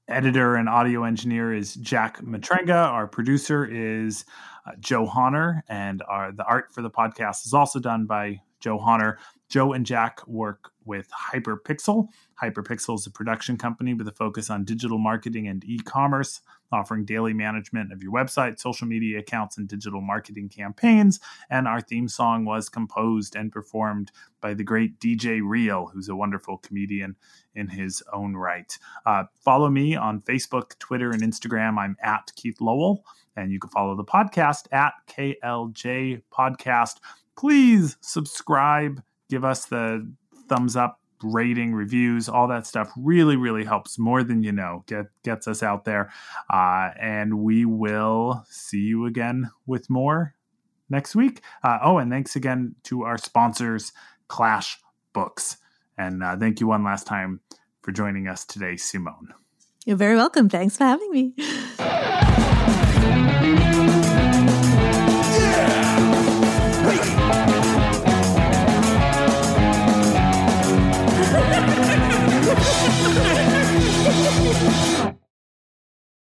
editor 0.08 0.56
and 0.56 0.68
audio 0.68 1.04
engineer 1.04 1.54
is 1.54 1.76
Jack 1.76 2.22
Matrenga. 2.22 2.88
Our 2.88 3.06
producer 3.06 3.66
is 3.66 4.26
uh, 4.66 4.72
Joe 4.80 5.06
Honor, 5.06 5.64
and 5.70 6.02
our 6.08 6.32
the 6.32 6.46
art 6.46 6.74
for 6.74 6.82
the 6.82 6.90
podcast 6.90 7.46
is 7.46 7.54
also 7.54 7.80
done 7.80 8.08
by 8.08 8.42
Joe 8.62 8.80
Honor. 8.80 9.18
Joe 9.50 9.74
and 9.74 9.86
Jack 9.86 10.26
work 10.28 10.72
with 10.86 11.10
Hyperpixel. 11.34 12.08
Hyperpixel 12.42 12.96
is 12.96 13.06
a 13.06 13.12
production 13.12 13.58
company 13.58 13.94
with 13.94 14.08
a 14.08 14.14
focus 14.14 14.50
on 14.50 14.64
digital 14.64 14.98
marketing 14.98 15.48
and 15.48 15.64
e 15.66 15.78
commerce, 15.80 16.40
offering 16.72 17.04
daily 17.04 17.34
management 17.34 17.92
of 17.92 18.02
your 18.02 18.14
website, 18.14 18.60
social 18.60 18.88
media 18.88 19.20
accounts, 19.20 19.58
and 19.58 19.68
digital 19.68 20.00
marketing 20.00 20.48
campaigns. 20.48 21.20
And 21.50 21.68
our 21.68 21.82
theme 21.82 22.08
song 22.08 22.46
was 22.46 22.70
composed 22.70 23.36
and 23.36 23.52
performed 23.52 24.12
by 24.40 24.54
the 24.54 24.64
great 24.64 25.00
DJ 25.00 25.42
Real, 25.44 25.92
who's 25.94 26.08
a 26.08 26.16
wonderful 26.16 26.58
comedian 26.58 27.16
in 27.54 27.68
his 27.68 28.02
own 28.14 28.36
right. 28.36 28.78
Uh, 29.06 29.26
follow 29.44 29.70
me 29.70 29.96
on 29.96 30.22
Facebook, 30.22 30.80
Twitter, 30.80 31.12
and 31.12 31.22
Instagram. 31.22 31.78
I'm 31.78 31.98
at 32.02 32.32
Keith 32.36 32.62
Lowell. 32.62 33.04
And 33.36 33.52
you 33.52 33.60
can 33.60 33.70
follow 33.70 33.96
the 33.96 34.04
podcast 34.04 34.68
at 34.74 34.94
KLJ 35.08 36.24
Podcast. 36.34 36.98
Please 37.38 37.98
subscribe 38.02 39.02
give 39.32 39.44
us 39.46 39.66
the 39.66 40.14
thumbs 40.50 40.76
up 40.76 41.00
rating 41.24 41.74
reviews 41.74 42.28
all 42.28 42.48
that 42.48 42.66
stuff 42.66 42.92
really 42.98 43.36
really 43.36 43.64
helps 43.64 44.00
more 44.00 44.24
than 44.24 44.42
you 44.42 44.52
know 44.52 44.84
get 44.88 45.06
gets 45.24 45.48
us 45.48 45.64
out 45.64 45.86
there. 45.86 46.12
Uh, 46.52 46.90
and 47.00 47.40
we 47.40 47.64
will 47.66 48.44
see 48.50 48.80
you 48.80 49.06
again 49.06 49.50
with 49.66 49.90
more 49.90 50.36
next 50.90 51.16
week. 51.16 51.42
Uh, 51.64 51.80
oh 51.84 51.98
and 51.98 52.12
thanks 52.12 52.36
again 52.36 52.76
to 52.84 53.04
our 53.04 53.18
sponsors 53.18 53.94
clash 54.28 54.80
books. 55.14 55.58
And 55.98 56.24
uh, 56.24 56.38
thank 56.38 56.60
you 56.60 56.68
one 56.68 56.84
last 56.84 57.06
time 57.06 57.40
for 57.82 57.92
joining 57.92 58.28
us 58.28 58.44
today 58.46 58.76
simone. 58.76 59.34
You're 59.86 59.98
very 59.98 60.16
welcome. 60.16 60.50
Thanks 60.50 60.78
for 60.78 60.86
having 60.86 61.12
me 61.12 61.34